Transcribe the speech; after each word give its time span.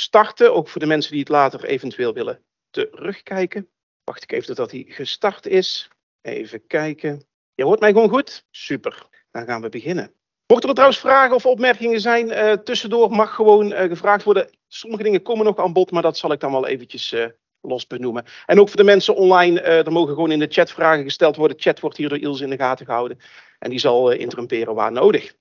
starten. 0.00 0.54
Ook 0.54 0.68
voor 0.68 0.80
de 0.80 0.86
mensen 0.86 1.10
die 1.10 1.20
het 1.20 1.28
later 1.28 1.64
eventueel 1.64 2.12
willen 2.12 2.44
terugkijken. 2.70 3.68
Wacht 4.04 4.22
ik 4.22 4.32
even 4.32 4.54
dat 4.54 4.70
hij 4.70 4.84
gestart 4.88 5.46
is. 5.46 5.90
Even 6.22 6.66
kijken. 6.66 7.24
Je 7.54 7.64
hoort 7.64 7.80
mij 7.80 7.92
gewoon 7.92 8.08
goed? 8.08 8.46
Super. 8.50 9.06
Dan 9.30 9.44
gaan 9.44 9.62
we 9.62 9.68
beginnen. 9.68 10.14
Mochten 10.46 10.68
er 10.68 10.74
trouwens 10.74 11.00
vragen 11.00 11.34
of 11.34 11.46
opmerkingen 11.46 12.00
zijn, 12.00 12.28
uh, 12.28 12.52
tussendoor 12.52 13.10
mag 13.10 13.34
gewoon 13.34 13.72
uh, 13.72 13.80
gevraagd 13.80 14.24
worden. 14.24 14.50
Sommige 14.68 15.02
dingen 15.02 15.22
komen 15.22 15.44
nog 15.44 15.58
aan 15.58 15.72
bod, 15.72 15.90
maar 15.90 16.02
dat 16.02 16.16
zal 16.16 16.32
ik 16.32 16.40
dan 16.40 16.52
wel 16.52 16.66
eventjes 16.66 17.12
uh, 17.12 17.26
los 17.60 17.86
benoemen. 17.86 18.24
En 18.46 18.60
ook 18.60 18.68
voor 18.68 18.76
de 18.76 18.84
mensen 18.84 19.14
online, 19.14 19.60
er 19.60 19.92
mogen 19.92 20.14
gewoon 20.14 20.30
in 20.30 20.38
de 20.38 20.46
chat 20.48 20.70
vragen 20.70 21.04
gesteld 21.04 21.36
worden. 21.36 21.56
De 21.56 21.62
chat 21.62 21.80
wordt 21.80 21.96
hier 21.96 22.08
door 22.08 22.18
Ilse 22.18 22.44
in 22.44 22.50
de 22.50 22.56
gaten 22.56 22.86
gehouden. 22.86 23.18
En 23.58 23.70
die 23.70 23.78
zal 23.78 24.10
interrumperen 24.10 24.74
waar 24.74 24.92
nodig. 24.92 25.34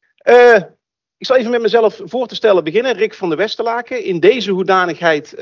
Ik 1.20 1.26
zal 1.26 1.36
even 1.36 1.52
met 1.52 1.62
mezelf 1.62 2.02
voor 2.04 2.28
te 2.28 2.36
stellen 2.36 2.64
beginnen. 2.64 2.94
Rick 2.94 3.14
van 3.14 3.30
de 3.30 3.36
Westerlaken. 3.36 4.04
In 4.04 4.20
deze 4.20 4.52
hoedanigheid 4.52 5.36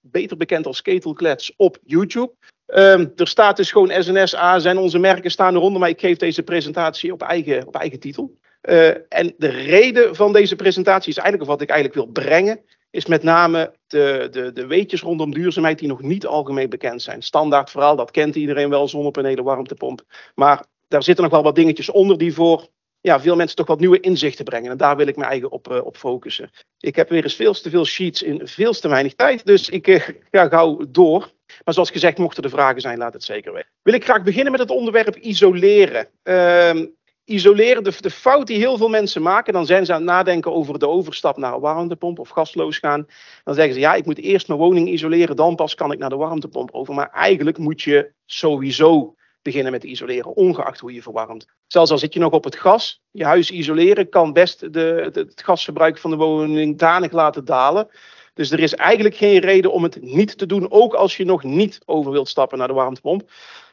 beter 0.00 0.36
bekend 0.36 0.66
als 0.66 0.82
Ketelklets 0.82 1.52
op 1.56 1.78
YouTube. 1.84 2.32
Um, 2.66 3.12
er 3.16 3.28
staat 3.28 3.56
dus 3.56 3.70
gewoon 3.70 4.02
SNS, 4.02 4.34
ASN, 4.34 4.76
onze 4.76 4.98
merken 4.98 5.30
staan 5.30 5.54
eronder, 5.54 5.80
maar 5.80 5.88
ik 5.88 6.00
geef 6.00 6.16
deze 6.16 6.42
presentatie 6.42 7.12
op 7.12 7.22
eigen, 7.22 7.66
op 7.66 7.76
eigen 7.76 8.00
titel. 8.00 8.38
Uh, 8.62 8.88
en 8.88 9.34
de 9.36 9.48
reden 9.48 10.16
van 10.16 10.32
deze 10.32 10.56
presentatie 10.56 11.10
is 11.10 11.16
eigenlijk, 11.16 11.50
of 11.50 11.56
wat 11.56 11.62
ik 11.62 11.70
eigenlijk 11.70 12.04
wil 12.04 12.24
brengen, 12.24 12.60
is 12.90 13.06
met 13.06 13.22
name 13.22 13.74
de, 13.86 14.28
de, 14.30 14.52
de 14.52 14.66
weetjes 14.66 15.00
rondom 15.00 15.34
duurzaamheid 15.34 15.78
die 15.78 15.88
nog 15.88 16.02
niet 16.02 16.26
algemeen 16.26 16.68
bekend 16.68 17.02
zijn. 17.02 17.22
Standaard 17.22 17.70
verhaal, 17.70 17.96
dat 17.96 18.10
kent 18.10 18.34
iedereen 18.34 18.68
wel, 18.68 18.88
zonnepanelen, 18.88 19.44
warmtepomp. 19.44 20.02
Maar 20.34 20.64
daar 20.88 21.02
zitten 21.02 21.24
nog 21.24 21.32
wel 21.32 21.42
wat 21.42 21.54
dingetjes 21.54 21.90
onder 21.90 22.18
die 22.18 22.34
voor 22.34 22.68
ja, 23.02 23.20
veel 23.20 23.36
mensen 23.36 23.56
toch 23.56 23.66
wat 23.66 23.80
nieuwe 23.80 24.00
inzichten 24.00 24.44
brengen. 24.44 24.70
En 24.70 24.76
daar 24.76 24.96
wil 24.96 25.06
ik 25.06 25.16
me 25.16 25.24
eigen 25.24 25.50
op, 25.50 25.68
uh, 25.70 25.84
op 25.84 25.96
focussen. 25.96 26.50
Ik 26.78 26.96
heb 26.96 27.08
weer 27.08 27.22
eens 27.22 27.34
veel 27.34 27.52
te 27.52 27.70
veel 27.70 27.84
sheets 27.84 28.22
in 28.22 28.40
veel 28.44 28.72
te 28.72 28.88
weinig 28.88 29.14
tijd, 29.14 29.46
dus 29.46 29.68
ik 29.68 29.86
uh, 29.86 30.08
ga 30.30 30.48
gauw 30.48 30.84
door. 30.88 31.30
Maar 31.64 31.74
zoals 31.74 31.90
gezegd, 31.90 32.18
mochten 32.18 32.42
er 32.42 32.50
vragen 32.50 32.80
zijn, 32.80 32.98
laat 32.98 33.12
het 33.12 33.24
zeker 33.24 33.52
weten. 33.52 33.70
Wil 33.82 33.94
ik 33.94 34.04
graag 34.04 34.22
beginnen 34.22 34.52
met 34.52 34.60
het 34.60 34.70
onderwerp 34.70 35.16
isoleren. 35.16 36.08
Uh, 36.24 36.86
isoleren, 37.24 37.84
de, 37.84 37.92
de 38.00 38.10
fout 38.10 38.46
die 38.46 38.58
heel 38.58 38.76
veel 38.76 38.88
mensen 38.88 39.22
maken, 39.22 39.52
dan 39.52 39.66
zijn 39.66 39.86
ze 39.86 39.92
aan 39.92 39.98
het 39.98 40.10
nadenken 40.10 40.52
over 40.52 40.78
de 40.78 40.88
overstap 40.88 41.36
naar 41.36 41.54
een 41.54 41.60
warmtepomp 41.60 42.18
of 42.18 42.28
gasloos 42.28 42.78
gaan. 42.78 43.06
Dan 43.44 43.54
zeggen 43.54 43.74
ze, 43.74 43.80
ja, 43.80 43.94
ik 43.94 44.06
moet 44.06 44.18
eerst 44.18 44.48
mijn 44.48 44.60
woning 44.60 44.88
isoleren, 44.88 45.36
dan 45.36 45.54
pas 45.54 45.74
kan 45.74 45.92
ik 45.92 45.98
naar 45.98 46.10
de 46.10 46.16
warmtepomp 46.16 46.70
over. 46.72 46.94
Maar 46.94 47.10
eigenlijk 47.10 47.58
moet 47.58 47.82
je 47.82 48.12
sowieso 48.26 49.14
beginnen 49.42 49.72
met 49.72 49.84
isoleren, 49.84 50.34
ongeacht 50.34 50.80
hoe 50.80 50.92
je 50.92 51.02
verwarmt. 51.02 51.46
Zelfs 51.66 51.90
al 51.90 51.98
zit 51.98 52.14
je 52.14 52.20
nog 52.20 52.32
op 52.32 52.44
het 52.44 52.56
gas, 52.56 53.02
je 53.10 53.24
huis 53.24 53.50
isoleren 53.50 54.08
kan 54.08 54.32
best 54.32 54.72
de, 54.72 55.10
het 55.12 55.42
gasverbruik 55.44 55.98
van 55.98 56.10
de 56.10 56.16
woning 56.16 56.78
danig 56.78 57.12
laten 57.12 57.44
dalen. 57.44 57.88
Dus 58.34 58.50
er 58.50 58.60
is 58.60 58.74
eigenlijk 58.74 59.16
geen 59.16 59.38
reden 59.38 59.72
om 59.72 59.82
het 59.82 60.02
niet 60.02 60.38
te 60.38 60.46
doen, 60.46 60.70
ook 60.70 60.94
als 60.94 61.16
je 61.16 61.24
nog 61.24 61.42
niet 61.42 61.80
over 61.84 62.12
wilt 62.12 62.28
stappen 62.28 62.58
naar 62.58 62.68
de 62.68 62.74
warmtepomp. 62.74 63.30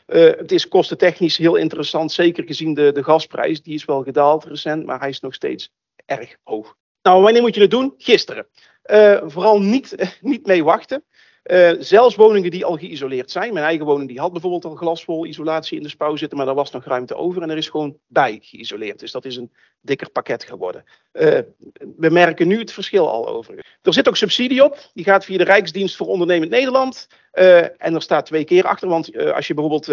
Uh, 0.08 0.24
het 0.24 0.52
is 0.52 0.68
kostentechnisch 0.68 1.38
heel 1.38 1.56
interessant, 1.56 2.12
zeker 2.12 2.44
gezien 2.44 2.74
de, 2.74 2.92
de 2.92 3.04
gasprijs. 3.04 3.62
Die 3.62 3.74
is 3.74 3.86
wel 3.86 4.04
gedaald 4.04 4.44
recent, 4.44 4.86
maar 4.86 5.00
hij 5.00 5.10
is 5.10 5.20
nog 5.20 5.34
steeds 5.34 5.72
erg 6.06 6.36
hoog. 6.44 6.76
Nou, 7.02 7.22
wanneer 7.22 7.42
moet 7.42 7.56
je 7.56 7.62
het 7.62 7.72
doen? 7.72 7.94
Gisteren. 7.98 8.48
Uh, 8.86 9.22
vooral 9.26 9.62
niet, 9.62 9.96
niet 10.22 10.46
mee 10.46 10.64
wachten. 10.64 11.04
Uh, 11.44 11.72
zelfs 11.80 12.16
woningen 12.16 12.52
die 12.52 12.66
al 12.66 12.78
geïsoleerd 12.78 13.32
zijn. 13.32 13.54
Mijn 13.54 13.66
eigen 13.66 13.86
woning 13.86 14.10
die 14.10 14.20
had 14.20 14.32
bijvoorbeeld 14.32 14.66
al 14.66 14.76
glasvol 14.76 15.26
isolatie 15.26 15.78
in 15.78 15.84
de 15.84 15.90
spouw 15.90 16.16
zitten, 16.16 16.38
maar 16.38 16.46
daar 16.46 16.56
was 16.56 16.72
nog 16.72 16.86
ruimte 16.86 17.16
over 17.16 17.42
en 17.42 17.50
er 17.50 17.58
is 17.58 17.70
gewoon 17.70 17.98
bij 18.08 18.40
geïsoleerd. 18.42 19.00
Dus 19.00 19.12
dat 19.12 19.26
is 19.26 19.36
een 19.36 19.52
dikker 19.82 20.10
pakket 20.10 20.44
geworden. 20.44 20.84
Uh, 21.14 21.40
we 21.98 22.10
merken 22.10 22.48
nu 22.48 22.60
het 22.60 22.72
verschil 22.72 23.10
al 23.10 23.28
over. 23.28 23.56
Er 23.82 23.94
zit 23.94 24.08
ook 24.08 24.18
subsidie 24.18 24.64
op. 24.64 24.78
Die 24.94 25.04
gaat 25.06 25.26
via 25.26 25.38
de 25.38 25.44
Rijksdienst 25.44 25.96
voor 25.96 26.08
Ondernemend 26.08 26.52
Nederland. 26.52 27.08
Uh, 27.34 27.58
en 27.58 27.96
er 27.96 28.02
staat 28.02 28.26
twee 28.26 28.44
keer 28.44 28.64
achter, 28.64 28.88
want 28.88 29.16
uh, 29.16 29.32
als 29.32 29.48
je 29.48 29.54
bijvoorbeeld 29.54 29.92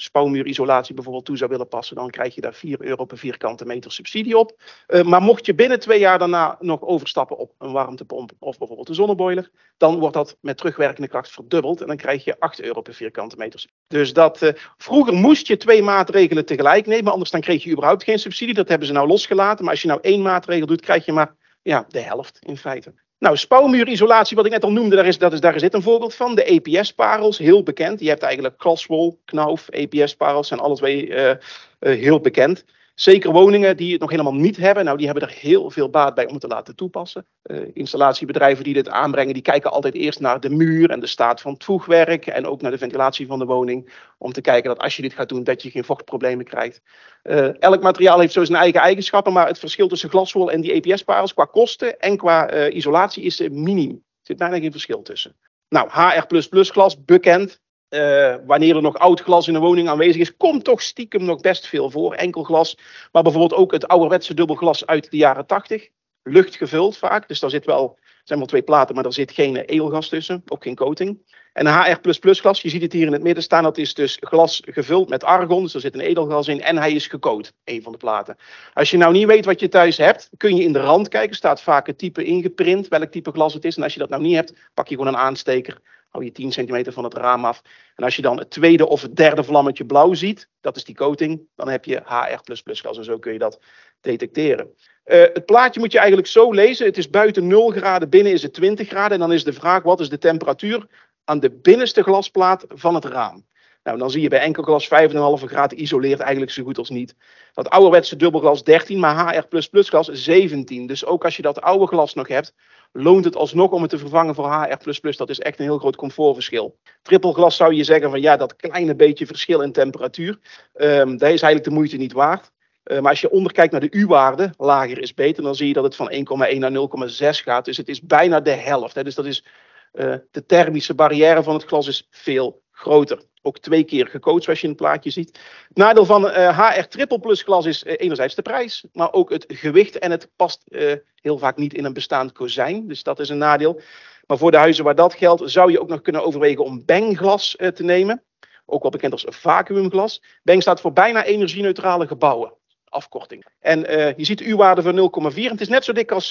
spouwmuurisolatie 0.00 0.94
bijvoorbeeld 0.94 1.24
toe 1.24 1.36
zou 1.36 1.50
willen 1.50 1.68
passen, 1.68 1.96
dan 1.96 2.10
krijg 2.10 2.34
je 2.34 2.40
daar 2.40 2.54
4 2.54 2.82
euro 2.82 3.04
per 3.04 3.18
vierkante 3.18 3.64
meter 3.64 3.92
subsidie 3.92 4.38
op. 4.38 4.60
maar 5.04 5.22
mocht 5.22 5.46
je 5.46 5.54
binnen 5.54 5.80
twee 5.80 5.98
jaar 5.98 6.18
daarna 6.18 6.56
nog 6.60 6.82
overstappen 6.82 7.36
op 7.36 7.52
een 7.58 7.72
warmtepomp 7.72 8.32
of 8.38 8.58
bijvoorbeeld 8.58 8.88
een 8.88 8.94
zonneboiler, 8.94 9.50
dan 9.76 9.98
wordt 9.98 10.14
dat 10.14 10.36
met 10.40 10.56
terugwerkende 10.56 11.08
kracht 11.08 11.30
verdubbeld 11.30 11.80
en 11.80 11.86
dan 11.86 11.96
krijg 11.96 12.24
je 12.24 12.38
8 12.38 12.60
euro 12.60 12.80
per 12.80 12.94
vierkante 12.94 13.36
meter. 13.36 13.64
Dus 13.88 14.12
dat, 14.12 14.52
vroeger 14.76 15.14
moest 15.14 15.46
je 15.46 15.56
twee 15.56 15.82
maatregelen 15.82 16.44
tegelijk 16.44 16.86
nemen, 16.86 17.12
anders 17.12 17.30
dan 17.30 17.40
kreeg 17.40 17.64
je 17.64 17.70
überhaupt 17.70 18.04
geen 18.04 18.18
subsidie. 18.18 18.54
Dat 18.54 18.68
hebben 18.68 18.79
ze 18.86 18.92
nou 18.92 19.06
losgelaten, 19.06 19.64
maar 19.64 19.72
als 19.72 19.82
je 19.82 19.88
nou 19.88 20.00
één 20.02 20.22
maatregel 20.22 20.66
doet, 20.66 20.80
krijg 20.80 21.04
je 21.04 21.12
maar 21.12 21.34
ja, 21.62 21.86
de 21.88 22.00
helft 22.00 22.38
in 22.40 22.56
feite. 22.56 22.94
Nou, 23.18 23.36
spouwmuurisolatie, 23.36 24.36
wat 24.36 24.46
ik 24.46 24.52
net 24.52 24.64
al 24.64 24.72
noemde, 24.72 24.96
daar 24.96 25.06
is, 25.06 25.18
dat 25.18 25.32
is, 25.32 25.40
daar 25.40 25.54
is 25.54 25.60
dit 25.60 25.74
een 25.74 25.82
voorbeeld 25.82 26.14
van. 26.14 26.34
De 26.34 26.44
EPS-parels, 26.44 27.38
heel 27.38 27.62
bekend. 27.62 28.00
Je 28.00 28.08
hebt 28.08 28.22
eigenlijk 28.22 28.58
Klaswol, 28.58 29.20
Knauf, 29.24 29.68
EPS-parels, 29.68 30.48
zijn 30.48 30.60
alle 30.60 30.74
twee 30.74 31.06
uh, 31.06 31.28
uh, 31.28 31.36
heel 31.80 32.20
bekend. 32.20 32.64
Zeker 33.00 33.32
woningen 33.32 33.76
die 33.76 33.92
het 33.92 34.00
nog 34.00 34.10
helemaal 34.10 34.34
niet 34.34 34.56
hebben, 34.56 34.84
nou 34.84 34.96
die 34.96 35.06
hebben 35.06 35.28
er 35.28 35.34
heel 35.34 35.70
veel 35.70 35.90
baat 35.90 36.14
bij 36.14 36.26
om 36.26 36.32
het 36.32 36.40
te 36.40 36.46
laten 36.46 36.76
toepassen. 36.76 37.26
Uh, 37.42 37.60
installatiebedrijven 37.72 38.64
die 38.64 38.74
dit 38.74 38.88
aanbrengen, 38.88 39.34
die 39.34 39.42
kijken 39.42 39.70
altijd 39.70 39.94
eerst 39.94 40.20
naar 40.20 40.40
de 40.40 40.50
muur 40.50 40.90
en 40.90 41.00
de 41.00 41.06
staat 41.06 41.40
van 41.40 41.52
het 41.52 41.64
voegwerk 41.64 42.26
en 42.26 42.46
ook 42.46 42.62
naar 42.62 42.70
de 42.70 42.78
ventilatie 42.78 43.26
van 43.26 43.38
de 43.38 43.44
woning. 43.44 43.92
Om 44.18 44.32
te 44.32 44.40
kijken 44.40 44.70
dat 44.70 44.78
als 44.78 44.96
je 44.96 45.02
dit 45.02 45.12
gaat 45.12 45.28
doen, 45.28 45.44
dat 45.44 45.62
je 45.62 45.70
geen 45.70 45.84
vochtproblemen 45.84 46.44
krijgt. 46.44 46.80
Uh, 47.22 47.62
elk 47.62 47.82
materiaal 47.82 48.20
heeft 48.20 48.32
zo 48.32 48.44
zijn 48.44 48.58
eigen 48.58 48.80
eigenschappen, 48.80 49.32
maar 49.32 49.46
het 49.46 49.58
verschil 49.58 49.88
tussen 49.88 50.10
glaswol 50.10 50.50
en 50.50 50.60
die 50.60 50.72
EPS-parels 50.72 51.34
qua 51.34 51.44
kosten 51.44 51.98
en 51.98 52.16
qua 52.16 52.54
uh, 52.54 52.74
isolatie 52.74 53.22
is 53.22 53.38
miniem. 53.38 53.90
Er 53.90 54.26
zit 54.26 54.36
bijna 54.36 54.58
geen 54.58 54.72
verschil 54.72 55.02
tussen. 55.02 55.36
Nou, 55.68 55.88
HR++ 55.90 56.42
glas, 56.50 57.04
bekend. 57.04 57.60
Uh, 57.90 58.34
wanneer 58.46 58.76
er 58.76 58.82
nog 58.82 58.98
oud 58.98 59.20
glas 59.20 59.48
in 59.48 59.54
een 59.54 59.60
woning 59.60 59.88
aanwezig 59.88 60.20
is, 60.20 60.36
komt 60.36 60.64
toch 60.64 60.82
stiekem 60.82 61.24
nog 61.24 61.40
best 61.40 61.66
veel 61.66 61.90
voor. 61.90 62.14
Enkel 62.14 62.42
glas, 62.42 62.78
maar 63.12 63.22
bijvoorbeeld 63.22 63.60
ook 63.60 63.72
het 63.72 63.88
ouderwetse 63.88 64.34
dubbelglas 64.34 64.86
uit 64.86 65.10
de 65.10 65.16
jaren 65.16 65.46
80. 65.46 65.88
Luchtgevuld 66.22 66.96
vaak, 66.96 67.28
dus 67.28 67.40
daar 67.40 67.50
zit 67.50 67.64
wel, 67.64 67.98
zijn 68.24 68.38
wel 68.38 68.48
twee 68.48 68.62
platen, 68.62 68.94
maar 68.94 69.04
er 69.04 69.12
zit 69.12 69.32
geen 69.32 69.56
edelgas 69.56 70.08
tussen, 70.08 70.42
ook 70.46 70.62
geen 70.62 70.74
coating. 70.74 71.18
En 71.52 71.66
HR++ 71.66 72.12
glas, 72.20 72.62
je 72.62 72.68
ziet 72.68 72.82
het 72.82 72.92
hier 72.92 73.06
in 73.06 73.12
het 73.12 73.22
midden 73.22 73.42
staan, 73.42 73.62
dat 73.62 73.78
is 73.78 73.94
dus 73.94 74.16
glas 74.20 74.62
gevuld 74.64 75.08
met 75.08 75.24
argon, 75.24 75.62
dus 75.62 75.74
er 75.74 75.80
zit 75.80 75.94
een 75.94 76.00
edelgas 76.00 76.48
in 76.48 76.62
en 76.62 76.76
hij 76.76 76.92
is 76.92 77.06
gecoat, 77.06 77.52
een 77.64 77.82
van 77.82 77.92
de 77.92 77.98
platen. 77.98 78.36
Als 78.74 78.90
je 78.90 78.96
nou 78.96 79.12
niet 79.12 79.26
weet 79.26 79.44
wat 79.44 79.60
je 79.60 79.68
thuis 79.68 79.96
hebt, 79.96 80.30
kun 80.36 80.56
je 80.56 80.62
in 80.62 80.72
de 80.72 80.80
rand 80.80 81.08
kijken, 81.08 81.36
staat 81.36 81.62
vaak 81.62 81.86
het 81.86 81.98
type 81.98 82.24
ingeprint, 82.24 82.88
welk 82.88 83.10
type 83.10 83.30
glas 83.30 83.54
het 83.54 83.64
is. 83.64 83.76
En 83.76 83.82
als 83.82 83.92
je 83.92 83.98
dat 83.98 84.08
nou 84.08 84.22
niet 84.22 84.34
hebt, 84.34 84.54
pak 84.74 84.88
je 84.88 84.96
gewoon 84.96 85.14
een 85.14 85.20
aansteker, 85.20 85.80
hou 86.10 86.24
je 86.24 86.32
10 86.32 86.52
centimeter 86.52 86.92
van 86.92 87.04
het 87.04 87.14
raam 87.14 87.44
af. 87.44 87.62
En 87.94 88.04
als 88.04 88.16
je 88.16 88.22
dan 88.22 88.38
het 88.38 88.50
tweede 88.50 88.88
of 88.88 89.02
het 89.02 89.16
derde 89.16 89.44
vlammetje 89.44 89.86
blauw 89.86 90.14
ziet, 90.14 90.48
dat 90.60 90.76
is 90.76 90.84
die 90.84 90.94
coating, 90.94 91.40
dan 91.56 91.68
heb 91.68 91.84
je 91.84 92.02
HR++ 92.04 92.60
gas 92.64 92.98
en 92.98 93.04
zo 93.04 93.18
kun 93.18 93.32
je 93.32 93.38
dat 93.38 93.60
detecteren. 94.00 94.74
Uh, 95.04 95.20
het 95.20 95.46
plaatje 95.46 95.80
moet 95.80 95.92
je 95.92 95.98
eigenlijk 95.98 96.28
zo 96.28 96.52
lezen. 96.52 96.86
Het 96.86 96.98
is 96.98 97.10
buiten 97.10 97.46
0 97.46 97.70
graden, 97.70 98.08
binnen 98.08 98.32
is 98.32 98.42
het 98.42 98.52
20 98.52 98.88
graden. 98.88 99.12
En 99.12 99.18
dan 99.18 99.32
is 99.32 99.44
de 99.44 99.52
vraag, 99.52 99.82
wat 99.82 100.00
is 100.00 100.08
de 100.08 100.18
temperatuur 100.18 100.86
aan 101.24 101.40
de 101.40 101.50
binnenste 101.50 102.02
glasplaat 102.02 102.64
van 102.68 102.94
het 102.94 103.04
raam? 103.04 103.48
Nou, 103.82 103.98
dan 103.98 104.10
zie 104.10 104.22
je 104.22 104.28
bij 104.28 104.40
enkel 104.40 104.62
glas 104.62 104.88
5,5 104.88 105.44
graden 105.44 105.82
isoleert 105.82 106.20
eigenlijk 106.20 106.52
zo 106.52 106.62
goed 106.62 106.78
als 106.78 106.90
niet. 106.90 107.14
Dat 107.52 107.70
ouderwetse 107.70 108.16
dubbelglas 108.16 108.64
13, 108.64 108.98
maar 108.98 109.34
HR++ 109.34 109.60
glas 109.70 110.06
17. 110.06 110.86
Dus 110.86 111.04
ook 111.04 111.24
als 111.24 111.36
je 111.36 111.42
dat 111.42 111.60
oude 111.60 111.86
glas 111.86 112.14
nog 112.14 112.28
hebt, 112.28 112.54
loont 112.92 113.24
het 113.24 113.36
alsnog 113.36 113.70
om 113.70 113.82
het 113.82 113.90
te 113.90 113.98
vervangen 113.98 114.34
voor 114.34 114.52
HR++. 114.52 115.16
Dat 115.16 115.30
is 115.30 115.38
echt 115.38 115.58
een 115.58 115.64
heel 115.64 115.78
groot 115.78 115.96
comfortverschil. 115.96 116.78
Trippelglas 117.02 117.56
zou 117.56 117.74
je 117.74 117.84
zeggen 117.84 118.10
van 118.10 118.20
ja, 118.20 118.36
dat 118.36 118.56
kleine 118.56 118.94
beetje 118.94 119.26
verschil 119.26 119.60
in 119.60 119.72
temperatuur, 119.72 120.38
um, 120.74 121.16
dat 121.16 121.30
is 121.30 121.42
eigenlijk 121.42 121.64
de 121.64 121.70
moeite 121.70 121.96
niet 121.96 122.12
waard. 122.12 122.50
Uh, 122.84 123.00
maar 123.00 123.10
als 123.10 123.20
je 123.20 123.30
onderkijkt 123.30 123.72
naar 123.72 123.80
de 123.80 123.90
U-waarde, 123.90 124.52
lager 124.56 124.98
is 124.98 125.14
beter, 125.14 125.42
dan 125.42 125.54
zie 125.54 125.68
je 125.68 125.72
dat 125.72 125.84
het 125.84 125.96
van 125.96 126.12
1,1 126.12 126.58
naar 126.58 126.72
0,6 127.10 127.16
gaat. 127.18 127.64
Dus 127.64 127.76
het 127.76 127.88
is 127.88 128.00
bijna 128.00 128.40
de 128.40 128.50
helft. 128.50 129.04
Dus 129.04 129.14
dat 129.14 129.26
is 129.26 129.44
uh, 129.92 130.14
de 130.30 130.46
thermische 130.46 130.94
barrière 130.94 131.42
van 131.42 131.54
het 131.54 131.64
glas 131.64 131.86
is 131.86 132.08
veel 132.10 132.62
groter. 132.70 133.22
Ook 133.42 133.58
twee 133.58 133.84
keer 133.84 134.06
gecoacht, 134.06 134.44
zoals 134.44 134.60
je 134.60 134.66
in 134.66 134.72
het 134.72 134.82
plaatje 134.82 135.10
ziet. 135.10 135.38
Het 135.68 135.76
nadeel 135.76 136.04
van 136.04 136.26
HR 136.28 136.82
triple 136.88 137.20
plus 137.20 137.42
glas 137.42 137.66
is 137.66 137.84
uh, 137.84 137.92
enerzijds 137.96 138.34
de 138.34 138.42
prijs, 138.42 138.84
maar 138.92 139.12
ook 139.12 139.30
het 139.30 139.44
gewicht. 139.48 139.98
En 139.98 140.10
het 140.10 140.30
past 140.36 140.62
uh, 140.68 140.92
heel 141.14 141.38
vaak 141.38 141.56
niet 141.56 141.74
in 141.74 141.84
een 141.84 141.92
bestaand 141.92 142.32
kozijn. 142.32 142.86
Dus 142.88 143.02
dat 143.02 143.20
is 143.20 143.28
een 143.28 143.38
nadeel. 143.38 143.80
Maar 144.26 144.38
voor 144.38 144.50
de 144.50 144.56
huizen 144.56 144.84
waar 144.84 144.94
dat 144.94 145.14
geldt, 145.14 145.50
zou 145.50 145.70
je 145.70 145.80
ook 145.80 145.88
nog 145.88 146.00
kunnen 146.00 146.24
overwegen 146.24 146.64
om 146.64 146.84
Beng-glas 146.84 147.56
te 147.74 147.82
nemen. 147.82 148.22
Ook 148.66 148.82
wel 148.82 148.90
bekend 148.90 149.12
als 149.12 149.26
vacuümglas. 149.28 150.22
Beng 150.42 150.62
staat 150.62 150.80
voor 150.80 150.92
bijna 150.92 151.24
energie-neutrale 151.24 152.06
gebouwen. 152.06 152.52
Afkorting. 152.84 153.46
En 153.60 153.80
je 154.16 154.24
ziet 154.24 154.38
de 154.38 154.44
U-waarde 154.44 154.82
van 154.82 155.32
0,4. 155.32 155.42
Het 155.42 155.60
is 155.60 155.68
net 155.68 155.84
zo 155.84 155.92
dik 155.92 156.12
als 156.12 156.30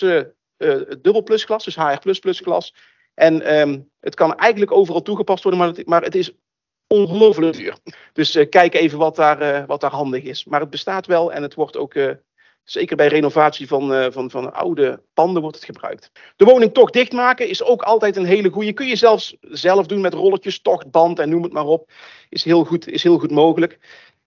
het 0.58 1.04
dubbel 1.04 1.24
plus 1.24 1.44
glas, 1.44 1.64
dus 1.64 1.76
HR 1.76 2.00
plus 2.00 2.20
plus 2.20 2.40
glas. 2.40 2.74
En 3.14 3.60
um, 3.60 3.90
het 4.00 4.16
kan 4.16 4.36
eigenlijk 4.36 4.72
overal 4.72 5.02
toegepast 5.02 5.44
worden, 5.44 5.62
maar 5.62 5.74
maar 5.86 6.04
het 6.04 6.16
is 6.16 6.34
ongelooflijk 6.94 7.56
duur. 7.58 7.76
Dus 8.14 8.36
uh, 8.36 8.50
kijk 8.50 8.74
even 8.74 8.98
wat 8.98 9.16
daar, 9.16 9.42
uh, 9.42 9.66
wat 9.68 9.82
daar 9.82 9.92
handig 9.92 10.24
is. 10.24 10.46
Maar 10.46 10.60
het 10.60 10.70
bestaat 10.70 11.06
wel 11.06 11.34
en 11.34 11.42
het 11.42 11.54
wordt 11.54 11.78
ook 11.78 11.94
uh, 11.94 12.12
Zeker 12.64 12.96
bij 12.96 13.08
renovatie 13.08 13.68
van, 13.68 14.12
van, 14.12 14.30
van 14.30 14.54
oude 14.54 15.02
panden 15.14 15.42
wordt 15.42 15.56
het 15.56 15.66
gebruikt. 15.66 16.12
De 16.36 16.46
woning 16.46 16.74
toch 16.74 16.90
dichtmaken 16.90 17.48
is 17.48 17.64
ook 17.64 17.82
altijd 17.82 18.16
een 18.16 18.26
hele 18.26 18.50
goede. 18.50 18.74
Kun 18.74 18.88
je 18.88 18.96
zelfs 18.96 19.38
zelf 19.42 19.86
doen 19.86 20.02
met 20.02 20.14
rolletjes, 20.14 20.62
tochtband 20.62 21.20
en 21.20 21.30
noem 21.30 21.44
het 21.44 21.54
maar 21.54 21.66
op. 21.66 21.92
Is 22.30 22.44
heel 22.44 22.64
goed, 22.64 22.88
is 22.88 23.04
heel 23.04 23.18
goed 23.18 23.32
mogelijk. 23.32 23.80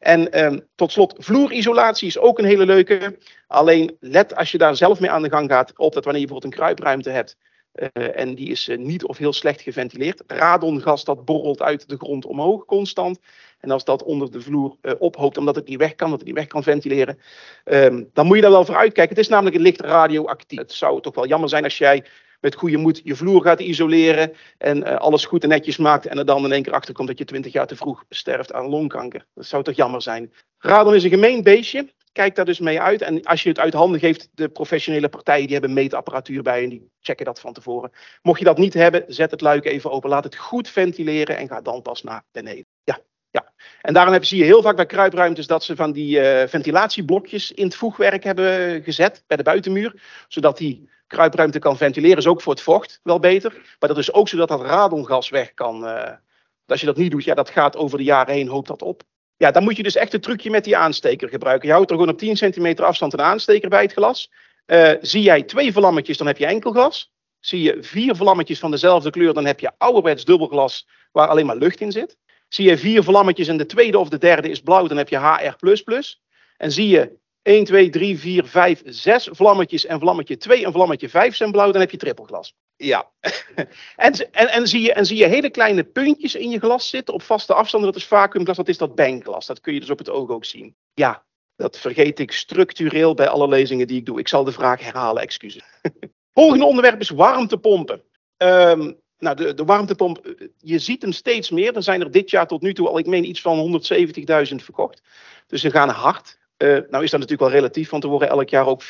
En 0.02 0.32
ehm, 0.32 0.58
tot 0.74 0.92
slot, 0.92 1.14
vloerisolatie 1.18 2.08
is 2.08 2.18
ook 2.18 2.38
een 2.38 2.44
hele 2.44 2.66
leuke. 2.66 3.18
Alleen 3.46 3.96
let 4.00 4.36
als 4.36 4.50
je 4.50 4.58
daar 4.58 4.76
zelf 4.76 5.00
mee 5.00 5.10
aan 5.10 5.22
de 5.22 5.30
gang 5.30 5.50
gaat 5.50 5.78
op 5.78 5.92
dat 5.92 6.04
wanneer 6.04 6.22
je 6.22 6.26
bijvoorbeeld 6.26 6.52
een 6.52 6.60
kruipruimte 6.60 7.10
hebt. 7.10 7.36
Uh, 7.74 8.18
en 8.18 8.34
die 8.34 8.48
is 8.48 8.68
uh, 8.68 8.78
niet 8.78 9.04
of 9.04 9.18
heel 9.18 9.32
slecht 9.32 9.60
geventileerd. 9.60 10.22
Radongas 10.26 11.04
dat 11.04 11.24
borrelt 11.24 11.62
uit 11.62 11.88
de 11.88 11.96
grond 11.96 12.26
omhoog 12.26 12.64
constant. 12.64 13.20
En 13.60 13.70
als 13.70 13.84
dat 13.84 14.02
onder 14.02 14.30
de 14.30 14.40
vloer 14.40 14.76
uh, 14.82 14.92
ophoopt 14.98 15.38
omdat 15.38 15.54
het 15.54 15.68
niet 15.68 15.78
weg 15.78 15.94
kan, 15.94 16.10
dat 16.10 16.18
het 16.18 16.26
niet 16.26 16.36
weg 16.36 16.46
kan 16.46 16.62
ventileren, 16.62 17.18
um, 17.64 18.10
dan 18.12 18.26
moet 18.26 18.36
je 18.36 18.42
daar 18.42 18.50
wel 18.50 18.64
voor 18.64 18.76
uitkijken. 18.76 19.14
Het 19.14 19.24
is 19.24 19.30
namelijk 19.30 19.56
licht 19.56 19.80
radioactief. 19.80 20.58
Het 20.58 20.72
zou 20.72 21.00
toch 21.00 21.14
wel 21.14 21.26
jammer 21.26 21.48
zijn 21.48 21.64
als 21.64 21.78
jij 21.78 22.04
met 22.42 22.54
goede 22.54 22.76
moed 22.76 23.00
je 23.04 23.16
vloer 23.16 23.42
gaat 23.42 23.60
isoleren 23.60 24.32
en 24.58 24.78
uh, 24.78 24.96
alles 24.96 25.24
goed 25.24 25.42
en 25.42 25.48
netjes 25.48 25.76
maakt 25.76 26.06
en 26.06 26.18
er 26.18 26.24
dan 26.24 26.44
in 26.44 26.52
één 26.52 26.62
keer 26.62 26.72
achter 26.72 26.94
komt 26.94 27.08
dat 27.08 27.18
je 27.18 27.24
twintig 27.24 27.52
jaar 27.52 27.66
te 27.66 27.76
vroeg 27.76 28.04
sterft 28.08 28.52
aan 28.52 28.68
longkanker. 28.68 29.26
Dat 29.34 29.46
zou 29.46 29.62
toch 29.62 29.74
jammer 29.74 30.02
zijn. 30.02 30.32
Radon 30.58 30.94
is 30.94 31.04
een 31.04 31.10
gemeen 31.10 31.42
beestje. 31.42 31.92
Kijk 32.12 32.34
daar 32.34 32.44
dus 32.44 32.58
mee 32.58 32.80
uit. 32.80 33.02
En 33.02 33.22
als 33.22 33.42
je 33.42 33.48
het 33.48 33.58
uit 33.58 33.72
handen 33.72 34.00
geeft, 34.00 34.28
de 34.34 34.48
professionele 34.48 35.08
partijen 35.08 35.44
die 35.44 35.52
hebben 35.52 35.72
meetapparatuur 35.72 36.42
bij 36.42 36.62
en 36.62 36.68
die 36.68 36.90
checken 37.00 37.24
dat 37.24 37.40
van 37.40 37.52
tevoren. 37.52 37.90
Mocht 38.22 38.38
je 38.38 38.44
dat 38.44 38.58
niet 38.58 38.74
hebben, 38.74 39.04
zet 39.06 39.30
het 39.30 39.40
luik 39.40 39.64
even 39.64 39.90
open, 39.90 40.10
laat 40.10 40.24
het 40.24 40.36
goed 40.36 40.68
ventileren 40.68 41.36
en 41.36 41.48
ga 41.48 41.60
dan 41.60 41.82
pas 41.82 42.02
naar 42.02 42.22
beneden. 42.32 42.66
Ja, 42.84 42.98
ja. 43.30 43.52
En 43.80 43.94
daarom 43.94 44.12
heb, 44.12 44.24
zie 44.24 44.38
je 44.38 44.44
heel 44.44 44.62
vaak 44.62 44.76
bij 44.76 44.86
kruipruimtes 44.86 45.46
dat 45.46 45.64
ze 45.64 45.76
van 45.76 45.92
die 45.92 46.20
uh, 46.20 46.46
ventilatieblokjes 46.46 47.52
in 47.52 47.64
het 47.64 47.76
voegwerk 47.76 48.24
hebben 48.24 48.82
gezet 48.82 49.24
bij 49.26 49.36
de 49.36 49.42
buitenmuur, 49.42 50.02
zodat 50.28 50.58
die 50.58 50.88
kruipruimte 51.12 51.58
kan 51.58 51.76
ventileren. 51.76 52.16
Is 52.16 52.26
ook 52.26 52.42
voor 52.42 52.52
het 52.52 52.62
vocht 52.62 53.00
wel 53.02 53.18
beter. 53.18 53.52
Maar 53.78 53.88
dat 53.88 53.98
is 53.98 54.12
ook 54.12 54.28
zodat 54.28 54.48
dat 54.48 54.60
radongas 54.60 55.28
weg 55.28 55.54
kan. 55.54 55.84
Uh, 55.84 56.10
als 56.66 56.80
je 56.80 56.86
dat 56.86 56.96
niet 56.96 57.10
doet, 57.10 57.24
ja, 57.24 57.34
dat 57.34 57.50
gaat 57.50 57.76
over 57.76 57.98
de 57.98 58.04
jaren 58.04 58.34
heen, 58.34 58.48
hoopt 58.48 58.68
dat 58.68 58.82
op. 58.82 59.02
Ja, 59.36 59.50
dan 59.50 59.62
moet 59.62 59.76
je 59.76 59.82
dus 59.82 59.96
echt 59.96 60.12
het 60.12 60.22
trucje 60.22 60.50
met 60.50 60.64
die 60.64 60.76
aansteker 60.76 61.28
gebruiken. 61.28 61.68
Je 61.68 61.74
houdt 61.74 61.90
er 61.90 61.96
gewoon 61.96 62.12
op 62.12 62.18
10 62.18 62.36
centimeter 62.36 62.84
afstand 62.84 63.12
een 63.12 63.20
aansteker 63.20 63.68
bij 63.68 63.82
het 63.82 63.92
glas. 63.92 64.30
Uh, 64.66 64.92
zie 65.00 65.22
jij 65.22 65.42
twee 65.42 65.72
vlammetjes, 65.72 66.16
dan 66.16 66.26
heb 66.26 66.38
je 66.38 66.46
enkel 66.46 66.72
glas. 66.72 67.12
Zie 67.40 67.62
je 67.62 67.76
vier 67.80 68.16
vlammetjes 68.16 68.58
van 68.58 68.70
dezelfde 68.70 69.10
kleur, 69.10 69.34
dan 69.34 69.44
heb 69.44 69.60
je 69.60 69.70
ouderwets 69.78 70.24
dubbelglas 70.24 70.88
waar 71.12 71.28
alleen 71.28 71.46
maar 71.46 71.56
lucht 71.56 71.80
in 71.80 71.92
zit. 71.92 72.16
Zie 72.48 72.68
je 72.68 72.78
vier 72.78 73.02
vlammetjes 73.02 73.48
en 73.48 73.56
de 73.56 73.66
tweede 73.66 73.98
of 73.98 74.08
de 74.08 74.18
derde 74.18 74.48
is 74.48 74.60
blauw, 74.60 74.86
dan 74.86 74.96
heb 74.96 75.08
je 75.08 75.18
HR++. 75.18 76.14
En 76.56 76.72
zie 76.72 76.88
je 76.88 77.12
1, 77.42 77.64
2, 77.64 77.90
3, 77.90 78.18
4, 78.18 78.44
5, 78.46 78.82
6 78.84 79.28
vlammetjes 79.32 79.86
en 79.86 80.00
vlammetje 80.00 80.36
2 80.36 80.64
en 80.64 80.72
vlammetje 80.72 81.08
5 81.08 81.36
zijn 81.36 81.52
blauw, 81.52 81.70
dan 81.70 81.80
heb 81.80 81.90
je 81.90 81.96
trippelglas. 81.96 82.54
Ja. 82.76 83.10
en, 83.96 84.32
en, 84.32 84.48
en, 84.48 84.66
zie 84.68 84.80
je, 84.80 84.92
en 84.92 85.06
zie 85.06 85.16
je 85.16 85.26
hele 85.26 85.50
kleine 85.50 85.84
puntjes 85.84 86.34
in 86.34 86.50
je 86.50 86.58
glas 86.58 86.88
zitten 86.88 87.14
op 87.14 87.22
vaste 87.22 87.54
afstand. 87.54 87.84
Dat 87.84 87.96
is 87.96 88.06
vacuümglas, 88.06 88.56
dat 88.56 88.68
is 88.68 88.78
dat 88.78 88.94
bankglas. 88.94 89.46
Dat 89.46 89.60
kun 89.60 89.74
je 89.74 89.80
dus 89.80 89.90
op 89.90 89.98
het 89.98 90.10
oog 90.10 90.30
ook 90.30 90.44
zien. 90.44 90.76
Ja, 90.94 91.24
dat 91.56 91.78
vergeet 91.78 92.18
ik 92.18 92.32
structureel 92.32 93.14
bij 93.14 93.28
alle 93.28 93.48
lezingen 93.48 93.86
die 93.86 93.98
ik 93.98 94.06
doe. 94.06 94.18
Ik 94.18 94.28
zal 94.28 94.44
de 94.44 94.52
vraag 94.52 94.80
herhalen, 94.80 95.22
excuses. 95.22 95.62
Volgende 96.34 96.64
onderwerp 96.64 97.00
is 97.00 97.10
warmtepompen. 97.10 98.02
Um, 98.36 99.00
nou, 99.18 99.36
de, 99.36 99.54
de 99.54 99.64
warmtepomp, 99.64 100.34
je 100.56 100.78
ziet 100.78 101.02
hem 101.02 101.12
steeds 101.12 101.50
meer. 101.50 101.76
Er 101.76 101.82
zijn 101.82 102.00
er 102.00 102.10
dit 102.10 102.30
jaar 102.30 102.46
tot 102.46 102.62
nu 102.62 102.74
toe 102.74 102.88
al, 102.88 102.98
ik 102.98 103.06
meen, 103.06 103.28
iets 103.28 103.40
van 103.40 103.82
170.000 104.48 104.54
verkocht. 104.54 105.02
Dus 105.46 105.60
ze 105.60 105.70
gaan 105.70 105.88
hard. 105.88 106.40
Uh, 106.62 106.68
nou 106.68 107.04
is 107.04 107.10
dat 107.10 107.20
natuurlijk 107.20 107.50
wel 107.50 107.60
relatief, 107.60 107.90
want 107.90 108.04
er 108.04 108.10
worden 108.10 108.28
elk 108.28 108.48
jaar 108.48 108.66
ook 108.66 108.82
400.000 108.82 108.88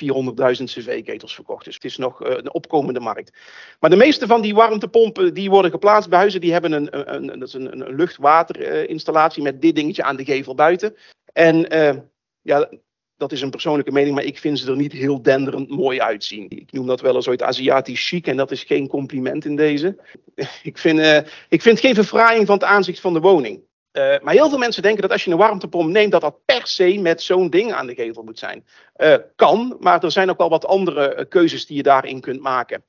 cv-ketels 0.65 1.35
verkocht. 1.35 1.65
Dus 1.65 1.75
het 1.75 1.85
is 1.85 1.97
nog 1.97 2.27
uh, 2.27 2.31
een 2.31 2.53
opkomende 2.53 3.01
markt. 3.01 3.33
Maar 3.81 3.91
de 3.91 3.97
meeste 3.97 4.27
van 4.27 4.43
die 4.43 4.55
warmtepompen 4.55 5.35
die 5.35 5.51
worden 5.51 5.71
geplaatst 5.71 6.09
bij 6.09 6.19
huizen, 6.19 6.41
die 6.41 6.53
hebben 6.53 6.73
een, 6.73 7.15
een, 7.15 7.39
dat 7.39 7.49
is 7.49 7.55
een, 7.55 7.81
een 7.81 7.95
lucht-water-installatie 7.95 9.43
met 9.43 9.63
dit 9.63 9.75
dingetje 9.75 10.03
aan 10.03 10.17
de 10.17 10.25
gevel 10.25 10.55
buiten. 10.55 10.97
En 11.33 11.75
uh, 11.75 11.95
ja, 12.43 12.69
dat 13.17 13.33
is 13.33 13.41
een 13.41 13.51
persoonlijke 13.51 13.93
mening, 13.93 14.15
maar 14.15 14.25
ik 14.25 14.39
vind 14.39 14.59
ze 14.59 14.71
er 14.71 14.77
niet 14.77 14.93
heel 14.93 15.23
denderend 15.23 15.69
mooi 15.69 16.01
uitzien. 16.01 16.51
Ik 16.51 16.73
noem 16.73 16.87
dat 16.87 17.01
wel 17.01 17.15
eens 17.15 17.29
ooit 17.29 17.43
Aziatisch 17.43 18.09
chic 18.09 18.27
en 18.27 18.37
dat 18.37 18.51
is 18.51 18.63
geen 18.63 18.89
compliment 18.89 19.45
in 19.45 19.57
deze. 19.57 19.97
ik, 20.63 20.79
vind, 20.79 21.27
ik 21.49 21.63
vind 21.63 21.81
geen 21.81 21.95
verfraaiing 21.95 22.47
van 22.47 22.55
het 22.55 22.65
aanzicht 22.65 23.01
van 23.01 23.13
de 23.13 23.21
woning. 23.21 23.61
Uh, 23.93 24.15
maar 24.23 24.35
heel 24.35 24.49
veel 24.49 24.59
mensen 24.59 24.83
denken 24.83 25.03
dat 25.03 25.11
als 25.11 25.25
je 25.25 25.31
een 25.31 25.37
warmtepomp 25.37 25.91
neemt, 25.91 26.13
dat 26.13 26.21
dat 26.21 26.45
per 26.45 26.67
se 26.67 26.99
met 26.99 27.23
zo'n 27.23 27.51
ding 27.51 27.73
aan 27.73 27.87
de 27.87 27.95
gevel 27.95 28.23
moet 28.23 28.39
zijn. 28.39 28.67
Uh, 28.97 29.15
kan, 29.37 29.77
maar 29.81 30.05
er 30.05 30.11
zijn 30.11 30.31
ook 30.31 30.39
wel 30.39 30.49
wat 30.49 30.67
andere 30.67 31.17
uh, 31.17 31.25
keuzes 31.29 31.67
die 31.67 31.77
je 31.77 31.83
daarin 31.83 32.21
kunt 32.21 32.41
maken. 32.41 32.85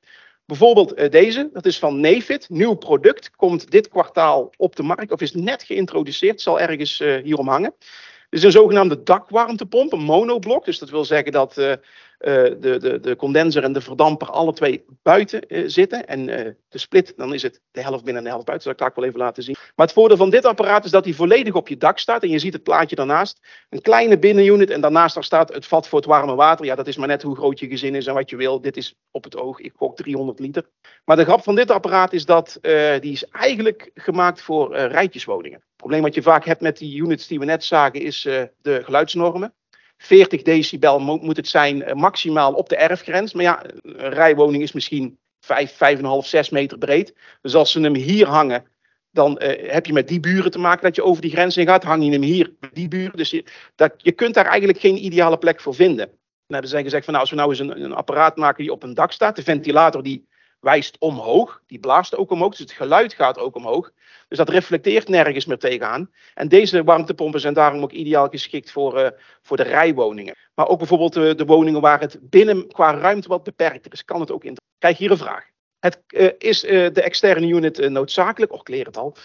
Bijvoorbeeld 0.46 1.12
deze, 1.12 1.50
dat 1.52 1.66
is 1.66 1.78
van 1.78 2.00
Nefit, 2.00 2.48
nieuw 2.48 2.74
product, 2.74 3.30
komt 3.36 3.70
dit 3.70 3.88
kwartaal 3.88 4.52
op 4.56 4.76
de 4.76 4.82
markt 4.82 5.12
of 5.12 5.20
is 5.20 5.32
net 5.32 5.62
geïntroduceerd, 5.62 6.40
zal 6.40 6.60
ergens 6.60 6.98
hierom 6.98 7.48
hangen. 7.48 7.74
Het 7.78 8.42
is 8.42 8.42
een 8.42 8.50
zogenaamde 8.50 9.02
dakwarmtepomp, 9.02 9.92
een 9.92 10.00
monoblok. 10.00 10.64
Dus 10.64 10.78
dat 10.78 10.90
wil 10.90 11.04
zeggen 11.04 11.32
dat 11.32 11.78
de, 12.24 12.76
de, 12.78 13.00
de 13.00 13.16
condenser 13.16 13.62
en 13.62 13.72
de 13.72 13.80
verdamper 13.80 14.30
alle 14.30 14.52
twee 14.52 14.84
buiten 15.02 15.42
uh, 15.48 15.64
zitten. 15.66 16.06
En 16.06 16.28
uh, 16.28 16.36
de 16.68 16.78
split, 16.78 17.12
dan 17.16 17.34
is 17.34 17.42
het 17.42 17.60
de 17.70 17.82
helft 17.82 18.04
binnen 18.04 18.16
en 18.16 18.22
de 18.22 18.28
helft 18.28 18.46
buiten. 18.46 18.68
Dat 18.68 18.78
zal 18.78 18.88
ik 18.88 18.94
wel 18.94 19.04
even 19.04 19.18
laten 19.18 19.42
zien. 19.42 19.56
Maar 19.74 19.86
het 19.86 19.94
voordeel 19.94 20.16
van 20.16 20.30
dit 20.30 20.44
apparaat 20.44 20.84
is 20.84 20.90
dat 20.90 21.04
hij 21.04 21.14
volledig 21.14 21.54
op 21.54 21.68
je 21.68 21.76
dak 21.76 21.98
staat. 21.98 22.22
En 22.22 22.28
je 22.28 22.38
ziet 22.38 22.52
het 22.52 22.62
plaatje 22.62 22.96
daarnaast. 22.96 23.40
Een 23.68 23.80
kleine 23.80 24.18
binnenunit 24.18 24.70
en 24.70 24.80
daarnaast 24.80 25.14
daar 25.14 25.24
staat 25.24 25.54
het 25.54 25.66
vat 25.66 25.88
voor 25.88 25.98
het 25.98 26.08
warme 26.08 26.34
water. 26.34 26.64
Ja, 26.64 26.74
dat 26.74 26.86
is 26.86 26.96
maar 26.96 27.08
net 27.08 27.22
hoe 27.22 27.36
groot 27.36 27.58
je 27.58 27.68
gezin 27.68 27.94
is 27.94 28.06
en 28.06 28.14
wat 28.14 28.30
je 28.30 28.36
wil. 28.36 28.60
Dit 28.60 28.76
is 28.76 28.94
op 29.10 29.24
het 29.24 29.36
oog. 29.36 29.60
Ik 29.60 29.72
gok 29.76 29.96
300 29.96 30.38
liter. 30.38 30.68
Maar 31.04 31.16
de 31.16 31.24
grap 31.24 31.42
van 31.42 31.54
dit 31.54 31.70
apparaat 31.70 32.12
is 32.12 32.24
dat 32.24 32.58
die 33.00 33.12
is 33.12 33.24
eigenlijk 33.24 33.90
gemaakt 33.94 34.42
voor 34.42 34.76
rijtjeswoningen. 34.76 35.58
Het 35.58 35.76
probleem 35.76 36.02
wat 36.02 36.14
je 36.14 36.22
vaak 36.22 36.44
hebt 36.44 36.60
met 36.60 36.78
die 36.78 37.02
units 37.02 37.26
die 37.26 37.38
we 37.38 37.44
net 37.44 37.64
zagen 37.64 38.00
is 38.00 38.24
uh, 38.24 38.42
de 38.62 38.82
geluidsnormen. 38.84 39.54
40 39.96 40.42
decibel 40.42 40.98
mo 40.98 41.16
moet 41.16 41.36
het 41.36 41.48
zijn 41.48 41.76
uh, 41.76 41.92
maximaal 41.92 42.52
op 42.52 42.68
de 42.68 42.76
erfgrens. 42.76 43.32
Maar 43.32 43.44
ja, 43.44 43.64
een 43.82 44.10
rijwoning 44.10 44.62
is 44.62 44.72
misschien 44.72 45.18
5, 45.40 45.72
5,5, 45.72 46.02
6 46.20 46.50
meter 46.50 46.78
breed. 46.78 47.14
Dus 47.42 47.54
als 47.54 47.72
ze 47.72 47.80
hem 47.80 47.94
hier 47.94 48.26
hangen, 48.26 48.64
dan 49.10 49.40
uh, 49.42 49.72
heb 49.72 49.86
je 49.86 49.92
met 49.92 50.08
die 50.08 50.20
buren 50.20 50.50
te 50.50 50.58
maken 50.58 50.82
dat 50.82 50.96
je 50.96 51.04
over 51.04 51.22
die 51.22 51.30
grens 51.30 51.56
in 51.56 51.66
gaat. 51.66 51.84
Hang 51.84 52.04
je 52.04 52.10
hem 52.10 52.22
hier 52.22 52.52
die 52.72 52.88
buren. 52.88 53.16
Dus 53.16 53.30
je, 53.30 53.44
dat, 53.74 53.94
je 53.96 54.12
kunt 54.12 54.34
daar 54.34 54.46
eigenlijk 54.46 54.78
geen 54.78 55.04
ideale 55.04 55.38
plek 55.38 55.60
voor 55.60 55.74
vinden. 55.74 56.10
Nou, 56.46 56.62
er 56.62 56.68
zijn 56.68 56.84
gezegd 56.84 57.04
van 57.04 57.12
nou, 57.12 57.24
als 57.26 57.34
we 57.34 57.40
nou 57.40 57.50
eens 57.50 57.58
een, 57.58 57.84
een 57.84 57.94
apparaat 57.94 58.36
maken 58.36 58.62
die 58.62 58.72
op 58.72 58.82
een 58.82 58.94
dak 58.94 59.12
staat. 59.12 59.36
De 59.36 59.42
ventilator 59.42 60.02
die 60.02 60.26
wijst 60.64 60.96
omhoog. 60.98 61.62
Die 61.66 61.78
blaast 61.78 62.16
ook 62.16 62.30
omhoog, 62.30 62.50
dus 62.50 62.58
het 62.58 62.72
geluid 62.72 63.14
gaat 63.14 63.38
ook 63.38 63.56
omhoog. 63.56 63.90
Dus 64.28 64.38
dat 64.38 64.48
reflecteert 64.48 65.08
nergens 65.08 65.44
meer 65.44 65.58
tegenaan. 65.58 66.10
En 66.34 66.48
deze 66.48 66.84
warmtepompen 66.84 67.40
zijn 67.40 67.54
daarom 67.54 67.82
ook 67.82 67.92
ideaal 67.92 68.28
geschikt 68.28 68.70
voor, 68.70 68.98
uh, 68.98 69.08
voor 69.42 69.56
de 69.56 69.62
rijwoningen. 69.62 70.36
Maar 70.54 70.68
ook 70.68 70.78
bijvoorbeeld 70.78 71.12
de, 71.12 71.34
de, 71.34 71.44
woningen 71.44 71.80
waar 71.80 72.00
het 72.00 72.18
binnen 72.20 72.68
qua 72.68 72.94
ruimte 72.94 73.28
wat 73.28 73.42
beperkter 73.42 73.92
is, 73.92 74.04
kan 74.04 74.20
het 74.20 74.30
ook 74.30 74.44
in. 74.44 74.56
Krijg 74.78 74.98
hier 74.98 75.10
een 75.10 75.16
vraag. 75.16 75.53
Het, 75.84 76.02
uh, 76.08 76.28
is 76.38 76.64
uh, 76.64 76.70
de 76.92 77.02
externe 77.02 77.46
unit 77.46 77.88
noodzakelijk? 77.88 78.52
Och, 78.52 78.60
ik 78.60 78.68
leer 78.68 78.86
het 78.86 78.96
al. 78.96 79.16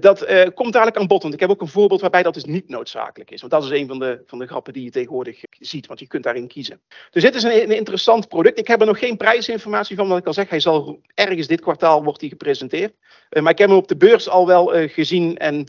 dat 0.00 0.26
komt 0.54 0.72
dadelijk 0.72 0.96
aan 0.96 1.06
bod. 1.06 1.22
Want 1.22 1.34
ik 1.34 1.40
heb 1.40 1.50
ook 1.50 1.60
een 1.60 1.68
voorbeeld 1.68 2.00
waarbij 2.00 2.22
dat 2.22 2.34
dus 2.34 2.44
niet 2.44 2.68
noodzakelijk 2.68 3.30
is. 3.30 3.40
Want 3.40 3.52
dat 3.52 3.64
is 3.64 3.70
een 3.70 3.86
van 3.86 3.98
de, 3.98 4.22
van 4.26 4.38
de 4.38 4.46
grappen 4.46 4.72
die 4.72 4.84
je 4.84 4.90
tegenwoordig 4.90 5.40
ziet. 5.50 5.86
Want 5.86 6.00
je 6.00 6.06
kunt 6.06 6.22
daarin 6.22 6.48
kiezen. 6.48 6.80
Dus 7.10 7.22
dit 7.22 7.34
is 7.34 7.42
een, 7.42 7.70
interessant 7.70 8.28
product. 8.28 8.58
Ik 8.58 8.66
heb 8.66 8.80
er 8.80 8.86
nog 8.86 8.98
geen 8.98 9.16
prijsinformatie 9.16 9.96
van. 9.96 10.08
Wat 10.08 10.18
ik 10.18 10.26
al 10.26 10.32
zeg, 10.32 10.48
hij 10.48 10.60
zal 10.60 11.00
ergens 11.14 11.46
dit 11.46 11.60
kwartaal 11.60 12.04
wordt 12.04 12.20
hij 12.20 12.28
gepresenteerd. 12.28 12.94
maar 13.30 13.52
ik 13.52 13.58
heb 13.58 13.68
hem 13.68 13.78
op 13.78 13.88
de 13.88 13.96
beurs 13.96 14.28
al 14.28 14.46
wel 14.46 14.88
gezien 14.88 15.36
en 15.36 15.66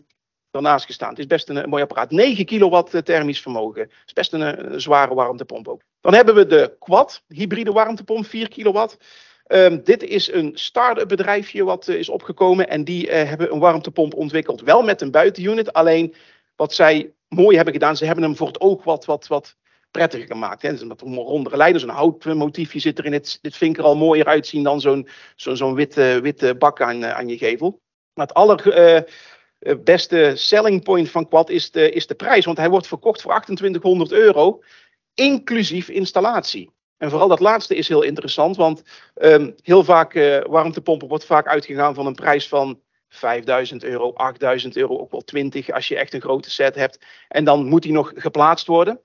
daarnaast 0.52 0.86
gestaan. 0.86 1.10
Het 1.10 1.20
is 1.20 1.28
best 1.28 1.50
een, 1.50 1.56
een, 1.56 1.70
mooi 1.70 1.84
apparaat. 1.84 2.12
9 2.12 2.46
kilowatt 2.46 3.06
thermisch 3.06 3.42
vermogen. 3.42 3.82
Het 3.82 3.92
is 4.06 4.14
best 4.14 4.34
een, 4.34 4.74
een, 4.74 4.82
zware 4.82 5.14
warmtepomp 5.14 5.68
ook. 5.68 5.82
Dan 6.02 6.14
hebben 6.14 6.36
we 6.36 6.46
de 6.46 6.76
Quad, 6.80 7.24
hybride 7.28 7.72
warmtepomp, 7.72 8.26
4 8.26 8.50
kilowatt. 8.50 8.98
Um, 9.52 9.84
dit 9.84 10.04
is 10.04 10.32
een 10.32 10.52
start-up 10.54 11.08
bedrijfje 11.08 11.64
wat 11.64 11.88
uh, 11.88 11.96
is 11.96 12.10
opgekomen 12.10 12.70
en 12.70 12.84
die 12.84 13.08
uh, 13.08 13.12
hebben 13.12 13.54
een 13.54 13.60
warmtepomp 13.60 14.14
ontwikkeld. 14.14 14.62
Wel 14.62 14.82
met 14.82 15.02
een 15.02 15.12
buitenunit, 15.12 15.74
alleen 15.74 16.16
wat 16.56 16.74
zij 16.74 17.14
mooi 17.28 17.56
hebben 17.56 17.74
gedaan, 17.74 17.98
ze 17.98 18.06
hebben 18.06 18.24
hem 18.24 18.36
voor 18.36 18.48
het 18.48 18.62
oog 18.62 18.84
wat, 18.84 19.06
wat, 19.06 19.28
wat 19.28 19.56
prettiger 19.92 20.28
gemaakt. 20.28 20.62
Hè. 20.62 20.72
Dus 20.72 20.84
met 20.84 21.02
een 21.02 21.16
rondere 21.16 21.58
leiders, 21.58 21.84
een 21.84 21.90
houtmotiefje 21.90 22.80
zit 22.80 23.00
erin. 23.00 23.12
Dit, 23.12 23.40
dit 23.42 23.58
vind 23.58 23.72
ik 23.72 23.78
er 23.78 23.84
al 23.84 23.96
mooier 23.96 24.26
uitzien 24.26 24.64
dan 24.64 24.82
zo'n 24.82 25.08
zo'n 25.36 25.58
zo'n 25.58 25.76
witte, 25.76 26.20
witte 26.22 26.56
bak 26.56 26.82
aan, 26.82 27.04
uh, 27.04 27.12
aan 27.12 27.28
je 27.28 27.38
gevel. 27.38 27.82
Maar 28.14 28.28
het 28.28 28.36
aller 28.36 29.06
beste 29.84 30.32
selling 30.36 30.84
point 30.84 31.10
van 31.10 31.28
Quad 31.28 31.50
is 31.50 31.72
de, 31.72 31.92
is 31.92 32.08
de 32.08 32.16
prijs, 32.16 32.46
want 32.46 32.58
hij 32.58 32.70
wordt 32.70 32.88
verkocht 32.88 33.22
voor 33.22 33.32
2800 33.32 34.12
euro, 34.12 34.64
inclusief 35.14 35.90
installatie. 35.90 36.70
En 37.00 37.10
vooral 37.10 37.28
dat 37.28 37.40
laatste 37.40 37.76
is 37.76 37.88
heel 37.88 38.02
interessant, 38.02 38.56
want 38.56 38.84
um, 39.22 39.56
heel 39.62 39.84
vaak 39.84 40.14
uh, 40.14 40.42
warmtepompen 40.48 41.08
wordt 41.08 41.26
vaak 41.26 41.48
uitgegaan 41.48 41.94
van 41.94 42.06
een 42.06 42.16
prijs 42.16 42.48
van 42.48 42.80
5000 43.10 43.84
euro, 43.84 44.14
8000 44.14 44.78
euro, 44.78 44.98
ook 44.98 45.12
wel 45.12 45.22
20 45.22 45.72
als 45.72 45.88
je 45.88 45.98
echt 45.98 46.14
een 46.14 46.22
grote 46.22 46.52
set 46.52 46.76
hebt. 46.76 47.00
En 47.28 47.44
dan 47.44 47.66
moet 47.66 47.84
die 47.84 47.92
nog 47.92 48.12
geplaatst 48.16 48.68
worden. 48.68 49.00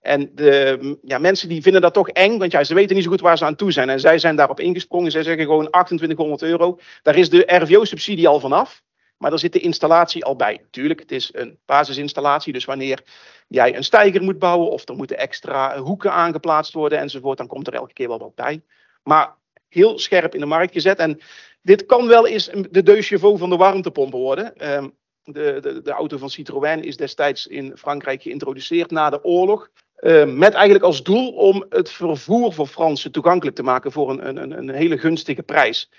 En 0.00 0.30
de 0.34 0.98
ja, 1.02 1.18
mensen 1.18 1.48
die 1.48 1.62
vinden 1.62 1.80
dat 1.80 1.94
toch 1.94 2.08
eng, 2.08 2.38
want 2.38 2.52
ja, 2.52 2.64
ze 2.64 2.74
weten 2.74 2.94
niet 2.94 3.04
zo 3.04 3.10
goed 3.10 3.20
waar 3.20 3.38
ze 3.38 3.44
aan 3.44 3.56
toe 3.56 3.72
zijn. 3.72 3.88
En 3.88 4.00
zij 4.00 4.18
zijn 4.18 4.36
daarop 4.36 4.60
ingesprongen. 4.60 5.10
Zij 5.10 5.22
zeggen 5.22 5.44
gewoon 5.44 5.70
2800 5.70 6.42
euro. 6.42 6.78
Daar 7.02 7.16
is 7.16 7.30
de 7.30 7.42
RVO-subsidie 7.46 8.28
al 8.28 8.40
vanaf. 8.40 8.82
Maar 9.20 9.30
daar 9.30 9.38
zit 9.38 9.52
de 9.52 9.60
installatie 9.60 10.24
al 10.24 10.36
bij. 10.36 10.64
Tuurlijk, 10.70 11.00
het 11.00 11.12
is 11.12 11.30
een 11.32 11.58
basisinstallatie. 11.66 12.52
Dus 12.52 12.64
wanneer 12.64 13.02
jij 13.48 13.76
een 13.76 13.84
steiger 13.84 14.22
moet 14.22 14.38
bouwen 14.38 14.70
of 14.70 14.88
er 14.88 14.94
moeten 14.94 15.18
extra 15.18 15.78
hoeken 15.78 16.12
aangeplaatst 16.12 16.72
worden 16.72 16.98
enzovoort, 16.98 17.38
dan 17.38 17.46
komt 17.46 17.66
er 17.66 17.74
elke 17.74 17.92
keer 17.92 18.08
wel 18.08 18.18
wat 18.18 18.34
bij. 18.34 18.62
Maar 19.02 19.34
heel 19.68 19.98
scherp 19.98 20.34
in 20.34 20.40
de 20.40 20.46
markt 20.46 20.72
gezet. 20.72 20.98
En 20.98 21.20
dit 21.62 21.86
kan 21.86 22.06
wel 22.06 22.26
eens 22.26 22.50
de 22.70 23.02
chevaux 23.02 23.38
van 23.38 23.50
de 23.50 23.56
warmtepompen 23.56 24.18
worden. 24.18 24.56
Ehm, 24.56 24.88
de, 25.22 25.58
de, 25.60 25.82
de, 25.82 25.90
auto 25.90 26.18
van 26.18 26.30
Citroën 26.30 26.82
is 26.82 26.96
destijds 26.96 27.46
in 27.46 27.76
Frankrijk 27.76 28.22
geïntroduceerd 28.22 28.90
na 28.90 29.10
de 29.10 29.24
oorlog. 29.24 29.70
Ehm, 29.96 30.38
met 30.38 30.54
eigenlijk 30.54 30.84
als 30.84 31.02
doel 31.02 31.32
om 31.32 31.64
het 31.68 31.90
vervoer 31.90 32.52
voor 32.52 32.66
Fransen 32.66 33.12
toegankelijk 33.12 33.56
te 33.56 33.62
maken 33.62 33.92
voor 33.92 34.10
een, 34.10 34.26
een, 34.26 34.58
een 34.58 34.70
hele 34.70 34.98
gunstige 34.98 35.42
prijs. 35.42 35.90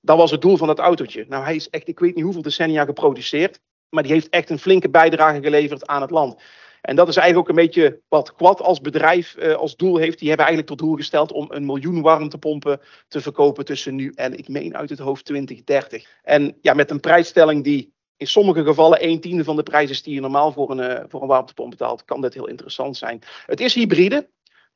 Dat 0.00 0.16
was 0.16 0.30
het 0.30 0.40
doel 0.40 0.56
van 0.56 0.66
dat 0.66 0.78
autootje. 0.78 1.24
Nou, 1.28 1.44
hij 1.44 1.54
is 1.54 1.70
echt, 1.70 1.88
ik 1.88 1.98
weet 1.98 2.14
niet 2.14 2.24
hoeveel 2.24 2.42
decennia 2.42 2.84
geproduceerd. 2.84 3.60
Maar 3.88 4.02
die 4.02 4.12
heeft 4.12 4.28
echt 4.28 4.50
een 4.50 4.58
flinke 4.58 4.90
bijdrage 4.90 5.42
geleverd 5.42 5.86
aan 5.86 6.00
het 6.00 6.10
land. 6.10 6.42
En 6.80 6.96
dat 6.96 7.08
is 7.08 7.16
eigenlijk 7.16 7.48
ook 7.48 7.56
een 7.56 7.64
beetje 7.64 8.00
wat 8.08 8.34
Quad 8.34 8.60
als 8.60 8.80
bedrijf 8.80 9.34
eh, 9.34 9.54
als 9.54 9.76
doel 9.76 9.96
heeft. 9.96 10.18
Die 10.18 10.28
hebben 10.28 10.46
eigenlijk 10.46 10.76
tot 10.76 10.88
doel 10.88 10.96
gesteld 10.96 11.32
om 11.32 11.46
een 11.48 11.66
miljoen 11.66 12.02
warmtepompen 12.02 12.80
te 13.08 13.20
verkopen 13.20 13.64
tussen 13.64 13.94
nu 13.94 14.12
en 14.14 14.38
ik 14.38 14.48
meen 14.48 14.76
uit 14.76 14.90
het 14.90 14.98
hoofd 14.98 15.24
2030. 15.24 16.06
En 16.22 16.56
ja, 16.60 16.74
met 16.74 16.90
een 16.90 17.00
prijsstelling 17.00 17.64
die 17.64 17.92
in 18.16 18.26
sommige 18.26 18.64
gevallen 18.64 19.04
een 19.04 19.20
tiende 19.20 19.44
van 19.44 19.56
de 19.56 19.62
prijs 19.62 19.90
is 19.90 20.02
die 20.02 20.14
je 20.14 20.20
normaal 20.20 20.52
voor 20.52 20.70
een, 20.70 20.90
uh, 20.90 21.04
voor 21.08 21.22
een 21.22 21.28
warmtepomp 21.28 21.70
betaalt, 21.70 22.04
kan 22.04 22.20
dit 22.20 22.34
heel 22.34 22.48
interessant 22.48 22.96
zijn. 22.96 23.22
Het 23.46 23.60
is 23.60 23.74
hybride, 23.74 24.28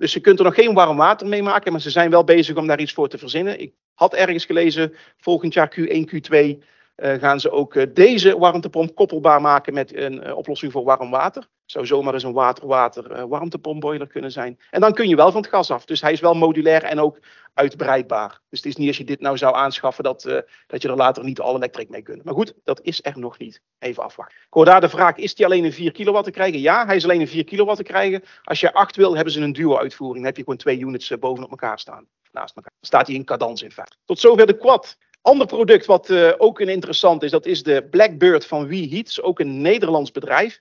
dus 0.03 0.13
je 0.13 0.21
kunt 0.21 0.39
er 0.39 0.45
nog 0.45 0.55
geen 0.55 0.75
warm 0.75 0.97
water 0.97 1.27
mee 1.27 1.43
maken, 1.43 1.73
maar 1.73 1.81
ze 1.81 1.91
zijn 1.91 2.11
wel 2.11 2.25
bezig 2.25 2.57
om 2.57 2.67
daar 2.67 2.81
iets 2.81 2.93
voor 2.93 3.09
te 3.09 3.19
verzinnen. 3.19 3.61
Ik 3.61 3.73
had 3.95 4.15
ergens 4.15 4.45
gelezen, 4.45 4.95
volgend 5.19 5.55
jaar 5.55 5.75
Q1, 5.79 5.85
Q2 5.85 6.37
uh, 6.37 6.59
gaan 6.97 7.41
ze 7.41 7.51
ook 7.51 7.75
uh, 7.75 7.85
deze 7.95 8.39
warmtepomp 8.39 8.95
koppelbaar 8.95 9.41
maken 9.41 9.75
met 9.75 9.97
een 9.97 10.27
uh, 10.27 10.37
oplossing 10.37 10.73
voor 10.73 10.85
warm 10.85 11.11
water. 11.11 11.47
Zou 11.73 11.87
zomaar 11.87 12.15
eens 12.15 12.23
een 12.23 12.33
water-water 12.33 13.29
warmtepompboiler 13.29 14.07
kunnen 14.07 14.33
zijn. 14.33 14.59
En 14.71 14.81
dan 14.81 14.93
kun 14.93 15.09
je 15.09 15.17
wel 15.17 15.33
van 15.33 15.41
het 15.41 15.51
gas 15.51 15.71
af. 15.71 15.85
Dus 15.85 16.01
hij 16.01 16.13
is 16.13 16.21
wel 16.21 16.35
modulair 16.35 16.83
en 16.83 17.01
ook 17.01 17.19
uitbreidbaar. 17.55 18.41
Dus 18.49 18.59
het 18.59 18.69
is 18.69 18.77
niet 18.77 18.89
als 18.89 18.97
je 18.97 19.05
dit 19.05 19.21
nou 19.21 19.37
zou 19.37 19.55
aanschaffen 19.55 20.05
dat, 20.05 20.23
dat 20.67 20.83
je 20.83 20.89
er 20.89 20.97
later 20.97 21.25
niet 21.25 21.41
al 21.41 21.57
elektriek 21.57 21.89
mee 21.89 22.03
kunt. 22.03 22.25
Maar 22.25 22.35
goed, 22.35 22.55
dat 22.65 22.81
is 22.83 22.99
er 23.03 23.19
nog 23.19 23.39
niet. 23.39 23.61
Even 23.79 24.03
afwachten. 24.03 24.37
Ik 24.51 24.65
daar 24.65 24.81
de 24.81 24.89
vraag, 24.89 25.17
is 25.17 25.35
die 25.35 25.45
alleen 25.45 25.65
een 25.65 25.73
4 25.73 25.93
kilowatt 25.93 26.25
te 26.25 26.31
krijgen? 26.31 26.61
Ja, 26.61 26.87
hij 26.87 26.97
is 26.97 27.05
alleen 27.05 27.21
een 27.21 27.29
4 27.29 27.45
kilowatt 27.45 27.77
te 27.77 27.85
krijgen. 27.85 28.23
Als 28.43 28.61
je 28.61 28.73
8 28.73 28.97
wil, 28.97 29.15
hebben 29.15 29.33
ze 29.33 29.41
een 29.41 29.53
duo-uitvoering. 29.53 30.19
Dan 30.19 30.27
heb 30.27 30.37
je 30.37 30.43
gewoon 30.43 30.59
twee 30.59 30.79
units 30.79 31.19
bovenop 31.19 31.51
elkaar 31.51 31.79
staan. 31.79 32.07
Naast 32.33 32.57
elkaar. 32.57 32.73
Dan 32.81 32.89
staat 32.89 33.07
hij 33.07 33.17
in 33.17 33.25
cadans 33.25 33.63
in 33.63 33.73
feite. 33.73 33.97
Tot 34.05 34.19
zover 34.19 34.47
de 34.47 34.59
quad. 34.59 34.97
Ander 35.23 35.47
product 35.47 35.87
wat 35.87 36.11
uh, 36.11 36.33
ook 36.37 36.61
een 36.61 36.69
interessant 36.69 37.23
is, 37.23 37.31
dat 37.31 37.47
is 37.47 37.63
de 37.63 37.87
Blackbird 37.91 38.47
van 38.47 38.67
WeHeat. 38.67 39.23
Ook 39.23 39.41
een 39.41 39.61
Nederlands 39.61 40.11
bedrijf. 40.11 40.61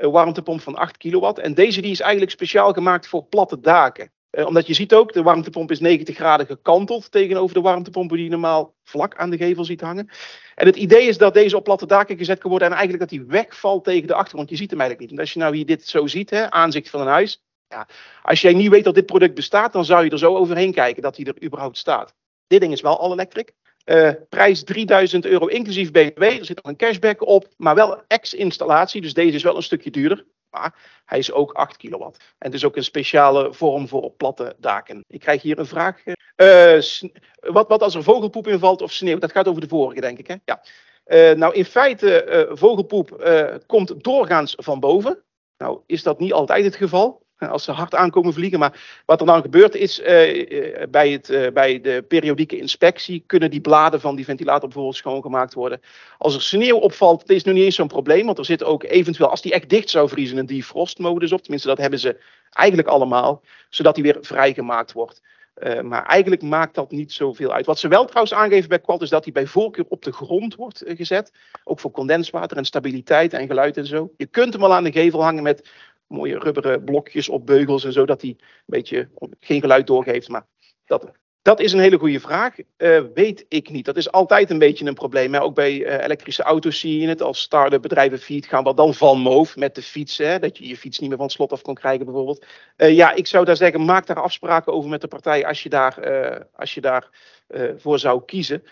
Een 0.00 0.10
warmtepomp 0.10 0.60
van 0.60 0.76
8 0.76 0.96
kilowatt. 0.96 1.38
En 1.38 1.54
deze 1.54 1.80
die 1.80 1.90
is 1.90 2.00
eigenlijk 2.00 2.32
speciaal 2.32 2.72
gemaakt 2.72 3.06
voor 3.06 3.24
platte 3.24 3.60
daken. 3.60 4.10
Uh, 4.30 4.46
omdat 4.46 4.66
je 4.66 4.74
ziet 4.74 4.94
ook, 4.94 5.12
de 5.12 5.22
warmtepomp 5.22 5.70
is 5.70 5.80
90 5.80 6.16
graden 6.16 6.46
gekanteld 6.46 7.10
tegenover 7.10 7.54
de 7.54 7.60
warmtepompen 7.60 8.16
die 8.16 8.24
je 8.24 8.30
normaal 8.30 8.74
vlak 8.84 9.16
aan 9.16 9.30
de 9.30 9.36
gevel 9.36 9.64
ziet 9.64 9.80
hangen. 9.80 10.10
En 10.54 10.66
het 10.66 10.76
idee 10.76 11.08
is 11.08 11.18
dat 11.18 11.34
deze 11.34 11.56
op 11.56 11.64
platte 11.64 11.86
daken 11.86 12.16
gezet 12.16 12.38
kan 12.38 12.50
worden 12.50 12.68
en 12.68 12.74
eigenlijk 12.74 13.10
dat 13.10 13.18
die 13.18 13.28
wegvalt 13.28 13.84
tegen 13.84 14.06
de 14.06 14.14
achtergrond. 14.14 14.50
Je 14.50 14.56
ziet 14.56 14.70
hem 14.70 14.80
eigenlijk 14.80 15.10
niet. 15.10 15.18
Want 15.18 15.28
als 15.28 15.38
je 15.38 15.44
nou 15.44 15.56
hier 15.56 15.66
dit 15.66 15.88
zo 15.88 16.06
ziet, 16.06 16.30
hè, 16.30 16.50
aanzicht 16.50 16.90
van 16.90 17.00
een 17.00 17.06
huis. 17.06 17.42
Ja, 17.68 17.88
als 18.22 18.40
jij 18.40 18.52
niet 18.52 18.70
weet 18.70 18.84
dat 18.84 18.94
dit 18.94 19.06
product 19.06 19.34
bestaat, 19.34 19.72
dan 19.72 19.84
zou 19.84 20.04
je 20.04 20.10
er 20.10 20.18
zo 20.18 20.36
overheen 20.36 20.72
kijken 20.72 21.02
dat 21.02 21.16
hij 21.16 21.24
er 21.24 21.42
überhaupt 21.42 21.76
staat. 21.76 22.14
Dit 22.46 22.60
ding 22.60 22.72
is 22.72 22.80
wel 22.80 23.00
all 23.00 23.12
electric. 23.12 23.52
Uh, 23.90 24.10
prijs 24.28 24.64
3000 24.64 25.26
euro 25.26 25.46
inclusief 25.46 25.90
BTW. 25.90 26.22
Er 26.22 26.44
zit 26.44 26.56
nog 26.56 26.72
een 26.72 26.76
cashback 26.76 27.26
op, 27.26 27.48
maar 27.56 27.74
wel 27.74 28.02
ex-installatie. 28.06 29.00
Dus 29.00 29.14
deze 29.14 29.34
is 29.34 29.42
wel 29.42 29.56
een 29.56 29.62
stukje 29.62 29.90
duurder. 29.90 30.24
Maar 30.50 30.74
hij 31.04 31.18
is 31.18 31.32
ook 31.32 31.52
8 31.52 31.76
kilowatt. 31.76 32.24
En 32.38 32.50
dus 32.50 32.64
ook 32.64 32.76
een 32.76 32.84
speciale 32.84 33.52
vorm 33.52 33.88
voor 33.88 34.10
platte 34.10 34.56
daken. 34.58 35.04
Ik 35.08 35.20
krijg 35.20 35.42
hier 35.42 35.58
een 35.58 35.66
vraag. 35.66 36.02
Uh, 36.36 36.80
wat, 37.40 37.68
wat 37.68 37.82
als 37.82 37.94
er 37.94 38.02
vogelpoep 38.02 38.48
invalt 38.48 38.82
of 38.82 38.92
sneeuw? 38.92 39.18
Dat 39.18 39.32
gaat 39.32 39.48
over 39.48 39.60
de 39.60 39.68
vorige, 39.68 40.00
denk 40.00 40.18
ik. 40.18 40.26
Hè? 40.26 40.34
Ja. 40.44 40.62
Nou, 41.34 41.54
in 41.54 41.64
feite, 41.64 42.48
vogelpoep 42.52 43.30
komt 43.66 44.04
doorgaans 44.04 44.54
van 44.58 44.80
boven. 44.80 45.22
Nou, 45.56 45.80
is 45.86 46.02
dat 46.02 46.18
niet 46.18 46.32
altijd 46.32 46.64
het 46.64 46.76
geval 46.76 47.19
als 47.48 47.64
ze 47.64 47.72
hard 47.72 47.94
aankomen 47.94 48.32
vliegen. 48.32 48.58
Maar 48.58 49.02
wat 49.06 49.20
er 49.20 49.26
dan 49.26 49.40
gebeurt 49.40 49.74
is, 49.74 50.00
uh, 50.00 50.06
bij, 50.90 51.10
het, 51.10 51.30
uh, 51.30 51.46
bij 51.52 51.80
de 51.80 52.04
periodieke 52.08 52.58
inspectie 52.58 53.22
kunnen 53.26 53.50
die 53.50 53.60
bladen 53.60 54.00
van 54.00 54.16
die 54.16 54.24
ventilator 54.24 54.68
bijvoorbeeld 54.68 54.96
schoongemaakt 54.96 55.54
worden. 55.54 55.80
Als 56.18 56.34
er 56.34 56.42
sneeuw 56.42 56.76
opvalt, 56.76 57.26
dat 57.26 57.36
is 57.36 57.44
nu 57.44 57.52
niet 57.52 57.64
eens 57.64 57.74
zo'n 57.74 57.88
probleem, 57.88 58.26
want 58.26 58.38
er 58.38 58.44
zit 58.44 58.64
ook 58.64 58.84
eventueel, 58.84 59.30
als 59.30 59.42
die 59.42 59.52
echt 59.52 59.68
dicht 59.68 59.90
zou 59.90 60.08
vriezen, 60.08 60.38
een 60.38 60.46
defrostmodus 60.46 61.32
op. 61.32 61.40
Tenminste, 61.40 61.68
dat 61.68 61.78
hebben 61.78 61.98
ze 61.98 62.20
eigenlijk 62.50 62.88
allemaal, 62.88 63.42
zodat 63.68 63.94
die 63.94 64.04
weer 64.04 64.18
vrijgemaakt 64.20 64.92
wordt. 64.92 65.22
Maar 65.82 66.06
eigenlijk 66.06 66.42
maakt 66.42 66.74
dat 66.74 66.90
niet 66.90 67.12
zoveel 67.12 67.52
uit. 67.52 67.66
Wat 67.66 67.78
ze 67.78 67.88
wel 67.88 68.04
trouwens 68.04 68.34
aangeven 68.34 68.68
bij 68.68 68.80
Quad 68.80 69.02
is 69.02 69.08
dat 69.08 69.24
hij 69.24 69.32
bij 69.32 69.46
voorkeur 69.46 69.84
op 69.88 70.02
de 70.02 70.12
grond 70.12 70.54
wordt 70.54 70.82
gezet. 70.86 71.32
Ook 71.64 71.80
voor 71.80 71.90
condenswater 71.90 72.56
en 72.56 72.64
stabiliteit 72.64 73.32
en 73.32 73.46
geluid 73.46 73.76
en 73.76 73.86
zo. 73.86 74.12
Je 74.16 74.26
kunt 74.26 74.52
hem 74.52 74.62
wel 74.62 74.74
aan 74.74 74.84
de 74.84 74.92
gevel 74.92 75.22
hangen 75.22 75.42
met 75.42 75.68
mooie 76.10 76.38
rubberen 76.38 76.84
blokjes 76.84 77.28
op 77.28 77.46
beugels 77.46 77.84
en 77.84 77.92
zo, 77.92 78.06
dat 78.06 78.20
hij 78.20 78.30
een 78.30 78.38
beetje 78.66 79.08
geen 79.40 79.60
geluid 79.60 79.86
doorgeeft. 79.86 80.28
Maar 80.28 80.46
dat, 80.84 81.10
dat 81.42 81.60
is 81.60 81.72
een 81.72 81.80
hele 81.80 81.98
goede 81.98 82.20
vraag. 82.20 82.56
Uh, 82.58 83.02
weet 83.14 83.44
ik 83.48 83.70
niet. 83.70 83.84
Dat 83.84 83.96
is 83.96 84.12
altijd 84.12 84.50
een 84.50 84.58
beetje 84.58 84.86
een 84.86 84.94
probleem. 84.94 85.34
Hè? 85.34 85.42
Ook 85.42 85.54
bij 85.54 85.72
uh, 85.72 86.04
elektrische 86.04 86.42
auto's 86.42 86.80
zie 86.80 87.00
je 87.00 87.08
het. 87.08 87.22
Als 87.22 87.40
start-up 87.40 87.82
bedrijven 87.82 88.18
fiets 88.18 88.48
gaan 88.48 88.64
we 88.64 88.74
dan 88.74 88.94
van 88.94 89.18
moof 89.18 89.56
met 89.56 89.74
de 89.74 89.82
fiets. 89.82 90.18
Hè? 90.18 90.38
Dat 90.38 90.58
je 90.58 90.68
je 90.68 90.76
fiets 90.76 90.98
niet 90.98 91.08
meer 91.08 91.18
van 91.18 91.26
het 91.26 91.34
slot 91.34 91.52
af 91.52 91.62
kon 91.62 91.74
krijgen 91.74 92.04
bijvoorbeeld. 92.04 92.46
Uh, 92.76 92.94
ja, 92.94 93.12
ik 93.12 93.26
zou 93.26 93.44
daar 93.44 93.56
zeggen, 93.56 93.84
maak 93.84 94.06
daar 94.06 94.22
afspraken 94.22 94.72
over 94.72 94.90
met 94.90 95.00
de 95.00 95.08
partij 95.08 95.46
als 95.46 95.62
je 95.62 95.68
daar, 95.68 96.48
als 96.52 96.74
je 96.74 96.80
daar 96.80 97.08
voor 97.76 97.98
zou 97.98 98.24
kiezen. 98.24 98.62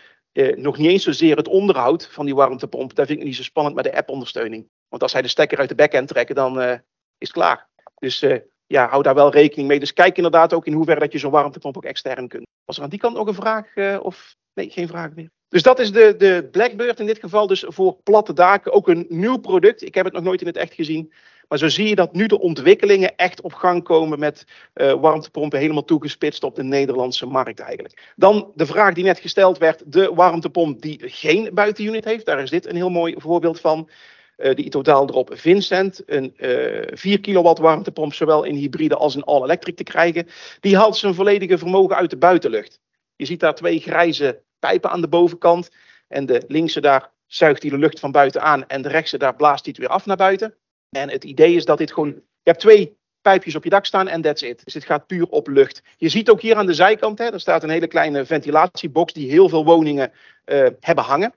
nog 0.55 0.79
niet 0.79 0.91
eens 0.91 1.05
zozeer 1.05 1.37
het 1.37 1.49
onderhoud 1.49 2.09
van 2.11 2.25
die 2.25 2.35
warmtepomp. 2.35 2.95
Daar 2.95 3.07
vind 3.07 3.19
ik 3.19 3.25
niet 3.25 3.37
zo 3.37 3.43
spannend, 3.43 3.75
maar 3.75 3.85
de 3.85 3.97
app-ondersteuning. 3.97 4.69
Want 4.89 5.03
als 5.03 5.13
zij 5.13 5.23
de 5.23 5.29
stekker 5.29 5.59
uit 5.59 5.69
de 5.69 5.75
backend 5.75 6.09
trekken, 6.09 6.35
dan 6.35 6.81
is 7.19 7.31
klaar. 7.31 7.69
Dus 7.99 8.23
uh, 8.23 8.39
ja, 8.67 8.89
hou 8.89 9.03
daar 9.03 9.15
wel 9.15 9.31
rekening 9.31 9.69
mee. 9.69 9.81
Dus 9.81 9.93
kijk 9.93 10.17
inderdaad 10.17 10.53
ook 10.53 10.67
in 10.67 10.73
hoeverre 10.73 11.01
dat 11.01 11.13
je 11.13 11.19
zo'n 11.19 11.31
warmtepomp 11.31 11.77
ook 11.77 11.85
extern 11.85 12.29
kunt. 12.29 12.47
Was 12.65 12.77
er 12.77 12.83
aan 12.83 12.89
die 12.89 12.99
kant 12.99 13.17
nog 13.17 13.27
een 13.27 13.35
vraag? 13.35 13.77
Uh, 13.77 13.99
of 14.03 14.37
nee, 14.55 14.71
geen 14.71 14.89
vraag 14.89 15.15
meer. 15.15 15.31
Dus 15.49 15.63
dat 15.63 15.79
is 15.79 15.93
de, 15.93 16.15
de 16.17 16.49
Blackbird 16.51 17.01
in 17.01 17.07
dit 17.07 17.19
geval. 17.19 17.47
Dus 17.47 17.65
voor 17.67 17.97
platte 18.03 18.33
daken 18.33 18.73
ook 18.73 18.89
een 18.89 19.07
nieuw 19.09 19.37
product. 19.37 19.83
Ik 19.83 19.95
heb 19.95 20.05
het 20.05 20.15
nog 20.15 20.23
nooit 20.23 20.41
in 20.41 20.47
het 20.47 20.57
echt 20.57 20.75
gezien. 20.75 21.13
Maar 21.49 21.59
zo 21.59 21.69
zie 21.69 21.89
je 21.89 21.95
dat 21.95 22.13
nu 22.13 22.27
de 22.27 22.41
ontwikkelingen 22.41 23.17
echt 23.17 23.41
op 23.41 23.53
gang 23.53 23.85
komen 23.85 24.19
met 24.19 24.45
uh, 24.75 24.93
warmtepompen 24.93 25.59
helemaal 25.59 25.85
toegespitst 25.85 26.43
op 26.45 26.55
de 26.55 26.63
Nederlandse 26.63 27.27
markt 27.27 27.61
eigenlijk. 27.61 28.13
Dan 28.17 28.53
de 28.55 28.67
vraag 28.67 28.95
die 28.95 29.05
net 29.05 29.19
gesteld 29.19 29.59
werd, 29.59 29.93
de 29.93 30.15
warmtepomp 30.15 30.83
die 30.83 31.01
geen 31.05 31.51
buitenunit 31.55 32.05
heeft. 32.05 32.27
Daar 32.27 32.43
is 32.43 32.51
dit 32.51 32.67
een 32.67 32.77
heel 32.77 32.91
mooi 32.91 33.15
voorbeeld 33.19 33.61
van. 33.61 33.89
Uh, 34.39 34.55
die 34.55 34.69
totaal 34.69 35.09
erop 35.09 35.31
Vincent, 35.33 36.03
een 36.07 36.35
uh, 36.37 36.83
4 36.91 37.21
kilowatt 37.21 37.59
warmtepomp, 37.59 38.15
zowel 38.15 38.45
in 38.45 38.55
hybride 38.55 38.97
als 38.97 39.17
in 39.17 39.25
all-electric 39.25 39.77
te 39.77 39.83
krijgen. 39.83 40.29
Die 40.61 40.77
haalt 40.77 40.97
zijn 40.97 41.15
volledige 41.15 41.59
vermogen 41.59 41.97
uit 41.97 42.11
de 42.11 42.17
buitenlucht. 42.17 42.81
Je 43.17 43.25
ziet 43.25 43.41
daar 43.41 43.55
twee 43.55 43.81
grijze 43.81 44.43
pijpen 44.59 44.91
aan 44.91 45.01
de 45.01 45.09
bovenkant. 45.09 45.71
En 46.09 46.27
de 46.27 46.43
linkse 46.49 46.81
daar 46.81 47.11
zuigt 47.27 47.63
hij 47.63 47.71
de 47.71 47.79
lucht 47.79 48.01
van 48.01 48.13
buiten 48.13 48.43
aan. 48.43 48.67
En 48.67 48.83
de 48.83 48.89
rechtse 48.89 49.19
daar 49.19 49.37
blaast 49.37 49.65
hij 49.65 49.75
het 49.77 49.87
weer 49.87 49.97
af 49.97 50.07
naar 50.07 50.17
buiten. 50.17 50.55
En 50.91 51.11
het 51.11 51.25
idee 51.25 51.55
is 51.55 51.65
dat 51.65 51.79
dit 51.79 51.93
gewoon. 51.93 52.09
Je 52.09 52.51
hebt 52.55 52.61
twee 52.61 52.97
pijpjes 53.23 53.55
op 53.55 53.65
je 53.65 53.71
dak 53.71 53.87
staan 53.87 54.09
en 54.09 54.23
that's 54.23 54.43
it. 54.43 54.65
Dus 54.65 54.73
dit 54.73 54.85
gaat 54.85 55.07
puur 55.07 55.27
op 55.29 55.49
lucht. 55.49 55.83
Je 55.97 56.09
ziet 56.09 56.31
ook 56.31 56.41
hier 56.41 56.57
aan 56.57 56.67
de 56.67 56.75
zijkant, 56.75 57.19
hè, 57.19 57.25
er 57.25 57.41
staat 57.41 57.63
een 57.63 57.71
hele 57.71 57.87
kleine 57.87 58.25
ventilatiebox 58.25 59.13
die 59.13 59.31
heel 59.31 59.49
veel 59.49 59.65
woningen 59.65 60.13
uh, 60.47 60.67
hebben 60.81 61.05
hangen. 61.05 61.35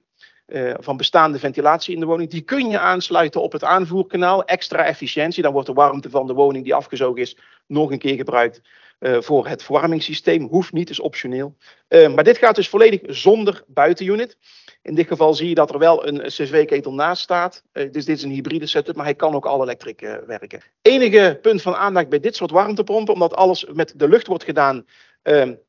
Uh, 0.51 0.73
van 0.79 0.97
bestaande 0.97 1.39
ventilatie 1.39 1.93
in 1.93 1.99
de 1.99 2.05
woning. 2.05 2.29
Die 2.29 2.41
kun 2.41 2.69
je 2.69 2.79
aansluiten 2.79 3.41
op 3.41 3.51
het 3.51 3.63
aanvoerkanaal. 3.63 4.45
Extra 4.45 4.85
efficiëntie. 4.85 5.43
Dan 5.43 5.51
wordt 5.51 5.67
de 5.67 5.73
warmte 5.73 6.09
van 6.09 6.27
de 6.27 6.33
woning 6.33 6.63
die 6.63 6.73
afgezogen 6.73 7.21
is 7.21 7.37
nog 7.67 7.91
een 7.91 7.99
keer 7.99 8.15
gebruikt 8.15 8.61
uh, 8.99 9.17
voor 9.21 9.47
het 9.47 9.63
verwarmingssysteem. 9.63 10.47
Hoeft 10.47 10.73
niet, 10.73 10.89
is 10.89 10.99
optioneel. 10.99 11.55
Uh, 11.89 12.13
maar 12.13 12.23
dit 12.23 12.37
gaat 12.37 12.55
dus 12.55 12.69
volledig 12.69 12.99
zonder 13.03 13.63
buitenunit. 13.67 14.37
In 14.81 14.95
dit 14.95 15.07
geval 15.07 15.33
zie 15.33 15.49
je 15.49 15.55
dat 15.55 15.73
er 15.73 15.79
wel 15.79 16.07
een 16.07 16.21
CSV-ketel 16.21 16.93
naast 16.93 17.21
staat. 17.21 17.63
dus 17.71 18.05
dit 18.05 18.17
is 18.17 18.23
een 18.23 18.31
hybride 18.31 18.67
setup, 18.67 18.95
maar 18.95 19.05
hij 19.05 19.15
kan 19.15 19.35
ook 19.35 19.45
al 19.45 19.63
elektrisch 19.63 20.19
werken. 20.25 20.61
Enige 20.81 21.39
punt 21.41 21.61
van 21.61 21.75
aandacht 21.75 22.09
bij 22.09 22.19
dit 22.19 22.35
soort 22.35 22.51
warmtepompen, 22.51 23.13
omdat 23.13 23.35
alles 23.35 23.65
met 23.73 23.93
de 23.95 24.07
lucht 24.07 24.27
wordt 24.27 24.43
gedaan, 24.43 24.85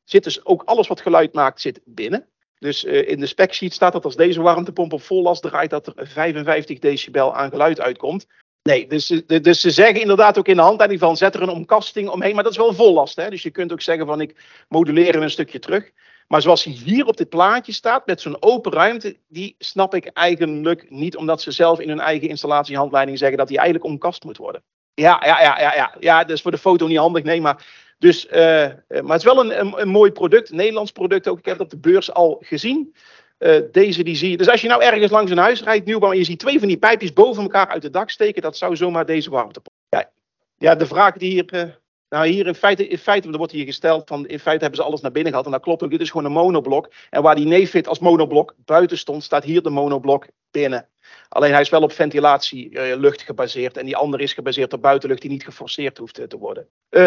zit 0.03 0.23
dus 0.23 0.45
ook 0.45 0.63
alles 0.63 0.87
wat 0.87 1.01
geluid 1.01 1.33
maakt, 1.33 1.61
zit 1.61 1.81
binnen. 1.85 2.27
Dus 2.63 2.83
uh, 2.83 3.09
in 3.09 3.19
de 3.19 3.25
spec 3.25 3.53
sheet 3.53 3.73
staat 3.73 3.93
dat 3.93 4.05
als 4.05 4.15
deze 4.15 4.41
warmtepomp 4.41 4.93
op 4.93 5.01
vol 5.01 5.21
last 5.21 5.41
draait, 5.41 5.69
dat 5.69 5.87
er 5.87 6.07
55 6.07 6.79
decibel 6.79 7.35
aan 7.35 7.49
geluid 7.49 7.81
uitkomt. 7.81 8.27
Nee, 8.61 8.87
dus, 8.87 9.07
dus 9.25 9.61
ze 9.61 9.71
zeggen 9.71 10.01
inderdaad 10.01 10.37
ook 10.37 10.47
in 10.47 10.55
de 10.55 10.61
handleiding 10.61 10.99
van 10.99 11.17
zet 11.17 11.35
er 11.35 11.41
een 11.41 11.49
omkasting 11.49 12.09
omheen, 12.09 12.35
maar 12.35 12.43
dat 12.43 12.51
is 12.51 12.57
wel 12.57 12.73
vollast. 12.73 13.15
Hè? 13.15 13.29
Dus 13.29 13.43
je 13.43 13.49
kunt 13.49 13.71
ook 13.71 13.81
zeggen 13.81 14.05
van 14.05 14.21
ik 14.21 14.35
moduleer 14.67 15.15
een 15.15 15.29
stukje 15.29 15.59
terug. 15.59 15.91
Maar 16.27 16.41
zoals 16.41 16.63
hij 16.63 16.73
hier 16.73 17.05
op 17.05 17.17
dit 17.17 17.29
plaatje 17.29 17.71
staat, 17.71 18.05
met 18.05 18.21
zo'n 18.21 18.41
open 18.41 18.71
ruimte, 18.71 19.17
die 19.27 19.55
snap 19.59 19.95
ik 19.95 20.05
eigenlijk 20.05 20.89
niet, 20.89 21.17
omdat 21.17 21.41
ze 21.41 21.51
zelf 21.51 21.79
in 21.79 21.89
hun 21.89 21.99
eigen 21.99 22.29
installatiehandleiding 22.29 23.17
zeggen 23.17 23.37
dat 23.37 23.47
die 23.47 23.57
eigenlijk 23.57 23.87
omkast 23.87 24.23
moet 24.23 24.37
worden. 24.37 24.63
Ja, 24.93 25.21
ja, 25.25 25.41
ja, 25.41 25.59
ja, 25.59 25.75
ja. 25.75 25.95
ja 25.99 26.19
dat 26.19 26.35
is 26.35 26.41
voor 26.41 26.51
de 26.51 26.57
foto 26.57 26.87
niet 26.87 26.97
handig, 26.97 27.23
nee, 27.23 27.41
maar 27.41 27.65
dus, 27.99 28.25
uh, 28.25 28.33
maar 28.33 28.77
het 28.87 29.15
is 29.15 29.23
wel 29.23 29.39
een, 29.39 29.79
een, 29.81 29.87
mooi 29.87 30.11
product, 30.11 30.49
een 30.49 30.55
Nederlands 30.55 30.91
product 30.91 31.27
ook. 31.27 31.37
Ik 31.37 31.45
heb 31.45 31.53
het 31.53 31.63
op 31.63 31.69
de 31.69 31.89
beurs 31.89 32.13
al 32.13 32.37
gezien. 32.39 32.95
Uh, 33.39 33.57
deze 33.71 34.03
die 34.03 34.15
zie 34.15 34.29
je. 34.29 34.37
Dus 34.37 34.49
als 34.49 34.61
je 34.61 34.67
nou 34.67 34.83
ergens 34.83 35.11
langs 35.11 35.31
een 35.31 35.37
huis 35.37 35.63
rijdt, 35.63 35.85
nieuwbouw, 35.85 36.11
en 36.11 36.17
je 36.17 36.23
ziet 36.23 36.39
twee 36.39 36.59
van 36.59 36.67
die 36.67 36.77
pijpjes 36.77 37.13
boven 37.13 37.43
elkaar 37.43 37.67
uit 37.67 37.83
het 37.83 37.93
dak 37.93 38.09
steken, 38.09 38.41
dat 38.41 38.57
zou 38.57 38.75
zomaar 38.75 39.05
deze 39.05 39.29
warmtepomp. 39.29 39.77
Ja, 39.89 40.11
ja 40.57 40.75
de 40.75 40.85
vraag 40.85 41.17
die 41.17 41.31
hier. 41.31 41.81
Nou, 42.09 42.27
hier 42.27 42.47
in 42.47 42.55
feite, 42.55 42.87
in 42.87 42.97
feite 42.97 43.31
wordt 43.31 43.51
hier 43.51 43.65
gesteld 43.65 44.07
van, 44.07 44.27
in 44.27 44.39
feite 44.39 44.61
hebben 44.63 44.79
ze 44.79 44.85
alles 44.85 45.01
naar 45.01 45.11
binnen 45.11 45.31
gehad. 45.31 45.45
En 45.45 45.51
dat 45.51 45.61
klopt 45.61 45.83
ook, 45.83 45.89
dit 45.89 46.01
is 46.01 46.09
gewoon 46.09 46.25
een 46.25 46.31
monoblok. 46.31 46.91
En 47.09 47.21
waar 47.21 47.35
die 47.35 47.45
Nefit 47.45 47.87
als 47.87 47.99
monoblok 47.99 48.55
buiten 48.57 48.97
stond, 48.97 49.23
staat 49.23 49.43
hier 49.43 49.61
de 49.61 49.69
monoblok 49.69 50.27
binnen. 50.51 50.89
Alleen 51.29 51.51
hij 51.51 51.61
is 51.61 51.69
wel 51.69 51.81
op 51.81 51.91
ventilatielucht 51.91 53.19
uh, 53.19 53.25
gebaseerd. 53.25 53.77
En 53.77 53.85
die 53.85 53.95
andere 53.95 54.23
is 54.23 54.33
gebaseerd 54.33 54.73
op 54.73 54.81
buitenlucht 54.81 55.21
die 55.21 55.29
niet 55.29 55.43
geforceerd 55.43 55.97
hoeft 55.97 56.29
te 56.29 56.37
worden. 56.37 56.67
Uh, 56.89 56.99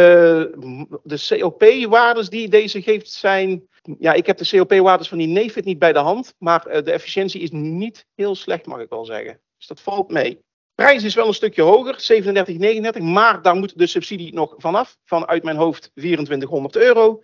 de 1.02 1.38
COP-waardes 1.38 2.28
die 2.28 2.48
deze 2.48 2.82
geeft 2.82 3.10
zijn. 3.10 3.68
Ja, 3.98 4.12
ik 4.12 4.26
heb 4.26 4.36
de 4.36 4.48
COP-waardes 4.58 5.08
van 5.08 5.18
die 5.18 5.26
Nefit 5.26 5.64
niet 5.64 5.78
bij 5.78 5.92
de 5.92 5.98
hand. 5.98 6.34
Maar 6.38 6.82
de 6.84 6.92
efficiëntie 6.92 7.40
is 7.40 7.50
niet 7.50 8.06
heel 8.14 8.34
slecht, 8.34 8.66
mag 8.66 8.80
ik 8.80 8.88
wel 8.88 9.04
zeggen. 9.04 9.40
Dus 9.58 9.66
dat 9.66 9.80
valt 9.80 10.10
mee. 10.10 10.44
Prijs 10.74 11.04
is 11.04 11.14
wel 11.14 11.26
een 11.26 11.34
stukje 11.34 11.62
hoger, 11.62 12.24
37,39. 12.96 13.02
Maar 13.02 13.42
daar 13.42 13.56
moet 13.56 13.78
de 13.78 13.86
subsidie 13.86 14.34
nog 14.34 14.54
vanaf. 14.56 14.96
Vanuit 15.04 15.42
mijn 15.42 15.56
hoofd 15.56 15.90
2400 15.94 16.76
euro. 16.76 17.22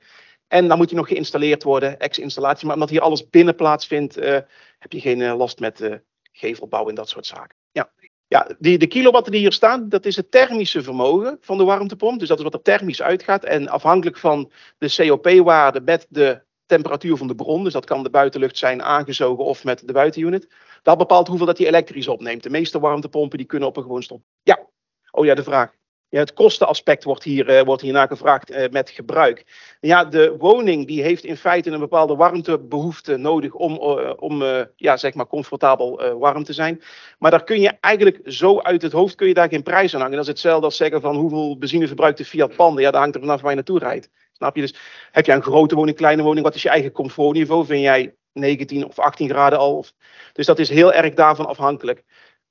En 0.49 0.69
dan 0.69 0.77
moet 0.77 0.91
hij 0.91 0.99
nog 0.99 1.09
geïnstalleerd 1.09 1.63
worden, 1.63 1.99
ex-installatie. 1.99 2.67
Maar 2.67 2.75
omdat 2.75 2.91
hier 2.91 3.01
alles 3.01 3.29
binnen 3.29 3.55
plaatsvindt, 3.55 4.15
heb 4.15 4.93
je 4.93 5.01
geen 5.01 5.37
last 5.37 5.61
met 5.61 5.81
uh, 5.81 5.95
gevelbouw 6.33 6.89
en 6.89 6.95
dat 6.95 7.09
soort 7.09 7.27
zaken. 7.27 7.57
Ja, 7.73 7.93
ja 8.27 8.49
die, 8.59 8.79
de 8.79 8.87
kilowatten 8.87 9.33
die 9.33 9.41
hier 9.41 9.53
staan, 9.53 9.89
dat 9.89 10.05
is 10.05 10.17
het 10.17 10.31
thermische 10.31 10.83
vermogen 10.83 11.39
van 11.41 11.59
de 11.59 11.65
warmtepomp. 11.65 12.19
Dus 12.19 12.29
dat 12.29 12.39
is 12.39 12.45
wat 12.45 12.55
er 12.55 12.63
thermisch 12.63 13.03
uitgaat. 13.03 13.45
En 13.45 13.69
afhankelijk 13.69 14.19
van 14.19 14.51
de 14.79 14.95
COP-waarde 14.97 15.81
met 15.81 16.07
de 16.09 16.43
temperatuur 16.67 17.17
van 17.17 17.27
de 17.27 17.35
bron, 17.35 17.65
dus 17.65 17.73
dat 17.73 17.85
kan 17.85 18.03
de 18.03 18.11
buitenlucht 18.11 18.59
zijn 18.59 18.83
aangezogen 18.83 19.45
of 19.45 19.65
met 19.65 19.87
de 19.87 19.93
buitenunit, 19.93 20.49
dat 20.83 20.99
bepaalt 20.99 21.29
hoeveel 21.29 21.47
dat 21.47 21.59
hij 21.59 21.67
elektrisch 21.67 22.09
opneemt. 22.09 22.43
De 22.43 22.51
meeste 22.51 22.81
warmtepompen 22.81 23.39
die 23.39 23.47
kunnen 23.47 23.69
op 23.69 23.77
een 23.77 23.83
gewoon 23.83 24.03
stop. 24.03 24.23
Ja, 24.43 24.67
oh 25.11 25.25
ja, 25.25 25.35
de 25.35 25.43
vraag. 25.43 25.81
Ja, 26.13 26.19
het 26.19 26.33
kostenaspect 26.33 27.05
wordt, 27.05 27.23
hier, 27.23 27.51
uh, 27.51 27.63
wordt 27.63 27.83
hierna 27.83 28.07
gevraagd 28.07 28.51
uh, 28.51 28.69
met 28.71 28.91
gebruik. 28.91 29.45
Ja, 29.81 30.05
de 30.05 30.35
woning 30.39 30.87
die 30.87 31.03
heeft 31.03 31.25
in 31.25 31.37
feite 31.37 31.71
een 31.71 31.79
bepaalde 31.79 32.17
warmtebehoefte 32.17 33.17
nodig 33.17 33.55
om, 33.55 33.73
uh, 33.73 34.13
om 34.17 34.43
ja, 34.77 34.97
zeg 34.97 35.15
maar 35.15 35.27
comfortabel 35.27 36.19
warm 36.19 36.45
te 36.45 36.53
zijn. 36.53 36.83
Maar 37.19 37.31
daar 37.31 37.45
kun 37.45 37.61
je 37.61 37.73
eigenlijk 37.81 38.21
zo 38.25 38.61
uit 38.61 38.83
het 38.83 38.93
hoofd 38.93 39.15
kun 39.15 39.29
je 39.29 39.35
daar 39.35 39.49
geen 39.49 39.63
prijs 39.63 39.95
aan 39.95 40.01
hangen. 40.01 40.17
Dat 40.17 40.25
is 40.25 40.31
hetzelfde 40.31 40.65
als 40.65 40.77
zeggen 40.77 41.01
van 41.01 41.17
hoeveel 41.17 41.59
benzine 41.59 41.87
verbruikt 41.87 42.19
de 42.19 42.25
Fiat 42.25 42.57
Panda. 42.57 42.81
Ja, 42.81 42.91
dat 42.91 43.01
hangt 43.01 43.15
er 43.15 43.21
vanaf 43.21 43.41
waar 43.41 43.51
je 43.51 43.57
naartoe 43.57 43.79
rijdt. 43.79 44.11
Snap 44.33 44.57
je? 44.57 44.63
Dus 44.63 44.75
heb 45.11 45.27
je 45.27 45.33
een 45.33 45.43
grote 45.43 45.75
woning, 45.75 45.97
kleine 45.97 46.23
woning, 46.23 46.45
wat 46.45 46.55
is 46.55 46.63
je 46.63 46.69
eigen 46.69 46.93
comfortniveau? 46.93 47.67
Vind 47.67 47.83
jij 47.83 48.15
19 48.33 48.87
of 48.87 48.99
18 48.99 49.29
graden 49.29 49.59
al? 49.59 49.87
Dus 50.33 50.47
dat 50.47 50.59
is 50.59 50.69
heel 50.69 50.93
erg 50.93 51.15
daarvan 51.15 51.47
afhankelijk. 51.47 52.03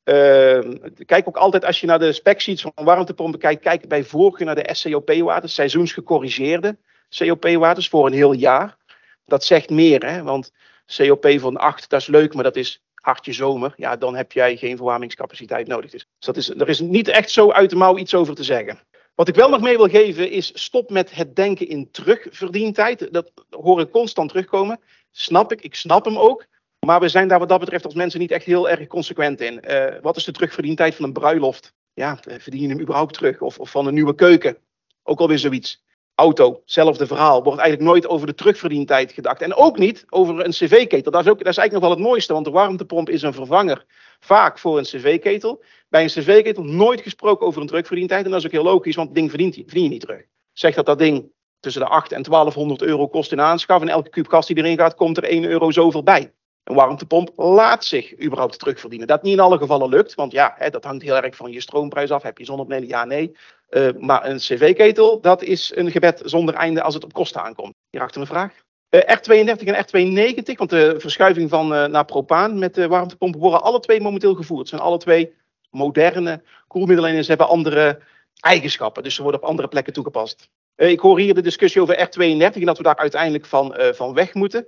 Uh, 0.03 0.59
kijk 1.05 1.27
ook 1.27 1.37
altijd 1.37 1.65
als 1.65 1.79
je 1.79 1.87
naar 1.87 1.99
de 1.99 2.13
specsheets 2.13 2.61
van 2.61 2.71
warmtepompen 2.75 3.39
kijkt, 3.39 3.61
kijk 3.61 3.87
bij 3.87 4.03
voorkeur 4.03 4.45
naar 4.45 4.55
de 4.55 4.69
SCOP-waardes, 4.73 5.53
seizoensgecorrigeerde 5.53 6.77
COP-waardes 7.17 7.89
voor 7.89 8.05
een 8.05 8.13
heel 8.13 8.33
jaar. 8.33 8.77
Dat 9.25 9.43
zegt 9.43 9.69
meer, 9.69 10.05
hè? 10.05 10.23
want 10.23 10.51
COP 10.97 11.27
van 11.39 11.57
8, 11.57 11.89
dat 11.89 12.01
is 12.01 12.07
leuk, 12.07 12.33
maar 12.33 12.43
dat 12.43 12.55
is 12.55 12.83
hartje 12.95 13.33
zomer. 13.33 13.73
Ja, 13.75 13.95
dan 13.95 14.15
heb 14.15 14.31
jij 14.31 14.57
geen 14.57 14.75
verwarmingscapaciteit 14.75 15.67
nodig. 15.67 15.91
Dus 15.91 16.07
dat 16.19 16.37
is, 16.37 16.49
er 16.49 16.69
is 16.69 16.79
niet 16.79 17.07
echt 17.07 17.31
zo 17.31 17.51
uit 17.51 17.69
de 17.69 17.75
mouw 17.75 17.97
iets 17.97 18.13
over 18.13 18.35
te 18.35 18.43
zeggen. 18.43 18.79
Wat 19.15 19.27
ik 19.27 19.35
wel 19.35 19.49
nog 19.49 19.61
mee 19.61 19.77
wil 19.77 19.89
geven 19.89 20.29
is 20.29 20.51
stop 20.53 20.89
met 20.89 21.11
het 21.11 21.35
denken 21.35 21.67
in 21.67 21.91
terugverdientijd. 21.91 23.13
Dat 23.13 23.31
hoor 23.49 23.81
ik 23.81 23.91
constant 23.91 24.29
terugkomen. 24.29 24.79
Snap 25.11 25.51
ik, 25.51 25.61
ik 25.61 25.75
snap 25.75 26.05
hem 26.05 26.17
ook. 26.17 26.45
Maar 26.85 26.99
we 26.99 27.09
zijn 27.09 27.27
daar 27.27 27.39
wat 27.39 27.49
dat 27.49 27.59
betreft 27.59 27.85
als 27.85 27.93
mensen 27.93 28.19
niet 28.19 28.31
echt 28.31 28.45
heel 28.45 28.69
erg 28.69 28.87
consequent 28.87 29.41
in. 29.41 29.63
Uh, 29.67 29.85
wat 30.01 30.15
is 30.15 30.23
de 30.23 30.31
terugverdientijd 30.31 30.95
van 30.95 31.05
een 31.05 31.13
bruiloft? 31.13 31.73
Ja, 31.93 32.19
eh, 32.23 32.39
verdien 32.39 32.61
je 32.61 32.67
hem 32.67 32.79
überhaupt 32.79 33.13
terug? 33.13 33.41
Of, 33.41 33.59
of 33.59 33.69
van 33.69 33.87
een 33.87 33.93
nieuwe 33.93 34.15
keuken? 34.15 34.57
Ook 35.03 35.19
alweer 35.19 35.39
zoiets. 35.39 35.83
Auto, 36.15 36.59
hetzelfde 36.61 37.07
verhaal. 37.07 37.43
Wordt 37.43 37.59
eigenlijk 37.59 37.89
nooit 37.89 38.07
over 38.07 38.27
de 38.27 38.33
terugverdientijd 38.33 39.11
gedacht. 39.11 39.41
En 39.41 39.53
ook 39.53 39.77
niet 39.77 40.05
over 40.09 40.45
een 40.45 40.51
cv-ketel. 40.51 41.11
Dat, 41.11 41.25
is 41.25 41.31
ook, 41.31 41.37
dat 41.37 41.47
is 41.47 41.57
eigenlijk 41.57 41.71
nog 41.71 41.81
wel 41.81 41.91
het 41.91 41.99
mooiste, 41.99 42.33
want 42.33 42.45
de 42.45 42.51
warmtepomp 42.51 43.09
is 43.09 43.21
een 43.21 43.33
vervanger. 43.33 43.85
Vaak 44.19 44.59
voor 44.59 44.77
een 44.77 44.83
cv-ketel. 44.83 45.63
Bij 45.89 46.03
een 46.03 46.09
cv-ketel 46.09 46.63
nooit 46.63 47.01
gesproken 47.01 47.47
over 47.47 47.61
een 47.61 47.67
terugverdientijd. 47.67 48.25
En 48.25 48.31
dat 48.31 48.39
is 48.39 48.45
ook 48.45 48.51
heel 48.51 48.63
logisch, 48.63 48.95
want 48.95 49.07
het 49.07 49.17
ding 49.17 49.29
verdient, 49.29 49.55
verdien 49.55 49.83
je 49.83 49.89
niet 49.89 50.01
terug. 50.01 50.23
Zeg 50.53 50.75
dat 50.75 50.85
dat 50.85 50.99
ding 50.99 51.31
tussen 51.59 51.81
de 51.81 51.87
8 51.87 52.11
en 52.11 52.23
1200 52.23 52.81
euro 52.81 53.07
kost 53.07 53.31
in 53.31 53.41
aanschaf. 53.41 53.81
En 53.81 53.89
elke 53.89 54.09
kuub 54.09 54.27
gas 54.27 54.47
die 54.47 54.57
erin 54.57 54.77
gaat, 54.77 54.95
komt 54.95 55.17
er 55.17 55.23
1 55.23 55.43
euro 55.43 55.71
zoveel 55.71 56.03
bij. 56.03 56.31
Een 56.63 56.75
warmtepomp 56.75 57.31
laat 57.35 57.85
zich 57.85 58.21
überhaupt 58.23 58.59
terugverdienen. 58.59 59.07
Dat 59.07 59.23
niet 59.23 59.33
in 59.33 59.39
alle 59.39 59.57
gevallen 59.57 59.89
lukt, 59.89 60.15
want 60.15 60.31
ja, 60.31 60.53
hè, 60.57 60.69
dat 60.69 60.83
hangt 60.83 61.03
heel 61.03 61.15
erg 61.15 61.35
van 61.35 61.51
je 61.51 61.61
stroomprijs 61.61 62.11
af. 62.11 62.23
Heb 62.23 62.37
je 62.37 62.45
zonnepanelen? 62.45 62.87
Ja, 62.87 63.05
nee. 63.05 63.35
Uh, 63.69 63.89
maar 63.99 64.25
een 64.25 64.37
cv-ketel, 64.37 65.21
dat 65.21 65.43
is 65.43 65.71
een 65.75 65.91
gebed 65.91 66.21
zonder 66.25 66.55
einde 66.55 66.81
als 66.81 66.93
het 66.93 67.03
op 67.03 67.13
kosten 67.13 67.43
aankomt. 67.43 67.73
Hierachter 67.89 68.21
een 68.21 68.27
vraag. 68.27 68.53
Uh, 68.89 69.01
R32 69.01 69.63
en 69.63 69.85
R290, 69.85 70.53
want 70.55 70.69
de 70.69 70.95
verschuiving 70.97 71.49
van 71.49 71.73
uh, 71.73 71.85
naar 71.85 72.05
propaan 72.05 72.59
met 72.59 72.75
de 72.75 72.87
warmtepompen 72.87 73.39
worden 73.39 73.61
alle 73.61 73.79
twee 73.79 74.01
momenteel 74.01 74.35
gevoerd. 74.35 74.59
Het 74.59 74.69
zijn 74.69 74.81
alle 74.81 74.97
twee 74.97 75.33
moderne 75.69 76.41
koelmiddelen 76.67 77.11
en 77.11 77.23
ze 77.23 77.29
hebben 77.29 77.47
andere 77.47 77.99
eigenschappen. 78.39 79.03
Dus 79.03 79.15
ze 79.15 79.21
worden 79.21 79.41
op 79.41 79.47
andere 79.47 79.67
plekken 79.67 79.93
toegepast. 79.93 80.49
ik 80.75 80.99
hoor 80.99 81.19
hier 81.19 81.33
de 81.33 81.41
discussie 81.41 81.81
over 81.81 82.07
R32 82.07 82.59
en 82.59 82.65
dat 82.65 82.77
we 82.77 82.83
daar 82.83 82.97
uiteindelijk 82.97 83.45
van, 83.45 83.75
van 83.93 84.13
weg 84.13 84.33
moeten. 84.33 84.67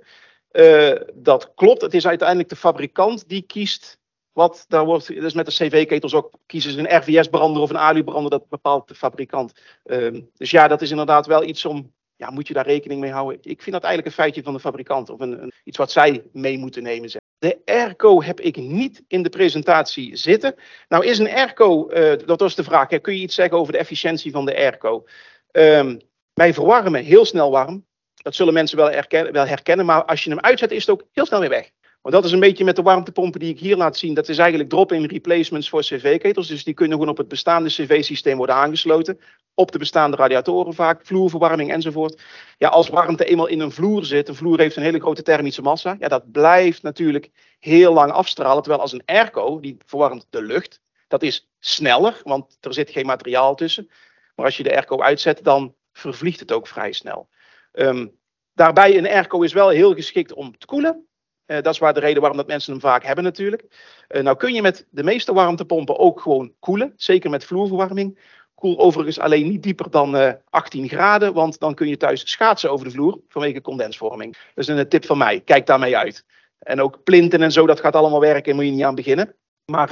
Uh, 0.56 0.94
dat 1.14 1.52
klopt. 1.54 1.82
Het 1.82 1.94
is 1.94 2.06
uiteindelijk 2.06 2.48
de 2.48 2.56
fabrikant 2.56 3.28
die 3.28 3.42
kiest 3.42 3.98
wat 4.32 4.64
daar 4.68 4.84
wordt. 4.84 5.06
Dus 5.06 5.34
met 5.34 5.46
de 5.46 5.52
CV-ketels 5.52 6.14
ook 6.14 6.30
kiezen 6.46 6.72
ze 6.72 6.78
een 6.78 6.96
RVS-brander 6.96 7.62
of 7.62 7.70
een 7.70 7.78
alu-brander. 7.78 8.30
Dat 8.30 8.48
bepaalt 8.48 8.88
de 8.88 8.94
fabrikant. 8.94 9.52
Uh, 9.84 10.20
dus 10.36 10.50
ja, 10.50 10.68
dat 10.68 10.82
is 10.82 10.90
inderdaad 10.90 11.26
wel 11.26 11.44
iets 11.44 11.64
om. 11.64 11.92
Ja, 12.16 12.30
moet 12.30 12.48
je 12.48 12.54
daar 12.54 12.66
rekening 12.66 13.00
mee 13.00 13.10
houden? 13.10 13.38
Ik 13.42 13.62
vind 13.62 13.74
dat 13.74 13.84
eigenlijk 13.84 14.06
een 14.06 14.22
feitje 14.22 14.42
van 14.42 14.52
de 14.52 14.60
fabrikant. 14.60 15.10
Of 15.10 15.20
een, 15.20 15.52
iets 15.64 15.78
wat 15.78 15.92
zij 15.92 16.22
mee 16.32 16.58
moeten 16.58 16.82
nemen. 16.82 17.10
De 17.38 17.60
airco 17.64 18.22
heb 18.22 18.40
ik 18.40 18.56
niet 18.56 19.02
in 19.08 19.22
de 19.22 19.28
presentatie 19.28 20.16
zitten. 20.16 20.54
Nou, 20.88 21.06
is 21.06 21.18
een 21.18 21.30
airco, 21.30 21.90
uh, 21.90 22.12
dat 22.26 22.40
was 22.40 22.54
de 22.54 22.64
vraag. 22.64 23.00
Kun 23.00 23.14
je 23.14 23.22
iets 23.22 23.34
zeggen 23.34 23.58
over 23.58 23.72
de 23.72 23.78
efficiëntie 23.78 24.32
van 24.32 24.44
de 24.44 24.56
airco? 24.56 25.04
Um, 25.52 26.00
wij 26.32 26.54
verwarmen 26.54 27.04
heel 27.04 27.24
snel 27.24 27.50
warm. 27.50 27.84
Dat 28.24 28.34
zullen 28.34 28.52
mensen 28.54 28.76
wel 28.76 28.90
herkennen, 28.90 29.32
wel 29.32 29.46
herkennen, 29.46 29.86
maar 29.86 30.04
als 30.04 30.24
je 30.24 30.30
hem 30.30 30.40
uitzet 30.40 30.70
is 30.70 30.86
het 30.86 30.90
ook 30.90 31.06
heel 31.12 31.26
snel 31.26 31.40
weer 31.40 31.48
weg. 31.48 31.70
Want 32.02 32.14
dat 32.14 32.24
is 32.24 32.32
een 32.32 32.40
beetje 32.40 32.64
met 32.64 32.76
de 32.76 32.82
warmtepompen 32.82 33.40
die 33.40 33.52
ik 33.52 33.58
hier 33.58 33.76
laat 33.76 33.96
zien. 33.96 34.14
Dat 34.14 34.28
is 34.28 34.38
eigenlijk 34.38 34.70
drop-in 34.70 35.04
replacements 35.04 35.68
voor 35.68 35.80
cv-ketels. 35.80 36.48
Dus 36.48 36.64
die 36.64 36.74
kunnen 36.74 36.98
gewoon 36.98 37.12
op 37.12 37.18
het 37.18 37.28
bestaande 37.28 37.68
cv-systeem 37.68 38.36
worden 38.36 38.54
aangesloten. 38.54 39.20
Op 39.54 39.72
de 39.72 39.78
bestaande 39.78 40.16
radiatoren 40.16 40.74
vaak, 40.74 41.06
vloerverwarming 41.06 41.72
enzovoort. 41.72 42.22
Ja, 42.58 42.68
als 42.68 42.88
warmte 42.88 43.24
eenmaal 43.24 43.46
in 43.46 43.60
een 43.60 43.70
vloer 43.70 44.04
zit, 44.04 44.28
een 44.28 44.34
vloer 44.34 44.58
heeft 44.58 44.76
een 44.76 44.82
hele 44.82 45.00
grote 45.00 45.22
thermische 45.22 45.62
massa. 45.62 45.96
Ja, 45.98 46.08
dat 46.08 46.32
blijft 46.32 46.82
natuurlijk 46.82 47.30
heel 47.58 47.92
lang 47.92 48.12
afstralen. 48.12 48.62
Terwijl 48.62 48.82
als 48.82 48.92
een 48.92 49.02
airco, 49.04 49.60
die 49.60 49.76
verwarmt 49.86 50.26
de 50.30 50.42
lucht, 50.42 50.80
dat 51.08 51.22
is 51.22 51.50
sneller, 51.58 52.20
want 52.22 52.56
er 52.60 52.74
zit 52.74 52.90
geen 52.90 53.06
materiaal 53.06 53.54
tussen. 53.54 53.90
Maar 54.34 54.46
als 54.46 54.56
je 54.56 54.62
de 54.62 54.72
airco 54.74 55.00
uitzet, 55.00 55.44
dan 55.44 55.74
vervliegt 55.92 56.40
het 56.40 56.52
ook 56.52 56.66
vrij 56.66 56.92
snel. 56.92 57.28
Um, 57.74 58.18
daarbij 58.52 58.98
een 58.98 59.08
airco 59.08 59.42
is 59.42 59.52
wel 59.52 59.68
heel 59.68 59.94
geschikt 59.94 60.32
om 60.32 60.58
te 60.58 60.66
koelen. 60.66 61.06
Uh, 61.46 61.56
dat 61.60 61.72
is 61.72 61.78
waar 61.78 61.94
de 61.94 62.00
reden 62.00 62.20
waarom 62.20 62.38
dat 62.38 62.46
mensen 62.46 62.72
hem 62.72 62.80
vaak 62.80 63.04
hebben 63.04 63.24
natuurlijk. 63.24 63.64
Uh, 64.08 64.22
nou 64.22 64.36
kun 64.36 64.54
je 64.54 64.62
met 64.62 64.86
de 64.90 65.02
meeste 65.02 65.32
warmtepompen 65.32 65.98
ook 65.98 66.20
gewoon 66.20 66.52
koelen. 66.58 66.92
Zeker 66.96 67.30
met 67.30 67.44
vloerverwarming. 67.44 68.18
Koel 68.54 68.78
overigens 68.78 69.18
alleen 69.18 69.48
niet 69.48 69.62
dieper 69.62 69.90
dan 69.90 70.14
uh, 70.14 70.28
eh, 70.28 70.34
18 70.50 70.88
graden. 70.88 71.32
Want 71.32 71.58
dan 71.58 71.74
kun 71.74 71.88
je 71.88 71.96
thuis 71.96 72.30
schaatsen 72.30 72.70
over 72.70 72.86
de 72.86 72.92
vloer 72.92 73.20
vanwege 73.28 73.60
condensvorming. 73.60 74.36
Is 74.54 74.68
een 74.68 74.88
tip 74.88 75.06
van 75.06 75.18
mij. 75.18 75.40
Kijk 75.40 75.66
daarmee 75.66 75.96
uit. 75.96 76.24
En 76.58 76.80
ook 76.80 77.02
plinten 77.02 77.42
en 77.42 77.52
zo, 77.52 77.66
dat 77.66 77.80
gaat 77.80 77.94
allemaal 77.94 78.20
werken. 78.20 78.44
Daar 78.44 78.54
moet 78.54 78.64
je 78.64 78.70
niet 78.70 78.84
aan 78.84 78.94
beginnen. 78.94 79.34
Maar 79.64 79.88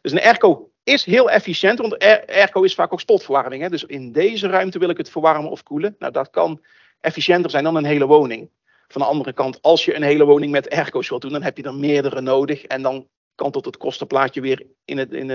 dus 0.00 0.12
een 0.12 0.20
airco 0.20 0.70
is 0.82 1.04
heel 1.04 1.30
efficiënt. 1.30 1.78
Want 1.78 1.98
airco 2.26 2.62
is 2.62 2.74
vaak 2.74 2.92
ook 2.92 3.00
spotverwarming. 3.00 3.62
Hè? 3.62 3.68
Dus 3.68 3.84
in 3.84 4.12
deze 4.12 4.48
ruimte 4.48 4.78
wil 4.78 4.88
ik 4.88 4.96
het 4.96 5.10
verwarmen 5.10 5.50
of 5.50 5.62
koelen. 5.62 5.96
Nou 5.98 6.12
dat 6.12 6.30
kan 6.30 6.60
efficiënter 7.04 7.50
zijn 7.50 7.64
dan 7.64 7.76
een 7.76 7.84
hele 7.84 8.06
woning. 8.06 8.50
Van 8.88 9.00
de 9.00 9.08
andere 9.08 9.32
kant, 9.32 9.62
als 9.62 9.84
je 9.84 9.94
een 9.94 10.02
hele 10.02 10.24
woning 10.24 10.52
met 10.52 10.70
airco's 10.70 11.08
wilt 11.08 11.22
doen, 11.22 11.32
dan 11.32 11.42
heb 11.42 11.56
je 11.56 11.62
er 11.62 11.74
meerdere 11.74 12.20
nodig. 12.20 12.64
En 12.64 12.82
dan 12.82 13.08
kan 13.34 13.50
tot 13.50 13.64
het 13.64 13.76
kostenplaatje 13.76 14.40
weer 14.40 14.66
in 14.84 14.98
het, 14.98 15.12
in, 15.12 15.30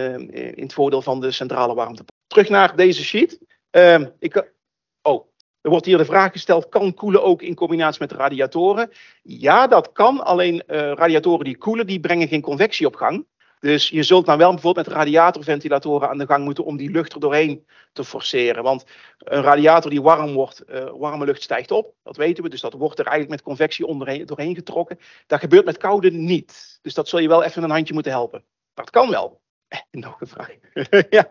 in 0.56 0.64
het 0.64 0.74
voordeel 0.74 1.02
van 1.02 1.20
de 1.20 1.32
centrale 1.32 1.74
warmtepomp. 1.74 2.18
Terug 2.28 2.50
naar 2.50 2.76
deze 2.76 3.04
sheet. 3.04 3.40
Uh, 3.72 4.06
ik, 4.20 4.54
oh, 5.02 5.28
er 5.62 5.70
wordt 5.70 5.86
hier 5.86 5.98
de 5.98 6.06
vraag 6.06 6.32
gesteld: 6.32 6.70
kan 6.70 6.94
koelen 6.94 7.24
ook 7.24 7.42
in 7.42 7.56
combinatie 7.56 8.02
met 8.02 8.12
radiatoren? 8.12 8.92
Ja, 9.24 9.68
dat 9.68 9.92
kan. 9.92 10.24
Alleen 10.24 10.64
uh, 10.68 10.78
radiatoren 10.78 11.46
die 11.46 11.58
koelen, 11.58 11.88
die 11.88 12.00
brengen 12.00 12.28
geen 12.28 12.42
convectie 12.42 12.86
op 12.86 12.96
gang. 12.96 13.26
Dus 13.60 13.90
je 13.90 14.04
zult 14.04 14.26
dan 14.26 14.38
wel 14.38 14.52
bijvoorbeeld 14.52 14.88
met 14.88 14.96
radiatorventilatoren 14.96 16.10
aan 16.10 16.18
de 16.18 16.26
gang 16.26 16.44
moeten 16.44 16.64
om 16.64 16.78
die 16.78 16.92
lucht 16.92 17.14
er 17.14 17.20
doorheen 17.20 17.66
te 17.94 18.04
forceren. 18.04 18.64
Want 18.64 18.86
een 19.18 19.42
radiator 19.42 19.90
die 19.90 20.02
warm 20.02 20.34
wordt, 20.34 20.64
uh, 20.70 20.90
warme 20.98 21.26
lucht 21.26 21.42
stijgt 21.42 21.72
op. 21.72 21.94
Dat 22.04 22.18
weten 22.18 22.44
we. 22.44 22.50
Dus 22.50 22.62
dat 22.62 22.74
wordt 22.74 23.00
er 23.00 23.06
eigenlijk 23.06 23.36
met 23.36 23.48
convectie 23.48 23.86
onderheen, 23.86 24.26
doorheen 24.26 24.56
getrokken. 24.56 25.00
Dat 25.28 25.40
gebeurt 25.40 25.66
met 25.66 25.78
koude 25.78 26.12
niet. 26.12 26.80
Dus 26.82 26.94
dat 26.94 27.08
zul 27.08 27.20
je 27.20 27.28
wel 27.28 27.44
even 27.44 27.64
een 27.64 27.70
handje 27.70 27.94
moeten 27.94 28.12
helpen. 28.12 28.44
Dat 28.74 28.90
kan 28.90 29.10
wel. 29.10 29.42
Eh, 29.68 29.80
nog 30.02 30.22
een 30.22 30.28
vraag. 30.28 30.56
ja. 31.10 31.30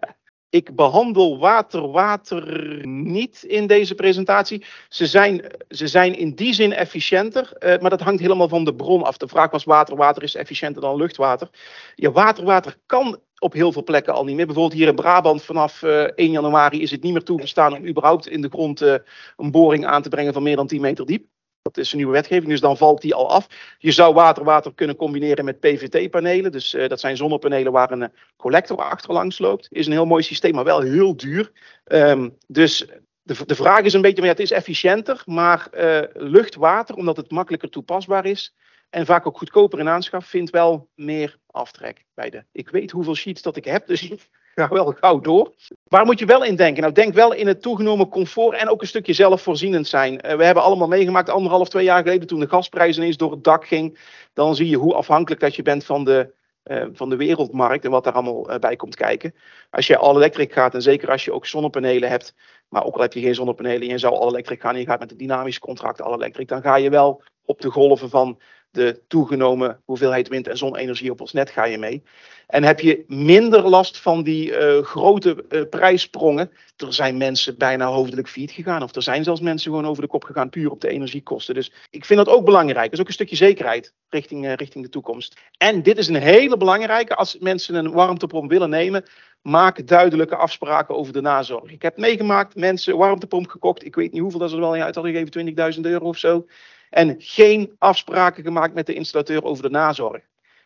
Ik 0.51 0.75
behandel 0.77 1.39
water-water 1.39 2.87
niet 2.87 3.43
in 3.43 3.67
deze 3.67 3.95
presentatie. 3.95 4.65
Ze 4.89 5.07
zijn, 5.07 5.45
ze 5.69 5.87
zijn 5.87 6.17
in 6.17 6.35
die 6.35 6.53
zin 6.53 6.73
efficiënter, 6.73 7.53
uh, 7.59 7.79
maar 7.79 7.91
dat 7.91 8.01
hangt 8.01 8.21
helemaal 8.21 8.49
van 8.49 8.65
de 8.65 8.75
bron 8.75 9.03
af. 9.03 9.17
De 9.17 9.29
vraag 9.29 9.51
was 9.51 9.65
water-water 9.65 10.23
is 10.23 10.35
efficiënter 10.35 10.83
dan 10.83 10.97
luchtwater. 10.97 11.51
Ja, 11.95 12.11
water-water 12.11 12.77
kan 12.87 13.21
op 13.39 13.53
heel 13.53 13.73
veel 13.73 13.83
plekken 13.83 14.15
al 14.15 14.25
niet 14.25 14.37
meer. 14.37 14.47
Bijvoorbeeld 14.47 14.79
hier 14.79 14.89
in 14.89 14.95
Brabant 14.95 15.43
vanaf 15.43 15.83
uh, 15.83 16.03
1 16.03 16.31
januari 16.31 16.83
is 16.83 16.91
het 16.91 17.03
niet 17.03 17.13
meer 17.13 17.25
toegestaan 17.25 17.77
om 17.77 17.87
überhaupt 17.87 18.29
in 18.29 18.41
de 18.41 18.49
grond 18.49 18.83
uh, 18.83 18.95
een 19.37 19.51
boring 19.51 19.87
aan 19.87 20.03
te 20.03 20.09
brengen 20.09 20.33
van 20.33 20.43
meer 20.43 20.57
dan 20.57 20.67
10 20.67 20.81
meter 20.81 21.07
diep. 21.07 21.27
Dat 21.75 21.85
is 21.85 21.91
een 21.91 21.97
nieuwe 21.97 22.13
wetgeving, 22.13 22.49
dus 22.49 22.61
dan 22.61 22.77
valt 22.77 23.01
die 23.01 23.15
al 23.15 23.31
af. 23.31 23.47
Je 23.79 23.91
zou 23.91 24.15
water-water 24.15 24.75
kunnen 24.75 24.97
combineren 24.97 25.45
met 25.45 25.61
PVT-panelen. 25.61 26.53
Dus 26.53 26.75
uh, 26.75 26.89
dat 26.89 27.01
zijn 27.01 27.17
zonnepanelen 27.17 27.73
waar 27.73 27.91
een 27.91 28.13
collector 28.37 28.77
achterlangs 28.77 29.39
loopt. 29.39 29.67
Is 29.71 29.87
een 29.87 29.93
heel 29.93 30.07
mooi 30.07 30.23
systeem, 30.23 30.55
maar 30.55 30.65
wel 30.65 30.81
heel 30.81 31.17
duur. 31.17 31.53
Um, 31.85 32.37
dus 32.47 32.87
de, 33.23 33.47
de 33.47 33.55
vraag 33.55 33.81
is 33.81 33.93
een 33.93 34.01
beetje, 34.01 34.23
ja, 34.23 34.29
het 34.29 34.41
is 34.41 34.51
efficiënter, 34.51 35.23
maar 35.27 35.69
uh, 35.75 36.01
lucht-water, 36.13 36.95
omdat 36.95 37.17
het 37.17 37.31
makkelijker 37.31 37.71
toepasbaar 37.71 38.27
is 38.27 38.55
en 38.91 39.07
vaak 39.07 39.27
ook 39.27 39.39
goedkoper 39.39 39.79
in 39.79 39.89
aanschaf, 39.89 40.27
vindt 40.27 40.51
wel 40.51 40.89
meer 40.95 41.39
aftrek 41.47 42.05
bij 42.15 42.31
de. 42.31 42.45
Ik 42.53 42.69
weet 42.69 42.91
hoeveel 42.91 43.15
sheets 43.15 43.43
dat 43.43 43.57
ik 43.57 43.65
heb, 43.65 43.87
dus 43.87 44.13
ga 44.59 44.69
wel 44.69 44.95
gauw 45.01 45.21
door. 45.21 45.53
Waar 45.85 46.05
moet 46.05 46.19
je 46.19 46.27
wel 46.27 46.45
in 46.45 46.57
denken? 46.57 46.83
Nou, 46.83 46.95
denk 46.95 47.15
wel 47.15 47.35
in 47.35 47.47
het 47.47 47.63
toegenomen 47.63 48.09
comfort 48.09 48.57
en 48.57 48.69
ook 48.69 48.81
een 48.81 48.87
stukje 48.87 49.13
zelfvoorzienend 49.13 49.87
zijn. 49.87 50.13
Uh, 50.13 50.35
we 50.35 50.45
hebben 50.45 50.63
allemaal 50.63 50.89
meegemaakt, 50.89 51.31
anderhalf, 51.31 51.69
twee 51.69 51.85
jaar 51.85 52.03
geleden, 52.03 52.27
toen 52.27 52.41
de 52.41 52.49
gasprijs 52.49 52.97
ineens 52.97 53.17
door 53.17 53.31
het 53.31 53.45
dak 53.45 53.67
ging. 53.67 53.99
Dan 54.33 54.55
zie 54.55 54.69
je 54.69 54.77
hoe 54.77 54.95
afhankelijk 54.95 55.41
dat 55.41 55.57
je 55.57 55.63
bent 55.63 55.85
van 55.85 56.05
de, 56.05 56.35
uh, 56.65 56.85
van 56.93 57.11
de 57.11 57.17
wereldmarkt 57.17 57.85
en 57.85 57.91
wat 57.91 58.05
daar 58.05 58.13
allemaal 58.13 58.51
uh, 58.51 58.59
bij 58.59 58.77
komt 58.77 58.97
kijken. 58.97 59.35
Als 59.71 59.87
je 59.87 59.97
all 59.97 60.15
electric 60.15 60.53
gaat, 60.53 60.75
en 60.75 60.83
zeker 60.83 61.11
als 61.11 61.25
je 61.25 61.33
ook 61.33 61.47
zonnepanelen 61.47 62.09
hebt, 62.09 62.35
maar 62.69 62.85
ook 62.85 62.95
al 62.95 63.01
heb 63.01 63.13
je 63.13 63.21
geen 63.21 63.35
zonnepanelen 63.35 63.81
en 63.81 63.89
je 63.89 63.99
zou 63.99 64.15
all 64.15 64.29
electric 64.29 64.61
gaan 64.61 64.75
en 64.75 64.81
je 64.81 64.87
gaat 64.87 65.01
met 65.01 65.11
een 65.11 65.17
dynamisch 65.17 65.59
contract 65.59 66.03
all 66.03 66.15
electric, 66.15 66.49
dan 66.49 66.63
ga 66.63 66.77
je 66.77 66.91
wel 66.91 67.23
op 67.45 67.61
de 67.61 67.71
golven 67.71 68.11
van 68.11 68.39
de 68.71 69.01
toegenomen 69.09 69.81
hoeveelheid 69.85 70.29
wind- 70.29 70.49
en 70.49 70.57
zonne-energie 70.57 71.11
op 71.11 71.21
ons 71.21 71.33
net 71.33 71.51
ga 71.51 71.65
je 71.65 71.79
mee. 71.79 72.03
En 72.49 72.63
heb 72.65 72.81
je 72.81 73.05
minder 73.07 73.69
last 73.69 73.99
van 73.99 74.23
die 74.23 74.51
uh, 74.51 74.83
grote 74.83 75.45
uh, 75.49 75.63
prijssprongen. 75.71 76.51
Er 76.77 76.93
zijn 76.93 77.17
mensen 77.17 77.59
bijna 77.59 77.87
hoofdelijk 77.87 78.29
failliet 78.29 78.51
gegaan. 78.53 78.83
Of 78.83 78.95
er 78.95 79.03
zijn 79.03 79.25
zelfs 79.25 79.41
mensen 79.41 79.71
gewoon 79.71 79.87
over 79.87 80.03
de 80.03 80.09
kop 80.09 80.25
gegaan 80.25 80.51
puur 80.51 80.71
op 80.71 80.81
de 80.81 80.89
energiekosten. 80.89 81.55
Dus 81.55 81.73
ik 81.91 82.05
vind 82.05 82.25
dat 82.25 82.35
ook 82.35 82.45
belangrijk. 82.45 82.85
Dat 82.85 82.93
is 82.93 83.01
ook 83.01 83.07
een 83.07 83.13
stukje 83.13 83.37
zekerheid 83.37 83.95
richting, 84.09 84.45
uh, 84.45 84.55
richting 84.55 84.85
de 84.85 84.91
toekomst. 84.91 85.41
En 85.59 85.83
dit 85.83 85.99
is 85.99 86.09
een 86.09 86.15
hele 86.15 86.57
belangrijke. 86.57 87.15
Als 87.15 87.39
mensen 87.39 87.75
een 87.75 87.93
warmtepomp 87.93 88.51
willen 88.51 88.71
nemen, 88.71 89.05
maak 89.43 89.87
duidelijke 89.87 90.37
afspraken 90.37 90.97
over 90.97 91.13
de 91.13 91.21
nazorg. 91.21 91.71
Ik 91.71 91.83
heb 91.83 91.97
meegemaakt, 91.97 92.55
mensen 92.55 92.97
warmtepomp 92.97 93.49
gekocht. 93.49 93.85
Ik 93.85 93.95
weet 93.95 94.13
niet 94.13 94.23
hoeveel 94.23 94.41
dat 94.41 94.51
ze 94.51 94.55
er 94.55 94.63
wel 94.63 94.75
in 94.75 94.83
uit 94.83 94.95
hadden 94.95 95.13
gegeven, 95.13 95.75
20.000 95.75 95.81
euro 95.81 96.07
of 96.07 96.19
zo. 96.19 96.47
En 96.91 97.15
geen 97.19 97.75
afspraken 97.79 98.43
gemaakt 98.43 98.75
met 98.75 98.87
de 98.87 98.95
installateur 98.95 99.45
over 99.45 99.63
de 99.63 99.71
nazorg. 99.71 100.23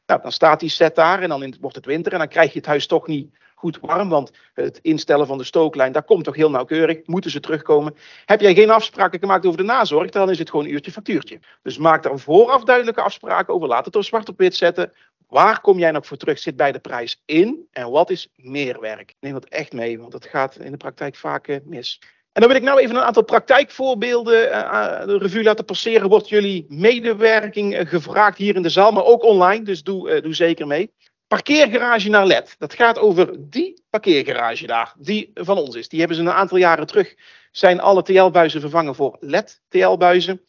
Nou, 0.07 0.23
dan 0.23 0.33
staat 0.33 0.61
die 0.61 0.69
set 0.69 0.95
daar 0.95 1.23
en 1.23 1.29
dan 1.29 1.55
wordt 1.61 1.77
het 1.77 1.87
winter 1.87 2.13
en 2.13 2.19
dan 2.19 2.29
krijg 2.29 2.53
je 2.53 2.59
het 2.59 2.67
huis 2.67 2.87
toch 2.87 3.07
niet 3.07 3.37
goed 3.63 3.79
warm, 3.81 4.09
want 4.09 4.31
het 4.55 4.79
instellen 4.83 5.27
van 5.27 5.39
de 5.39 5.45
stooklijn, 5.45 5.93
dat 5.93 6.05
komt 6.05 6.25
toch 6.25 6.37
heel 6.37 6.51
nauwkeurig, 6.51 7.07
moeten 7.07 7.31
ze 7.31 7.41
terugkomen. 7.41 7.95
Heb 8.25 8.41
jij 8.41 8.55
geen 8.55 8.71
afspraken 8.71 9.19
gemaakt 9.19 9.47
over 9.47 9.59
de 9.59 9.65
nazorg, 9.65 10.11
dan 10.11 10.31
is 10.31 10.39
het 10.39 10.51
gewoon 10.51 10.65
een 10.65 10.73
uurtje 10.73 10.93
factuurtje. 10.93 11.41
Dus 11.63 11.79
maak 11.79 12.03
daar 12.03 12.19
vooraf 12.19 12.65
duidelijke 12.65 13.03
afspraken 13.03 13.55
over, 13.55 13.69
laat 13.69 13.85
het 13.85 13.97
op 13.97 14.05
zwart 14.05 14.29
op 14.29 14.39
wit 14.39 14.57
zetten. 14.57 14.93
Waar 15.29 15.61
kom 15.61 15.79
jij 15.79 15.91
nog 15.91 16.07
voor 16.07 16.17
terug? 16.17 16.39
Zit 16.39 16.57
bij 16.57 16.73
de 16.73 16.79
prijs 16.79 17.23
in 17.25 17.67
en 17.73 17.91
wat 17.91 18.11
is 18.11 18.29
meerwerk? 18.37 19.15
Neem 19.21 19.33
dat 19.33 19.45
echt 19.45 19.73
mee, 19.73 19.99
want 19.99 20.13
dat 20.13 20.27
gaat 20.27 20.57
in 20.57 20.71
de 20.71 20.77
praktijk 20.77 21.17
vaak 21.17 21.49
uh, 21.49 21.57
mis. 21.65 22.01
En 22.33 22.41
dan 22.41 22.49
wil 22.49 22.57
ik 22.57 22.63
nou 22.63 22.81
even 22.81 22.97
een 22.97 23.03
aantal 23.03 23.25
praktijkvoorbeelden 23.25 24.49
uh, 24.49 25.07
de 25.07 25.19
revue 25.19 25.43
laten 25.43 25.65
passeren. 25.65 26.09
Wordt 26.09 26.29
jullie 26.29 26.67
medewerking 26.69 27.79
uh, 27.79 27.87
gevraagd 27.87 28.39
hier 28.39 28.55
in 28.55 28.63
de 28.63 28.69
zaal, 28.69 28.93
maar 28.93 29.05
ook 29.05 29.23
online, 29.23 29.65
dus 29.65 29.83
doe, 29.83 30.21
doe 30.21 30.35
zeker 30.35 30.67
mee. 30.67 30.93
Parkeergarage 31.27 32.09
naar 32.09 32.27
LED. 32.27 32.55
Dat 32.59 32.75
gaat 32.75 32.99
over 32.99 33.37
die 33.39 33.83
parkeergarage 33.91 34.67
daar, 34.67 34.95
die 34.99 35.31
van 35.35 35.59
ons 35.59 35.77
is. 35.77 35.89
Die 35.89 35.99
hebben 35.99 36.17
ze 36.17 36.23
een 36.23 36.31
aantal 36.31 36.59
jaren 36.59 36.87
terug, 36.87 37.15
zijn 37.51 37.81
alle 37.81 38.03
TL-buizen 38.03 38.61
vervangen 38.61 38.95
voor 38.95 39.17
LED-TL-buizen. 39.21 40.41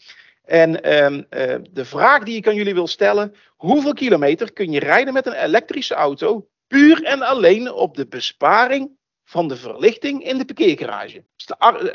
En 0.46 1.04
um, 1.04 1.26
de 1.72 1.86
vraag 1.86 2.24
die 2.24 2.36
ik 2.36 2.48
aan 2.48 2.56
jullie 2.56 2.74
wil 2.74 2.88
stellen, 2.88 3.36
hoeveel 3.56 3.93
kilometer 3.93 4.54
kun 4.54 4.72
je 4.72 4.80
rijden 4.80 5.13
met 5.13 5.26
een 5.26 5.43
elektrische 5.43 5.93
auto, 5.93 6.48
puur 6.67 7.04
en 7.04 7.22
alleen 7.22 7.72
op 7.72 7.96
de 7.96 8.08
besparing 8.08 8.98
van 9.34 9.48
de 9.48 9.56
verlichting 9.56 10.24
in 10.24 10.38
de 10.38 10.46
parkeergarage. 10.46 11.24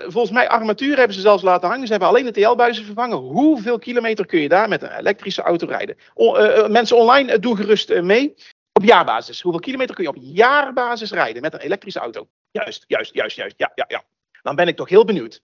Volgens 0.07 0.31
mij 0.31 0.48
armatuur 0.48 0.96
hebben 0.96 1.14
ze 1.14 1.20
zelfs 1.20 1.42
laten 1.42 1.68
hangen. 1.68 1.87
Ze 1.87 1.90
hebben 1.90 2.09
alleen 2.09 2.24
de 2.24 2.33
TL-buizen 2.33 2.85
vervangen. 2.85 3.16
Hoeveel 3.16 3.79
kilometer 3.79 4.27
kun 4.27 4.40
je 4.40 4.48
daar 4.48 4.68
met 4.68 4.83
een 4.83 4.98
elektrische 4.98 5.42
auto 5.42 5.66
rijden? 5.66 5.96
O, 6.14 6.38
uh, 6.38 6.68
mensen 6.68 6.96
online, 6.96 7.33
uh, 7.33 7.38
doe 7.38 7.57
gerust 7.57 8.01
mee. 8.01 8.35
Op 8.72 8.85
jaarbasis. 8.85 9.40
Hoeveel 9.40 9.61
kilometer 9.61 9.94
kun 9.94 10.05
je 10.05 10.11
op 10.11 10.16
jaarbasis 10.20 11.11
rijden 11.11 11.42
met 11.42 11.55
een 11.55 11.61
elektrische 11.61 12.01
auto? 12.01 12.29
Juist, 12.51 12.85
juist, 12.87 13.14
juist, 13.14 13.37
juist. 13.37 13.55
Ja, 13.57 13.72
ja, 13.74 13.85
ja. 13.88 14.03
Dan 14.42 14.57
ben 14.57 14.68
ik 14.68 14.77
toch 14.77 14.88
heel 14.88 15.05
benieuwd. 15.05 15.42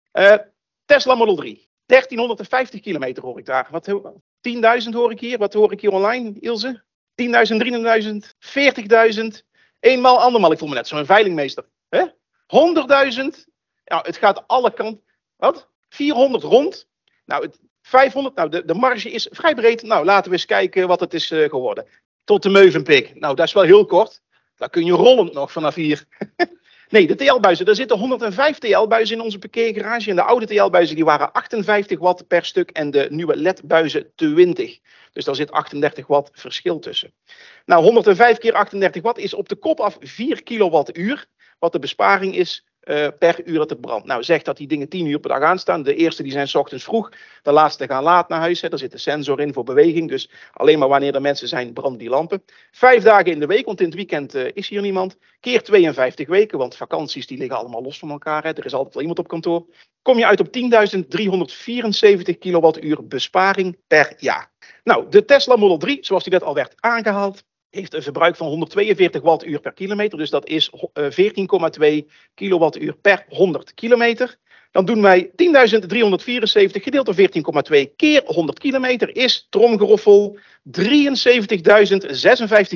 Tesla 0.86 1.16
Model 1.16 1.36
3. 1.36 1.70
1350 1.86 2.80
kilometer 2.82 3.24
hoor 3.24 3.40
ik 3.40 3.46
daar. 3.46 3.68
Wat, 3.72 3.88
10.000 3.90 4.90
hoor 4.92 5.12
ik 5.12 5.20
hier. 5.20 5.38
Wat 5.38 5.54
hoor 5.54 5.72
ik 5.72 5.82
hier 5.82 5.92
online, 5.92 6.34
Ilse? 6.40 6.84
10.000, 7.16 7.28
30.000, 8.02 8.34
40.000. 9.20 9.46
Eenmaal, 9.80 10.20
andermaal. 10.20 10.52
Ik 10.52 10.58
voel 10.58 10.68
me 10.68 10.76
net 10.76 10.88
zo'n 10.88 11.06
veilingmeester. 11.06 11.66
100.000. 12.48 13.46
Ja, 13.84 14.02
het 14.04 14.18
gaat 14.18 14.48
alle 14.48 14.74
kanten. 14.74 15.04
Wat? 15.36 15.70
400 15.90 16.44
rond. 16.44 16.88
Nou, 17.26 17.46
het, 17.46 17.60
500. 17.82 18.36
Nou, 18.36 18.50
de, 18.50 18.66
de 18.66 18.74
marge 18.74 19.12
is 19.12 19.28
vrij 19.32 19.56
breed. 19.56 19.84
Nou, 19.84 20.06
laten 20.06 20.32
we 20.32 20.38
eens 20.38 20.46
kijken 20.46 20.88
wat 20.88 21.00
het 21.00 21.14
is 21.14 21.32
uh, 21.32 21.50
geworden. 21.50 21.88
Tot 22.24 22.44
de 22.44 22.50
Meuvenpik. 22.50 23.20
Nou, 23.20 23.36
dat 23.36 23.46
is 23.46 23.54
wel 23.54 23.64
heel 23.64 23.86
kort. 23.86 24.22
Daar 24.56 24.70
kun 24.70 24.86
je 24.86 24.92
rollend 24.92 25.34
nog 25.34 25.52
vanaf 25.52 25.76
hier. 25.76 26.06
nee, 26.90 27.08
de 27.08 27.16
TL-buizen. 27.16 27.66
Er 27.66 27.76
zitten 27.76 27.98
105 27.98 28.58
TL-buizen 28.58 29.16
in 29.16 29.22
onze 29.22 29.40
parkeergarage. 29.40 30.10
En 30.10 30.16
de 30.16 30.22
oude 30.22 30.46
TL-buizen 30.46 30.96
die 30.96 31.06
waren 31.06 31.32
58 31.32 32.00
watt 32.00 32.28
per 32.28 32.46
stuk. 32.46 32.70
En 32.70 32.92
de 32.92 33.08
nieuwe 33.10 33.36
LED-buizen 33.36 34.12
20. 34.16 34.80
Dus 35.12 35.26
daar 35.26 35.36
zit 35.36 35.52
38 35.52 36.08
watt 36.08 36.30
verschil 36.34 36.80
tussen. 36.80 37.14
Nou, 37.66 37.84
105 37.84 38.38
keer 38.38 38.54
38 38.54 39.02
watt 39.02 39.18
is 39.18 39.34
op 39.34 39.50
de 39.50 39.56
kop 39.56 39.80
af 39.80 39.98
4 40.00 40.44
kilowattuur. 40.44 41.28
Wat 41.60 41.72
de 41.72 41.80
besparing 41.80 42.36
is 42.36 42.68
uh, 42.88 43.08
per 43.20 43.46
uur 43.46 43.58
dat 43.58 43.70
het 43.70 43.82
brandt. 43.82 44.06
Nou, 44.06 44.24
zeg 44.24 44.42
dat 44.42 44.58
die 44.58 44.68
dingen 44.68 44.90
10 44.90 45.06
uur 45.06 45.20
per 45.20 45.30
dag 45.30 45.42
aanstaan. 45.42 45.84
De 45.84 45.96
eerste 45.96 46.24
die 46.24 46.32
zijn 46.32 46.48
s 46.48 46.56
ochtends 46.56 46.84
vroeg. 46.84 47.12
De 47.42 47.52
laatste 47.52 47.88
gaan 47.88 48.04
laat 48.04 48.30
naar 48.30 48.40
huis. 48.40 48.62
Hè. 48.62 48.70
Daar 48.70 48.80
zit 48.80 48.94
een 48.94 49.00
sensor 49.00 49.40
in 49.40 49.54
voor 49.54 49.64
beweging. 49.64 50.10
Dus 50.10 50.30
alleen 50.54 50.80
maar 50.80 50.88
wanneer 50.88 51.16
er 51.16 51.22
mensen 51.22 51.48
zijn, 51.48 51.74
branden 51.74 52.00
die 52.00 52.10
lampen. 52.10 52.44
Vijf 52.72 53.04
dagen 53.04 53.32
in 53.32 53.40
de 53.40 53.46
week, 53.46 53.66
want 53.66 53.80
in 53.80 53.86
het 53.86 53.96
weekend 53.96 54.36
uh, 54.36 54.48
is 54.54 54.70
hier 54.70 54.82
niemand. 54.82 55.18
Keer 55.40 55.64
52 55.64 56.28
weken, 56.28 56.58
want 56.58 56.76
vakanties 56.76 57.28
die 57.28 57.38
liggen 57.38 57.58
allemaal 57.58 57.82
los 57.82 58.00
van 58.00 58.10
elkaar. 58.10 58.44
Hè. 58.44 58.50
Er 58.50 58.66
is 58.66 58.74
altijd 58.74 58.94
wel 58.94 59.02
iemand 59.02 59.20
op 59.20 59.28
kantoor. 59.28 59.66
Kom 60.02 60.18
je 60.18 60.26
uit 60.26 60.40
op 60.40 60.48
10.374 60.48 62.38
kilowattuur 62.40 63.08
besparing 63.08 63.78
per 63.88 64.14
jaar. 64.18 64.52
Nou, 64.84 65.10
de 65.10 65.26
Tesla 65.26 65.56
Model 65.56 65.78
3, 65.78 65.98
zoals 66.02 66.24
die 66.24 66.34
net 66.34 66.44
al 66.44 66.54
werd 66.54 66.74
aangehaald, 66.80 67.44
heeft 67.78 67.94
een 67.94 68.02
verbruik 68.02 68.36
van 68.36 68.48
142 68.48 69.22
wattuur 69.22 69.60
per 69.60 69.74
kilometer. 69.74 70.18
Dus 70.18 70.30
dat 70.30 70.48
is 70.48 70.72
14,2 70.72 70.76
kilowattuur 72.34 72.94
per 72.94 73.26
100 73.30 73.74
kilometer. 73.74 74.38
Dan 74.72 74.86
doen 74.86 75.02
wij 75.02 75.26
10.374 75.28 75.32
gedeeld 76.84 77.06
door 77.06 77.16
14,2 77.86 77.96
keer 77.96 78.22
100 78.26 78.60
kilometer 78.60 79.16
is 79.16 79.48
tromgeroffel 79.50 80.38
73.056 80.38 80.78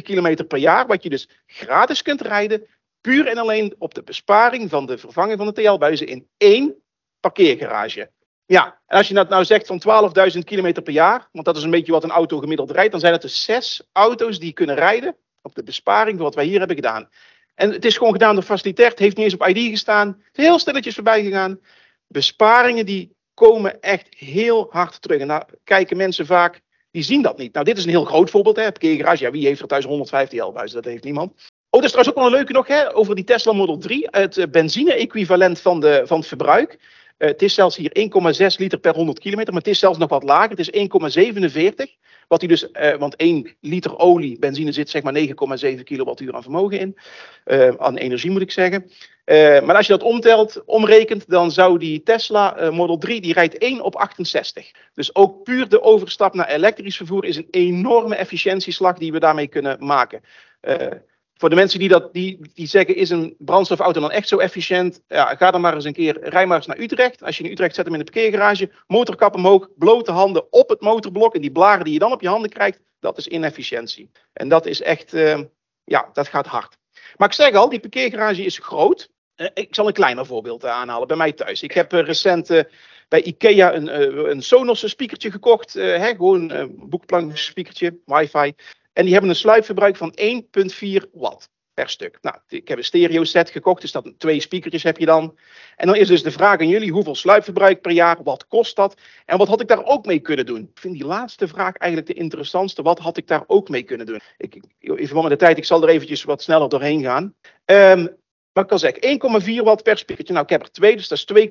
kilometer 0.04 0.46
per 0.46 0.58
jaar. 0.58 0.88
Wat 0.88 1.04
je 1.04 1.10
dus 1.10 1.30
gratis 1.46 2.02
kunt 2.02 2.22
rijden. 2.22 2.68
Puur 3.02 3.28
en 3.28 3.38
alleen 3.38 3.76
op 3.78 3.94
de 3.94 4.04
besparing 4.04 4.70
van 4.70 4.86
de 4.86 4.98
vervanging 4.98 5.38
van 5.38 5.48
de 5.48 5.54
TL-buizen 5.54 6.08
in 6.08 6.28
één 6.38 6.76
parkeergarage. 7.20 8.10
Ja, 8.46 8.80
en 8.86 8.98
als 8.98 9.08
je 9.08 9.14
dat 9.14 9.30
nou 9.30 9.46
zegt 9.46 9.68
van 9.68 10.12
12.000 10.34 10.40
kilometer 10.44 10.84
per 10.84 10.94
jaar, 10.94 11.30
want 11.32 11.46
dat 11.46 11.58
is 11.58 11.64
een 11.64 11.70
beetje 11.70 11.92
wat 11.92 12.04
een 12.04 12.12
auto 12.12 12.40
gemiddeld 12.40 12.72
rijdt, 12.72 12.92
dan 12.92 13.00
zijn 13.00 13.14
het 13.14 13.22
dus 13.22 13.44
zes 13.44 13.82
auto's 13.92 14.40
die 14.40 14.54
kunnen 14.54 14.76
rijden 14.76 15.16
op 15.42 15.56
de 15.56 15.64
besparing 15.64 16.16
van 16.16 16.26
wat 16.26 16.36
wij 16.36 16.46
hier 16.46 16.58
hebben 16.58 16.76
gedaan. 16.76 17.10
En 17.56 17.72
het 17.72 17.86
is 17.86 17.98
gewoon 17.98 18.14
gedaan 18.14 18.36
door 18.36 18.44
facilitair, 18.44 18.90
het 18.90 19.00
heeft 19.00 19.16
niet 19.16 19.26
eens 19.26 19.34
op 19.34 19.48
ID 19.48 19.70
gestaan, 19.70 20.24
heel 20.32 20.60
stilletjes 20.60 20.96
voorbij 20.96 21.24
gegaan. 21.24 21.60
Besparingen 22.08 22.86
die 22.86 23.16
komen 23.34 23.82
echt 23.82 24.08
heel 24.16 24.68
hard 24.70 25.02
terug. 25.02 25.20
En 25.20 25.28
daar 25.28 25.46
kijken 25.64 25.98
mensen 25.98 26.26
vaak, 26.26 26.62
die 26.92 27.04
zien 27.04 27.22
dat 27.22 27.38
niet. 27.38 27.54
Nou, 27.54 27.66
dit 27.66 27.78
is 27.78 27.84
een 27.84 27.90
heel 27.90 28.06
groot 28.06 28.30
voorbeeld, 28.30 28.56
hè, 28.56 28.64
parkeergarage. 28.64 29.24
Ja, 29.24 29.32
wie 29.32 29.46
heeft 29.46 29.62
er 29.62 29.68
thuis 29.68 29.86
150 29.86 30.46
L 30.46 30.52
Dat 30.52 30.86
heeft 30.86 31.04
niemand. 31.04 31.32
Oh, 31.70 31.82
dat 31.82 31.84
is 31.84 31.92
trouwens 31.92 32.10
ook 32.10 32.16
wel 32.16 32.26
een 32.26 32.38
leuke 32.38 32.54
nog, 32.54 32.68
hè, 32.68 32.96
over 32.96 33.16
die 33.16 33.24
Tesla 33.24 33.54
Model 33.54 33.78
3. 33.78 34.08
Het 34.12 34.38
eh, 34.38 34.48
benzine-equivalent 34.48 35.60
van, 35.60 35.80
de, 35.80 36.02
van 36.06 36.18
het 36.18 36.28
verbruik. 36.28 36.80
Uh, 37.22 37.28
het 37.28 37.42
is 37.42 37.54
zelfs 37.54 37.76
hier 37.76 37.92
1,6 38.52 38.58
liter 38.58 38.80
per 38.80 38.96
100 38.96 39.20
kilometer, 39.20 39.54
maar 39.54 39.62
het 39.62 39.72
is 39.72 39.80
zelfs 39.80 39.98
nog 39.98 40.10
wat 40.10 40.24
lager. 40.24 40.50
Het 40.50 40.60
is 40.60 40.72
1,47. 40.72 42.00
Wat 42.28 42.40
hij 42.40 42.50
dus, 42.50 42.68
uh, 42.74 42.96
want 42.96 43.16
1 43.16 43.56
liter 43.60 43.98
olie, 43.98 44.40
benzine 44.40 44.72
zit 44.72 44.90
zeg 44.90 45.04
maar 45.04 45.14
9,7 45.76 45.84
kilowattuur 45.84 46.34
aan 46.34 46.42
vermogen 46.42 46.80
in. 46.80 46.98
Uh, 47.46 47.70
aan 47.78 47.98
energie 47.98 48.32
moet 48.32 48.42
ik 48.42 48.52
zeggen. 48.52 48.92
maar 49.66 49.76
als 49.76 49.88
je 49.88 49.94
dat 49.94 50.04
omtelt, 50.04 50.62
omrekent, 50.66 51.30
dan 51.30 51.52
zou 51.52 51.78
die 51.78 52.04
Tesla 52.04 52.72
Model 52.72 52.98
3, 52.98 53.22
die 53.22 53.34
rijdt 53.34 53.58
1 53.58 53.82
op 53.82 53.96
68. 53.96 54.72
Dus 54.94 55.16
ook 55.16 55.44
puur 55.44 55.70
de 55.70 55.82
overstap 55.82 56.34
naar 56.34 56.50
elektrisch 56.50 56.98
vervoer 56.98 57.26
is 57.26 57.36
een 57.36 57.48
enorme 57.52 58.16
efficiëntieslag 58.16 58.98
die 58.98 59.12
we 59.12 59.20
daarmee 59.20 59.48
kunnen 59.48 59.86
maken 59.86 60.22
voor 61.42 61.50
de 61.50 61.56
mensen 61.56 61.80
die, 61.80 61.90
dat, 61.90 62.14
die, 62.14 62.40
die 62.54 62.68
zeggen, 62.68 62.96
is 62.96 63.10
een 63.10 63.36
brandstofauto 63.38 64.00
dan 64.00 64.12
echt 64.12 64.28
zo 64.28 64.38
efficiënt? 64.38 65.02
Ja, 65.08 65.36
ga 65.36 65.52
dan 65.52 65.62
maar 65.62 65.74
eens 65.74 65.86
een 65.86 65.94
keer, 65.94 66.30
rij 66.30 66.46
maar 66.46 66.58
eens 66.58 66.66
naar 66.66 66.80
Utrecht. 66.80 67.24
Als 67.24 67.38
je 67.38 67.44
in 67.44 67.52
Utrecht 67.52 67.76
zet 67.76 67.86
hem 67.86 67.94
in 67.94 68.00
de 68.00 68.12
parkeergarage, 68.12 68.72
motorkap 68.88 69.36
omhoog, 69.36 69.68
blote 69.76 70.12
handen 70.12 70.54
op 70.54 70.70
het 70.70 70.82
motorblok. 70.82 71.36
En 71.36 71.42
die 71.42 71.52
blaren 71.52 71.84
die 71.84 71.94
je 71.94 72.00
dan 72.00 72.12
op 72.12 72.22
je 72.22 72.28
handen 72.28 72.50
krijgt, 72.50 72.80
dat 73.00 73.18
is 73.18 73.28
inefficiëntie. 73.28 74.12
En 74.34 74.50
dat 74.50 74.66
is 74.66 74.82
echt, 74.82 75.14
uh, 75.14 75.40
ja, 75.84 76.10
dat 76.14 76.28
gaat 76.28 76.46
hard. 76.46 76.78
Maar 77.18 77.28
ik 77.28 77.34
zeg 77.34 77.54
al, 77.54 77.70
die 77.70 77.80
parkeergarage 77.80 78.44
is 78.44 78.58
groot. 78.58 79.10
Uh, 79.36 79.48
ik 79.54 79.76
zal 79.76 79.88
een 79.88 79.94
kleiner 79.94 80.26
voorbeeld 80.26 80.66
aanhalen 80.66 81.08
bij 81.08 81.18
mij 81.18 81.32
thuis. 81.32 81.64
Ik 81.64 81.72
heb 81.72 81.94
uh, 81.94 82.02
recent 82.02 82.64
bij 83.08 83.24
IKEA 83.24 83.74
een, 83.74 84.00
een 84.30 84.42
Sonos 84.42 84.90
speakertje 84.90 85.32
gekocht. 85.32 85.74
hè, 85.74 86.10
gewoon 86.10 86.52
een 86.52 86.90
boekplank 86.90 87.38
speakertje, 87.38 88.00
wifi. 88.06 88.54
En 88.94 89.04
die 89.04 89.12
hebben 89.12 89.30
een 89.30 89.36
sluipverbruik 89.36 89.96
van 89.96 90.18
1,4 90.20 91.10
watt 91.12 91.50
per 91.74 91.90
stuk. 91.90 92.18
Nou, 92.22 92.36
ik 92.48 92.68
heb 92.68 92.78
een 92.78 92.84
stereo 92.84 93.24
set 93.24 93.50
gekocht, 93.50 93.82
dus 93.82 93.92
dat 93.92 94.14
twee 94.18 94.40
speakertjes 94.40 94.84
heb 94.84 94.98
je 94.98 95.06
dan. 95.06 95.38
En 95.76 95.88
dan 95.88 95.96
is 95.96 96.08
dus 96.08 96.24
de 96.24 96.32
vraag 96.32 96.60
aan 96.60 96.68
jullie, 96.68 96.92
hoeveel 96.92 97.16
sluipverbruik 97.16 97.82
per 97.82 97.92
jaar, 97.92 98.24
wat 98.24 98.48
kost 98.48 98.76
dat? 98.76 99.02
En 99.26 99.38
wat 99.38 99.48
had 99.48 99.62
ik 99.62 99.68
daar 99.68 99.86
ook 99.86 100.06
mee 100.06 100.20
kunnen 100.20 100.46
doen? 100.46 100.62
Ik 100.62 100.80
vind 100.80 100.94
die 100.94 101.06
laatste 101.06 101.48
vraag 101.48 101.76
eigenlijk 101.76 102.14
de 102.14 102.22
interessantste. 102.22 102.82
Wat 102.82 103.00
had 103.00 103.18
ik 103.18 103.28
daar 103.28 103.44
ook 103.48 103.70
mee 103.70 103.84
kunnen 103.84 104.06
doen? 104.06 104.20
Ik, 104.38 104.56
in 104.80 105.06
verband 105.06 105.30
met 105.30 105.40
de 105.40 105.46
tijd, 105.46 105.58
ik 105.58 105.66
zal 105.66 105.84
er 105.84 105.90
eventjes 105.90 106.24
wat 106.24 106.42
sneller 106.42 106.70
doorheen 106.70 107.02
gaan. 107.02 107.36
Um, 107.66 108.20
maar 108.54 108.64
ik 108.64 108.70
kan 108.70 108.80
zeggen, 108.80 109.42
1,4 109.60 109.64
watt 109.64 109.84
per 109.84 109.98
speakertje. 109.98 110.34
Nou, 110.34 110.46
ik 110.46 110.52
heb 110.52 110.62
er 110.62 110.72
twee, 110.72 110.96
dus 110.96 111.08
dat 111.08 111.18
is 111.18 111.50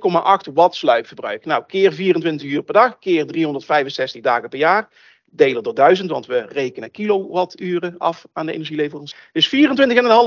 2,8 0.49 0.53
watt 0.53 0.75
sluipverbruik. 0.75 1.45
Nou, 1.45 1.65
keer 1.67 1.93
24 1.93 2.49
uur 2.49 2.63
per 2.63 2.75
dag, 2.75 2.99
keer 2.99 3.27
365 3.27 4.23
dagen 4.23 4.49
per 4.49 4.59
jaar 4.59 4.89
delen 5.31 5.63
door 5.63 5.75
1000, 5.75 6.11
want 6.11 6.27
we 6.27 6.47
rekenen 6.49 6.91
kilowatturen 6.91 7.99
af 7.99 8.25
aan 8.33 8.47
de 8.47 8.53
energieleverancier. 8.53 9.29
Dus 9.33 9.55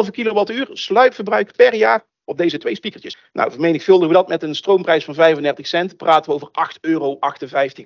24,5 0.06 0.10
kilowattuur 0.12 0.68
sluipverbruik 0.72 1.56
per 1.56 1.76
jaar 1.76 2.06
op 2.24 2.38
deze 2.38 2.58
twee 2.58 2.76
speakertjes. 2.76 3.18
Nou, 3.34 3.52
vermenigvuldigen 3.52 4.08
we 4.08 4.20
dat 4.20 4.28
met 4.28 4.44
een 4.44 4.56
stroomprijs 4.56 5.06
van 5.06 5.13
35 5.13 5.68
cent, 5.68 5.98
praten 5.98 6.30
we 6.30 6.36
over 6.36 6.48
8,58 6.48 6.80
euro 6.82 7.20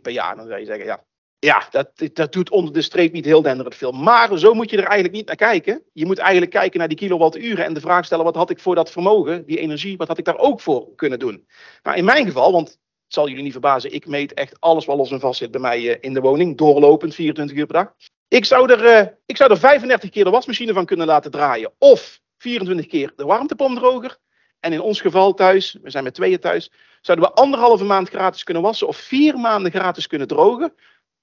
per 0.01 0.11
jaar. 0.11 0.35
Dan 0.35 0.47
zou 0.47 0.59
je 0.59 0.65
zeggen, 0.65 0.85
ja, 0.85 1.03
ja 1.39 1.67
dat, 1.71 1.91
dat 2.13 2.33
doet 2.33 2.49
onder 2.49 2.73
de 2.73 2.81
streep 2.81 3.11
niet 3.13 3.25
heel 3.25 3.41
denderend 3.41 3.75
veel. 3.75 3.91
Maar 3.91 4.37
zo 4.37 4.53
moet 4.53 4.69
je 4.69 4.77
er 4.77 4.83
eigenlijk 4.83 5.13
niet 5.13 5.27
naar 5.27 5.35
kijken. 5.35 5.83
Je 5.93 6.05
moet 6.05 6.17
eigenlijk 6.17 6.51
kijken 6.51 6.79
naar 6.79 6.87
die 6.87 6.97
kilowatturen 6.97 7.65
en 7.65 7.73
de 7.73 7.81
vraag 7.81 8.05
stellen, 8.05 8.25
wat 8.25 8.35
had 8.35 8.49
ik 8.49 8.59
voor 8.59 8.75
dat 8.75 8.91
vermogen, 8.91 9.45
die 9.45 9.59
energie, 9.59 9.97
wat 9.97 10.07
had 10.07 10.17
ik 10.17 10.25
daar 10.25 10.37
ook 10.37 10.61
voor 10.61 10.95
kunnen 10.95 11.19
doen? 11.19 11.47
Nou, 11.83 11.97
in 11.97 12.05
mijn 12.05 12.25
geval, 12.25 12.51
want 12.51 12.79
het 13.07 13.15
zal 13.15 13.27
jullie 13.27 13.43
niet 13.43 13.51
verbazen, 13.51 13.93
ik 13.93 14.07
meet 14.07 14.33
echt 14.33 14.59
alles 14.59 14.85
wat 14.85 14.97
los 14.97 15.11
en 15.11 15.19
vast 15.19 15.39
zit 15.39 15.51
bij 15.51 15.61
mij 15.61 15.89
eh, 15.89 15.97
in 16.01 16.13
de 16.13 16.19
woning, 16.19 16.57
doorlopend 16.57 17.15
24 17.15 17.57
uur 17.57 17.65
per 17.65 17.75
dag. 17.75 17.93
Ik 18.27 18.45
zou, 18.45 18.71
er, 18.71 18.99
uh, 18.99 19.07
ik 19.25 19.37
zou 19.37 19.51
er 19.51 19.57
35 19.57 20.09
keer 20.09 20.23
de 20.23 20.29
wasmachine 20.29 20.73
van 20.73 20.85
kunnen 20.85 21.07
laten 21.07 21.31
draaien. 21.31 21.71
Of 21.77 22.21
24 22.37 22.87
keer 22.87 23.13
de 23.15 23.25
warmtepompdroger. 23.25 24.17
En 24.59 24.73
in 24.73 24.81
ons 24.81 25.01
geval 25.01 25.33
thuis, 25.33 25.77
we 25.81 25.89
zijn 25.89 26.03
met 26.03 26.13
tweeën 26.13 26.39
thuis, 26.39 26.71
zouden 27.01 27.27
we 27.27 27.33
anderhalve 27.33 27.83
maand 27.83 28.09
gratis 28.09 28.43
kunnen 28.43 28.63
wassen 28.63 28.87
of 28.87 28.97
vier 28.97 29.37
maanden 29.37 29.71
gratis 29.71 30.07
kunnen 30.07 30.27
drogen. 30.27 30.73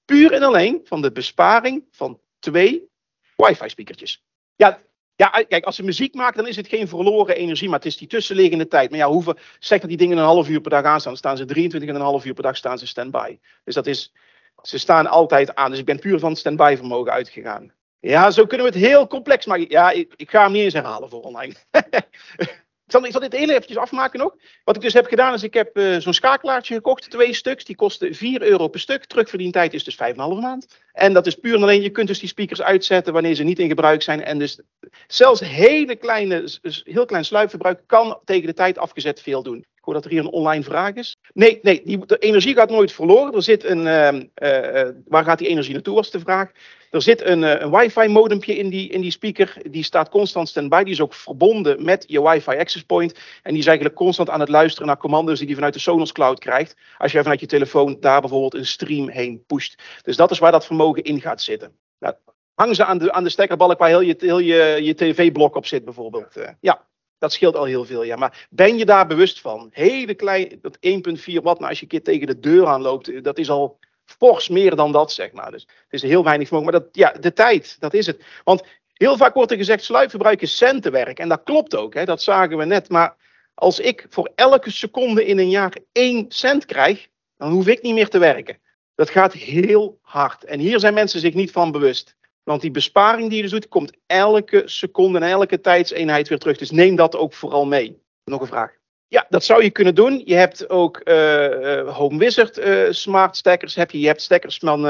Puur 0.05 0.31
en 0.31 0.43
alleen 0.43 0.81
van 0.83 1.01
de 1.01 1.11
besparing 1.11 1.83
van 1.91 2.19
twee 2.39 2.89
wifi-speakertjes. 3.35 4.23
Ja, 4.55 4.81
ja, 5.15 5.29
kijk, 5.47 5.65
als 5.65 5.75
ze 5.75 5.83
muziek 5.83 6.13
maken, 6.13 6.37
dan 6.37 6.47
is 6.47 6.55
het 6.55 6.67
geen 6.67 6.87
verloren 6.87 7.35
energie, 7.35 7.69
maar 7.69 7.77
het 7.77 7.87
is 7.87 7.97
die 7.97 8.07
tussenliggende 8.07 8.67
tijd. 8.67 8.89
Maar 8.89 8.99
ja, 8.99 9.07
hoeveel, 9.07 9.35
zeg 9.59 9.79
dat 9.79 9.89
die 9.89 9.97
dingen 9.97 10.17
een 10.17 10.23
half 10.23 10.49
uur 10.49 10.61
per 10.61 10.71
dag 10.71 10.83
aanstaan, 10.83 11.11
dan 11.11 11.35
staan 11.35 11.37
ze 11.37 12.19
23,5 12.21 12.25
uur 12.25 12.33
per 12.33 12.43
dag 12.43 12.57
staan 12.57 12.77
ze 12.77 12.87
standby. 12.87 13.39
Dus 13.63 13.75
dat 13.75 13.87
is, 13.87 14.13
ze 14.61 14.77
staan 14.77 15.07
altijd 15.07 15.55
aan. 15.55 15.69
Dus 15.69 15.79
ik 15.79 15.85
ben 15.85 15.99
puur 15.99 16.19
van 16.19 16.35
standby 16.35 16.73
vermogen 16.77 17.11
uitgegaan. 17.11 17.73
Ja, 17.99 18.31
zo 18.31 18.45
kunnen 18.45 18.67
we 18.67 18.73
het 18.73 18.87
heel 18.87 19.07
complex 19.07 19.45
maken. 19.45 19.69
Ja, 19.69 19.91
ik, 19.91 20.13
ik 20.15 20.29
ga 20.29 20.43
hem 20.43 20.51
niet 20.51 20.63
eens 20.63 20.73
herhalen 20.73 21.09
voor 21.09 21.21
online. 21.21 21.53
Ik 22.85 22.91
zal, 22.91 23.19
dit 23.19 23.33
heel 23.33 23.49
eventjes 23.49 23.77
afmaken 23.77 24.19
nog. 24.19 24.35
Wat 24.63 24.75
ik 24.75 24.81
dus 24.81 24.93
heb 24.93 25.05
gedaan 25.05 25.33
is, 25.33 25.43
ik 25.43 25.53
heb 25.53 25.77
uh, 25.77 25.97
zo'n 25.97 26.13
schakelaartje 26.13 26.75
gekocht, 26.75 27.09
twee 27.09 27.33
stuks. 27.33 27.63
Die 27.65 27.75
kosten 27.75 28.15
4 28.15 28.41
euro 28.41 28.67
per 28.67 28.79
stuk. 28.79 29.05
Terugverdientijd 29.05 29.73
is 29.73 29.83
dus 29.83 29.97
5,5 29.97 30.15
maand. 30.15 30.67
En 30.91 31.13
dat 31.13 31.27
is 31.27 31.35
puur 31.35 31.55
en 31.55 31.61
alleen, 31.61 31.81
je 31.81 31.89
kunt 31.89 32.07
dus 32.07 32.19
die 32.19 32.29
speakers 32.29 32.61
uitzetten 32.61 33.13
wanneer 33.13 33.35
ze 33.35 33.43
niet 33.43 33.59
in 33.59 33.67
gebruik 33.67 34.01
zijn. 34.01 34.23
En 34.23 34.39
dus 34.39 34.59
zelfs 35.07 35.39
hele 35.39 35.95
kleine, 35.95 36.49
heel 36.83 37.05
klein 37.05 37.25
sluipverbruik 37.25 37.81
kan 37.85 38.19
tegen 38.25 38.47
de 38.47 38.53
tijd 38.53 38.77
afgezet 38.77 39.21
veel 39.21 39.43
doen. 39.43 39.65
Hoor 39.85 39.93
dat 39.93 40.05
er 40.05 40.11
hier 40.11 40.19
een 40.19 40.31
online 40.31 40.63
vraag 40.63 40.93
is. 40.93 41.17
Nee, 41.33 41.59
nee 41.61 41.81
die, 41.85 42.05
de 42.05 42.17
energie 42.17 42.55
gaat 42.55 42.69
nooit 42.69 42.91
verloren. 42.91 43.33
Er 43.33 43.43
zit 43.43 43.63
een, 43.63 43.85
uh, 43.85 44.13
uh, 44.13 44.89
waar 45.07 45.23
gaat 45.23 45.37
die 45.37 45.47
energie 45.47 45.73
naartoe 45.73 45.95
was 45.95 46.11
de 46.11 46.19
vraag. 46.19 46.51
Er 46.95 47.01
zit 47.01 47.25
een, 47.25 47.43
eh, 47.43 47.61
een 47.61 47.71
wifi 47.71 48.07
modempje 48.07 48.55
in 48.55 48.69
die, 48.69 48.89
in 48.89 49.01
die 49.01 49.11
speaker. 49.11 49.57
Die 49.69 49.83
staat 49.83 50.09
constant 50.09 50.49
standby. 50.49 50.83
Die 50.83 50.93
is 50.93 51.01
ook 51.01 51.13
verbonden 51.13 51.83
met 51.83 52.03
je 52.07 52.21
wifi 52.21 52.57
access 52.57 52.83
point. 52.83 53.13
En 53.43 53.51
die 53.51 53.59
is 53.59 53.65
eigenlijk 53.65 53.95
constant 53.95 54.29
aan 54.29 54.39
het 54.39 54.49
luisteren 54.49 54.87
naar 54.87 54.97
commando's 54.97 55.37
die 55.37 55.47
hij 55.47 55.55
vanuit 55.55 55.73
de 55.73 55.79
Sonos 55.79 56.11
Cloud 56.11 56.39
krijgt. 56.39 56.75
Als 56.97 57.11
jij 57.11 57.21
vanuit 57.21 57.39
je 57.39 57.45
telefoon 57.45 57.97
daar 57.99 58.21
bijvoorbeeld 58.21 58.53
een 58.53 58.65
stream 58.65 59.09
heen 59.09 59.43
pusht. 59.47 59.81
Dus 60.01 60.15
dat 60.15 60.31
is 60.31 60.39
waar 60.39 60.51
dat 60.51 60.65
vermogen 60.65 61.03
in 61.03 61.21
gaat 61.21 61.41
zitten. 61.41 61.71
Nou, 61.99 62.15
hangen 62.53 62.75
ze 62.75 62.85
aan 62.85 62.97
de, 62.97 63.11
aan 63.11 63.23
de 63.23 63.29
stekkerbalk 63.29 63.79
waar 63.79 63.89
heel 63.89 64.01
je, 64.01 64.15
heel 64.17 64.39
je, 64.39 64.79
je 64.81 64.95
tv-blok 64.95 65.55
op 65.55 65.65
zit 65.65 65.85
bijvoorbeeld. 65.85 66.35
Ja, 66.59 66.85
dat 67.25 67.33
scheelt 67.33 67.55
al 67.55 67.65
heel 67.65 67.85
veel. 67.85 68.03
Ja. 68.03 68.15
Maar 68.15 68.47
ben 68.49 68.77
je 68.77 68.85
daar 68.85 69.07
bewust 69.07 69.41
van? 69.41 69.69
Hele 69.71 70.13
klein, 70.13 70.59
dat 70.61 70.77
1,4 70.77 71.41
watt, 71.43 71.59
nou 71.59 71.69
als 71.69 71.79
je 71.79 71.83
een 71.83 71.87
keer 71.87 72.03
tegen 72.03 72.27
de 72.27 72.39
deur 72.39 72.67
aanloopt, 72.67 73.23
dat 73.23 73.37
is 73.37 73.49
al 73.49 73.79
fors 74.05 74.49
meer 74.49 74.75
dan 74.75 74.91
dat, 74.91 75.11
zeg 75.11 75.31
maar. 75.31 75.51
Dus 75.51 75.61
het 75.61 76.03
is 76.03 76.09
heel 76.09 76.23
weinig 76.23 76.47
vermogen. 76.47 76.71
Maar 76.71 76.81
dat, 76.81 76.89
ja, 76.91 77.11
de 77.11 77.33
tijd, 77.33 77.75
dat 77.79 77.93
is 77.93 78.05
het. 78.05 78.23
Want 78.43 78.63
heel 78.93 79.17
vaak 79.17 79.33
wordt 79.33 79.51
er 79.51 79.57
gezegd, 79.57 79.83
sluipverbruik 79.83 80.41
is 80.41 80.57
centenwerk. 80.57 81.19
En 81.19 81.29
dat 81.29 81.43
klopt 81.43 81.75
ook, 81.75 81.93
hè, 81.93 82.05
dat 82.05 82.21
zagen 82.21 82.57
we 82.57 82.65
net. 82.65 82.89
Maar 82.89 83.15
als 83.53 83.79
ik 83.79 84.05
voor 84.09 84.31
elke 84.35 84.71
seconde 84.71 85.25
in 85.25 85.39
een 85.39 85.49
jaar 85.49 85.77
1 85.91 86.25
cent 86.29 86.65
krijg, 86.65 87.07
dan 87.37 87.51
hoef 87.51 87.67
ik 87.67 87.81
niet 87.81 87.93
meer 87.93 88.09
te 88.09 88.19
werken. 88.19 88.57
Dat 88.95 89.09
gaat 89.09 89.33
heel 89.33 89.99
hard. 90.01 90.43
En 90.43 90.59
hier 90.59 90.79
zijn 90.79 90.93
mensen 90.93 91.19
zich 91.19 91.33
niet 91.33 91.51
van 91.51 91.71
bewust. 91.71 92.15
Want 92.45 92.61
die 92.61 92.71
besparing 92.71 93.27
die 93.27 93.35
je 93.35 93.41
dus 93.41 93.51
doet, 93.51 93.67
komt 93.67 93.97
elke 94.05 94.61
seconde 94.65 95.19
en 95.19 95.29
elke 95.29 95.61
tijdseenheid 95.61 96.27
weer 96.27 96.37
terug. 96.37 96.57
Dus 96.57 96.71
neem 96.71 96.95
dat 96.95 97.15
ook 97.15 97.33
vooral 97.33 97.65
mee. 97.65 98.01
Nog 98.23 98.41
een 98.41 98.47
vraag. 98.47 98.71
Ja, 99.07 99.25
dat 99.29 99.43
zou 99.43 99.63
je 99.63 99.69
kunnen 99.69 99.95
doen. 99.95 100.21
Je 100.25 100.35
hebt 100.35 100.69
ook 100.69 101.01
uh, 101.03 101.95
Home 101.95 102.17
Wizard 102.17 102.57
uh, 102.57 102.91
smart 102.91 103.37
stekkers. 103.37 103.75
Heb 103.75 103.91
je. 103.91 103.99
je 103.99 104.07
hebt 104.07 104.21
stekkers 104.21 104.57
van, 104.57 104.81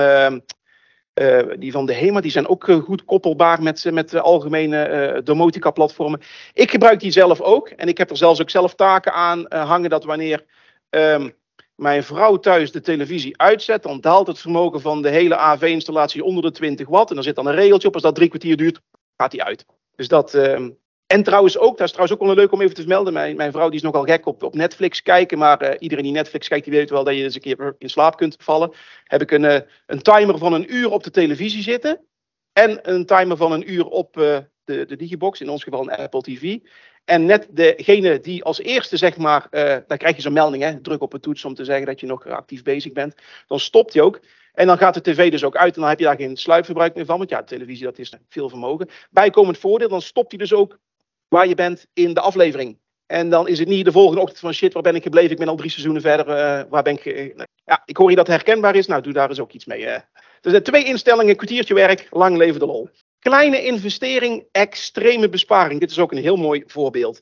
die 1.59 1.71
van 1.71 1.85
de 1.85 1.93
HEMA. 1.93 2.21
Die 2.21 2.31
zijn 2.31 2.47
ook 2.47 2.63
goed 2.63 3.05
koppelbaar 3.05 3.61
met, 3.61 3.91
met 3.91 4.09
de 4.09 4.21
algemene 4.21 5.21
domotica 5.23 5.71
platformen. 5.71 6.21
Ik 6.53 6.71
gebruik 6.71 6.99
die 6.99 7.11
zelf 7.11 7.41
ook. 7.41 7.69
En 7.69 7.87
ik 7.87 7.97
heb 7.97 8.09
er 8.09 8.17
zelfs 8.17 8.41
ook 8.41 8.49
zelf 8.49 8.75
taken 8.75 9.13
aan 9.13 9.45
hangen 9.53 9.89
dat 9.89 10.03
wanneer 10.03 10.45
um, 10.89 11.35
mijn 11.75 12.03
vrouw 12.03 12.37
thuis 12.37 12.71
de 12.71 12.81
televisie 12.81 13.37
uitzet, 13.37 13.83
dan 13.83 14.01
daalt 14.01 14.27
het 14.27 14.39
vermogen 14.39 14.81
van 14.81 15.01
de 15.01 15.09
hele 15.09 15.37
AV-installatie 15.37 16.23
onder 16.23 16.43
de 16.43 16.51
20 16.51 16.87
watt. 16.87 17.11
En 17.11 17.17
er 17.17 17.23
zit 17.23 17.35
dan 17.35 17.47
een 17.47 17.55
regeltje 17.55 17.87
op. 17.87 17.93
Als 17.93 18.03
dat 18.03 18.15
drie 18.15 18.29
kwartier 18.29 18.57
duurt, 18.57 18.81
gaat 19.17 19.31
die 19.31 19.43
uit. 19.43 19.65
Dus 19.95 20.07
dat, 20.07 20.33
uh, 20.33 20.69
en 21.07 21.23
trouwens 21.23 21.57
ook, 21.57 21.77
dat 21.77 21.87
is 21.87 21.91
trouwens 21.93 22.19
ook 22.19 22.25
wel 22.27 22.35
leuk 22.35 22.51
om 22.51 22.61
even 22.61 22.75
te 22.75 22.81
vermelden. 22.81 23.13
Mijn, 23.13 23.35
mijn 23.35 23.51
vrouw 23.51 23.67
die 23.67 23.77
is 23.77 23.81
nogal 23.81 24.03
gek 24.03 24.25
op, 24.25 24.43
op 24.43 24.55
Netflix 24.55 25.01
kijken. 25.01 25.37
Maar 25.37 25.63
uh, 25.63 25.75
iedereen 25.79 26.03
die 26.03 26.13
Netflix 26.13 26.47
kijkt, 26.47 26.65
die 26.65 26.73
weet 26.73 26.89
wel 26.89 27.03
dat 27.03 27.15
je 27.15 27.23
eens 27.23 27.35
een 27.35 27.41
keer 27.41 27.75
in 27.77 27.89
slaap 27.89 28.17
kunt 28.17 28.35
vallen. 28.39 28.73
Heb 29.03 29.21
ik 29.21 29.31
een, 29.31 29.43
uh, 29.43 29.59
een 29.85 30.01
timer 30.01 30.37
van 30.37 30.53
een 30.53 30.75
uur 30.75 30.91
op 30.91 31.03
de 31.03 31.11
televisie 31.11 31.63
zitten. 31.63 32.05
En 32.53 32.79
een 32.93 33.05
timer 33.05 33.37
van 33.37 33.51
een 33.51 33.71
uur 33.71 33.85
op 33.85 34.17
uh, 34.17 34.37
de, 34.63 34.85
de 34.85 34.95
Digibox, 34.95 35.41
in 35.41 35.49
ons 35.49 35.63
geval 35.63 35.81
een 35.81 35.95
Apple 35.95 36.21
TV. 36.21 36.57
En 37.05 37.25
net 37.25 37.47
degene 37.49 38.19
die 38.19 38.43
als 38.43 38.59
eerste, 38.59 38.97
zeg 38.97 39.17
maar, 39.17 39.47
uh, 39.51 39.75
dan 39.87 39.97
krijg 39.97 40.15
je 40.15 40.21
zo'n 40.21 40.33
melding, 40.33 40.63
hè, 40.63 40.81
druk 40.81 41.01
op 41.01 41.13
een 41.13 41.19
toets 41.19 41.45
om 41.45 41.53
te 41.53 41.65
zeggen 41.65 41.85
dat 41.85 41.99
je 41.99 42.05
nog 42.05 42.27
actief 42.27 42.63
bezig 42.63 42.91
bent. 42.91 43.15
Dan 43.47 43.59
stopt 43.59 43.93
hij 43.93 44.01
ook. 44.01 44.19
En 44.53 44.67
dan 44.67 44.77
gaat 44.77 44.93
de 44.93 45.01
tv 45.01 45.31
dus 45.31 45.43
ook 45.43 45.55
uit 45.55 45.75
en 45.75 45.81
dan 45.81 45.89
heb 45.89 45.99
je 45.99 46.05
daar 46.05 46.15
geen 46.15 46.37
sluipverbruik 46.37 46.95
meer 46.95 47.05
van. 47.05 47.17
Want 47.17 47.29
ja, 47.29 47.43
televisie 47.43 47.85
dat 47.85 47.97
is 47.97 48.13
veel 48.29 48.49
vermogen. 48.49 48.89
Bijkomend 49.09 49.57
voordeel, 49.57 49.89
dan 49.89 50.01
stopt 50.01 50.31
hij 50.31 50.39
dus 50.39 50.53
ook 50.53 50.79
waar 51.27 51.47
je 51.47 51.55
bent 51.55 51.85
in 51.93 52.13
de 52.13 52.19
aflevering. 52.19 52.79
En 53.05 53.29
dan 53.29 53.47
is 53.47 53.59
het 53.59 53.67
niet 53.67 53.85
de 53.85 53.91
volgende 53.91 54.21
ochtend 54.21 54.39
van 54.39 54.53
shit, 54.53 54.73
waar 54.73 54.83
ben 54.83 54.95
ik 54.95 55.03
gebleven? 55.03 55.31
Ik 55.31 55.37
ben 55.37 55.47
al 55.47 55.55
drie 55.55 55.69
seizoenen 55.69 56.01
verder. 56.01 56.27
Uh, 56.27 56.61
waar 56.69 56.83
ben 56.83 56.93
ik? 56.93 57.33
ja, 57.65 57.81
ik 57.85 57.97
hoor 57.97 58.09
je 58.09 58.15
dat 58.15 58.27
herkenbaar 58.27 58.75
is. 58.75 58.87
Nou, 58.87 59.01
doe 59.01 59.13
daar 59.13 59.29
eens 59.29 59.39
ook 59.39 59.51
iets 59.51 59.65
mee. 59.65 59.81
Uh. 59.81 59.97
Dus 60.41 60.61
twee 60.61 60.85
instellingen, 60.85 61.35
kwartiertje 61.35 61.73
werk, 61.73 62.07
lang 62.11 62.37
leven 62.37 62.59
de 62.59 62.65
lol. 62.65 62.89
Kleine 63.25 63.63
investering, 63.63 64.47
extreme 64.51 65.29
besparing. 65.29 65.79
Dit 65.79 65.91
is 65.91 65.99
ook 65.99 66.11
een 66.11 66.17
heel 66.17 66.35
mooi 66.35 66.63
voorbeeld. 66.67 67.21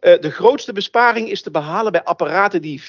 Uh, 0.00 0.18
de 0.20 0.30
grootste 0.30 0.72
besparing 0.72 1.28
is 1.28 1.42
te 1.42 1.50
behalen 1.50 1.92
bij 1.92 2.04
apparaten 2.04 2.62
die 2.62 2.82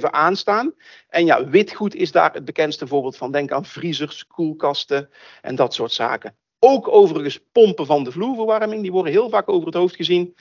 aanstaan. 0.00 0.74
En 1.08 1.24
ja, 1.24 1.48
witgoed 1.48 1.94
is 1.94 2.12
daar 2.12 2.32
het 2.32 2.44
bekendste 2.44 2.86
voorbeeld 2.86 3.16
van. 3.16 3.32
Denk 3.32 3.52
aan 3.52 3.64
vriezers, 3.64 4.26
koelkasten 4.26 5.10
en 5.42 5.54
dat 5.54 5.74
soort 5.74 5.92
zaken. 5.92 6.36
Ook 6.58 6.88
overigens 6.88 7.40
pompen 7.52 7.86
van 7.86 8.04
de 8.04 8.12
vloerverwarming, 8.12 8.82
die 8.82 8.92
worden 8.92 9.12
heel 9.12 9.28
vaak 9.28 9.48
over 9.48 9.66
het 9.66 9.76
hoofd 9.76 9.96
gezien. 9.96 10.34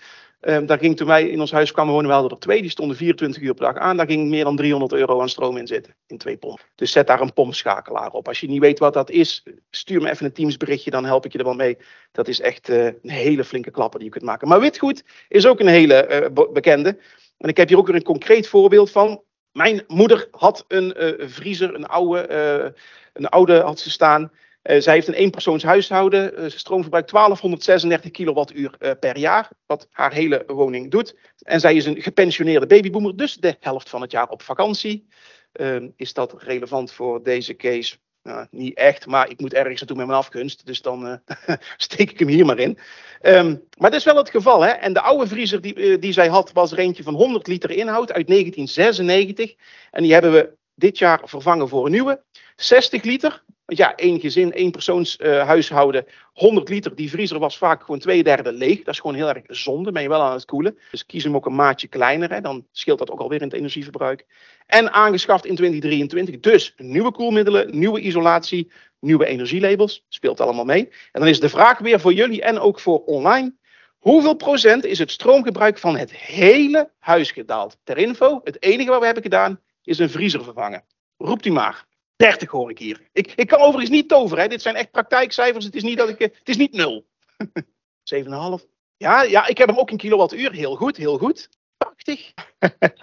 Um, 0.45 0.65
daar 0.65 0.77
ging 0.77 0.97
toen 0.97 1.07
wij 1.07 1.29
in 1.29 1.39
ons 1.39 1.51
huis 1.51 1.71
kwamen 1.71 1.93
wonen, 1.93 2.09
wel 2.09 2.29
er 2.29 2.39
twee. 2.39 2.61
Die 2.61 2.69
stonden 2.69 2.97
24 2.97 3.41
uur 3.41 3.53
per 3.53 3.65
dag 3.65 3.77
aan. 3.77 3.97
Daar 3.97 4.07
ging 4.07 4.29
meer 4.29 4.43
dan 4.43 4.55
300 4.55 4.93
euro 4.93 5.21
aan 5.21 5.29
stroom 5.29 5.57
in 5.57 5.67
zitten. 5.67 5.95
In 6.07 6.17
twee 6.17 6.37
pompen. 6.37 6.65
Dus 6.75 6.91
zet 6.91 7.07
daar 7.07 7.21
een 7.21 7.33
pompschakelaar 7.33 8.11
op. 8.11 8.27
Als 8.27 8.39
je 8.39 8.47
niet 8.47 8.59
weet 8.59 8.79
wat 8.79 8.93
dat 8.93 9.09
is, 9.09 9.43
stuur 9.69 10.01
me 10.01 10.09
even 10.09 10.25
een 10.25 10.33
Teams 10.33 10.57
berichtje. 10.57 10.91
Dan 10.91 11.05
help 11.05 11.25
ik 11.25 11.31
je 11.31 11.37
er 11.37 11.43
wel 11.43 11.53
mee. 11.53 11.77
Dat 12.11 12.27
is 12.27 12.41
echt 12.41 12.69
uh, 12.69 12.85
een 12.85 12.99
hele 13.09 13.43
flinke 13.43 13.71
klapper 13.71 13.99
die 13.99 14.07
je 14.07 14.13
kunt 14.13 14.25
maken. 14.25 14.47
Maar 14.47 14.59
witgoed 14.59 15.03
is 15.27 15.45
ook 15.45 15.59
een 15.59 15.67
hele 15.67 16.31
uh, 16.35 16.45
bekende. 16.53 16.97
En 17.37 17.49
ik 17.49 17.57
heb 17.57 17.67
hier 17.67 17.77
ook 17.77 17.87
weer 17.87 17.95
een 17.95 18.03
concreet 18.03 18.47
voorbeeld 18.47 18.91
van. 18.91 19.21
Mijn 19.51 19.83
moeder 19.87 20.27
had 20.31 20.65
een 20.67 20.93
uh, 20.97 21.27
vriezer, 21.27 21.75
een 21.75 21.85
oude, 21.85 22.73
een 23.13 23.27
oude 23.27 23.59
had 23.59 23.79
ze 23.79 23.89
staan. 23.89 24.31
Uh, 24.63 24.81
zij 24.81 24.93
heeft 24.93 25.07
een 25.07 25.13
eenpersoons 25.13 25.63
huishouden. 25.63 26.43
Uh, 26.43 26.49
stroomverbruik 26.49 27.11
1236 27.11 28.11
kilowattuur 28.11 28.75
uh, 28.79 28.91
per 28.99 29.17
jaar, 29.17 29.49
wat 29.65 29.87
haar 29.91 30.13
hele 30.13 30.43
woning 30.47 30.91
doet. 30.91 31.15
En 31.41 31.59
zij 31.59 31.75
is 31.75 31.85
een 31.85 32.01
gepensioneerde 32.01 32.65
babyboomer, 32.65 33.15
dus 33.15 33.35
de 33.35 33.55
helft 33.59 33.89
van 33.89 34.01
het 34.01 34.11
jaar 34.11 34.29
op 34.29 34.41
vakantie. 34.41 35.07
Ehm, 35.51 35.89
is 35.95 36.13
dat 36.13 36.43
relevant 36.43 36.91
voor 36.91 37.23
deze 37.23 37.55
case? 37.55 37.95
Nou, 38.23 38.47
niet 38.51 38.77
echt, 38.77 39.05
maar 39.05 39.29
ik 39.29 39.39
moet 39.39 39.53
ergens 39.53 39.79
naartoe 39.79 39.97
met 39.97 40.05
mijn 40.05 40.19
afgunst, 40.19 40.65
dus 40.65 40.81
dan 40.81 41.21
steek 41.77 42.11
ik 42.11 42.19
hem 42.19 42.27
hier 42.27 42.45
maar 42.45 42.59
in. 42.59 42.77
Um, 43.21 43.63
maar 43.77 43.89
dat 43.89 43.99
is 43.99 44.05
wel 44.05 44.17
het 44.17 44.29
geval. 44.29 44.61
Hè? 44.61 44.69
En 44.69 44.93
de 44.93 45.01
oude 45.01 45.27
vriezer 45.27 45.61
die, 45.61 45.99
die 45.99 46.13
zij 46.13 46.27
had, 46.27 46.51
was 46.51 46.71
er 46.71 46.79
eentje 46.79 47.03
van 47.03 47.13
100 47.13 47.47
liter 47.47 47.71
inhoud 47.71 48.13
uit 48.13 48.27
1996. 48.27 49.55
En 49.91 50.03
die 50.03 50.13
hebben 50.13 50.31
we 50.31 50.53
dit 50.75 50.97
jaar 50.97 51.21
vervangen 51.23 51.69
voor 51.69 51.85
een 51.85 51.91
nieuwe. 51.91 52.23
60 52.55 53.03
liter, 53.03 53.43
ja, 53.65 53.95
één 53.95 54.19
gezin, 54.19 54.53
één 54.53 54.71
persoons 54.71 55.17
uh, 55.19 55.45
huishouden, 55.45 56.05
100 56.33 56.69
liter. 56.69 56.95
Die 56.95 57.09
vriezer 57.09 57.39
was 57.39 57.57
vaak 57.57 57.83
gewoon 57.83 57.99
twee 57.99 58.23
derde 58.23 58.51
leeg. 58.51 58.77
Dat 58.77 58.93
is 58.93 58.99
gewoon 58.99 59.15
heel 59.15 59.29
erg 59.29 59.43
zonde. 59.47 59.91
Ben 59.91 60.01
je 60.01 60.09
wel 60.09 60.21
aan 60.21 60.33
het 60.33 60.45
koelen. 60.45 60.77
Dus 60.91 61.05
kies 61.05 61.23
hem 61.23 61.35
ook 61.35 61.45
een 61.45 61.55
maatje 61.55 61.87
kleiner. 61.87 62.29
Hè, 62.29 62.41
dan 62.41 62.67
scheelt 62.71 62.99
dat 62.99 63.11
ook 63.11 63.19
alweer 63.19 63.41
in 63.41 63.47
het 63.47 63.55
energieverbruik. 63.55 64.25
En 64.65 64.93
aangeschaft 64.93 65.45
in 65.45 65.55
2023. 65.55 66.39
Dus 66.39 66.73
nieuwe 66.77 67.11
koelmiddelen, 67.11 67.79
nieuwe 67.79 67.99
isolatie, 67.99 68.71
nieuwe 68.99 69.25
energielabels. 69.25 70.05
Speelt 70.09 70.41
allemaal 70.41 70.65
mee. 70.65 70.89
En 71.11 71.19
dan 71.19 71.29
is 71.29 71.39
de 71.39 71.49
vraag 71.49 71.79
weer 71.79 71.99
voor 71.99 72.13
jullie 72.13 72.41
en 72.41 72.59
ook 72.59 72.79
voor 72.79 73.03
online. 73.03 73.53
Hoeveel 73.97 74.35
procent 74.35 74.85
is 74.85 74.99
het 74.99 75.11
stroomgebruik 75.11 75.77
van 75.77 75.97
het 75.97 76.15
hele 76.15 76.89
huis 76.99 77.31
gedaald? 77.31 77.77
Ter 77.83 77.97
info, 77.97 78.41
het 78.43 78.61
enige 78.63 78.89
wat 78.89 78.99
we 78.99 79.05
hebben 79.05 79.23
gedaan 79.23 79.59
is 79.83 79.99
een 79.99 80.09
vriezer 80.09 80.43
vervangen. 80.43 80.83
Roept 81.17 81.45
u 81.45 81.51
maar. 81.51 81.85
30 82.15 82.49
hoor 82.49 82.69
ik 82.69 82.79
hier. 82.79 83.09
Ik, 83.11 83.33
ik 83.35 83.47
kan 83.47 83.59
overigens 83.59 83.89
niet 83.89 84.09
toveren. 84.09 84.43
Hè. 84.43 84.49
Dit 84.49 84.61
zijn 84.61 84.75
echt 84.75 84.91
praktijkcijfers. 84.91 85.65
Het 85.65 85.75
is 85.75 85.83
niet, 85.83 85.97
dat 85.97 86.09
ik, 86.09 86.19
het 86.19 86.49
is 86.49 86.57
niet 86.57 86.73
nul. 86.73 87.05
7,5. 88.15 88.71
Ja, 88.97 89.21
ja, 89.21 89.47
ik 89.47 89.57
heb 89.57 89.67
hem 89.67 89.77
ook 89.77 89.91
in 89.91 89.97
kilowattuur. 89.97 90.51
Heel 90.51 90.75
goed, 90.75 90.97
heel 90.97 91.17
goed. 91.17 91.49
80. 91.77 92.33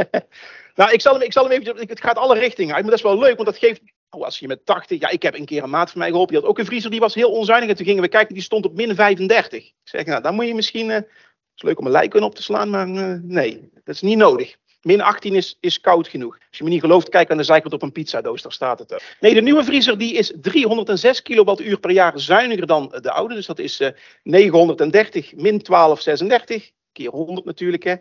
nou, 0.74 0.92
ik 0.92 1.00
zal 1.00 1.12
hem, 1.12 1.22
ik 1.22 1.32
zal 1.32 1.48
hem 1.48 1.60
even. 1.60 1.76
Het 1.76 2.00
gaat 2.00 2.16
alle 2.16 2.38
richtingen 2.38 2.74
uit. 2.74 2.82
Maar 2.82 2.90
dat 2.90 3.04
is 3.04 3.10
wel 3.10 3.18
leuk, 3.18 3.36
want 3.36 3.48
dat 3.48 3.58
geeft. 3.58 3.80
Oh, 4.10 4.24
als 4.24 4.38
je 4.38 4.46
met 4.46 4.66
80. 4.66 5.00
Ja, 5.00 5.08
ik 5.08 5.22
heb 5.22 5.34
een 5.34 5.44
keer 5.44 5.62
een 5.62 5.70
maat 5.70 5.90
van 5.90 5.98
mij 5.98 6.10
geholpen. 6.10 6.32
Die 6.32 6.42
had 6.42 6.50
ook 6.50 6.58
een 6.58 6.64
vriezer. 6.64 6.90
Die 6.90 7.00
was 7.00 7.14
heel 7.14 7.30
onzuinig. 7.30 7.68
En 7.68 7.76
toen 7.76 7.86
gingen 7.86 8.02
we 8.02 8.08
kijken. 8.08 8.34
Die 8.34 8.42
stond 8.42 8.64
op 8.64 8.74
min 8.74 8.94
35. 8.94 9.64
Ik 9.64 9.74
zeg, 9.82 10.04
nou, 10.04 10.22
dan 10.22 10.34
moet 10.34 10.46
je 10.46 10.54
misschien. 10.54 10.88
Uh, 10.88 10.94
het 10.94 11.06
is 11.54 11.62
leuk 11.62 11.78
om 11.78 11.86
een 11.86 11.92
lijken 11.92 12.22
op 12.22 12.34
te 12.34 12.42
slaan. 12.42 12.70
Maar 12.70 12.88
uh, 12.88 13.16
nee, 13.22 13.70
dat 13.84 13.94
is 13.94 14.00
niet 14.00 14.18
nodig. 14.18 14.56
Min 14.82 15.00
18 15.00 15.34
is, 15.34 15.56
is 15.60 15.80
koud 15.80 16.08
genoeg. 16.08 16.38
Als 16.48 16.58
je 16.58 16.64
me 16.64 16.70
niet 16.70 16.80
gelooft, 16.80 17.08
kijk 17.08 17.30
aan 17.30 17.36
de 17.36 17.42
zijkant 17.42 17.72
op 17.72 17.82
een 17.82 17.92
pizzadoos, 17.92 18.42
daar 18.42 18.52
staat 18.52 18.78
het. 18.78 18.90
Er. 18.90 19.16
Nee, 19.20 19.34
de 19.34 19.40
nieuwe 19.40 19.64
vriezer 19.64 19.98
die 19.98 20.14
is 20.14 20.32
306 20.40 21.22
kilowattuur 21.22 21.80
per 21.80 21.90
jaar 21.90 22.20
zuiniger 22.20 22.66
dan 22.66 22.98
de 23.00 23.10
oude. 23.10 23.34
Dus 23.34 23.46
dat 23.46 23.58
is 23.58 23.80
uh, 23.80 23.88
930 24.22 25.34
min 25.34 25.58
1236 25.58 26.70
keer 26.92 27.10
100 27.10 27.46
natuurlijk, 27.46 27.82
hè, 27.82 27.94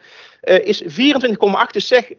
uh, 0.44 0.68
is 0.68 0.84
24,8. 0.84 0.88
Dus 1.72 1.88
zeg 1.88 2.12
25% 2.14 2.16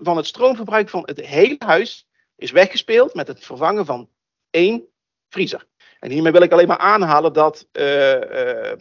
van 0.00 0.16
het 0.16 0.26
stroomverbruik 0.26 0.88
van 0.88 1.02
het 1.04 1.20
hele 1.20 1.56
huis 1.58 2.06
is 2.36 2.50
weggespeeld 2.50 3.14
met 3.14 3.28
het 3.28 3.44
vervangen 3.44 3.86
van 3.86 4.08
één 4.50 4.84
vriezer. 5.28 5.66
En 5.98 6.10
hiermee 6.10 6.32
wil 6.32 6.42
ik 6.42 6.52
alleen 6.52 6.68
maar 6.68 6.78
aanhalen 6.78 7.32
dat. 7.32 7.66
Uh, 7.72 8.72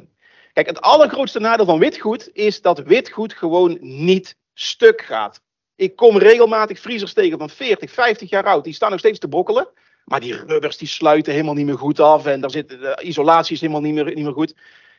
kijk, 0.63 0.75
het 0.75 0.85
allergrootste 0.85 1.39
nadeel 1.39 1.65
van 1.65 1.79
witgoed 1.79 2.29
is 2.33 2.61
dat 2.61 2.79
witgoed 2.79 3.33
gewoon 3.33 3.77
niet 3.81 4.35
stuk 4.53 5.01
gaat. 5.01 5.41
Ik 5.75 5.95
kom 5.95 6.17
regelmatig 6.17 6.79
vriezers 6.79 7.13
tegen 7.13 7.37
van 7.37 7.49
40, 7.49 7.91
50 7.91 8.29
jaar 8.29 8.43
oud. 8.43 8.63
Die 8.63 8.73
staan 8.73 8.89
nog 8.89 8.99
steeds 8.99 9.19
te 9.19 9.27
brokkelen. 9.27 9.67
Maar 10.05 10.19
die 10.19 10.45
rubbers 10.45 10.77
die 10.77 10.87
sluiten 10.87 11.33
helemaal 11.33 11.53
niet 11.53 11.65
meer 11.65 11.77
goed 11.77 11.99
af. 11.99 12.25
En 12.25 12.41
daar 12.41 12.51
zit, 12.51 12.69
de 12.69 12.99
isolatie 13.03 13.55
is 13.55 13.61
helemaal 13.61 13.81
niet 13.81 13.93
meer, 13.93 14.05
niet 14.05 14.23
meer 14.23 14.33
goed. 14.33 14.55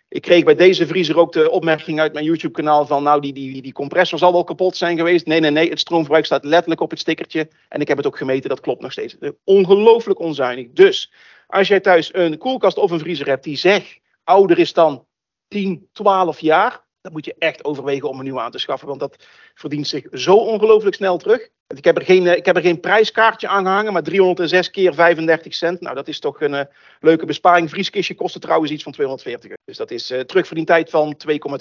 Ik 0.08 0.22
kreeg 0.22 0.44
bij 0.44 0.54
deze 0.54 0.86
vriezer 0.86 1.18
ook 1.18 1.32
de 1.32 1.50
opmerking 1.50 2.00
uit 2.00 2.12
mijn 2.12 2.24
YouTube-kanaal 2.24 2.86
van, 2.86 3.02
nou, 3.02 3.20
die, 3.20 3.32
die, 3.32 3.62
die 3.62 3.72
compressor 3.72 4.18
zal 4.18 4.32
wel 4.32 4.44
kapot 4.44 4.76
zijn 4.76 4.96
geweest. 4.96 5.26
Nee, 5.26 5.40
nee, 5.40 5.50
nee, 5.50 5.70
het 5.70 5.80
stroomverbruik 5.80 6.24
staat 6.24 6.44
letterlijk 6.44 6.80
op 6.80 6.90
het 6.90 6.98
stickertje. 6.98 7.48
En 7.68 7.80
ik 7.80 7.88
heb 7.88 7.96
het 7.96 8.06
ook 8.06 8.16
gemeten, 8.16 8.48
dat 8.48 8.60
klopt 8.60 8.82
nog 8.82 8.92
steeds. 8.92 9.16
Ongelooflijk 9.44 10.18
onzuinig. 10.18 10.66
Dus, 10.72 11.12
als 11.46 11.68
jij 11.68 11.80
thuis 11.80 12.14
een 12.14 12.38
koelkast 12.38 12.76
of 12.76 12.90
een 12.90 12.98
vriezer 12.98 13.26
hebt 13.26 13.44
die 13.44 13.56
zegt, 13.56 14.00
ouder 14.24 14.58
is 14.58 14.72
dan 14.72 15.06
10, 15.50 15.88
12 15.92 16.40
jaar, 16.40 16.84
dan 17.00 17.12
moet 17.12 17.24
je 17.24 17.34
echt 17.38 17.64
overwegen 17.64 18.08
om 18.08 18.18
een 18.18 18.24
nieuwe 18.24 18.40
aan 18.40 18.50
te 18.50 18.58
schaffen. 18.58 18.88
Want 18.88 19.00
dat 19.00 19.26
verdient 19.54 19.86
zich 19.86 20.06
zo 20.12 20.36
ongelooflijk 20.36 20.96
snel 20.96 21.18
terug. 21.18 21.48
Ik 21.66 21.84
heb, 21.84 21.96
er 21.96 22.04
geen, 22.04 22.26
ik 22.26 22.46
heb 22.46 22.56
er 22.56 22.62
geen 22.62 22.80
prijskaartje 22.80 23.48
aan 23.48 23.64
gehangen, 23.64 23.92
maar 23.92 24.02
306 24.02 24.70
keer 24.70 24.94
35 24.94 25.54
cent. 25.54 25.80
Nou, 25.80 25.94
dat 25.94 26.08
is 26.08 26.18
toch 26.18 26.40
een 26.40 26.52
uh, 26.52 26.60
leuke 27.00 27.26
besparing. 27.26 27.70
Vrieskistje 27.70 28.14
kostte 28.14 28.38
trouwens 28.38 28.70
iets 28.70 28.82
van 28.82 28.92
240. 28.92 29.52
Dus 29.64 29.76
dat 29.76 29.90
is 29.90 30.10
uh, 30.10 30.20
terugverdientijd 30.20 30.90
van 30.90 31.16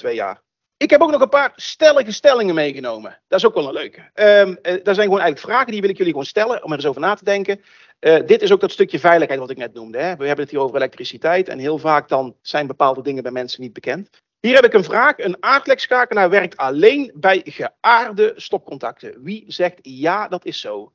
2,2 0.06 0.14
jaar. 0.14 0.42
Ik 0.78 0.90
heb 0.90 1.02
ook 1.02 1.12
nog 1.12 1.22
een 1.22 1.30
paar 1.30 1.52
stellige 1.56 2.12
stellingen 2.12 2.56
meegenomen. 2.56 3.22
Dat 3.28 3.40
is 3.40 3.46
ook 3.46 3.54
wel 3.54 3.68
een 3.68 3.74
leuke. 3.74 4.00
Um, 4.14 4.50
uh, 4.50 4.84
daar 4.84 4.96
zijn 4.96 5.06
gewoon 5.08 5.20
eigenlijk 5.20 5.40
vragen 5.40 5.72
die 5.72 5.82
wil 5.82 5.90
ik 5.90 5.98
jullie 5.98 6.12
gewoon 6.12 6.28
stellen 6.28 6.64
om 6.64 6.72
er 6.72 6.78
eens 6.78 6.86
over 6.86 7.02
na 7.02 7.14
te 7.14 7.24
denken. 7.24 7.62
Uh, 8.00 8.20
dit 8.26 8.42
is 8.42 8.52
ook 8.52 8.60
dat 8.60 8.72
stukje 8.72 9.00
veiligheid 9.00 9.40
wat 9.40 9.50
ik 9.50 9.58
net 9.58 9.74
noemde. 9.74 9.98
Hè. 9.98 10.16
We 10.16 10.26
hebben 10.26 10.46
het 10.46 10.54
hier 10.54 10.64
over 10.64 10.76
elektriciteit 10.76 11.48
en 11.48 11.60
heel 11.60 11.78
vaak 11.78 12.10
dan 12.10 12.36
zijn 12.42 12.68
bepaalde 12.68 13.02
dingen 13.02 13.24
bij 13.24 13.32
mensen 13.32 13.62
niet 13.62 13.74
bekend. 13.74 14.10
Hier 14.40 14.56
heb 14.56 14.66
ik 14.66 14.74
een 14.74 14.84
vraag. 14.84 15.18
Een 15.18 15.44
aardlekschakelaar 15.44 16.30
werkt 16.30 16.58
alleen 16.58 17.12
bij 17.16 17.42
geaarde 17.44 18.34
stopcontacten. 18.36 19.24
Wie 19.24 19.44
zegt 19.48 19.80
ja, 19.82 20.28
dat 20.28 20.46
is 20.46 20.60
zo? 20.60 20.94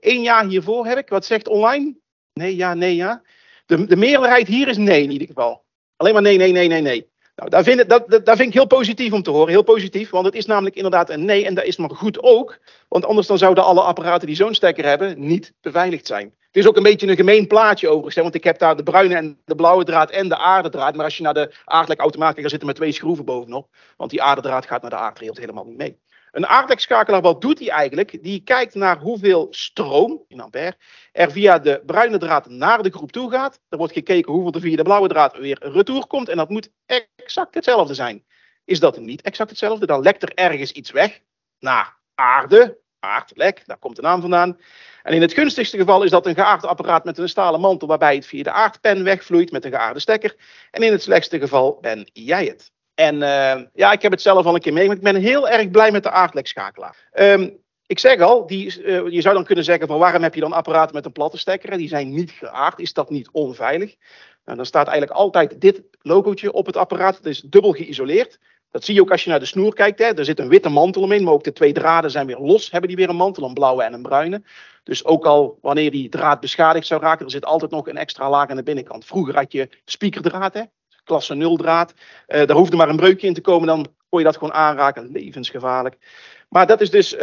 Één 0.00 0.22
jaar 0.22 0.46
hiervoor 0.46 0.86
heb 0.86 0.98
ik. 0.98 1.08
Wat 1.08 1.24
zegt 1.24 1.48
online? 1.48 1.96
Nee, 2.32 2.56
ja, 2.56 2.74
nee, 2.74 2.94
ja. 2.94 3.22
De, 3.66 3.86
de 3.86 3.96
meerderheid 3.96 4.46
hier 4.46 4.68
is 4.68 4.76
nee 4.76 5.02
in 5.02 5.10
ieder 5.10 5.26
geval. 5.26 5.64
Alleen 5.96 6.12
maar 6.12 6.22
nee, 6.22 6.36
nee, 6.36 6.52
nee, 6.52 6.68
nee, 6.68 6.80
nee. 6.80 7.10
Nou, 7.38 7.50
daar 7.50 7.62
vind, 7.62 7.80
ik, 7.80 7.88
dat, 7.88 8.08
dat 8.08 8.36
vind 8.36 8.48
ik 8.48 8.52
heel 8.52 8.66
positief 8.66 9.12
om 9.12 9.22
te 9.22 9.30
horen. 9.30 9.48
Heel 9.48 9.62
positief, 9.62 10.10
want 10.10 10.26
het 10.26 10.34
is 10.34 10.46
namelijk 10.46 10.76
inderdaad 10.76 11.10
een 11.10 11.24
nee. 11.24 11.46
En 11.46 11.54
dat 11.54 11.64
is 11.64 11.76
maar 11.76 11.90
goed 11.90 12.22
ook. 12.22 12.58
Want 12.88 13.04
anders 13.04 13.26
dan 13.26 13.38
zouden 13.38 13.64
alle 13.64 13.80
apparaten 13.80 14.26
die 14.26 14.36
zo'n 14.36 14.54
stekker 14.54 14.84
hebben 14.84 15.26
niet 15.26 15.52
beveiligd 15.60 16.06
zijn. 16.06 16.34
Het 16.46 16.56
is 16.56 16.66
ook 16.66 16.76
een 16.76 16.82
beetje 16.82 17.06
een 17.06 17.16
gemeen 17.16 17.46
plaatje 17.46 17.86
overigens. 17.86 18.14
Hè, 18.14 18.22
want 18.22 18.34
ik 18.34 18.44
heb 18.44 18.58
daar 18.58 18.76
de 18.76 18.82
bruine 18.82 19.14
en 19.14 19.38
de 19.44 19.54
blauwe 19.54 19.84
draad 19.84 20.10
en 20.10 20.28
de 20.28 20.36
aardedraad. 20.36 20.94
Maar 20.96 21.04
als 21.04 21.16
je 21.16 21.22
naar 21.22 21.34
de 21.34 21.54
aardlekautomaat 21.64 22.34
kijkt, 22.34 22.40
dan 22.40 22.50
zitten 22.50 22.68
met 22.68 22.76
twee 22.76 22.92
schroeven 22.92 23.24
bovenop. 23.24 23.68
Want 23.96 24.10
die 24.10 24.22
aardedraad 24.22 24.66
gaat 24.66 24.80
naar 24.80 24.90
de 24.90 24.96
aardrail 24.96 25.34
helemaal 25.34 25.64
niet 25.64 25.76
mee. 25.76 25.98
Een 26.30 26.46
aardlekschakelaar, 26.46 27.20
wat 27.20 27.40
doet 27.40 27.58
hij 27.58 27.68
eigenlijk? 27.68 28.22
Die 28.22 28.42
kijkt 28.42 28.74
naar 28.74 28.98
hoeveel 28.98 29.46
stroom, 29.50 30.24
in 30.28 30.40
ampère, 30.40 30.76
er 31.12 31.30
via 31.30 31.58
de 31.58 31.82
bruine 31.86 32.18
draad 32.18 32.48
naar 32.48 32.82
de 32.82 32.90
groep 32.90 33.12
toe 33.12 33.30
gaat. 33.30 33.60
Er 33.68 33.78
wordt 33.78 33.92
gekeken 33.92 34.32
hoeveel 34.32 34.52
er 34.52 34.60
via 34.60 34.76
de 34.76 34.82
blauwe 34.82 35.08
draad 35.08 35.36
weer 35.36 35.58
retour 35.60 36.06
komt. 36.06 36.28
En 36.28 36.36
dat 36.36 36.48
moet 36.48 36.70
exact 36.86 37.54
hetzelfde 37.54 37.94
zijn. 37.94 38.24
Is 38.64 38.80
dat 38.80 38.98
niet 38.98 39.22
exact 39.22 39.50
hetzelfde, 39.50 39.86
dan 39.86 40.02
lekt 40.02 40.22
er 40.22 40.34
ergens 40.34 40.72
iets 40.72 40.90
weg 40.90 41.20
naar 41.58 41.96
aarde, 42.14 42.78
aardlek, 43.00 43.62
daar 43.66 43.78
komt 43.78 43.96
de 43.96 44.02
naam 44.02 44.20
vandaan. 44.20 44.58
En 45.02 45.14
in 45.14 45.20
het 45.20 45.32
gunstigste 45.32 45.76
geval 45.76 46.02
is 46.02 46.10
dat 46.10 46.26
een 46.26 46.34
geaard 46.34 46.64
apparaat 46.64 47.04
met 47.04 47.18
een 47.18 47.28
stalen 47.28 47.60
mantel 47.60 47.88
waarbij 47.88 48.14
het 48.14 48.26
via 48.26 48.42
de 48.42 48.52
aardpen 48.52 49.04
wegvloeit 49.04 49.52
met 49.52 49.64
een 49.64 49.70
geaarde 49.70 50.00
stekker. 50.00 50.36
En 50.70 50.82
in 50.82 50.92
het 50.92 51.02
slechtste 51.02 51.38
geval 51.38 51.78
ben 51.80 52.10
jij 52.12 52.44
het. 52.44 52.72
En 52.98 53.14
uh, 53.14 53.64
ja, 53.74 53.92
ik 53.92 54.02
heb 54.02 54.12
het 54.12 54.22
zelf 54.22 54.46
al 54.46 54.54
een 54.54 54.60
keer 54.60 54.72
meegemaakt. 54.72 55.06
Ik 55.06 55.12
ben 55.12 55.22
heel 55.22 55.48
erg 55.48 55.70
blij 55.70 55.90
met 55.90 56.02
de 56.02 56.10
aardlekschakelaar. 56.10 57.08
Um, 57.14 57.58
ik 57.86 57.98
zeg 57.98 58.20
al, 58.20 58.46
die, 58.46 58.82
uh, 58.82 59.08
je 59.08 59.20
zou 59.20 59.34
dan 59.34 59.44
kunnen 59.44 59.64
zeggen 59.64 59.86
van 59.86 59.98
waarom 59.98 60.22
heb 60.22 60.34
je 60.34 60.40
dan 60.40 60.52
apparaten 60.52 60.94
met 60.94 61.04
een 61.04 61.12
platte 61.12 61.38
stekker? 61.38 61.76
Die 61.76 61.88
zijn 61.88 62.10
niet 62.10 62.30
geaard. 62.30 62.80
Is 62.80 62.92
dat 62.92 63.10
niet 63.10 63.28
onveilig? 63.32 63.94
Nou, 64.44 64.56
dan 64.56 64.66
staat 64.66 64.88
eigenlijk 64.88 65.18
altijd 65.18 65.60
dit 65.60 65.82
logootje 66.00 66.52
op 66.52 66.66
het 66.66 66.76
apparaat. 66.76 67.16
Het 67.16 67.26
is 67.26 67.40
dubbel 67.40 67.72
geïsoleerd. 67.72 68.38
Dat 68.70 68.84
zie 68.84 68.94
je 68.94 69.00
ook 69.00 69.10
als 69.10 69.24
je 69.24 69.30
naar 69.30 69.40
de 69.40 69.46
snoer 69.46 69.74
kijkt. 69.74 69.98
Hè. 69.98 70.04
Er 70.04 70.24
zit 70.24 70.38
een 70.38 70.48
witte 70.48 70.68
mantel 70.68 71.02
omheen, 71.02 71.24
maar 71.24 71.32
ook 71.32 71.44
de 71.44 71.52
twee 71.52 71.72
draden 71.72 72.10
zijn 72.10 72.26
weer 72.26 72.38
los. 72.38 72.70
Hebben 72.70 72.88
die 72.88 72.98
weer 72.98 73.08
een 73.08 73.16
mantel, 73.16 73.44
een 73.44 73.54
blauwe 73.54 73.82
en 73.82 73.92
een 73.92 74.02
bruine. 74.02 74.42
Dus 74.82 75.04
ook 75.04 75.26
al 75.26 75.58
wanneer 75.60 75.90
die 75.90 76.08
draad 76.08 76.40
beschadigd 76.40 76.86
zou 76.86 77.00
raken, 77.00 77.24
er 77.24 77.30
zit 77.30 77.44
altijd 77.44 77.70
nog 77.70 77.88
een 77.88 77.96
extra 77.96 78.30
laag 78.30 78.48
aan 78.48 78.56
de 78.56 78.62
binnenkant. 78.62 79.04
Vroeger 79.04 79.34
had 79.34 79.52
je 79.52 79.68
speakerdraad, 79.84 80.54
klasse 81.08 81.34
0 81.34 81.56
draad. 81.56 81.92
Uh, 81.92 82.46
daar 82.46 82.56
hoefde 82.56 82.76
maar 82.76 82.88
een 82.88 82.96
breukje 82.96 83.26
in 83.26 83.34
te 83.34 83.40
komen, 83.40 83.66
dan 83.66 83.86
kon 84.08 84.18
je 84.18 84.24
dat 84.24 84.36
gewoon 84.36 84.54
aanraken. 84.54 85.10
Levensgevaarlijk. 85.10 85.96
Maar 86.48 86.66
dat 86.66 86.80
is 86.80 86.90
dus. 86.90 87.16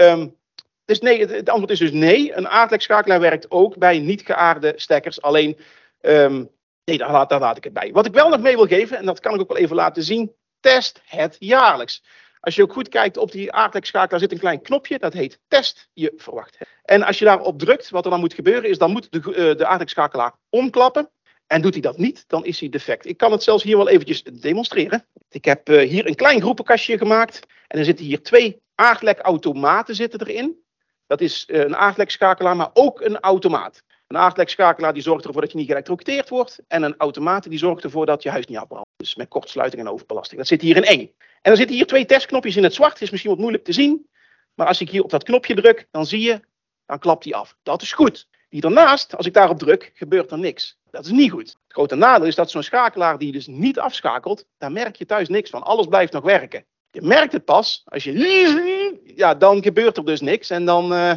Dus 0.86 1.00
nee, 1.00 1.26
het, 1.26 1.50
antwoord 1.50 1.72
is 1.72 1.80
dus 1.80 1.92
nee. 1.92 2.36
Een 2.36 2.48
aardlekschakelaar 2.48 3.20
werkt 3.20 3.52
ook 3.52 3.78
bij 3.78 4.00
niet 4.00 4.22
geaarde 4.22 4.74
stekkers. 4.76 5.22
Alleen, 5.22 5.58
um, 6.02 6.50
nee, 6.84 6.98
daar 6.98 7.12
laat, 7.12 7.32
laat 7.32 7.58
ik 7.58 7.64
het 7.64 7.74
bij. 7.74 7.92
Wat 7.92 8.06
ik 8.06 8.14
wel 8.14 8.30
nog 8.30 8.42
mee 8.42 8.56
wil 8.56 8.68
geven, 8.68 8.98
en 8.98 9.06
dat 9.06 9.20
kan 9.20 9.34
ik 9.34 9.40
ook 9.40 9.48
wel 9.48 9.58
even 9.58 9.76
laten 9.76 10.04
zien 10.04 10.36
test 10.60 11.02
het 11.06 11.36
jaarlijks. 11.40 12.04
Als 12.40 12.56
je 12.56 12.62
ook 12.62 12.74
goed 12.74 12.90
kijkt 12.90 13.18
op 13.18 13.32
die 13.32 13.52
aardlekschakelaar 13.52 14.20
zit 14.20 14.32
een 14.32 14.40
klein 14.40 14.62
knopje, 14.62 15.00
dat 15.00 15.14
heet 15.14 15.40
test 15.48 15.90
je 15.94 16.14
verwacht. 16.16 16.58
En 16.84 17.04
als 17.04 17.20
je 17.20 17.26
daarop 17.26 17.60
drukt, 17.60 17.90
wat 17.90 18.06
er 18.06 18.12
dan 18.12 18.20
moet 18.20 18.34
gebeuren, 18.34 18.70
is 18.70 18.78
dan 18.78 18.92
moet 18.92 19.12
de, 19.12 19.20
uh, 19.20 19.58
de 19.58 19.66
aardlekschakelaar 19.66 20.34
omklappen. 20.50 21.10
En 21.48 21.62
doet 21.62 21.74
hij 21.74 21.82
dat 21.82 21.98
niet, 21.98 22.24
dan 22.28 22.46
is 22.46 22.60
hij 22.60 22.70
defect. 22.70 23.06
Ik 23.06 23.18
kan 23.18 23.32
het 23.32 23.44
zelfs 23.44 23.64
hier 23.64 23.78
wel 23.78 23.90
eventjes 23.90 24.24
demonstreren. 24.24 25.06
Ik 25.30 25.46
heb 25.46 25.70
uh, 25.70 25.90
hier 25.90 26.08
een 26.08 26.16
klein 26.16 26.42
groepenkastje 26.42 26.98
gemaakt. 26.98 27.40
En 27.68 27.80
er 27.80 27.86
zitten 27.86 28.06
hier 28.06 28.24
twee 28.24 28.62
aardlekautomaten 28.76 29.96
zitten 29.96 30.20
erin. 30.20 30.64
Dat 31.08 31.22
is 31.22 31.46
uh, 31.48 31.60
een 31.60 31.76
aardlekschakelaar, 31.76 32.56
maar 32.56 32.70
ook 32.74 33.02
een 33.02 33.20
automaat. 33.20 33.84
Een 34.08 34.18
aardlekschakelaar 34.18 34.94
die 34.94 35.02
zorgt 35.02 35.26
ervoor 35.26 35.42
dat 35.42 35.52
je 35.52 35.58
niet 35.58 35.68
geëlectrocuteerd 35.68 36.30
wordt. 36.30 36.60
En 36.68 36.84
een 36.84 36.96
automaat 36.98 37.50
die 37.50 37.60
zorgt 37.60 37.84
ervoor 37.84 38.06
dat 38.06 38.24
je 38.24 38.30
huis 38.30 38.46
niet 38.46 38.58
afbrandt. 38.58 38.90
Dus 38.96 39.16
met 39.16 39.28
kortsluiting 39.28 39.82
en 39.82 39.90
overbelasting. 39.90 40.40
Dat 40.40 40.48
zit 40.48 40.62
hier 40.62 40.76
in 40.76 40.84
één. 40.84 41.12
En 41.42 41.52
er 41.52 41.58
zitten 41.58 41.76
hier 41.76 41.88
twee 41.88 42.06
testknopjes 42.06 42.56
in 42.56 42.64
het 42.64 42.74
zwart. 42.74 43.02
is 43.02 43.10
misschien 43.10 43.32
wat 43.32 43.40
moeilijk 43.40 43.64
te 43.64 43.74
zien. 43.74 44.10
Maar 44.54 44.68
als 44.68 44.82
ik 44.82 44.90
hier 44.90 45.04
op 45.04 45.10
dat 45.10 45.24
knopje 45.24 45.56
druk, 45.56 45.88
dan 45.92 46.06
zie 46.06 46.22
je, 46.22 46.40
dan 46.86 47.00
klapt 47.00 47.24
die 47.24 47.36
af. 47.36 47.56
Dat 47.64 47.82
is 47.82 47.94
goed. 47.94 48.28
Die 48.50 48.62
daarnaast, 48.62 49.18
als 49.18 49.26
ik 49.26 49.34
daarop 49.34 49.60
druk, 49.60 49.92
gebeurt 49.94 50.32
er 50.32 50.40
niks. 50.40 50.78
Dat 50.92 51.06
is 51.06 51.12
niet 51.12 51.32
goed. 51.32 51.48
Het 51.48 51.74
grote 51.74 51.96
nadeel 51.96 52.28
is 52.28 52.36
dat 52.36 52.52
zo'n 52.52 52.64
schakelaar 52.64 53.18
die 53.18 53.32
dus 53.32 53.48
niet 53.48 53.80
afschakelt, 53.80 54.46
daar 54.58 54.72
merk 54.72 54.96
je 54.96 55.06
thuis 55.06 55.30
niks 55.30 55.50
van. 55.50 55.64
Alles 55.64 55.86
blijft 55.86 56.14
nog 56.14 56.24
werken. 56.24 56.66
Je 56.92 57.02
merkt 57.02 57.34
het 57.34 57.46
pas 57.46 57.82
als 57.86 58.04
je. 58.04 59.02
Ja, 59.16 59.36
dan 59.36 59.64
gebeurt 59.64 59.98
er 59.98 60.06
dus 60.06 60.22
niks. 60.22 60.50
En 60.50 60.66
dan, 60.66 60.94
uh, 60.94 61.14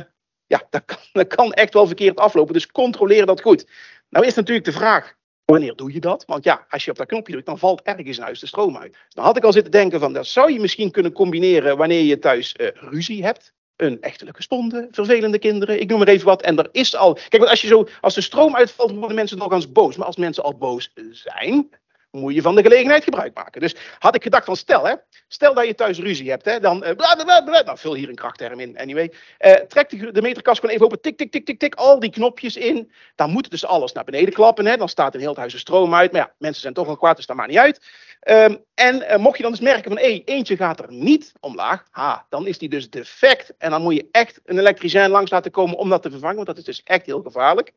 ja, 0.47 0.63
dat 0.71 0.85
kan, 0.85 1.27
kan 1.37 1.53
echt 1.53 1.75
wel 1.75 1.87
verkeerd 1.87 2.19
aflopen. 2.19 2.53
Dus 2.53 2.67
controleer 2.67 3.27
dat 3.27 3.41
goed. 3.41 3.67
Nou 4.09 4.27
is 4.27 4.35
natuurlijk 4.35 4.67
de 4.67 4.73
vraag, 4.73 5.15
wanneer 5.45 5.77
doe 5.77 5.93
je 5.93 6.01
dat? 6.01 6.25
Want 6.25 6.45
ja, 6.45 6.67
als 6.69 6.85
je 6.85 6.91
op 6.91 6.97
dat 6.97 7.07
knopje 7.07 7.33
drukt, 7.33 7.47
dan 7.47 7.59
valt 7.59 7.83
ergens 7.83 8.17
in 8.17 8.23
huis 8.23 8.41
de 8.41 8.47
stroom 8.47 8.77
uit. 8.77 8.97
Dan 9.09 9.25
had 9.25 9.37
ik 9.37 9.45
al 9.45 9.53
zitten 9.53 9.73
denken 9.73 10.01
van, 10.01 10.13
dat 10.13 10.27
zou 10.27 10.53
je 10.53 10.61
misschien 10.61 10.91
kunnen 10.91 11.13
combineren 11.13 11.77
wanneer 11.77 12.03
je 12.03 12.19
thuis 12.19 12.55
uh, 12.57 12.69
ruzie 12.75 13.25
hebt. 13.25 13.53
Een 13.79 14.01
echtelijke 14.01 14.43
sponde, 14.43 14.89
vervelende 14.91 15.39
kinderen, 15.39 15.81
ik 15.81 15.89
noem 15.89 15.99
maar 15.99 16.09
even 16.09 16.27
wat. 16.27 16.43
En 16.43 16.59
er 16.59 16.69
is 16.73 16.97
al. 16.97 17.15
Kijk, 17.15 17.39
want 17.39 17.49
als, 17.49 17.61
je 17.61 17.67
zo, 17.67 17.89
als 18.01 18.15
de 18.15 18.21
stroom 18.21 18.57
uitvalt, 18.57 18.91
worden 18.91 19.17
mensen 19.17 19.53
eens 19.53 19.73
boos. 19.73 19.97
Maar 19.97 20.07
als 20.07 20.17
mensen 20.17 20.43
al 20.43 20.57
boos 20.57 20.93
zijn, 21.11 21.69
moet 22.11 22.35
je 22.35 22.43
van 22.43 22.55
de 22.55 22.63
gelegenheid 22.63 23.05
gebruik 23.05 23.35
maken. 23.35 23.61
Dus 23.61 23.77
had 23.99 24.15
ik 24.15 24.23
gedacht 24.23 24.45
van 24.45 24.57
stel, 24.57 24.87
hè, 24.87 24.95
stel 25.29 25.55
dat 25.55 25.67
je 25.67 25.75
thuis 25.75 25.99
ruzie 25.99 26.31
hebt, 26.31 26.45
hè, 26.45 26.61
dan 26.61 26.85
uh, 26.85 26.91
blablabla, 26.97 27.63
nou 27.63 27.79
vul 27.79 27.95
hier 27.95 28.09
een 28.09 28.15
krachtterm 28.15 28.61
in, 28.61 28.79
anyway. 28.79 29.13
Uh, 29.41 29.53
trek 29.53 29.89
de, 29.89 30.13
de 30.13 30.23
meterkast 30.23 30.61
gewoon 30.61 30.75
even 30.75 30.87
open, 30.87 31.01
tik, 31.01 31.17
tik, 31.17 31.31
tik, 31.31 31.47
tik, 31.47 31.59
tik, 31.59 31.75
al 31.75 31.99
die 31.99 32.11
knopjes 32.11 32.57
in. 32.57 32.93
Dan 33.15 33.31
moet 33.31 33.51
dus 33.51 33.65
alles 33.65 33.93
naar 33.93 34.05
beneden 34.05 34.33
klappen, 34.35 34.67
hè, 34.67 34.77
dan 34.77 34.89
staat 34.89 35.15
in 35.15 35.21
heel 35.21 35.29
het 35.29 35.39
huis 35.39 35.53
de 35.53 35.59
stroom 35.59 35.95
uit. 35.95 36.13
Maar 36.13 36.21
ja, 36.21 36.35
mensen 36.39 36.63
zijn 36.63 36.75
toch 36.75 36.89
al 36.89 36.97
kwaad, 36.97 37.17
dus 37.17 37.27
dat 37.27 37.37
maakt 37.37 37.49
niet 37.49 37.59
uit. 37.59 37.81
Um, 38.29 38.65
en 38.75 39.03
uh, 39.03 39.17
mocht 39.17 39.37
je 39.37 39.43
dan 39.43 39.53
dus 39.53 39.61
merken 39.61 39.93
van, 39.93 40.01
hé, 40.01 40.23
eentje 40.25 40.57
gaat 40.57 40.81
er 40.81 40.93
niet 40.93 41.33
omlaag, 41.41 41.85
ha, 41.91 42.27
dan 42.29 42.47
is 42.47 42.59
die 42.59 42.69
dus 42.69 42.91
defect. 42.91 43.55
En 43.59 43.71
dan 43.71 43.83
moet 43.83 43.95
je 43.95 44.09
echt 44.11 44.41
een 44.45 44.59
elektricien 44.59 45.11
langs 45.11 45.31
laten 45.31 45.51
komen 45.51 45.77
om 45.77 45.89
dat 45.89 46.03
te 46.03 46.11
vervangen, 46.11 46.37
want 46.37 46.47
dat 46.47 46.59
is 46.59 46.65
dus 46.65 46.83
echt 46.83 47.07
heel 47.07 47.23
gevaarlijk. 47.23 47.73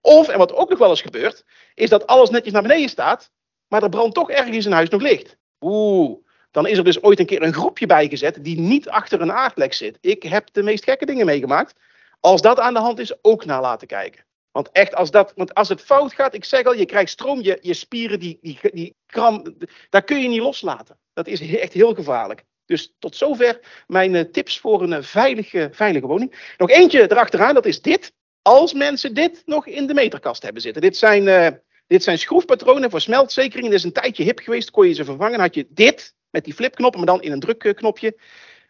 Of, 0.00 0.28
en 0.28 0.38
wat 0.38 0.52
ook 0.52 0.70
nog 0.70 0.78
wel 0.78 0.90
eens 0.90 1.02
gebeurt, 1.02 1.44
is 1.74 1.88
dat 1.88 2.06
alles 2.06 2.30
netjes 2.30 2.52
naar 2.52 2.62
beneden 2.62 2.88
staat, 2.88 3.30
maar 3.68 3.82
er 3.82 3.88
brandt 3.88 4.14
toch 4.14 4.30
ergens 4.30 4.66
in 4.66 4.72
huis 4.72 4.88
nog 4.88 5.02
licht. 5.02 5.36
Oeh, 5.60 6.16
dan 6.50 6.66
is 6.66 6.78
er 6.78 6.84
dus 6.84 7.02
ooit 7.02 7.18
een 7.18 7.26
keer 7.26 7.42
een 7.42 7.52
groepje 7.52 7.86
bijgezet 7.86 8.44
die 8.44 8.60
niet 8.60 8.88
achter 8.88 9.20
een 9.20 9.32
aardlek 9.32 9.72
zit. 9.72 9.98
Ik 10.00 10.22
heb 10.22 10.48
de 10.52 10.62
meest 10.62 10.84
gekke 10.84 11.06
dingen 11.06 11.26
meegemaakt. 11.26 11.74
Als 12.20 12.40
dat 12.40 12.60
aan 12.60 12.74
de 12.74 12.80
hand 12.80 12.98
is, 12.98 13.24
ook 13.24 13.44
naar 13.44 13.60
laten 13.60 13.86
kijken. 13.86 14.24
Want 14.54 14.70
echt, 14.72 14.94
als, 14.94 15.10
dat, 15.10 15.32
want 15.36 15.54
als 15.54 15.68
het 15.68 15.80
fout 15.80 16.12
gaat, 16.12 16.34
ik 16.34 16.44
zeg 16.44 16.64
al, 16.64 16.74
je 16.74 16.86
krijgt 16.86 17.10
stroom, 17.10 17.40
je, 17.42 17.58
je 17.60 17.74
spieren, 17.74 18.20
die, 18.20 18.38
die, 18.40 18.58
die 18.62 18.94
kram, 19.06 19.56
daar 19.90 20.04
kun 20.04 20.20
je 20.20 20.28
niet 20.28 20.40
loslaten. 20.40 20.98
Dat 21.12 21.26
is 21.26 21.40
echt 21.58 21.72
heel 21.72 21.94
gevaarlijk. 21.94 22.44
Dus 22.66 22.94
tot 22.98 23.16
zover 23.16 23.60
mijn 23.86 24.14
uh, 24.14 24.20
tips 24.20 24.58
voor 24.58 24.82
een 24.82 24.90
uh, 24.90 25.02
veilige, 25.02 25.68
veilige 25.72 26.06
woning. 26.06 26.54
Nog 26.56 26.70
eentje 26.70 27.10
erachteraan, 27.10 27.54
dat 27.54 27.66
is 27.66 27.80
dit. 27.80 28.12
Als 28.42 28.72
mensen 28.72 29.14
dit 29.14 29.42
nog 29.44 29.66
in 29.66 29.86
de 29.86 29.94
meterkast 29.94 30.42
hebben 30.42 30.62
zitten. 30.62 30.82
Dit 30.82 30.96
zijn 30.96 31.26
uh, 31.26 31.48
dit 31.86 32.02
zijn 32.02 32.18
schroefpatronen 32.18 32.90
voor 32.90 33.00
smeltzekering. 33.00 33.66
Dat 33.66 33.78
is 33.78 33.84
een 33.84 33.92
tijdje 33.92 34.24
hip 34.24 34.38
geweest, 34.38 34.70
kon 34.70 34.88
je 34.88 34.94
ze 34.94 35.04
vervangen. 35.04 35.40
had 35.40 35.54
je 35.54 35.66
dit 35.68 36.14
met 36.30 36.44
die 36.44 36.54
flipknoppen, 36.54 37.00
maar 37.00 37.14
dan 37.14 37.22
in 37.22 37.32
een 37.32 37.40
drukknopje. 37.40 38.16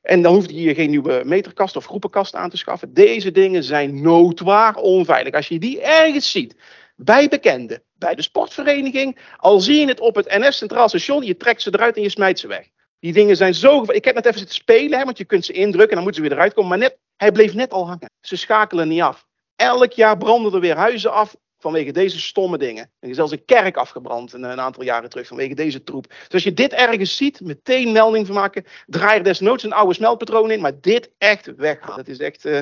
En 0.05 0.23
dan 0.23 0.35
hoefde 0.35 0.55
je 0.55 0.75
geen 0.75 0.91
nieuwe 0.91 1.23
meterkast 1.25 1.77
of 1.77 1.87
groepenkast 1.87 2.35
aan 2.35 2.51
te 2.51 2.57
schaffen. 2.57 2.95
Deze 2.95 3.31
dingen 3.31 3.65
zijn 3.65 4.03
noodwaar 4.03 4.77
onveilig. 4.77 5.35
Als 5.35 5.49
je 5.49 5.59
die 5.59 5.81
ergens 5.81 6.31
ziet, 6.31 6.55
bij 6.97 7.29
bekenden, 7.29 7.83
bij 7.95 8.15
de 8.15 8.23
sportvereniging, 8.23 9.19
al 9.37 9.61
zie 9.61 9.81
je 9.81 9.87
het 9.87 10.01
op 10.01 10.15
het 10.15 10.29
NS 10.29 10.57
Centraal 10.57 10.89
Station, 10.89 11.25
je 11.25 11.37
trekt 11.37 11.63
ze 11.63 11.71
eruit 11.73 11.97
en 11.97 12.03
je 12.03 12.09
smijt 12.09 12.39
ze 12.39 12.47
weg. 12.47 12.69
Die 12.99 13.13
dingen 13.13 13.37
zijn 13.37 13.55
zo. 13.55 13.85
Ik 13.87 14.05
heb 14.05 14.15
net 14.15 14.27
even 14.27 14.39
zitten 14.39 14.57
spelen, 14.57 14.99
hè, 14.99 15.05
want 15.05 15.19
je 15.19 15.25
kunt 15.25 15.45
ze 15.45 15.53
indrukken 15.53 15.89
en 15.89 15.95
dan 15.95 16.05
moeten 16.05 16.23
ze 16.23 16.29
weer 16.29 16.39
eruit 16.39 16.55
komen. 16.55 16.71
Maar 16.71 16.79
net, 16.79 16.99
hij 17.17 17.33
bleef 17.33 17.55
net 17.55 17.73
al 17.73 17.87
hangen. 17.87 18.11
Ze 18.21 18.37
schakelen 18.37 18.89
niet 18.89 19.01
af. 19.01 19.27
Elk 19.57 19.93
jaar 19.93 20.17
branden 20.17 20.53
er 20.53 20.61
weer 20.61 20.77
huizen 20.77 21.13
af 21.13 21.37
vanwege 21.65 21.93
deze 21.93 22.21
stomme 22.21 22.59
dingen. 22.59 22.91
Er 22.99 23.09
is 23.09 23.17
zelfs 23.17 23.33
een 23.33 23.45
kerk 23.45 23.77
afgebrand 23.77 24.33
een, 24.33 24.43
een, 24.43 24.61
aantal 24.61 24.83
jaren 24.83 25.11
terug 25.11 25.27
vanwege 25.27 25.55
deze 25.55 25.83
troep. 25.83 26.09
Dus 26.09 26.33
als 26.33 26.43
je 26.43 26.55
dit 26.55 26.73
ergens 26.73 27.17
ziet, 27.17 27.41
meteen 27.41 27.93
melding 27.93 28.27
van 28.27 28.35
maken. 28.35 28.65
Draai 28.87 29.19
er 29.19 29.25
desnoods 29.25 29.63
een 29.63 29.73
oude 29.73 29.95
smeltpatroon 29.95 30.51
in, 30.51 30.61
maar 30.61 30.81
dit 30.81 31.11
echt 31.19 31.55
weghalen. 31.57 31.97
Dat 31.97 32.09
is 32.09 32.19
echt 32.19 32.45
uh, 32.45 32.61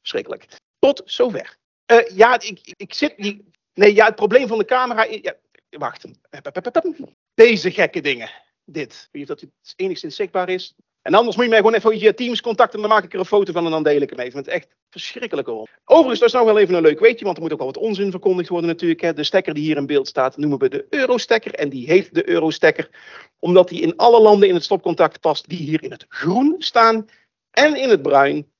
verschrikkelijk. 0.00 0.46
Tot 0.78 1.02
zover. 1.04 1.56
Uh, 1.92 2.16
ja, 2.16 2.40
ik, 2.40 2.74
ik 2.76 2.94
zit 2.94 3.18
niet. 3.18 3.42
Nee, 3.74 3.94
ja, 3.94 4.06
het 4.06 4.14
probleem 4.14 4.48
van 4.48 4.58
de 4.58 4.64
camera. 4.64 5.04
Ja, 5.04 5.34
wacht. 5.70 6.04
Deze 7.34 7.70
gekke 7.70 8.00
dingen. 8.00 8.30
Dit. 8.64 9.08
Weet 9.12 9.22
je 9.22 9.28
dat 9.28 9.40
het 9.40 9.50
enigszins 9.76 10.16
zichtbaar 10.16 10.48
is? 10.48 10.74
En 11.02 11.14
anders 11.14 11.36
moet 11.36 11.44
je 11.44 11.50
mij 11.50 11.58
gewoon 11.58 11.74
even 11.74 11.98
via 11.98 12.12
Teams 12.12 12.40
contacten. 12.40 12.80
Dan 12.80 12.88
maak 12.88 13.04
ik 13.04 13.12
er 13.12 13.18
een 13.18 13.24
foto 13.24 13.52
van 13.52 13.64
en 13.64 13.70
dan 13.70 13.82
deel 13.82 14.00
ik 14.00 14.10
hem 14.10 14.18
even. 14.18 14.38
Het 14.38 14.46
is 14.46 14.52
echt 14.52 14.68
verschrikkelijke 14.90 15.50
rol. 15.50 15.68
Overigens, 15.84 16.18
dat 16.18 16.28
is 16.28 16.34
nou 16.34 16.46
wel 16.46 16.58
even 16.58 16.74
een 16.74 16.82
leuk 16.82 17.00
weetje. 17.00 17.24
Want 17.24 17.36
er 17.36 17.42
moet 17.42 17.52
ook 17.52 17.58
wel 17.58 17.66
wat 17.66 17.76
onzin 17.76 18.10
verkondigd 18.10 18.48
worden 18.48 18.68
natuurlijk. 18.68 19.16
De 19.16 19.24
stekker 19.24 19.54
die 19.54 19.62
hier 19.62 19.76
in 19.76 19.86
beeld 19.86 20.08
staat 20.08 20.36
noemen 20.36 20.58
we 20.58 20.68
de 20.68 20.86
Eurostekker. 20.90 21.54
En 21.54 21.68
die 21.68 21.86
heet 21.86 22.14
de 22.14 22.28
Eurostekker. 22.28 22.90
Omdat 23.38 23.68
die 23.68 23.80
in 23.80 23.96
alle 23.96 24.20
landen 24.20 24.48
in 24.48 24.54
het 24.54 24.64
stopcontact 24.64 25.20
past. 25.20 25.48
Die 25.48 25.58
hier 25.58 25.82
in 25.82 25.90
het 25.90 26.04
groen 26.08 26.54
staan. 26.58 27.08
En 27.50 27.76
in 27.76 27.88
het 27.88 28.02
bruin. 28.02 28.52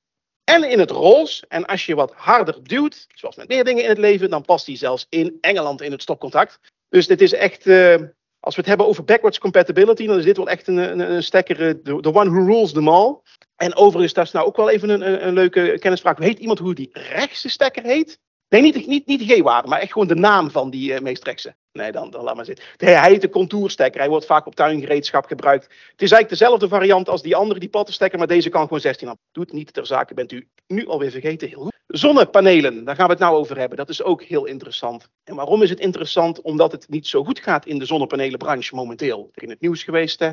En 0.43 0.63
in 0.63 0.79
het 0.79 0.91
roze. 0.91 1.45
En 1.47 1.65
als 1.65 1.85
je 1.85 1.95
wat 1.95 2.13
harder 2.15 2.63
duwt. 2.63 3.07
Zoals 3.15 3.35
met 3.35 3.47
meer 3.47 3.63
dingen 3.63 3.83
in 3.83 3.89
het 3.89 3.97
leven. 3.97 4.29
Dan 4.29 4.45
past 4.45 4.65
die 4.65 4.77
zelfs 4.77 5.05
in 5.09 5.37
Engeland 5.41 5.81
in 5.81 5.91
het 5.91 6.01
stopcontact. 6.01 6.59
Dus 6.89 7.07
dit 7.07 7.21
is 7.21 7.33
echt... 7.33 7.65
Uh, 7.65 7.95
als 8.41 8.55
we 8.55 8.61
het 8.61 8.69
hebben 8.69 8.87
over 8.87 9.03
backwards 9.03 9.39
compatibility, 9.39 10.05
dan 10.05 10.17
is 10.17 10.23
dit 10.23 10.37
wel 10.37 10.49
echt 10.49 10.67
een, 10.67 10.77
een, 10.77 10.99
een 10.99 11.23
stekker, 11.23 11.67
eh, 11.67 11.99
the, 11.99 12.13
one 12.13 12.29
who 12.29 12.45
rules 12.45 12.71
them 12.71 12.87
all. 12.87 13.19
En 13.55 13.75
overigens, 13.75 14.13
dat 14.13 14.25
is 14.25 14.31
nou 14.31 14.45
ook 14.45 14.55
wel 14.55 14.69
even 14.69 14.89
een, 14.89 15.27
een, 15.27 15.33
leuke 15.33 15.77
kennisvraag. 15.79 16.17
Weet 16.17 16.39
iemand 16.39 16.59
hoe 16.59 16.73
die 16.73 16.89
rechtse 16.91 17.49
stekker 17.49 17.83
heet? 17.83 18.19
Nee, 18.49 18.61
niet, 18.61 18.87
niet, 18.87 19.07
niet 19.07 19.27
de 19.27 19.35
G-waarde, 19.35 19.67
maar 19.67 19.79
echt 19.79 19.91
gewoon 19.91 20.07
de 20.07 20.15
naam 20.15 20.51
van 20.51 20.69
die 20.69 20.93
uh, 20.93 20.99
meest 20.99 21.23
rechtse. 21.23 21.55
Nee, 21.71 21.91
dan, 21.91 22.09
dan 22.09 22.23
laat 22.23 22.35
maar 22.35 22.45
zitten. 22.45 22.65
Hij 22.77 23.09
heet 23.09 23.21
de 23.21 23.29
contourstekker. 23.29 23.99
Hij 23.99 24.09
wordt 24.09 24.25
vaak 24.25 24.45
op 24.45 24.55
tuingereedschap 24.55 25.25
gebruikt. 25.25 25.63
Het 25.63 26.01
is 26.01 26.11
eigenlijk 26.11 26.29
dezelfde 26.29 26.67
variant 26.67 27.09
als 27.09 27.21
die 27.21 27.35
andere, 27.35 27.59
die 27.59 27.69
pottenstekker, 27.69 28.17
maar 28.17 28.27
deze 28.27 28.49
kan 28.49 28.63
gewoon 28.63 28.79
16 28.79 29.07
amp. 29.07 29.19
Doet 29.31 29.51
niet 29.51 29.73
ter 29.73 29.85
zake, 29.85 30.13
bent 30.13 30.31
u 30.31 30.47
nu 30.67 30.87
alweer 30.87 31.11
vergeten. 31.11 31.47
Heel 31.47 31.59
goed. 31.59 31.70
Zonnepanelen, 31.91 32.83
daar 32.83 32.95
gaan 32.95 33.05
we 33.05 33.11
het 33.11 33.21
nou 33.21 33.35
over 33.35 33.57
hebben. 33.57 33.77
Dat 33.77 33.89
is 33.89 34.03
ook 34.03 34.23
heel 34.23 34.45
interessant. 34.45 35.09
En 35.23 35.35
waarom 35.35 35.61
is 35.61 35.69
het 35.69 35.79
interessant? 35.79 36.41
Omdat 36.41 36.71
het 36.71 36.89
niet 36.89 37.07
zo 37.07 37.23
goed 37.23 37.39
gaat 37.39 37.65
in 37.65 37.79
de 37.79 37.85
zonnepanelenbranche 37.85 38.75
momenteel. 38.75 39.29
Er 39.33 39.43
in 39.43 39.49
het 39.49 39.61
nieuws 39.61 39.83
geweest, 39.83 40.19
hè? 40.19 40.31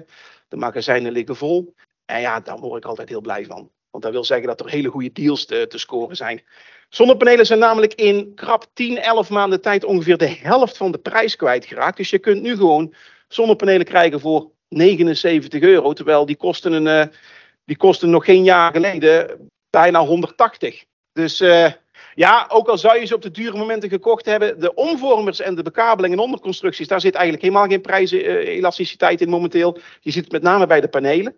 de 0.49 0.57
magazijnen 0.57 1.13
liggen 1.13 1.37
vol. 1.37 1.75
En 2.05 2.21
ja, 2.21 2.41
daar 2.41 2.59
word 2.59 2.83
ik 2.83 2.89
altijd 2.89 3.09
heel 3.09 3.21
blij 3.21 3.45
van. 3.45 3.71
Want 3.91 4.05
dat 4.05 4.13
wil 4.13 4.25
zeggen 4.25 4.47
dat 4.47 4.61
er 4.61 4.71
hele 4.71 4.89
goede 4.89 5.13
deals 5.13 5.45
te, 5.45 5.69
scoren 5.69 6.17
zijn. 6.17 6.43
Zonnepanelen 6.89 7.47
zijn 7.47 7.59
namelijk 7.59 7.95
in 7.95 8.35
krap 8.35 8.67
10, 8.73 8.99
11 8.99 9.31
maanden 9.31 9.61
tijd 9.61 9.85
ongeveer 9.85 10.17
de 10.17 10.29
helft 10.29 10.77
van 10.77 10.93
de 10.93 10.99
prijs 10.99 11.37
kwijtgeraakt. 11.37 11.97
Dus 11.97 12.11
je 12.11 12.19
kunt 12.19 12.43
nu 12.43 12.57
gewoon 12.57 12.95
zonnepanelen 13.29 13.87
krijgen 13.87 14.21
voor 14.21 14.51
79 14.69 15.61
euro. 15.61 15.93
Terwijl 15.93 16.27
die 16.27 16.37
kosten, 16.37 16.73
een, 16.73 16.87
eh, 16.87 17.17
die 17.65 17.77
kosten 17.77 18.11
nog 18.11 18.25
geen 18.25 18.45
jaar 18.45 18.73
geleden 18.73 19.51
bijna 19.71 20.05
180. 20.05 20.85
Dus 21.19 21.41
uh, 21.41 21.71
ja, 22.15 22.47
ook 22.49 22.69
al 22.69 22.79
zou 22.79 22.99
je 22.99 23.07
ze 23.07 23.15
op 23.15 23.23
de 23.23 23.31
dure 23.31 23.57
momenten 23.57 23.89
gekocht 23.89 24.27
hebben, 24.27 24.61
de 24.61 24.75
omvormers 24.75 25.41
en 25.41 25.55
de 25.55 25.63
bekabeling 25.63 26.15
en 26.15 26.21
onderconstructies, 26.21 26.89
daar 26.89 27.01
zit 27.01 27.15
eigenlijk 27.15 27.45
helemaal 27.45 27.69
geen 27.69 27.81
prijzenelasticiteit 27.81 29.21
in 29.21 29.29
momenteel. 29.29 29.79
Je 30.01 30.11
ziet 30.11 30.25
het 30.25 30.33
met 30.33 30.43
name 30.43 30.67
bij 30.67 30.81
de 30.81 30.89
panelen. 30.89 31.37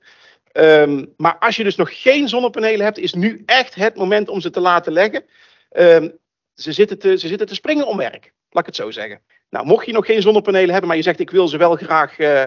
Um, 0.52 1.14
maar 1.16 1.38
als 1.38 1.56
je 1.56 1.64
dus 1.64 1.76
nog 1.76 2.02
geen 2.02 2.28
zonnepanelen 2.28 2.84
hebt, 2.84 2.98
is 2.98 3.14
nu 3.14 3.42
echt 3.46 3.74
het 3.74 3.96
moment 3.96 4.28
om 4.28 4.40
ze 4.40 4.50
te 4.50 4.60
laten 4.60 4.92
leggen. 4.92 5.24
Um, 5.72 6.18
ze, 6.54 6.72
zitten 6.72 6.98
te, 6.98 7.18
ze 7.18 7.28
zitten 7.28 7.46
te 7.46 7.54
springen 7.54 7.86
om 7.86 7.96
werk, 7.96 8.32
laat 8.50 8.62
ik 8.62 8.66
het 8.66 8.76
zo 8.76 8.90
zeggen. 8.90 9.20
Nou, 9.50 9.66
mocht 9.66 9.86
je 9.86 9.92
nog 9.92 10.06
geen 10.06 10.22
zonnepanelen 10.22 10.70
hebben, 10.70 10.88
maar 10.88 10.96
je 10.96 11.02
zegt 11.02 11.20
ik 11.20 11.30
wil 11.30 11.48
ze 11.48 11.56
wel 11.56 11.76
graag, 11.76 12.18
uh, 12.18 12.42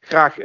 graag 0.00 0.36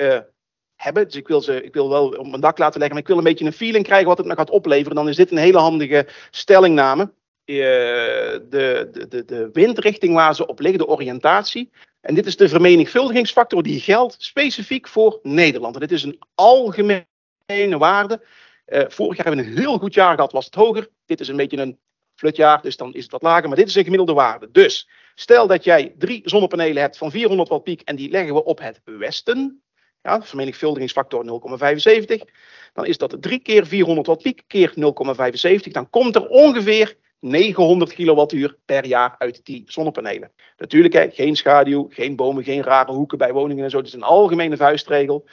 Dus 0.93 1.15
ik 1.15 1.27
wil 1.27 1.41
ze 1.41 1.63
ik 1.63 1.73
wil 1.73 1.89
wel 1.89 2.07
op 2.09 2.27
mijn 2.27 2.41
dak 2.41 2.57
laten 2.57 2.79
leggen, 2.79 2.89
maar 2.89 3.03
ik 3.03 3.07
wil 3.07 3.17
een 3.17 3.23
beetje 3.23 3.45
een 3.45 3.53
feeling 3.53 3.85
krijgen 3.85 4.07
wat 4.07 4.17
het 4.17 4.27
me 4.27 4.35
gaat 4.35 4.49
opleveren. 4.49 4.95
Dan 4.95 5.09
is 5.09 5.15
dit 5.15 5.31
een 5.31 5.37
hele 5.37 5.57
handige 5.57 6.07
stellingname. 6.31 7.11
De, 7.45 8.45
de, 8.49 8.89
de, 9.09 9.25
de 9.25 9.49
windrichting 9.53 10.13
waar 10.13 10.35
ze 10.35 10.47
op 10.47 10.59
liggen, 10.59 10.79
de 10.79 10.87
oriëntatie. 10.87 11.69
En 12.01 12.15
dit 12.15 12.25
is 12.25 12.37
de 12.37 12.49
vermenigvuldigingsfactor 12.49 13.63
die 13.63 13.79
geldt 13.79 14.15
specifiek 14.19 14.87
voor 14.87 15.19
Nederland. 15.23 15.73
En 15.73 15.79
dit 15.79 15.91
is 15.91 16.03
een 16.03 16.19
algemene 16.35 17.77
waarde. 17.77 18.21
Uh, 18.67 18.83
vorig 18.87 19.17
jaar 19.17 19.25
hebben 19.25 19.45
we 19.45 19.51
een 19.51 19.57
heel 19.57 19.77
goed 19.77 19.93
jaar 19.93 20.15
gehad, 20.15 20.31
was 20.31 20.45
het 20.45 20.55
hoger. 20.55 20.87
Dit 21.05 21.19
is 21.19 21.27
een 21.27 21.35
beetje 21.35 21.57
een 21.57 21.79
flutjaar, 22.15 22.61
dus 22.61 22.77
dan 22.77 22.93
is 22.93 23.03
het 23.03 23.11
wat 23.11 23.21
lager. 23.21 23.47
Maar 23.47 23.57
dit 23.57 23.67
is 23.67 23.75
een 23.75 23.83
gemiddelde 23.83 24.13
waarde. 24.13 24.51
Dus 24.51 24.89
stel 25.15 25.47
dat 25.47 25.63
jij 25.63 25.93
drie 25.97 26.21
zonnepanelen 26.23 26.81
hebt 26.81 26.97
van 26.97 27.11
400 27.11 27.49
watt 27.49 27.63
piek 27.63 27.81
en 27.81 27.95
die 27.95 28.09
leggen 28.09 28.33
we 28.33 28.43
op 28.43 28.59
het 28.59 28.81
westen. 28.83 29.61
Ja, 30.09 30.21
vermenigvuldigingsfactor 30.21 31.25
0,75. 31.25 32.31
Dan 32.73 32.85
is 32.85 32.97
dat 32.97 33.17
3 33.19 33.39
keer 33.39 33.65
400 33.65 34.07
watt 34.07 34.21
piek 34.21 34.41
keer 34.47 34.73
0,75. 34.75 35.71
Dan 35.71 35.89
komt 35.89 36.15
er 36.15 36.27
ongeveer 36.27 36.95
900 37.19 37.93
kilowattuur 37.93 38.57
per 38.65 38.85
jaar 38.85 39.15
uit 39.17 39.45
die 39.45 39.63
zonnepanelen. 39.65 40.31
Natuurlijk, 40.57 40.93
hè, 40.93 41.09
geen 41.11 41.35
schaduw, 41.35 41.87
geen 41.89 42.15
bomen, 42.15 42.43
geen 42.43 42.63
rare 42.63 42.91
hoeken 42.91 43.17
bij 43.17 43.33
woningen 43.33 43.63
en 43.63 43.69
zo. 43.69 43.77
Het 43.77 43.87
is 43.87 43.93
een 43.93 44.03
algemene 44.03 44.57
vuistregel. 44.57 45.25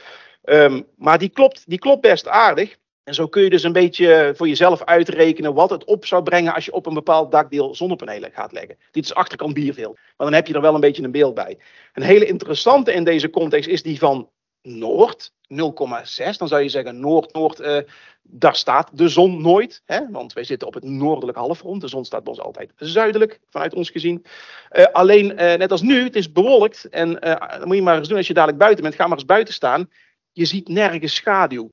Um, 0.45 0.87
maar 0.97 1.19
die 1.19 1.29
klopt, 1.29 1.63
die 1.67 1.79
klopt 1.79 2.01
best 2.01 2.29
aardig. 2.29 2.77
En 3.05 3.15
zo 3.15 3.27
kun 3.27 3.43
je 3.43 3.51
dus 3.51 3.63
een 3.63 3.73
beetje 3.73 4.33
voor 4.37 4.49
jezelf 4.49 4.85
uitrekenen 4.85 5.55
wat 5.55 5.71
het 5.71 5.85
op 5.85 6.07
zou 6.07 6.23
brengen 6.23 6.55
als 6.55 6.65
je 6.65 6.73
op 6.73 6.87
een 6.87 6.95
bepaald 6.95 7.31
dakdeel 7.31 7.75
zonnepanelen 7.75 8.31
gaat 8.33 8.53
leggen. 8.53 8.77
Dit 8.91 9.05
is 9.05 9.15
achterkant 9.15 9.55
bierveel, 9.55 9.93
maar 9.93 10.27
dan 10.27 10.33
heb 10.33 10.47
je 10.47 10.55
er 10.55 10.61
wel 10.61 10.75
een 10.75 10.81
beetje 10.81 11.03
een 11.03 11.11
beeld 11.11 11.35
bij. 11.35 11.59
Een 11.93 12.03
hele 12.03 12.27
interessante 12.27 12.93
in 12.93 13.05
deze 13.05 13.31
context 13.31 13.69
is 13.69 13.83
die 13.83 13.99
van 13.99 14.31
Noord, 14.67 15.33
0,6. 15.49 16.37
Dan 16.39 16.49
zou 16.49 16.63
je 16.63 16.69
zeggen 16.69 17.01
Noord-Noord, 17.01 17.61
uh, 17.61 17.79
daar 18.23 18.57
staat 18.57 18.91
de 18.99 19.09
zon 19.09 19.43
nooit. 19.43 19.83
Hè? 19.85 20.11
Want 20.11 20.33
wij 20.33 20.45
zitten 20.45 20.69
op 20.69 20.75
het 20.75 20.85
noordelijk 20.85 21.39
halfrond. 21.39 21.81
De 21.81 21.89
zon 21.89 22.05
staat 22.05 22.25
bij 22.25 22.33
ons 22.33 22.43
altijd 22.43 22.73
zuidelijk, 22.77 23.41
vanuit 23.49 23.75
ons 23.75 23.91
gezien. 23.91 24.25
Uh, 24.73 24.85
alleen, 24.85 25.31
uh, 25.31 25.37
net 25.37 25.71
als 25.71 25.83
nu, 25.83 26.03
het 26.03 26.17
is 26.17 26.33
bewolkt. 26.33 26.89
En 26.89 27.15
dat 27.21 27.65
moet 27.65 27.77
je 27.77 27.83
maar 27.83 27.99
eens 27.99 28.09
doen 28.09 28.17
als 28.17 28.27
je 28.27 28.35
dadelijk 28.35 28.59
buiten 28.59 28.83
bent. 28.83 28.95
Ga 28.95 29.07
maar 29.07 29.17
eens 29.17 29.27
buiten 29.27 29.55
staan. 29.55 29.91
Je 30.33 30.45
ziet 30.45 30.69
nergens 30.69 31.15
schaduw 31.15 31.71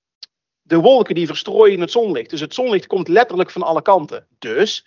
de 0.64 0.80
wolken 0.80 1.16
die 1.16 1.28
verstrooien 1.28 1.80
het 1.80 1.92
zonlicht. 1.92 2.30
Dus 2.30 2.40
het 2.40 2.54
zonlicht 2.54 2.88
komt 2.88 3.08
letterlijk 3.08 3.50
van 3.50 3.64
alle 3.64 3.82
kanten. 3.82 4.28
Dus 4.40 4.86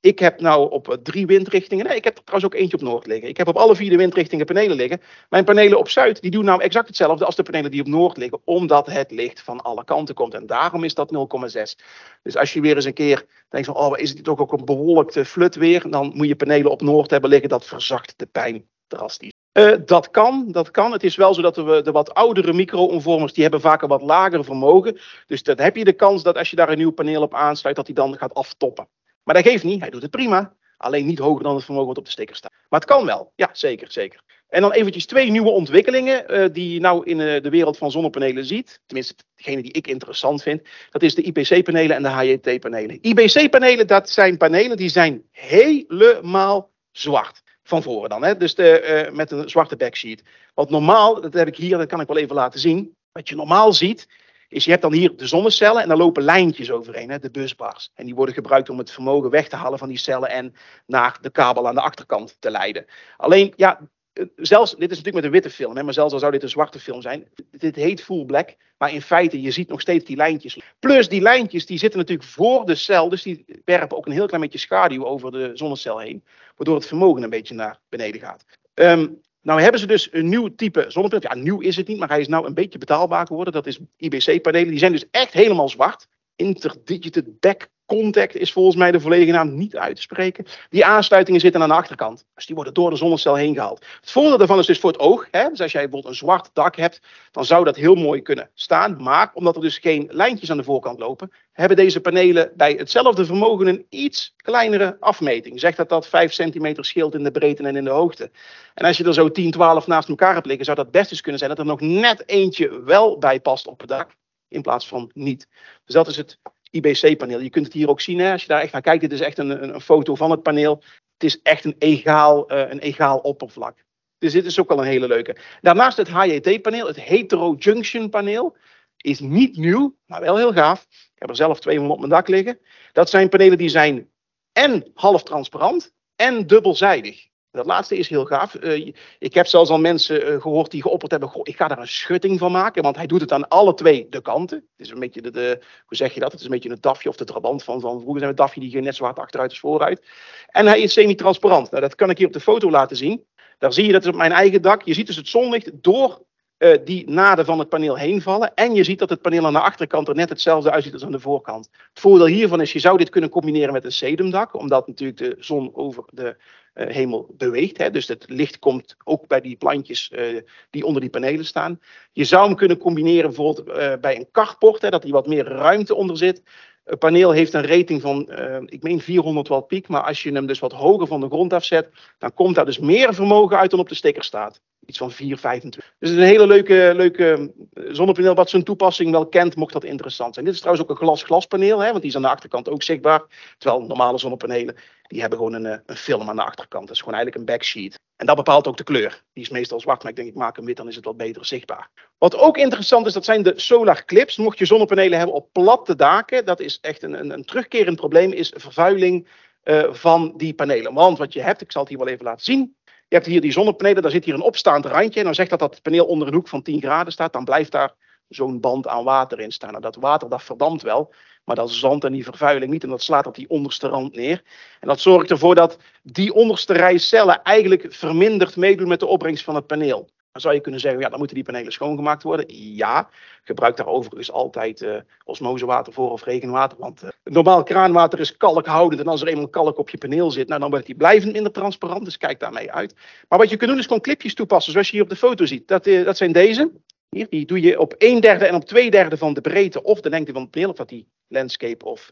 ik 0.00 0.18
heb 0.18 0.40
nou 0.40 0.70
op 0.70 0.90
eh, 0.90 0.96
drie 1.02 1.26
windrichtingen. 1.26 1.86
Nee, 1.86 1.96
ik 1.96 2.04
heb 2.04 2.16
er 2.16 2.24
trouwens 2.24 2.54
ook 2.54 2.60
eentje 2.60 2.76
op 2.76 2.82
noord 2.82 3.06
liggen. 3.06 3.28
Ik 3.28 3.36
heb 3.36 3.48
op 3.48 3.56
alle 3.56 3.76
vier 3.76 3.90
de 3.90 3.96
windrichtingen 3.96 4.46
panelen 4.46 4.76
liggen. 4.76 5.00
Mijn 5.28 5.44
panelen 5.44 5.78
op 5.78 5.88
zuid 5.88 6.20
die 6.20 6.30
doen 6.30 6.44
nou 6.44 6.62
exact 6.62 6.86
hetzelfde 6.86 7.24
als 7.24 7.36
de 7.36 7.42
panelen 7.42 7.70
die 7.70 7.80
op 7.80 7.86
noord 7.86 8.16
liggen. 8.16 8.40
Omdat 8.44 8.86
het 8.86 9.10
licht 9.10 9.40
van 9.40 9.60
alle 9.60 9.84
kanten 9.84 10.14
komt. 10.14 10.34
En 10.34 10.46
daarom 10.46 10.84
is 10.84 10.94
dat 10.94 11.12
0,6. 11.14 11.84
Dus 12.22 12.36
als 12.36 12.52
je 12.52 12.60
weer 12.60 12.76
eens 12.76 12.84
een 12.84 12.92
keer 12.92 13.26
denkt 13.48 13.66
van, 13.66 13.76
oh, 13.76 13.98
is 13.98 14.10
het 14.10 14.24
toch 14.24 14.38
ook 14.38 14.52
een 14.52 14.64
bewolkte 14.64 15.24
flut 15.24 15.54
weer? 15.54 15.90
Dan 15.90 16.12
moet 16.14 16.28
je 16.28 16.36
panelen 16.36 16.70
op 16.70 16.82
noord 16.82 17.10
hebben 17.10 17.30
liggen. 17.30 17.48
Dat 17.48 17.64
verzacht 17.64 18.14
de 18.16 18.26
pijn 18.26 18.68
drastisch. 18.86 19.32
Uh, 19.52 19.74
dat 19.84 20.10
kan, 20.10 20.46
dat 20.50 20.70
kan. 20.70 20.92
Het 20.92 21.04
is 21.04 21.16
wel 21.16 21.34
zo 21.34 21.42
dat 21.42 21.56
we 21.56 21.82
de 21.82 21.92
wat 21.92 22.14
oudere 22.14 22.52
micro-omvormers, 22.52 23.32
die 23.32 23.42
hebben 23.42 23.60
vaak 23.60 23.82
een 23.82 23.88
wat 23.88 24.02
lager 24.02 24.44
vermogen. 24.44 24.98
Dus 25.26 25.42
dan 25.42 25.60
heb 25.60 25.76
je 25.76 25.84
de 25.84 25.92
kans 25.92 26.22
dat 26.22 26.36
als 26.36 26.50
je 26.50 26.56
daar 26.56 26.68
een 26.68 26.78
nieuw 26.78 26.90
paneel 26.90 27.22
op 27.22 27.34
aansluit, 27.34 27.76
dat 27.76 27.86
hij 27.86 27.94
dan 27.94 28.16
gaat 28.16 28.34
aftoppen. 28.34 28.88
Maar 29.26 29.34
dat 29.34 29.46
geeft 29.46 29.64
niet, 29.64 29.80
hij 29.80 29.90
doet 29.90 30.02
het 30.02 30.10
prima. 30.10 30.52
Alleen 30.76 31.06
niet 31.06 31.18
hoger 31.18 31.42
dan 31.42 31.54
het 31.54 31.64
vermogen 31.64 31.88
wat 31.88 31.98
op 31.98 32.04
de 32.04 32.10
sticker 32.10 32.36
staat. 32.36 32.52
Maar 32.68 32.80
het 32.80 32.88
kan 32.88 33.06
wel, 33.06 33.32
ja 33.36 33.50
zeker, 33.52 33.92
zeker. 33.92 34.20
En 34.48 34.60
dan 34.60 34.72
eventjes 34.72 35.06
twee 35.06 35.30
nieuwe 35.30 35.50
ontwikkelingen 35.50 36.24
uh, 36.28 36.48
die 36.52 36.72
je 36.72 36.80
nou 36.80 37.04
in 37.04 37.18
uh, 37.18 37.42
de 37.42 37.50
wereld 37.50 37.78
van 37.78 37.90
zonnepanelen 37.90 38.44
ziet. 38.44 38.80
Tenminste, 38.86 39.14
degene 39.34 39.62
die 39.62 39.72
ik 39.72 39.86
interessant 39.86 40.42
vind. 40.42 40.62
Dat 40.90 41.02
is 41.02 41.14
de 41.14 41.22
IPC-panelen 41.22 41.96
en 41.96 42.02
de 42.02 42.08
HJT-panelen. 42.08 42.98
IBC-panelen, 43.00 43.86
dat 43.86 44.10
zijn 44.10 44.36
panelen 44.36 44.76
die 44.76 44.88
zijn 44.88 45.22
helemaal 45.30 46.70
zwart 46.92 47.42
van 47.62 47.82
voren 47.82 48.08
dan. 48.08 48.24
Hè? 48.24 48.36
Dus 48.36 48.54
de, 48.54 49.04
uh, 49.08 49.16
met 49.16 49.30
een 49.30 49.48
zwarte 49.48 49.76
backsheet. 49.76 50.22
Wat 50.54 50.70
normaal, 50.70 51.20
dat 51.20 51.34
heb 51.34 51.48
ik 51.48 51.56
hier, 51.56 51.78
dat 51.78 51.88
kan 51.88 52.00
ik 52.00 52.08
wel 52.08 52.18
even 52.18 52.34
laten 52.34 52.60
zien. 52.60 52.96
Wat 53.12 53.28
je 53.28 53.36
normaal 53.36 53.72
ziet, 53.72 54.08
is 54.48 54.64
je 54.64 54.70
hebt 54.70 54.82
dan 54.82 54.92
hier 54.92 55.16
de 55.16 55.26
zonnecellen 55.26 55.82
en 55.82 55.88
daar 55.88 55.96
lopen 55.96 56.22
lijntjes 56.22 56.70
overheen, 56.70 57.10
hè, 57.10 57.18
de 57.18 57.30
busbars. 57.30 57.90
En 57.94 58.04
die 58.04 58.14
worden 58.14 58.34
gebruikt 58.34 58.68
om 58.68 58.78
het 58.78 58.90
vermogen 58.90 59.30
weg 59.30 59.48
te 59.48 59.56
halen 59.56 59.78
van 59.78 59.88
die 59.88 59.98
cellen 59.98 60.30
en 60.30 60.54
naar 60.86 61.18
de 61.20 61.30
kabel 61.30 61.68
aan 61.68 61.74
de 61.74 61.80
achterkant 61.80 62.36
te 62.40 62.50
leiden. 62.50 62.84
Alleen, 63.16 63.52
ja, 63.56 63.80
eh, 64.12 64.24
zelfs, 64.36 64.70
dit 64.70 64.90
is 64.90 64.96
natuurlijk 64.96 65.14
met 65.14 65.24
een 65.24 65.30
witte 65.30 65.50
film, 65.50 65.76
hè, 65.76 65.82
maar 65.82 65.94
zelfs 65.94 66.12
al 66.12 66.18
zou 66.18 66.32
dit 66.32 66.42
een 66.42 66.48
zwarte 66.48 66.78
film 66.78 67.02
zijn, 67.02 67.28
dit 67.50 67.76
heet 67.76 68.02
full 68.02 68.24
black, 68.24 68.56
maar 68.78 68.92
in 68.92 69.02
feite, 69.02 69.42
je 69.42 69.50
ziet 69.50 69.68
nog 69.68 69.80
steeds 69.80 70.04
die 70.04 70.16
lijntjes. 70.16 70.60
Plus 70.78 71.08
die 71.08 71.20
lijntjes, 71.20 71.66
die 71.66 71.78
zitten 71.78 71.98
natuurlijk 71.98 72.28
voor 72.28 72.66
de 72.66 72.74
cel, 72.74 73.08
dus 73.08 73.22
die 73.22 73.44
werpen 73.64 73.96
ook 73.96 74.06
een 74.06 74.12
heel 74.12 74.26
klein 74.26 74.42
beetje 74.42 74.58
schaduw 74.58 75.04
over 75.04 75.32
de 75.32 75.50
zonnecel 75.54 75.98
heen, 75.98 76.24
waardoor 76.56 76.74
het 76.74 76.86
vermogen 76.86 77.22
een 77.22 77.30
beetje 77.30 77.54
naar 77.54 77.80
beneden 77.88 78.20
gaat. 78.20 78.44
Um, 78.74 79.20
nou 79.46 79.60
hebben 79.60 79.80
ze 79.80 79.86
dus 79.86 80.08
een 80.12 80.28
nieuw 80.28 80.54
type 80.54 80.84
zonnepaneel. 80.88 81.30
Ja, 81.30 81.42
nieuw 81.42 81.60
is 81.60 81.76
het 81.76 81.88
niet, 81.88 81.98
maar 81.98 82.08
hij 82.08 82.20
is 82.20 82.28
nou 82.28 82.46
een 82.46 82.54
beetje 82.54 82.78
betaalbaar 82.78 83.26
geworden. 83.26 83.52
Dat 83.52 83.66
is 83.66 83.78
IBC-panelen. 83.96 84.68
Die 84.68 84.78
zijn 84.78 84.92
dus 84.92 85.10
echt 85.10 85.32
helemaal 85.32 85.68
zwart. 85.68 86.08
Interdigited 86.36 87.40
Back 87.40 87.68
Contact 87.86 88.36
is 88.36 88.52
volgens 88.52 88.76
mij 88.76 88.90
de 88.90 89.00
volledige 89.00 89.32
naam 89.32 89.54
niet 89.54 89.76
uit 89.76 89.96
te 89.96 90.02
spreken. 90.02 90.46
Die 90.70 90.84
aansluitingen 90.84 91.40
zitten 91.40 91.62
aan 91.62 91.68
de 91.68 91.74
achterkant. 91.74 92.24
Dus 92.34 92.46
die 92.46 92.54
worden 92.54 92.74
door 92.74 92.90
de 92.90 92.96
zonnecel 92.96 93.34
heen 93.34 93.54
gehaald. 93.54 93.84
Het 94.00 94.10
voordeel 94.10 94.38
daarvan 94.38 94.58
is 94.58 94.66
dus 94.66 94.78
voor 94.78 94.90
het 94.90 95.00
oog. 95.00 95.28
Hè? 95.30 95.48
Dus 95.48 95.60
als 95.60 95.72
jij 95.72 95.82
bijvoorbeeld 95.82 96.12
een 96.12 96.18
zwart 96.18 96.50
dak 96.52 96.76
hebt, 96.76 97.00
dan 97.30 97.44
zou 97.44 97.64
dat 97.64 97.76
heel 97.76 97.94
mooi 97.94 98.22
kunnen 98.22 98.50
staan. 98.54 99.02
Maar 99.02 99.30
omdat 99.34 99.54
er 99.54 99.60
dus 99.60 99.78
geen 99.78 100.08
lijntjes 100.10 100.50
aan 100.50 100.56
de 100.56 100.64
voorkant 100.64 100.98
lopen, 100.98 101.32
hebben 101.52 101.76
deze 101.76 102.00
panelen 102.00 102.52
bij 102.56 102.72
hetzelfde 102.72 103.24
vermogen 103.24 103.66
een 103.66 103.86
iets 103.88 104.34
kleinere 104.36 104.96
afmeting. 105.00 105.60
Zegt 105.60 105.76
dat 105.76 105.88
dat 105.88 106.08
5 106.08 106.32
centimeter 106.32 106.84
scheelt 106.84 107.14
in 107.14 107.24
de 107.24 107.30
breedte 107.30 107.62
en 107.62 107.76
in 107.76 107.84
de 107.84 107.90
hoogte. 107.90 108.30
En 108.74 108.84
als 108.84 108.96
je 108.96 109.04
er 109.04 109.14
zo 109.14 109.30
10, 109.30 109.50
12 109.50 109.86
naast 109.86 110.08
elkaar 110.08 110.34
hebt 110.34 110.46
liggen, 110.46 110.64
zou 110.64 110.76
dat 110.76 110.90
best 110.90 111.10
eens 111.10 111.20
kunnen 111.20 111.38
zijn 111.38 111.50
dat 111.50 111.60
er 111.60 111.66
nog 111.66 111.80
net 111.80 112.28
eentje 112.28 112.82
wel 112.82 113.18
bij 113.18 113.40
past 113.40 113.66
op 113.66 113.80
het 113.80 113.88
dak. 113.88 114.10
In 114.48 114.62
plaats 114.62 114.88
van 114.88 115.10
niet. 115.14 115.48
Dus 115.84 115.94
dat 115.94 116.08
is 116.08 116.16
het 116.16 116.38
IBC-paneel. 116.70 117.40
Je 117.40 117.50
kunt 117.50 117.64
het 117.64 117.74
hier 117.74 117.88
ook 117.88 118.00
zien, 118.00 118.18
hè, 118.18 118.32
als 118.32 118.42
je 118.42 118.48
daar 118.48 118.60
echt 118.60 118.72
naar 118.72 118.82
kijkt. 118.82 119.00
Dit 119.00 119.12
is 119.12 119.20
echt 119.20 119.38
een, 119.38 119.62
een, 119.62 119.74
een 119.74 119.80
foto 119.80 120.14
van 120.14 120.30
het 120.30 120.42
paneel. 120.42 120.82
Het 121.12 121.24
is 121.24 121.42
echt 121.42 121.64
een 121.64 121.76
egaal, 121.78 122.52
uh, 122.52 122.58
een 122.58 122.78
egaal 122.78 123.18
oppervlak. 123.18 123.84
Dus 124.18 124.32
dit 124.32 124.44
is 124.44 124.60
ook 124.60 124.68
wel 124.68 124.78
een 124.78 124.84
hele 124.84 125.06
leuke. 125.06 125.36
Daarnaast 125.60 125.96
het 125.96 126.08
HJT-paneel, 126.08 126.86
het 126.86 127.00
Hetero-Junction-paneel, 127.00 128.56
is 128.96 129.20
niet 129.20 129.56
nieuw, 129.56 129.96
maar 130.06 130.20
wel 130.20 130.36
heel 130.36 130.52
gaaf. 130.52 130.86
Ik 130.90 131.22
heb 131.22 131.28
er 131.28 131.36
zelf 131.36 131.60
200 131.60 131.94
op 131.94 132.06
mijn 132.06 132.18
dak 132.18 132.28
liggen. 132.28 132.58
Dat 132.92 133.10
zijn 133.10 133.28
panelen 133.28 133.58
die 133.58 133.68
zijn 133.68 134.10
en 134.52 134.90
half 134.94 135.22
transparant 135.22 135.92
en 136.16 136.46
dubbelzijdig. 136.46 137.28
Dat 137.56 137.66
laatste 137.66 137.96
is 137.96 138.08
heel 138.08 138.24
gaaf. 138.24 138.54
Uh, 138.54 138.92
ik 139.18 139.34
heb 139.34 139.46
zelfs 139.46 139.70
al 139.70 139.78
mensen 139.78 140.32
uh, 140.32 140.40
gehoord 140.40 140.70
die 140.70 140.82
geopperd 140.82 141.10
hebben: 141.10 141.28
goh, 141.28 141.40
ik 141.44 141.56
ga 141.56 141.68
daar 141.68 141.78
een 141.78 141.88
schutting 141.88 142.38
van 142.38 142.52
maken, 142.52 142.82
want 142.82 142.96
hij 142.96 143.06
doet 143.06 143.20
het 143.20 143.32
aan 143.32 143.48
alle 143.48 143.74
twee 143.74 144.06
de 144.10 144.22
kanten. 144.22 144.56
Het 144.56 144.86
is 144.86 144.90
een 144.92 144.98
beetje 144.98 145.22
de, 145.22 145.30
de 145.30 145.58
hoe 145.86 145.96
zeg 145.96 146.14
je 146.14 146.20
dat? 146.20 146.30
Het 146.30 146.40
is 146.40 146.46
een 146.46 146.52
beetje 146.52 146.70
een 146.70 146.80
dafje 146.80 147.08
of 147.08 147.16
de 147.16 147.24
trabant 147.24 147.64
van, 147.64 147.80
van 147.80 148.00
vroeger 148.00 148.18
zijn 148.18 148.30
we 148.30 148.36
dafje 148.36 148.60
die 148.60 148.70
ging 148.70 148.84
net 148.84 148.94
zo 148.94 149.04
hard 149.04 149.18
achteruit 149.18 149.50
als 149.50 149.60
vooruit. 149.60 150.02
En 150.46 150.66
hij 150.66 150.80
is 150.80 150.92
semi-transparant. 150.92 151.70
Nou, 151.70 151.82
dat 151.82 151.94
kan 151.94 152.10
ik 152.10 152.18
hier 152.18 152.26
op 152.26 152.32
de 152.32 152.40
foto 152.40 152.70
laten 152.70 152.96
zien. 152.96 153.24
Daar 153.58 153.72
zie 153.72 153.86
je 153.86 153.92
dat 153.92 154.02
is 154.02 154.08
op 154.08 154.14
mijn 154.14 154.32
eigen 154.32 154.62
dak. 154.62 154.82
Je 154.82 154.94
ziet 154.94 155.06
dus 155.06 155.16
het 155.16 155.28
zonlicht 155.28 155.70
door 155.82 156.24
uh, 156.58 156.76
die 156.84 157.10
naden 157.10 157.44
van 157.44 157.58
het 157.58 157.68
paneel 157.68 157.96
heen 157.96 158.22
vallen. 158.22 158.54
En 158.54 158.74
je 158.74 158.84
ziet 158.84 158.98
dat 158.98 159.10
het 159.10 159.20
paneel 159.20 159.46
aan 159.46 159.52
de 159.52 159.60
achterkant 159.60 160.08
er 160.08 160.14
net 160.14 160.28
hetzelfde 160.28 160.70
uitziet 160.70 160.92
als 160.92 161.04
aan 161.04 161.12
de 161.12 161.20
voorkant. 161.20 161.68
Het 161.72 162.00
voordeel 162.00 162.26
hiervan 162.26 162.60
is, 162.60 162.72
je 162.72 162.78
zou 162.78 162.98
dit 162.98 163.08
kunnen 163.08 163.30
combineren 163.30 163.72
met 163.72 163.84
een 163.84 163.92
sedumdak, 163.92 164.54
omdat 164.54 164.86
natuurlijk 164.86 165.18
de 165.18 165.36
zon 165.38 165.70
over 165.74 166.04
de 166.06 166.36
uh, 166.74 166.86
hemel 166.86 167.34
beweegt. 167.36 167.78
Hè. 167.78 167.90
Dus 167.90 168.08
het 168.08 168.24
licht 168.28 168.58
komt 168.58 168.96
ook 169.04 169.26
bij 169.26 169.40
die 169.40 169.56
plantjes 169.56 170.10
uh, 170.14 170.40
die 170.70 170.84
onder 170.84 171.00
die 171.00 171.10
panelen 171.10 171.44
staan. 171.44 171.80
Je 172.12 172.24
zou 172.24 172.46
hem 172.46 172.56
kunnen 172.56 172.78
combineren 172.78 173.26
bijvoorbeeld 173.26 174.00
bij 174.00 174.16
een 174.16 174.28
carport, 174.32 174.82
hè, 174.82 174.88
dat 174.88 175.04
er 175.04 175.10
wat 175.10 175.26
meer 175.26 175.44
ruimte 175.44 175.94
onder 175.94 176.16
zit. 176.16 176.42
Het 176.84 176.98
paneel 176.98 177.30
heeft 177.30 177.54
een 177.54 177.66
rating 177.66 178.00
van, 178.00 178.30
ik 178.66 178.82
meen 178.82 179.00
400 179.00 179.48
watt 179.48 179.66
piek, 179.66 179.88
maar 179.88 180.02
als 180.02 180.22
je 180.22 180.32
hem 180.32 180.46
dus 180.46 180.58
wat 180.58 180.72
hoger 180.72 181.06
van 181.06 181.20
de 181.20 181.26
grond 181.26 181.52
afzet, 181.52 181.88
dan 182.18 182.34
komt 182.34 182.54
daar 182.54 182.64
dus 182.64 182.78
meer 182.78 183.14
vermogen 183.14 183.58
uit 183.58 183.70
dan 183.70 183.80
op 183.80 183.88
de 183.88 183.94
sticker 183.94 184.24
staat. 184.24 184.60
Iets 184.86 184.98
van 184.98 185.12
4,25. 185.12 185.16
Dus 185.18 185.80
het 185.98 186.08
is 186.08 186.10
een 186.10 186.22
hele 186.22 186.46
leuke, 186.46 186.92
leuke 186.96 187.52
zonnepaneel 187.72 188.34
wat 188.34 188.50
zijn 188.50 188.64
toepassing 188.64 189.10
wel 189.10 189.26
kent, 189.26 189.56
mocht 189.56 189.72
dat 189.72 189.84
interessant 189.84 190.34
zijn. 190.34 190.46
Dit 190.46 190.54
is 190.54 190.60
trouwens 190.60 190.86
ook 190.86 190.96
een 190.96 191.04
glas-glaspaneel, 191.04 191.78
want 191.78 192.00
die 192.00 192.10
is 192.10 192.16
aan 192.16 192.22
de 192.22 192.28
achterkant 192.28 192.68
ook 192.68 192.82
zichtbaar. 192.82 193.22
Terwijl 193.58 193.82
normale 193.82 194.18
zonnepanelen, 194.18 194.76
die 195.02 195.20
hebben 195.20 195.38
gewoon 195.38 195.52
een, 195.52 195.82
een 195.86 195.96
film 195.96 196.28
aan 196.28 196.36
de 196.36 196.44
achterkant. 196.44 196.86
Dat 196.86 196.94
is 196.94 197.02
gewoon 197.02 197.14
eigenlijk 197.14 197.48
een 197.48 197.54
backsheet. 197.54 197.98
En 198.16 198.26
dat 198.26 198.36
bepaalt 198.36 198.66
ook 198.66 198.76
de 198.76 198.84
kleur. 198.84 199.22
Die 199.32 199.42
is 199.42 199.50
meestal 199.50 199.80
zwart, 199.80 200.02
maar 200.02 200.10
ik 200.10 200.16
denk 200.16 200.28
ik 200.28 200.34
maak 200.34 200.56
hem 200.56 200.64
wit, 200.64 200.76
dan 200.76 200.88
is 200.88 200.96
het 200.96 201.04
wat 201.04 201.16
beter 201.16 201.44
zichtbaar. 201.44 201.90
Wat 202.18 202.36
ook 202.36 202.56
interessant 202.56 203.06
is, 203.06 203.12
dat 203.12 203.24
zijn 203.24 203.42
de 203.42 203.52
solar 203.56 204.04
clips. 204.04 204.36
Mocht 204.36 204.58
je 204.58 204.64
zonnepanelen 204.64 205.18
hebben 205.18 205.36
op 205.36 205.52
platte 205.52 205.96
daken, 205.96 206.44
dat 206.44 206.60
is 206.60 206.78
echt 206.80 207.02
een, 207.02 207.18
een, 207.18 207.30
een 207.30 207.44
terugkerend 207.44 207.96
probleem, 207.96 208.32
is 208.32 208.52
vervuiling 208.56 209.28
uh, 209.64 209.92
van 209.92 210.32
die 210.36 210.54
panelen. 210.54 210.94
Want 210.94 211.18
wat 211.18 211.32
je 211.32 211.40
hebt, 211.40 211.60
ik 211.60 211.72
zal 211.72 211.80
het 211.80 211.90
hier 211.90 211.98
wel 211.98 212.08
even 212.08 212.24
laten 212.24 212.44
zien. 212.44 212.75
Je 213.08 213.14
hebt 213.14 213.26
hier 213.26 213.40
die 213.40 213.52
zonnepanelen, 213.52 214.02
daar 214.02 214.10
zit 214.10 214.24
hier 214.24 214.34
een 214.34 214.40
opstaand 214.40 214.84
randje. 214.84 215.18
En 215.18 215.24
dan 215.24 215.34
zegt 215.34 215.50
dat 215.50 215.58
dat 215.58 215.74
het 215.74 215.82
paneel 215.82 216.06
onder 216.06 216.28
een 216.28 216.34
hoek 216.34 216.48
van 216.48 216.62
10 216.62 216.80
graden 216.80 217.12
staat, 217.12 217.32
dan 217.32 217.44
blijft 217.44 217.72
daar 217.72 217.94
zo'n 218.28 218.60
band 218.60 218.86
aan 218.86 219.04
water 219.04 219.40
in 219.40 219.52
staan. 219.52 219.70
Nou, 219.70 219.82
dat 219.82 219.96
water 219.96 220.28
dat 220.28 220.42
verdampt 220.42 220.82
wel, 220.82 221.14
maar 221.44 221.56
dat 221.56 221.70
zand 221.70 222.04
en 222.04 222.12
die 222.12 222.24
vervuiling 222.24 222.72
niet. 222.72 222.82
En 222.82 222.88
dat 222.88 223.02
slaat 223.02 223.26
op 223.26 223.34
die 223.34 223.48
onderste 223.48 223.88
rand 223.88 224.14
neer. 224.14 224.42
En 224.80 224.88
dat 224.88 225.00
zorgt 225.00 225.30
ervoor 225.30 225.54
dat 225.54 225.78
die 226.02 226.34
onderste 226.34 226.72
rij 226.72 226.98
cellen 226.98 227.42
eigenlijk 227.42 227.86
verminderd 227.88 228.56
meedoen 228.56 228.88
met 228.88 229.00
de 229.00 229.06
opbrengst 229.06 229.44
van 229.44 229.54
het 229.54 229.66
paneel. 229.66 230.08
Dan 230.36 230.44
zou 230.44 230.56
je 230.56 230.64
kunnen 230.64 230.80
zeggen, 230.80 231.00
ja, 231.00 231.08
dan 231.08 231.18
moeten 231.18 231.36
die 231.36 231.44
panelen 231.44 231.72
schoongemaakt 231.72 232.22
worden. 232.22 232.46
Ja, 232.74 233.08
gebruik 233.42 233.76
daar 233.76 233.86
overigens 233.86 234.30
altijd 234.30 234.80
uh, 234.80 234.96
osmosewater 235.24 235.92
voor 235.92 236.10
of 236.10 236.24
regenwater. 236.24 236.78
Want 236.78 237.02
uh, 237.02 237.10
normaal 237.24 237.62
kraanwater 237.62 238.20
is 238.20 238.36
kalkhoudend. 238.36 239.00
En 239.00 239.06
als 239.06 239.20
er 239.20 239.28
eenmaal 239.28 239.48
kalk 239.48 239.78
op 239.78 239.90
je 239.90 239.98
paneel 239.98 240.30
zit, 240.30 240.48
nou, 240.48 240.60
dan 240.60 240.70
wordt 240.70 240.86
die 240.86 240.94
blijvend 240.94 241.32
minder 241.32 241.52
transparant. 241.52 242.04
Dus 242.04 242.16
kijk 242.16 242.40
daarmee 242.40 242.72
uit. 242.72 242.94
Maar 243.28 243.38
wat 243.38 243.50
je 243.50 243.56
kunt 243.56 243.70
doen 243.70 243.78
is 243.78 243.86
gewoon 243.86 244.00
clipjes 244.00 244.34
toepassen, 244.34 244.72
zoals 244.72 244.86
je 244.86 244.92
hier 244.92 245.02
op 245.02 245.10
de 245.10 245.16
foto 245.16 245.46
ziet. 245.46 245.68
Dat, 245.68 245.86
uh, 245.86 246.04
dat 246.04 246.16
zijn 246.16 246.32
deze. 246.32 246.70
Hier, 247.08 247.26
die 247.30 247.46
doe 247.46 247.60
je 247.60 247.78
op 247.78 247.94
een 247.98 248.20
derde 248.20 248.46
en 248.46 248.54
op 248.54 248.64
twee 248.64 248.90
derde 248.90 249.16
van 249.16 249.34
de 249.34 249.40
breedte 249.40 249.82
of 249.82 250.00
de 250.00 250.10
lengte 250.10 250.32
van 250.32 250.42
het 250.42 250.50
paneel, 250.50 250.70
of 250.70 250.76
dat 250.76 250.88
die 250.88 251.08
landscape 251.28 251.84
of, 251.84 252.10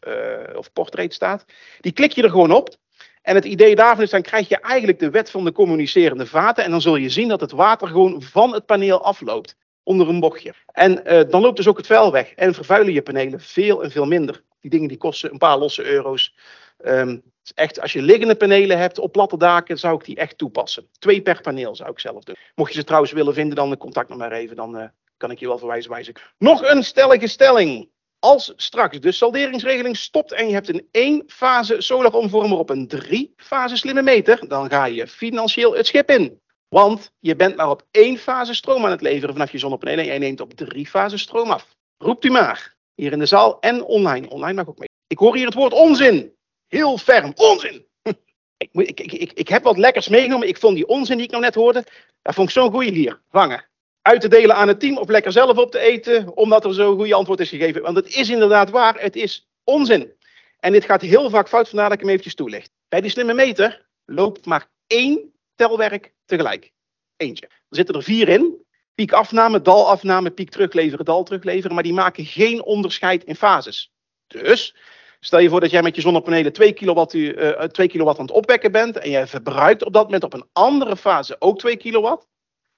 of 0.57 0.73
portrait 0.73 1.15
staat. 1.15 1.45
Die 1.81 1.93
klik 1.93 2.13
je 2.13 2.23
er 2.23 2.31
gewoon 2.31 2.53
op. 2.53 2.77
En 3.25 3.35
het 3.35 3.45
idee 3.45 3.75
daarvan 3.75 4.05
is, 4.05 4.11
dan 4.11 4.23
krijg 4.23 4.49
je 4.49 4.61
eigenlijk 4.61 4.99
de 4.99 5.11
wet 5.11 5.31
van 5.31 5.45
de 5.45 5.53
communicerende 5.53 6.27
vaten. 6.27 6.65
En 6.65 6.71
dan 6.71 6.81
zul 6.81 6.97
je 6.97 7.09
zien 7.09 7.29
dat 7.29 7.41
het 7.41 7.51
water 7.51 7.89
gewoon 7.89 8.23
van 8.23 8.53
het 8.53 8.67
paneel 8.67 9.05
afloopt. 9.05 9.57
Onder 9.83 10.09
een 10.09 10.21
bochtje. 10.21 10.55
En 10.73 11.01
uh, 11.07 11.21
dan 11.31 11.41
loopt 11.41 11.57
dus 11.57 11.69
ook 11.69 11.77
het 11.77 11.87
vuil 11.87 12.13
weg. 12.13 12.33
En 12.35 12.55
vervuilen 12.55 12.93
je 12.93 13.03
panelen 13.03 13.41
veel 13.41 13.83
en 13.83 13.91
veel 13.91 14.07
minder. 14.07 14.43
Die 14.61 14.71
dingen 14.71 14.89
die 14.89 14.97
kosten 14.97 15.33
een 15.33 15.39
paar 15.39 15.59
losse 15.59 15.85
euro's. 15.85 16.35
Um, 16.85 17.23
echt, 17.55 17.81
als 17.81 17.93
je 17.93 18.03
liggende 18.03 18.35
panelen 18.35 18.79
hebt 18.79 18.99
op 18.99 19.13
platte 19.13 19.37
daken, 19.37 19.79
zou 19.79 19.95
ik 19.95 20.05
die 20.05 20.17
echt 20.17 20.39
toepassen. 20.39 20.89
Twee 20.99 21.23
per 21.23 21.41
paneel 21.41 21.77
zou 21.77 21.91
ik 21.91 22.01
zelf 22.01 22.25
doen. 22.25 22.37
Mocht 22.55 22.73
je 22.73 22.79
ze 22.79 22.85
trouwens 22.85 23.13
willen 23.13 23.35
vinden, 23.35 23.57
dan 23.57 23.77
contact 23.77 24.09
me 24.09 24.17
maar 24.17 24.33
even. 24.33 24.57
Dan 24.57 24.79
uh, 24.79 24.85
kan 25.17 25.31
ik 25.31 25.39
je 25.39 25.47
wel 25.47 25.59
verwijzen. 25.59 25.91
wijzen. 25.91 26.15
Nog 26.39 26.63
een 26.63 26.83
stellige 26.83 27.27
stelling. 27.27 27.89
Als 28.25 28.53
straks 28.57 29.01
de 29.01 29.13
salderingsregeling 29.13 29.97
stopt 29.97 30.33
en 30.33 30.47
je 30.47 30.53
hebt 30.53 30.69
een 30.69 30.89
één 30.91 31.23
fase 31.27 31.81
solaromvormer 31.81 32.59
op 32.59 32.71
een 32.71 32.89
drie 32.89 33.33
fase 33.37 33.77
slimme 33.77 34.03
meter, 34.03 34.49
dan 34.49 34.71
ga 34.71 34.85
je 34.85 35.07
financieel 35.07 35.75
het 35.75 35.87
schip 35.87 36.11
in. 36.11 36.41
Want 36.69 37.13
je 37.21 37.37
bent 37.37 37.57
maar 37.57 37.71
op 37.71 37.87
één 37.91 38.19
fase 38.19 38.55
stroom 38.55 38.85
aan 38.85 38.91
het 38.91 39.01
leveren 39.01 39.35
vanaf 39.35 39.53
je 39.53 39.59
zonnepanelen 39.59 40.01
en 40.01 40.07
jij 40.07 40.19
neemt 40.19 40.41
op 40.41 40.55
drie 40.55 40.87
fase 40.87 41.19
stroom 41.19 41.51
af. 41.51 41.77
Roept 41.97 42.25
u 42.25 42.31
maar. 42.31 42.75
Hier 42.95 43.13
in 43.13 43.19
de 43.19 43.27
zaal 43.27 43.61
en 43.61 43.83
online. 43.83 44.29
Online 44.29 44.55
mag 44.55 44.69
ook 44.69 44.79
mee. 44.79 44.89
Ik 45.07 45.19
hoor 45.19 45.37
hier 45.37 45.47
het 45.47 45.55
woord 45.55 45.73
onzin. 45.73 46.35
Heel 46.67 46.99
ferm. 46.99 47.33
Onzin. 47.35 47.87
Ik, 48.57 48.71
ik, 48.73 49.01
ik, 49.13 49.33
ik, 49.33 49.49
heb 49.49 49.63
wat 49.63 49.79
lekkers 49.79 50.09
meegenomen. 50.09 50.49
Ik 50.49 50.59
vond 50.59 50.75
die 50.75 50.87
onzin 50.87 51.17
die 51.17 51.25
ik 51.27 51.31
nou 51.31 51.43
net 51.43 51.55
hoorde, 51.55 51.85
dat 52.23 52.35
vond 52.35 52.49
ik 52.49 52.55
zo'n 52.55 52.71
goeie 52.71 52.93
hier. 52.93 53.21
Vangen 53.31 53.69
uit 54.05 54.21
te 54.21 54.29
delen 54.29 54.57
aan 54.57 54.69
het 54.69 54.81
team 54.81 54.97
of 54.99 55.09
lekker 55.09 55.33
zelf 55.33 55.57
op 55.57 55.71
te 55.71 55.79
eten, 55.79 56.37
omdat 56.37 56.65
er 56.65 56.75
zo'n 56.75 56.97
goede 56.97 57.15
antwoord 57.15 57.41
is 57.41 57.49
gegeven. 57.49 57.83
Want 57.83 57.97
het 57.97 58.15
is 58.17 58.31
inderdaad 58.31 58.71
waar, 58.71 59.01
het 59.01 59.17
is 59.17 59.49
onzin. 59.65 60.13
En 60.61 60.73
dit 60.73 60.85
gaat 60.85 61.01
heel 61.01 61.31
vaak 61.31 61.49
fout, 61.49 61.69
vandaar 61.69 61.89
dat 61.89 61.95
ik 61.95 62.01
hem 62.01 62.09
eventjes 62.09 62.35
toelicht. 62.35 62.71
Bij 62.89 63.01
die 63.01 63.11
slimme 63.11 63.35
meter 63.35 63.87
loopt 64.05 64.47
maar 64.47 64.71
één 64.87 65.33
telwerk 65.55 66.13
tegelijk. 66.25 66.73
Eentje. 67.17 67.47
Er 67.47 67.77
zitten 67.77 67.95
er 67.95 68.03
vier 68.03 68.29
in. 68.29 68.67
Piekafname, 68.95 69.63
dalafname, 69.63 70.31
piek 70.31 70.51
terugleveren, 70.51 71.05
dal 71.05 71.25
terugleveren. 71.25 71.75
Maar 71.75 71.83
die 71.83 71.93
maken 71.93 72.25
geen 72.25 72.65
onderscheid 72.65 73.25
in 73.25 73.37
fases. 73.37 73.93
Dus 74.27 74.77
stel 75.21 75.39
je 75.39 75.49
voor 75.49 75.61
dat 75.61 75.71
jij 75.71 75.83
met 75.83 75.95
je 75.95 76.01
zonnepanelen 76.01 76.53
2 76.53 76.73
kilowatt, 76.73 77.15
uh, 77.15 77.63
2 77.63 77.89
kilowatt 77.89 78.19
aan 78.19 78.27
het 78.27 78.35
opwekken 78.35 78.73
bent. 78.73 78.99
En 78.99 79.11
jij 79.11 79.27
verbruikt 79.27 79.85
op 79.85 79.93
dat 79.93 80.05
moment 80.05 80.25
op 80.25 80.35
een 80.35 80.49
andere 80.53 80.97
fase 80.97 81.37
ook 81.39 81.59
2 81.59 81.77
kilowatt 81.77 82.27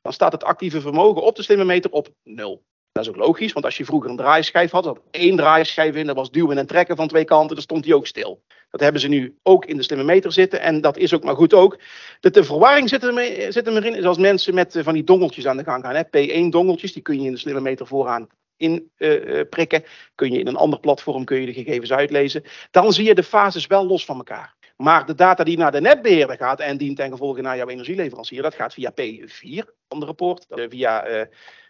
dan 0.07 0.15
staat 0.15 0.33
het 0.33 0.45
actieve 0.45 0.81
vermogen 0.81 1.23
op 1.23 1.37
de 1.37 1.43
slimme 1.43 1.65
meter 1.65 1.91
op 1.91 2.09
nul. 2.25 2.65
Dat 2.93 3.05
is 3.05 3.11
ook 3.11 3.17
logisch, 3.17 3.53
want 3.53 3.65
als 3.65 3.77
je 3.77 3.85
vroeger 3.85 4.11
een 4.11 4.17
draaischijf 4.17 4.71
had, 4.71 4.85
had 4.85 5.01
één 5.11 5.37
draaischijf 5.37 5.95
in, 5.95 6.07
dat 6.07 6.17
was 6.17 6.31
duwen 6.31 6.59
en 6.59 6.67
trekken 6.67 6.97
van 6.97 7.09
twee 7.09 7.25
kanten, 7.25 7.55
dan 7.55 7.65
stond 7.65 7.85
die 7.85 7.95
ook 7.95 8.07
stil. 8.07 8.43
Dat 8.71 8.81
hebben 8.81 9.01
ze 9.01 9.09
nu 9.09 9.39
ook 9.43 9.65
in 9.65 9.77
de 9.77 9.83
slimme 9.83 10.05
meter 10.05 10.33
zitten 10.33 10.61
en 10.61 10.81
dat 10.81 10.97
is 10.97 11.15
ook 11.15 11.25
maar 11.25 11.35
goed 11.35 11.55
ook. 11.55 11.79
De, 12.21 12.31
de 12.31 12.45
verwarring 12.45 12.89
zit, 12.89 13.03
er 13.03 13.53
zit 13.53 13.67
erin, 13.67 14.07
als 14.07 14.19
mensen 14.19 14.55
met 14.55 14.77
eh, 14.77 14.85
van 14.85 14.95
die 14.95 15.05
dongeltjes 15.05 15.47
aan 15.47 15.57
de 15.57 15.65
gang 15.65 15.85
gaan. 15.85 15.95
Hè. 15.95 16.03
P1-dongeltjes, 16.05 16.93
die 16.93 17.03
kun 17.03 17.21
je 17.21 17.27
in 17.27 17.33
de 17.33 17.39
slimme 17.39 17.61
meter 17.61 17.87
vooraan 17.87 18.29
in 18.57 18.91
uh, 18.99 19.41
prikken. 19.51 19.85
Kun 20.15 20.33
je 20.33 20.39
in 20.39 20.47
een 20.47 20.57
ander 20.57 20.81
platform 20.81 21.25
kun 21.25 21.41
je 21.41 21.47
de 21.47 21.53
gegevens 21.53 21.93
uitlezen. 21.93 22.43
Dan 22.71 22.93
zie 22.93 23.05
je 23.05 23.15
de 23.15 23.23
fases 23.23 23.67
wel 23.67 23.87
los 23.87 24.05
van 24.05 24.17
elkaar. 24.17 24.55
Maar 24.77 25.07
de 25.07 25.15
data 25.15 25.45
die 25.45 25.59
naar 25.59 25.73
de 25.73 25.81
netbeheerder 25.81 26.37
gaat 26.37 26.61
en 26.61 26.77
dient 26.77 26.97
ten 26.97 27.11
gevolge 27.11 27.41
naar 27.41 27.57
jouw 27.57 27.69
energieleverancier, 27.69 28.43
dat 28.43 28.55
gaat 28.55 28.75
via 28.75 28.93
P4, 29.01 29.71
ander 29.89 30.09
rapport, 30.09 30.47
via 30.49 31.09
uh, 31.09 31.23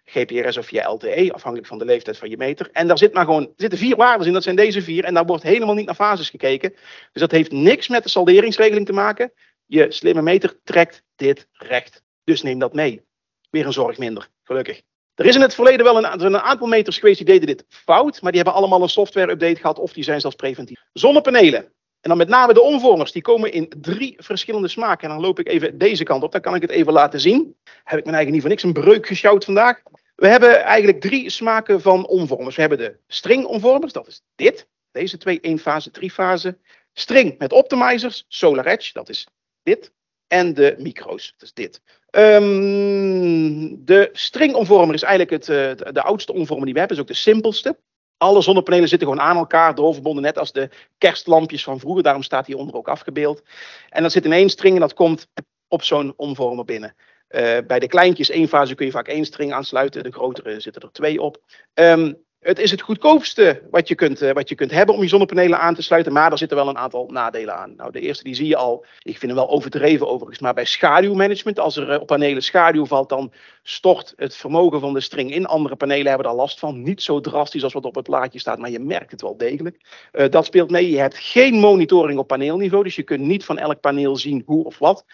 GPRS 0.04 0.56
of 0.56 0.66
via 0.66 0.90
LTE, 0.90 1.32
afhankelijk 1.32 1.68
van 1.68 1.78
de 1.78 1.84
leeftijd 1.84 2.18
van 2.18 2.30
je 2.30 2.36
meter. 2.36 2.68
En 2.72 2.86
daar 2.86 2.98
zit 2.98 3.14
maar 3.14 3.24
gewoon, 3.24 3.52
zitten 3.56 3.78
vier 3.78 3.96
waarden 3.96 4.26
in, 4.26 4.32
dat 4.32 4.42
zijn 4.42 4.56
deze 4.56 4.82
vier, 4.82 5.04
en 5.04 5.14
daar 5.14 5.26
wordt 5.26 5.42
helemaal 5.42 5.74
niet 5.74 5.86
naar 5.86 5.94
fases 5.94 6.30
gekeken. 6.30 6.70
Dus 7.12 7.22
dat 7.22 7.30
heeft 7.30 7.52
niks 7.52 7.88
met 7.88 8.02
de 8.02 8.08
salderingsregeling 8.08 8.86
te 8.86 8.92
maken. 8.92 9.32
Je 9.66 9.92
slimme 9.92 10.22
meter 10.22 10.60
trekt 10.64 11.02
dit 11.16 11.48
recht. 11.52 12.02
Dus 12.24 12.42
neem 12.42 12.58
dat 12.58 12.72
mee. 12.72 13.02
Weer 13.50 13.66
een 13.66 13.72
zorg 13.72 13.98
minder, 13.98 14.28
gelukkig. 14.42 14.82
Er 15.14 15.26
is 15.26 15.34
in 15.34 15.40
het 15.40 15.54
verleden 15.54 15.84
wel 15.84 15.96
een, 15.96 16.24
een, 16.24 16.38
aantal 16.38 16.66
meters 16.66 16.98
geweest 16.98 17.16
die 17.16 17.26
deden 17.26 17.46
dit 17.46 17.64
fout, 17.68 18.22
maar 18.22 18.32
die 18.32 18.40
hebben 18.40 18.60
allemaal 18.60 18.82
een 18.82 18.88
software 18.88 19.30
update 19.30 19.60
gehad 19.60 19.78
of 19.78 19.92
die 19.92 20.04
zijn 20.04 20.20
zelfs 20.20 20.36
preventief. 20.36 20.80
Zonnepanelen. 20.92 21.72
En 22.06 22.12
dan 22.12 22.20
met 22.20 22.36
name 22.36 22.54
de 22.54 22.60
omvormers, 22.60 23.12
die 23.12 23.22
komen 23.22 23.52
in 23.52 23.72
drie 23.80 24.14
verschillende 24.18 24.68
smaken. 24.68 25.08
En 25.08 25.14
dan 25.14 25.24
loop 25.24 25.38
ik 25.38 25.48
even 25.48 25.78
deze 25.78 26.04
kant 26.04 26.22
op, 26.22 26.32
dan 26.32 26.40
kan 26.40 26.54
ik 26.54 26.62
het 26.62 26.70
even 26.70 26.92
laten 26.92 27.20
zien. 27.20 27.56
Heb 27.84 27.98
ik 27.98 28.04
mijn 28.04 28.16
eigen 28.16 28.32
niet 28.32 28.40
voor 28.40 28.50
niks 28.50 28.62
een 28.62 28.72
breuk 28.72 29.06
gesjouwd 29.06 29.44
vandaag. 29.44 29.82
We 30.16 30.28
hebben 30.28 30.62
eigenlijk 30.62 31.00
drie 31.00 31.30
smaken 31.30 31.80
van 31.80 32.06
omvormers. 32.06 32.54
We 32.54 32.60
hebben 32.60 32.78
de 32.78 32.96
stringomvormers, 33.06 33.92
dat 33.92 34.06
is 34.06 34.22
dit. 34.34 34.68
Deze 34.92 35.18
twee, 35.18 35.40
één 35.40 35.58
fase, 35.58 35.90
drie 35.90 36.10
fase. 36.10 36.58
String 36.92 37.38
met 37.38 37.52
optimizers, 37.52 38.24
Solar 38.28 38.66
Edge, 38.66 38.92
dat 38.92 39.08
is 39.08 39.26
dit. 39.62 39.92
En 40.26 40.54
de 40.54 40.74
micro's, 40.78 41.34
dat 41.36 41.48
is 41.48 41.52
dit. 41.52 41.80
Um, 42.10 43.84
de 43.84 44.08
stringomvormer 44.12 44.94
is 44.94 45.02
eigenlijk 45.02 45.30
het, 45.30 45.48
uh, 45.48 45.84
de, 45.84 45.92
de, 45.92 46.02
oudste 46.02 46.32
omvormer 46.32 46.64
die 46.64 46.74
we 46.74 46.78
hebben, 46.78 46.96
is 46.96 47.02
ook 47.02 47.08
de 47.08 47.14
simpelste. 47.14 47.78
Alle 48.18 48.42
zonnepanelen 48.42 48.88
zitten 48.88 49.08
gewoon 49.08 49.22
aan 49.24 49.36
elkaar, 49.36 49.74
doorverbonden, 49.74 50.22
net 50.22 50.38
als 50.38 50.52
de 50.52 50.70
kerstlampjes 50.98 51.64
van 51.64 51.80
vroeger. 51.80 52.02
Daarom 52.02 52.22
staat 52.22 52.46
die 52.46 52.56
onder 52.56 52.74
ook 52.74 52.88
afgebeeld. 52.88 53.42
En 53.88 54.02
dat 54.02 54.12
zit 54.12 54.24
in 54.24 54.32
één 54.32 54.48
string 54.48 54.74
en 54.74 54.80
dat 54.80 54.94
komt 54.94 55.28
op 55.68 55.82
zo'n 55.82 56.12
omvormer 56.16 56.64
binnen. 56.64 56.94
Uh, 57.28 57.58
bij 57.66 57.78
de 57.78 57.86
kleintjes 57.86 58.30
één 58.30 58.48
fase 58.48 58.74
kun 58.74 58.86
je 58.86 58.92
vaak 58.92 59.08
één 59.08 59.24
string 59.24 59.52
aansluiten. 59.52 60.02
De 60.02 60.12
grotere 60.12 60.60
zitten 60.60 60.82
er 60.82 60.92
twee 60.92 61.22
op. 61.22 61.42
Um, 61.74 62.25
het 62.46 62.58
is 62.58 62.70
het 62.70 62.80
goedkoopste 62.80 63.62
wat 63.70 63.88
je, 63.88 63.94
kunt, 63.94 64.22
uh, 64.22 64.32
wat 64.32 64.48
je 64.48 64.54
kunt 64.54 64.70
hebben 64.70 64.94
om 64.94 65.02
je 65.02 65.08
zonnepanelen 65.08 65.58
aan 65.58 65.74
te 65.74 65.82
sluiten. 65.82 66.12
Maar 66.12 66.32
er 66.32 66.38
zitten 66.38 66.56
wel 66.56 66.68
een 66.68 66.78
aantal 66.78 67.06
nadelen 67.06 67.56
aan. 67.56 67.74
Nou, 67.76 67.92
de 67.92 68.00
eerste 68.00 68.24
die 68.24 68.34
zie 68.34 68.46
je 68.46 68.56
al. 68.56 68.84
Ik 69.02 69.18
vind 69.18 69.32
hem 69.32 69.40
wel 69.40 69.50
overdreven 69.50 70.08
overigens. 70.08 70.38
Maar 70.38 70.54
bij 70.54 70.64
schaduwmanagement, 70.64 71.58
als 71.58 71.76
er 71.76 71.92
uh, 71.92 72.00
op 72.00 72.06
panelen 72.06 72.42
schaduw 72.42 72.86
valt, 72.86 73.08
dan 73.08 73.32
stort 73.62 74.12
het 74.16 74.36
vermogen 74.36 74.80
van 74.80 74.92
de 74.92 75.00
string 75.00 75.34
in. 75.34 75.46
Andere 75.46 75.76
panelen 75.76 76.06
hebben 76.06 76.26
daar 76.26 76.34
last 76.34 76.58
van. 76.58 76.82
Niet 76.82 77.02
zo 77.02 77.20
drastisch 77.20 77.64
als 77.64 77.72
wat 77.72 77.84
op 77.84 77.94
het 77.94 78.04
plaatje 78.04 78.38
staat, 78.38 78.58
maar 78.58 78.70
je 78.70 78.80
merkt 78.80 79.10
het 79.10 79.22
wel 79.22 79.36
degelijk. 79.36 79.80
Uh, 80.12 80.28
dat 80.30 80.44
speelt 80.44 80.70
mee. 80.70 80.90
Je 80.90 80.98
hebt 80.98 81.18
geen 81.18 81.54
monitoring 81.54 82.18
op 82.18 82.26
paneelniveau. 82.26 82.84
Dus 82.84 82.96
je 82.96 83.02
kunt 83.02 83.20
niet 83.20 83.44
van 83.44 83.58
elk 83.58 83.80
paneel 83.80 84.16
zien 84.16 84.42
hoe 84.46 84.64
of 84.64 84.78
wat. 84.78 85.04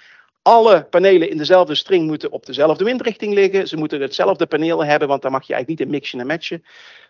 Alle 0.43 0.85
panelen 0.85 1.31
in 1.31 1.37
dezelfde 1.37 1.75
string 1.75 2.07
moeten 2.07 2.31
op 2.31 2.47
dezelfde 2.47 2.85
windrichting 2.85 3.35
liggen. 3.35 3.69
Ze 3.69 3.77
moeten 3.77 4.01
hetzelfde 4.01 4.47
paneel 4.47 4.85
hebben, 4.85 5.09
want 5.09 5.23
daar 5.23 5.31
mag 5.31 5.47
je 5.47 5.55
eigenlijk 5.55 5.81
niet 5.81 5.89
in 5.89 5.95
mixen 5.95 6.21
en 6.21 6.27
matchen. 6.27 6.65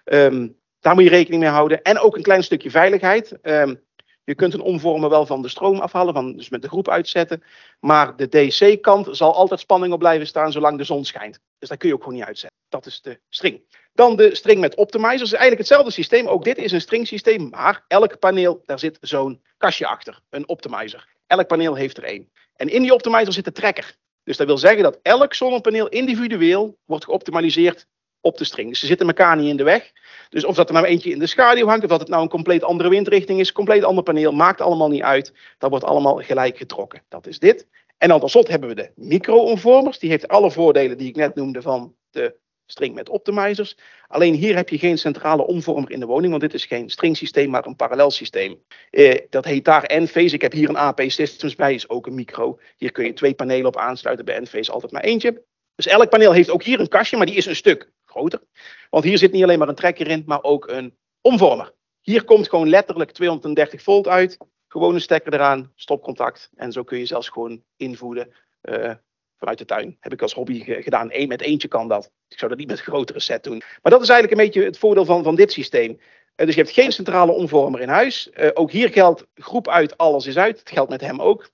Um, 0.04 0.56
daar 0.80 0.94
moet 0.94 1.04
je 1.04 1.10
rekening 1.10 1.42
mee 1.42 1.50
houden. 1.50 1.82
En 1.82 1.98
ook 1.98 2.16
een 2.16 2.22
klein 2.22 2.42
stukje 2.42 2.70
veiligheid. 2.70 3.38
Um, 3.42 3.82
je 4.24 4.34
kunt 4.34 4.54
een 4.54 4.60
omvormer 4.60 5.10
wel 5.10 5.26
van 5.26 5.42
de 5.42 5.48
stroom 5.48 5.80
afhalen, 5.80 6.14
van, 6.14 6.36
dus 6.36 6.48
met 6.48 6.62
de 6.62 6.68
groep 6.68 6.88
uitzetten. 6.88 7.42
Maar 7.80 8.16
de 8.16 8.28
DC-kant 8.28 9.08
zal 9.10 9.34
altijd 9.34 9.60
spanning 9.60 9.92
op 9.92 9.98
blijven 9.98 10.26
staan 10.26 10.52
zolang 10.52 10.78
de 10.78 10.84
zon 10.84 11.04
schijnt. 11.04 11.38
Dus 11.58 11.68
daar 11.68 11.78
kun 11.78 11.88
je 11.88 11.94
ook 11.94 12.02
gewoon 12.02 12.18
niet 12.18 12.26
uitzetten. 12.26 12.58
Dat 12.68 12.86
is 12.86 13.00
de 13.00 13.20
string. 13.28 13.62
Dan 13.92 14.16
de 14.16 14.34
string 14.34 14.60
met 14.60 14.74
optimizers. 14.74 15.30
Eigenlijk 15.30 15.58
hetzelfde 15.58 15.90
systeem. 15.90 16.26
Ook 16.26 16.44
dit 16.44 16.58
is 16.58 16.72
een 16.72 16.80
string 16.80 17.06
systeem. 17.06 17.48
Maar 17.48 17.84
elk 17.88 18.18
paneel, 18.18 18.62
daar 18.64 18.78
zit 18.78 18.98
zo'n 19.00 19.42
kastje 19.56 19.86
achter. 19.86 20.20
Een 20.30 20.48
optimizer. 20.48 21.08
Elk 21.26 21.46
paneel 21.46 21.74
heeft 21.74 21.96
er 21.96 22.04
één. 22.04 22.30
En 22.56 22.68
in 22.68 22.82
die 22.82 22.94
optimizer 22.94 23.32
zit 23.32 23.44
de 23.44 23.52
trekker. 23.52 23.96
Dus 24.24 24.36
dat 24.36 24.46
wil 24.46 24.58
zeggen 24.58 24.82
dat 24.82 24.98
elk 25.02 25.34
zonnepaneel 25.34 25.88
individueel 25.88 26.78
wordt 26.84 27.04
geoptimaliseerd 27.04 27.86
op 28.20 28.38
de 28.38 28.44
string. 28.44 28.68
Dus 28.68 28.78
ze 28.78 28.86
zitten 28.86 29.06
elkaar 29.06 29.36
niet 29.36 29.48
in 29.48 29.56
de 29.56 29.62
weg. 29.62 29.92
Dus 30.28 30.44
of 30.44 30.54
dat 30.54 30.68
er 30.68 30.74
nou 30.74 30.86
eentje 30.86 31.10
in 31.10 31.18
de 31.18 31.26
schaduw 31.26 31.66
hangt, 31.66 31.84
of 31.84 31.90
dat 31.90 32.00
het 32.00 32.08
nou 32.08 32.22
een 32.22 32.28
compleet 32.28 32.62
andere 32.62 32.88
windrichting 32.88 33.40
is, 33.40 33.52
compleet 33.52 33.84
ander 33.84 34.04
paneel, 34.04 34.32
maakt 34.32 34.60
allemaal 34.60 34.88
niet 34.88 35.02
uit. 35.02 35.32
Dat 35.58 35.70
wordt 35.70 35.84
allemaal 35.84 36.16
gelijk 36.16 36.56
getrokken. 36.56 37.02
Dat 37.08 37.26
is 37.26 37.38
dit. 37.38 37.66
En 37.98 38.08
dan 38.08 38.20
tot 38.20 38.30
slot 38.30 38.48
hebben 38.48 38.68
we 38.68 38.74
de 38.74 38.90
micro-omvormers. 38.94 39.98
Die 39.98 40.10
heeft 40.10 40.28
alle 40.28 40.50
voordelen 40.50 40.98
die 40.98 41.08
ik 41.08 41.16
net 41.16 41.34
noemde 41.34 41.62
van 41.62 41.94
de 42.10 42.36
string 42.66 42.94
met 42.94 43.08
optimizers. 43.08 43.76
Alleen 44.06 44.34
hier 44.34 44.56
heb 44.56 44.68
je 44.68 44.78
geen 44.78 44.98
centrale 44.98 45.46
omvormer 45.46 45.90
in 45.90 46.00
de 46.00 46.06
woning, 46.06 46.30
want 46.30 46.42
dit 46.42 46.54
is 46.54 46.66
geen 46.66 46.90
stringsysteem, 46.90 47.50
maar 47.50 47.66
een 47.66 47.76
parallelsysteem. 47.76 48.62
Eh, 48.90 49.18
dat 49.30 49.44
heet 49.44 49.64
daar 49.64 49.82
Enphase. 49.82 50.34
Ik 50.34 50.42
heb 50.42 50.52
hier 50.52 50.68
een 50.68 50.76
AP 50.76 51.00
Systems 51.06 51.54
bij, 51.54 51.74
is 51.74 51.88
ook 51.88 52.06
een 52.06 52.14
micro. 52.14 52.58
Hier 52.76 52.92
kun 52.92 53.04
je 53.04 53.12
twee 53.12 53.34
panelen 53.34 53.66
op 53.66 53.76
aansluiten, 53.76 54.24
bij 54.24 54.34
Enphase 54.34 54.72
altijd 54.72 54.92
maar 54.92 55.02
eentje. 55.02 55.44
Dus 55.74 55.86
elk 55.86 56.08
paneel 56.08 56.32
heeft 56.32 56.50
ook 56.50 56.62
hier 56.62 56.80
een 56.80 56.88
kastje, 56.88 57.16
maar 57.16 57.26
die 57.26 57.34
is 57.34 57.46
een 57.46 57.56
stuk 57.56 57.92
groter. 58.04 58.42
Want 58.90 59.04
hier 59.04 59.18
zit 59.18 59.32
niet 59.32 59.42
alleen 59.42 59.58
maar 59.58 59.68
een 59.68 59.74
trekker 59.74 60.08
in, 60.08 60.22
maar 60.26 60.42
ook 60.42 60.68
een 60.68 60.96
omvormer. 61.20 61.72
Hier 62.00 62.24
komt 62.24 62.48
gewoon 62.48 62.68
letterlijk 62.68 63.10
230 63.10 63.82
volt 63.82 64.08
uit. 64.08 64.36
Gewoon 64.68 64.94
een 64.94 65.00
stekker 65.00 65.34
eraan, 65.34 65.72
stopcontact. 65.74 66.50
En 66.54 66.72
zo 66.72 66.82
kun 66.82 66.98
je 66.98 67.06
zelfs 67.06 67.28
gewoon 67.28 67.62
invoeden 67.76 68.32
uh, 68.62 68.94
vanuit 69.42 69.58
de 69.58 69.64
tuin. 69.64 69.96
Heb 70.00 70.12
ik 70.12 70.22
als 70.22 70.32
hobby 70.32 70.82
gedaan. 70.82 71.08
Eén 71.10 71.28
met 71.28 71.40
eentje 71.40 71.68
kan 71.68 71.88
dat. 71.88 72.10
Ik 72.28 72.38
zou 72.38 72.50
dat 72.50 72.60
niet 72.60 72.68
met 72.68 72.78
een 72.78 72.84
grotere 72.84 73.20
set 73.20 73.44
doen. 73.44 73.62
Maar 73.82 73.92
dat 73.92 74.02
is 74.02 74.08
eigenlijk 74.08 74.40
een 74.40 74.46
beetje 74.46 74.64
het 74.64 74.78
voordeel 74.78 75.04
van, 75.04 75.22
van 75.22 75.34
dit 75.34 75.52
systeem. 75.52 75.90
Uh, 75.90 76.46
dus 76.46 76.54
je 76.54 76.60
hebt 76.60 76.74
geen 76.74 76.92
centrale 76.92 77.32
omvormer 77.32 77.80
in 77.80 77.88
huis. 77.88 78.30
Uh, 78.34 78.50
ook 78.54 78.70
hier 78.70 78.88
geldt 78.88 79.26
groep 79.34 79.68
uit, 79.68 79.98
alles 79.98 80.26
is 80.26 80.36
uit. 80.36 80.58
Het 80.58 80.70
geldt 80.70 80.90
met 80.90 81.00
hem 81.00 81.20
ook. 81.20 81.50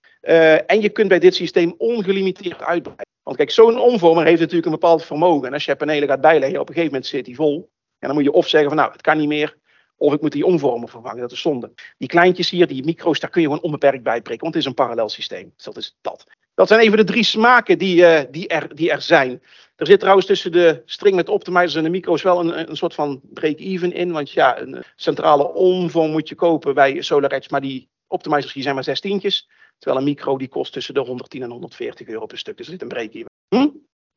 en 0.66 0.80
je 0.80 0.88
kunt 0.88 1.08
bij 1.08 1.18
dit 1.18 1.34
systeem 1.34 1.74
ongelimiteerd 1.78 2.62
uitbreiden. 2.62 3.06
Want 3.22 3.36
kijk, 3.36 3.50
zo'n 3.50 3.78
omvormer 3.78 4.24
heeft 4.24 4.40
natuurlijk 4.40 4.66
een 4.66 4.80
bepaald 4.80 5.04
vermogen. 5.04 5.46
En 5.46 5.52
als 5.52 5.64
je 5.64 5.76
panelen 5.76 6.08
gaat 6.08 6.20
bijleggen, 6.20 6.60
op 6.60 6.68
een 6.68 6.74
gegeven 6.74 6.92
moment 6.92 7.10
zit 7.10 7.24
die 7.24 7.34
vol. 7.34 7.70
En 7.98 8.08
dan 8.08 8.14
moet 8.16 8.24
je 8.24 8.32
of 8.32 8.48
zeggen 8.48 8.68
van 8.68 8.78
nou, 8.78 8.92
het 8.92 9.00
kan 9.00 9.18
niet 9.18 9.28
meer. 9.28 9.56
Of 9.98 10.12
ik 10.12 10.20
moet 10.20 10.32
die 10.32 10.46
omvormer 10.46 10.88
vervangen, 10.88 11.20
dat 11.20 11.32
is 11.32 11.40
zonde. 11.40 11.72
Die 11.98 12.08
kleintjes 12.08 12.50
hier, 12.50 12.66
die 12.66 12.84
micro's, 12.84 13.20
daar 13.20 13.30
kun 13.30 13.40
je 13.40 13.46
gewoon 13.46 13.62
onbeperkt 13.62 14.02
bij 14.02 14.22
prikken, 14.22 14.42
want 14.42 14.54
het 14.54 14.62
is 14.62 14.68
een 14.68 14.74
parallel 14.74 15.08
systeem. 15.08 15.52
Dus 15.56 15.64
dat 15.64 15.76
is 15.76 15.96
dat. 16.00 16.24
Dat 16.54 16.68
zijn 16.68 16.80
even 16.80 16.96
de 16.96 17.04
drie 17.04 17.24
smaken 17.24 17.78
die, 17.78 18.00
uh, 18.00 18.20
die, 18.30 18.48
er, 18.48 18.74
die 18.74 18.90
er 18.90 19.02
zijn. 19.02 19.42
Er 19.76 19.86
zit 19.86 20.00
trouwens 20.00 20.26
tussen 20.26 20.52
de 20.52 20.82
string 20.84 21.16
met 21.16 21.28
optimizers 21.28 21.74
en 21.74 21.82
de 21.82 21.90
micro's 21.90 22.22
wel 22.22 22.40
een, 22.40 22.70
een 22.70 22.76
soort 22.76 22.94
van 22.94 23.20
break-even 23.22 23.92
in. 23.92 24.12
Want 24.12 24.30
ja, 24.30 24.60
een 24.60 24.82
centrale 24.96 25.52
omvorm 25.52 26.10
moet 26.10 26.28
je 26.28 26.34
kopen 26.34 26.74
bij 26.74 27.02
SolarEdge, 27.02 27.48
maar 27.50 27.60
die 27.60 27.88
optimizers 28.06 28.52
die 28.52 28.62
zijn 28.62 28.74
maar 28.74 28.84
zestientjes. 28.84 29.48
Terwijl 29.78 30.00
een 30.00 30.08
micro 30.08 30.38
die 30.38 30.48
kost 30.48 30.72
tussen 30.72 30.94
de 30.94 31.00
110 31.00 31.42
en 31.42 31.50
140 31.50 32.08
euro 32.08 32.26
per 32.26 32.38
stuk. 32.38 32.56
Dus 32.56 32.66
er 32.66 32.72
zit 32.72 32.82
een 32.82 32.88
break-even. 32.88 33.30
Hm? 33.48 33.68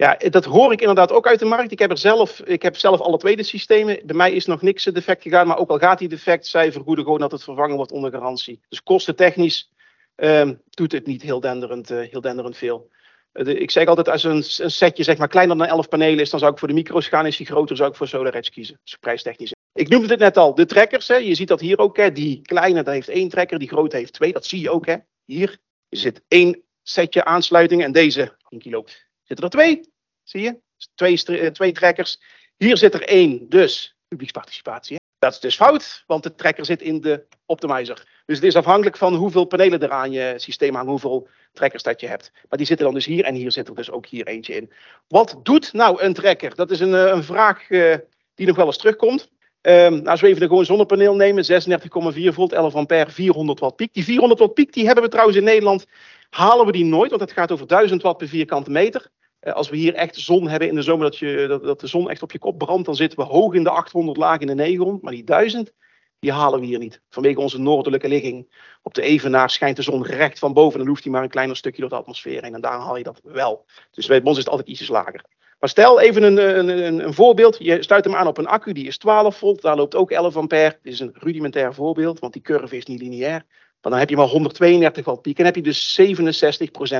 Ja, 0.01 0.17
dat 0.29 0.45
hoor 0.45 0.71
ik 0.71 0.79
inderdaad 0.79 1.11
ook 1.11 1.27
uit 1.27 1.39
de 1.39 1.45
markt. 1.45 1.71
Ik 1.71 1.79
heb, 1.79 1.91
er 1.91 1.97
zelf, 1.97 2.39
ik 2.39 2.61
heb 2.61 2.77
zelf 2.77 2.99
alle 2.99 3.17
twee 3.17 3.35
de 3.35 3.43
systemen. 3.43 3.99
Bij 4.05 4.15
mij 4.15 4.31
is 4.31 4.45
nog 4.45 4.61
niks 4.61 4.83
defect 4.83 5.21
gegaan, 5.21 5.47
maar 5.47 5.57
ook 5.57 5.69
al 5.69 5.77
gaat 5.77 5.99
die 5.99 6.07
defect, 6.07 6.47
zij 6.47 6.71
vergoeden 6.71 7.03
gewoon 7.03 7.19
dat 7.19 7.31
het 7.31 7.43
vervangen 7.43 7.75
wordt 7.75 7.91
onder 7.91 8.11
garantie. 8.11 8.61
Dus 8.69 8.83
kostentechnisch 8.83 9.71
um, 10.15 10.61
doet 10.69 10.91
het 10.91 11.05
niet 11.05 11.21
heel 11.21 11.39
denderend, 11.39 11.91
uh, 11.91 12.09
heel 12.09 12.21
denderend 12.21 12.57
veel. 12.57 12.89
De, 13.31 13.59
ik 13.59 13.71
zeg 13.71 13.87
altijd, 13.87 14.09
als 14.09 14.23
een, 14.23 14.43
een, 14.65 14.71
setje 14.71 15.03
zeg 15.03 15.17
maar 15.17 15.27
kleiner 15.27 15.57
dan 15.57 15.67
11 15.67 15.87
panelen 15.87 16.19
is, 16.19 16.29
dan 16.29 16.39
zou 16.39 16.51
ik 16.51 16.59
voor 16.59 16.67
de 16.67 16.73
micro's 16.73 17.07
gaan. 17.07 17.25
Is 17.25 17.37
die 17.37 17.45
groter, 17.45 17.75
zou 17.75 17.89
ik 17.89 17.95
voor 17.95 18.07
SolarEdge 18.07 18.51
kiezen. 18.51 18.79
Dus 18.83 18.95
prijstechnisch. 18.95 19.53
Ik 19.73 19.89
noemde 19.89 20.07
het 20.07 20.19
net 20.19 20.37
al, 20.37 20.55
de 20.55 20.65
trekkers. 20.65 21.07
Je 21.07 21.35
ziet 21.35 21.47
dat 21.47 21.59
hier 21.59 21.77
ook. 21.77 21.97
Hè. 21.97 22.11
Die 22.11 22.41
kleine, 22.41 22.83
dat 22.83 22.93
heeft 22.93 23.09
één 23.09 23.29
trekker. 23.29 23.59
Die 23.59 23.67
grote 23.67 23.97
heeft 23.97 24.13
twee. 24.13 24.33
Dat 24.33 24.45
zie 24.45 24.61
je 24.61 24.69
ook. 24.69 24.85
Hè. 24.85 24.95
Hier 25.25 25.57
er 25.89 25.97
zit 25.97 26.21
één 26.27 26.61
setje 26.83 27.25
aansluitingen 27.25 27.85
en 27.85 27.91
deze 27.91 28.35
1 28.49 28.61
kilo 28.61 28.85
zitten 29.31 29.45
er 29.45 29.65
twee. 29.65 29.81
Zie 30.23 30.41
je? 30.41 30.59
Twee, 30.95 31.39
eh, 31.39 31.47
twee 31.47 31.71
trekkers. 31.71 32.19
Hier 32.57 32.77
zit 32.77 32.93
er 32.93 33.03
één, 33.03 33.49
dus 33.49 33.95
publieksparticipatie. 34.07 34.99
Dat 35.19 35.33
is 35.33 35.39
dus 35.39 35.55
fout, 35.55 36.03
want 36.07 36.23
de 36.23 36.35
trekker 36.35 36.65
zit 36.65 36.81
in 36.81 37.01
de 37.01 37.25
optimizer. 37.45 38.07
Dus 38.25 38.35
het 38.35 38.45
is 38.45 38.55
afhankelijk 38.55 38.97
van 38.97 39.15
hoeveel 39.15 39.45
panelen 39.45 39.79
er 39.79 39.91
aan 39.91 40.11
je 40.11 40.33
systeem 40.37 40.75
hangen, 40.75 40.89
hoeveel 40.89 41.27
trekkers 41.53 41.83
dat 41.83 42.01
je 42.01 42.07
hebt. 42.07 42.31
Maar 42.49 42.57
die 42.57 42.67
zitten 42.67 42.85
dan 42.85 42.95
dus 42.95 43.05
hier 43.05 43.23
en 43.23 43.35
hier 43.35 43.51
zit 43.51 43.67
er 43.67 43.75
dus 43.75 43.91
ook 43.91 44.05
hier 44.05 44.27
eentje 44.27 44.55
in. 44.55 44.71
Wat 45.07 45.39
doet 45.43 45.73
nou 45.73 46.01
een 46.01 46.13
trekker? 46.13 46.55
Dat 46.55 46.71
is 46.71 46.79
een, 46.79 46.95
eh, 46.95 47.05
een 47.05 47.23
vraag 47.23 47.69
uh, 47.69 47.95
die 48.35 48.47
nog 48.47 48.55
wel 48.55 48.65
eens 48.65 48.77
terugkomt. 48.77 49.29
Um, 49.61 50.07
als 50.07 50.21
we 50.21 50.27
even 50.27 50.41
een 50.41 50.47
gewoon 50.47 50.65
zonnepaneel 50.65 51.15
nemen, 51.15 51.45
36,4 51.45 52.33
volt, 52.33 52.51
11 52.53 52.75
ampère, 52.75 53.11
400 53.11 53.59
watt 53.59 53.75
piek. 53.75 53.93
Die 53.93 54.03
400 54.03 54.39
watt 54.39 54.53
piek 54.53 54.73
die 54.73 54.85
hebben 54.85 55.03
we 55.03 55.09
trouwens 55.09 55.37
in 55.37 55.43
Nederland, 55.43 55.85
halen 56.29 56.65
we 56.65 56.71
die 56.71 56.85
nooit, 56.85 57.09
want 57.09 57.21
het 57.21 57.31
gaat 57.31 57.51
over 57.51 57.67
1000 57.67 58.01
watt 58.01 58.17
per 58.17 58.27
vierkante 58.27 58.71
meter. 58.71 59.09
Uh, 59.41 59.53
als 59.53 59.69
we 59.69 59.77
hier 59.77 59.93
echt 59.93 60.15
zon 60.15 60.47
hebben 60.47 60.67
in 60.67 60.75
de 60.75 60.81
zomer, 60.81 61.05
dat, 61.05 61.17
je, 61.17 61.45
dat, 61.47 61.63
dat, 61.63 61.79
de 61.79 61.87
zon 61.87 62.09
echt 62.09 62.21
op 62.21 62.31
je 62.31 62.39
kop 62.39 62.57
brandt, 62.57 62.85
dan 62.85 62.95
zitten 62.95 63.19
we 63.19 63.25
hoog 63.25 63.53
in 63.53 63.63
de 63.63 63.69
800, 63.69 64.17
laag 64.17 64.39
in 64.39 64.47
de 64.47 64.55
900. 64.55 65.03
Maar 65.03 65.13
die 65.13 65.23
1000, 65.23 65.73
die 66.19 66.31
halen 66.31 66.59
we 66.59 66.65
hier 66.65 66.79
niet. 66.79 67.01
Vanwege 67.09 67.39
onze 67.39 67.59
noordelijke 67.59 68.07
ligging. 68.07 68.53
Op 68.81 68.93
de 68.93 69.01
Evenaar 69.01 69.49
schijnt 69.49 69.75
de 69.75 69.81
zon 69.81 70.05
recht 70.05 70.39
van 70.39 70.53
boven, 70.53 70.79
dan 70.79 70.87
hoeft 70.87 71.03
hij 71.03 71.11
maar 71.11 71.23
een 71.23 71.29
kleiner 71.29 71.55
stukje 71.55 71.81
door 71.81 71.89
de 71.89 71.95
atmosfeer 71.95 72.43
heen. 72.43 72.53
En 72.53 72.61
daar 72.61 72.79
haal 72.79 72.97
je 72.97 73.03
dat 73.03 73.21
wel. 73.23 73.65
Dus 73.91 74.07
bij 74.07 74.21
ons 74.23 74.37
is 74.37 74.43
het 74.43 74.49
altijd 74.49 74.69
ietsjes 74.69 74.87
lager. 74.87 75.25
Maar 75.61 75.69
stel 75.69 75.99
even 75.99 76.23
een, 76.23 76.37
een, 76.37 77.05
een, 77.05 77.13
voorbeeld. 77.13 77.57
Je 77.59 77.83
sluit 77.83 78.05
hem 78.05 78.15
aan 78.15 78.27
op 78.27 78.37
een 78.37 78.47
accu, 78.47 78.73
die 78.73 78.87
is 78.87 78.97
12 78.97 79.37
volt. 79.37 79.61
Daar 79.61 79.75
loopt 79.75 79.95
ook 79.95 80.11
11 80.11 80.35
ampère. 80.35 80.79
Dit 80.81 80.93
is 80.93 80.99
een 80.99 81.11
rudimentair 81.13 81.73
voorbeeld, 81.73 82.19
want 82.19 82.33
die 82.33 82.41
curve 82.41 82.77
is 82.77 82.85
niet 82.85 83.01
lineair. 83.01 83.45
Maar 83.81 83.91
dan 83.91 83.99
heb 83.99 84.09
je 84.09 84.15
maar 84.15 84.25
132 84.25 85.05
watt 85.05 85.21
piek 85.21 85.39
en 85.39 85.45
heb 85.45 85.55
je 85.55 85.61
dus 85.61 86.01
67% 86.01 86.03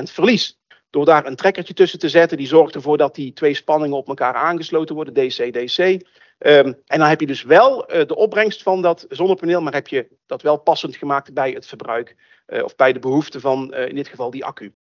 verlies. 0.02 0.60
Door 0.92 1.04
daar 1.04 1.26
een 1.26 1.36
trekkertje 1.36 1.74
tussen 1.74 1.98
te 1.98 2.08
zetten, 2.08 2.36
die 2.36 2.46
zorgt 2.46 2.74
ervoor 2.74 2.96
dat 2.96 3.14
die 3.14 3.32
twee 3.32 3.54
spanningen 3.54 3.96
op 3.96 4.08
elkaar 4.08 4.34
aangesloten 4.34 4.94
worden, 4.94 5.14
DC-DC. 5.14 5.78
Um, 5.78 6.00
ehm, 6.38 6.72
en 6.86 6.98
dan 6.98 7.08
heb 7.08 7.20
je 7.20 7.26
dus 7.26 7.42
wel 7.42 7.94
uh, 7.94 8.06
de 8.06 8.16
opbrengst 8.16 8.62
van 8.62 8.82
dat 8.82 9.06
zonnepaneel, 9.08 9.60
maar 9.60 9.72
heb 9.72 9.88
je 9.88 10.08
dat 10.26 10.42
wel 10.42 10.56
passend 10.56 10.96
gemaakt 10.96 11.34
bij 11.34 11.50
het 11.50 11.66
verbruik 11.66 12.16
uh, 12.46 12.64
of 12.64 12.76
bij 12.76 12.92
de 12.92 12.98
behoeften 12.98 13.40
van 13.40 13.74
uh, 13.74 13.88
in 13.88 13.94
dit 13.94 14.08
geval 14.08 14.30
die 14.30 14.44
accu. 14.44 14.74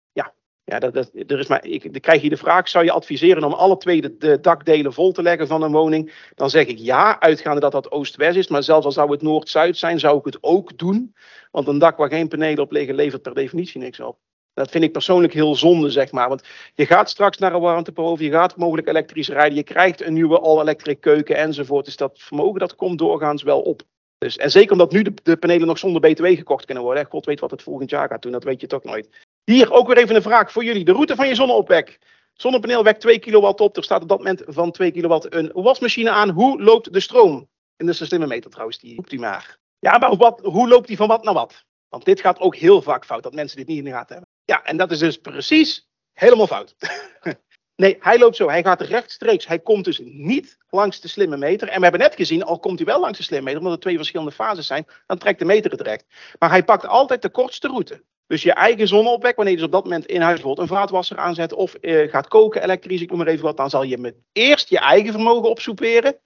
Ja, 0.70 0.78
dat, 0.78 0.94
dat, 0.94 1.10
er 1.26 1.38
is 1.38 1.46
maar, 1.46 1.64
ik, 1.64 1.82
dan 1.82 2.00
krijg 2.00 2.22
je 2.22 2.28
de 2.28 2.36
vraag, 2.36 2.68
zou 2.68 2.84
je 2.84 2.92
adviseren 2.92 3.44
om 3.44 3.52
alle 3.52 3.76
twee 3.76 4.00
de, 4.00 4.16
de, 4.16 4.40
dakdelen 4.40 4.92
vol 4.92 5.12
te 5.12 5.22
leggen 5.22 5.46
van 5.46 5.62
een 5.62 5.72
woning? 5.72 6.12
Dan 6.34 6.50
zeg 6.50 6.66
ik 6.66 6.78
ja, 6.78 7.20
uitgaande 7.20 7.60
dat 7.60 7.72
dat 7.72 7.90
oost-west 7.90 8.36
is. 8.36 8.48
Maar 8.48 8.62
zelfs 8.62 8.86
al 8.86 8.92
zou 8.92 9.10
het 9.10 9.22
noord-zuid 9.22 9.76
zijn, 9.76 9.98
zou 9.98 10.18
ik 10.18 10.24
het 10.24 10.38
ook 10.40 10.78
doen. 10.78 11.14
Want 11.50 11.68
een 11.68 11.78
dak 11.78 11.96
waar 11.96 12.08
geen 12.08 12.28
panelen 12.28 12.62
op 12.62 12.72
liggen, 12.72 12.94
levert 12.94 13.22
per 13.22 13.34
definitie 13.34 13.80
niks 13.80 14.00
op. 14.00 14.18
Dat 14.60 14.70
vind 14.70 14.84
ik 14.84 14.92
persoonlijk 14.92 15.32
heel 15.32 15.54
zonde, 15.54 15.90
zeg 15.90 16.12
maar. 16.12 16.28
Want 16.28 16.42
je 16.74 16.86
gaat 16.86 17.10
straks 17.10 17.38
naar 17.38 17.54
een 17.54 17.60
warmtepomp, 17.60 18.18
je 18.18 18.30
gaat 18.30 18.56
mogelijk 18.56 18.88
elektrisch 18.88 19.28
rijden, 19.28 19.54
je 19.54 19.62
krijgt 19.62 20.02
een 20.02 20.12
nieuwe 20.12 20.40
all-electric 20.40 21.00
keuken 21.00 21.36
enzovoort. 21.36 21.84
Dus 21.84 21.96
dat 21.96 22.18
vermogen 22.18 22.60
dat 22.60 22.74
komt 22.74 22.98
doorgaans 22.98 23.42
wel 23.42 23.60
op. 23.60 23.82
Dus, 24.18 24.36
en 24.36 24.50
zeker 24.50 24.72
omdat 24.72 24.92
nu 24.92 25.02
de, 25.22 25.36
panelen 25.36 25.66
nog 25.66 25.78
zonder 25.78 26.00
BTW 26.00 26.26
gekocht 26.26 26.64
kunnen 26.64 26.84
worden. 26.84 27.06
God 27.06 27.24
weet 27.24 27.40
wat 27.40 27.50
het 27.50 27.62
volgend 27.62 27.90
jaar 27.90 28.08
gaat 28.08 28.22
doen, 28.22 28.32
dat 28.32 28.44
weet 28.44 28.60
je 28.60 28.66
toch 28.66 28.84
nooit. 28.84 29.08
Hier 29.44 29.72
ook 29.72 29.86
weer 29.86 29.98
even 29.98 30.16
een 30.16 30.22
vraag 30.22 30.52
voor 30.52 30.64
jullie. 30.64 30.84
De 30.84 30.92
route 30.92 31.14
van 31.14 31.28
je 31.28 31.34
zonneopwek. 31.34 31.98
Zonnepaneel 32.32 32.84
wekt 32.84 33.00
2 33.00 33.18
kilowatt 33.18 33.60
op. 33.60 33.76
Er 33.76 33.84
staat 33.84 34.02
op 34.02 34.08
dat 34.08 34.18
moment 34.18 34.42
van 34.46 34.70
2 34.70 34.90
kilowatt 34.90 35.34
een 35.34 35.50
wasmachine 35.54 36.10
aan. 36.10 36.30
Hoe 36.30 36.62
loopt 36.62 36.92
de 36.92 37.00
stroom? 37.00 37.48
In 37.76 37.86
de 37.86 37.92
slimme 37.92 38.26
meter 38.26 38.50
trouwens, 38.50 38.78
die 38.78 38.94
roept 38.94 39.18
maar. 39.18 39.58
Ja, 39.78 39.98
maar 39.98 40.16
wat, 40.16 40.40
hoe 40.40 40.68
loopt 40.68 40.86
die 40.86 40.96
van 40.96 41.08
wat 41.08 41.24
naar 41.24 41.34
wat? 41.34 41.64
Want 41.88 42.04
dit 42.04 42.20
gaat 42.20 42.38
ook 42.38 42.56
heel 42.56 42.82
vaak 42.82 43.04
fout, 43.04 43.22
dat 43.22 43.34
mensen 43.34 43.56
dit 43.56 43.66
niet 43.66 43.78
in 43.78 43.84
de 43.84 43.90
gaten 43.90 44.14
hebben. 44.14 44.29
Ja, 44.50 44.64
en 44.64 44.76
dat 44.76 44.90
is 44.90 44.98
dus 44.98 45.16
precies 45.16 45.88
helemaal 46.12 46.46
fout. 46.46 46.74
nee, 47.82 47.96
hij 48.00 48.18
loopt 48.18 48.36
zo. 48.36 48.48
Hij 48.48 48.62
gaat 48.62 48.80
rechtstreeks. 48.80 49.46
Hij 49.46 49.58
komt 49.58 49.84
dus 49.84 50.00
niet 50.04 50.58
langs 50.70 51.00
de 51.00 51.08
slimme 51.08 51.36
meter. 51.36 51.68
En 51.68 51.76
we 51.76 51.82
hebben 51.82 52.00
net 52.00 52.14
gezien, 52.14 52.42
al 52.42 52.58
komt 52.58 52.78
hij 52.78 52.86
wel 52.86 53.00
langs 53.00 53.18
de 53.18 53.24
slimme 53.24 53.44
meter, 53.44 53.60
omdat 53.60 53.74
er 53.74 53.80
twee 53.80 53.96
verschillende 53.96 54.32
fases 54.32 54.66
zijn, 54.66 54.86
dan 55.06 55.18
trekt 55.18 55.38
de 55.38 55.44
meter 55.44 55.70
het 55.70 55.80
recht. 55.80 56.04
Maar 56.38 56.50
hij 56.50 56.64
pakt 56.64 56.86
altijd 56.86 57.22
de 57.22 57.30
kortste 57.30 57.68
route. 57.68 58.04
Dus 58.26 58.42
je 58.42 58.52
eigen 58.52 58.88
zonneopwek, 58.88 59.36
wanneer 59.36 59.54
je 59.54 59.58
dus 59.58 59.68
op 59.68 59.74
dat 59.74 59.84
moment 59.84 60.06
in 60.06 60.20
huis 60.20 60.34
bijvoorbeeld 60.34 60.70
een 60.70 60.76
vaatwasser 60.76 61.16
aanzet 61.16 61.52
of 61.52 61.76
uh, 61.80 62.10
gaat 62.10 62.28
koken 62.28 62.62
elektrisch, 62.62 63.00
ik 63.00 63.08
noem 63.08 63.18
maar 63.18 63.26
even 63.26 63.44
wat, 63.44 63.56
dan 63.56 63.70
zal 63.70 63.82
je 63.82 63.98
met 63.98 64.14
eerst 64.32 64.68
je 64.68 64.78
eigen 64.78 65.12
vermogen 65.12 65.50
opsoeperen. 65.50 66.18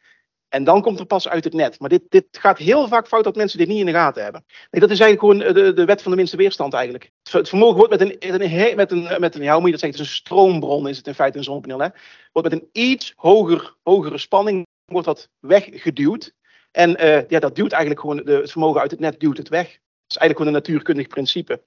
En 0.48 0.64
dan 0.64 0.82
komt 0.82 0.98
er 0.98 1.06
pas 1.06 1.28
uit 1.28 1.44
het 1.44 1.52
net. 1.52 1.80
Maar 1.80 1.88
dit, 1.88 2.02
dit 2.08 2.26
gaat 2.30 2.58
heel 2.58 2.88
vaak 2.88 3.08
fout 3.08 3.24
dat 3.24 3.36
mensen 3.36 3.58
dit 3.58 3.68
niet 3.68 3.78
in 3.78 3.86
de 3.86 3.92
gaten 3.92 4.22
hebben. 4.22 4.44
Nee, 4.70 4.80
dat 4.80 4.90
is 4.90 5.00
eigenlijk 5.00 5.20
gewoon 5.20 5.54
de, 5.54 5.72
de 5.72 5.84
wet 5.84 6.02
van 6.02 6.10
de 6.10 6.16
minste 6.16 6.36
weerstand 6.36 6.72
eigenlijk. 6.72 7.10
Het 7.30 7.48
vermogen 7.48 7.76
wordt 7.76 7.90
met 7.90 8.00
een, 8.00 8.16
met 8.30 8.40
een, 8.40 8.76
met 8.76 8.90
een, 8.90 9.20
met 9.20 9.34
een 9.34 9.42
ja, 9.42 9.60
dat 9.60 9.80
zeggen, 9.80 10.00
een 10.00 10.06
stroombron 10.06 10.88
is 10.88 10.96
het 10.96 11.06
in 11.06 11.14
feite 11.14 11.38
een 11.38 11.44
zonnepaneel. 11.44 11.80
Hè? 11.80 11.88
Wordt 12.32 12.50
met 12.50 12.60
een 12.60 12.68
iets 12.72 13.12
hoger, 13.16 13.74
hogere 13.82 14.18
spanning 14.18 14.66
wordt 14.84 15.06
dat 15.06 15.28
weggeduwd. 15.40 16.34
En 16.70 17.04
uh, 17.04 17.28
ja, 17.28 17.38
dat 17.38 17.56
duwt 17.56 17.72
eigenlijk 17.72 18.00
gewoon, 18.00 18.16
de, 18.16 18.32
het 18.32 18.50
vermogen 18.50 18.80
uit 18.80 18.90
het 18.90 19.00
net 19.00 19.20
duwt 19.20 19.36
het 19.36 19.48
weg. 19.48 19.66
Dat 19.66 19.80
is 20.08 20.16
eigenlijk 20.16 20.38
gewoon 20.38 20.46
een 20.46 20.60
natuurkundig 20.60 21.06
principe. 21.06 21.62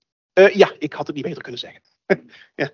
Ja, 0.54 0.72
ik 0.80 0.94
had 0.94 1.08
het 1.08 1.16
niet 1.16 1.26
beter 1.26 1.42
kunnen 1.42 1.60
zeggen. 1.60 1.82
ja. 2.56 2.72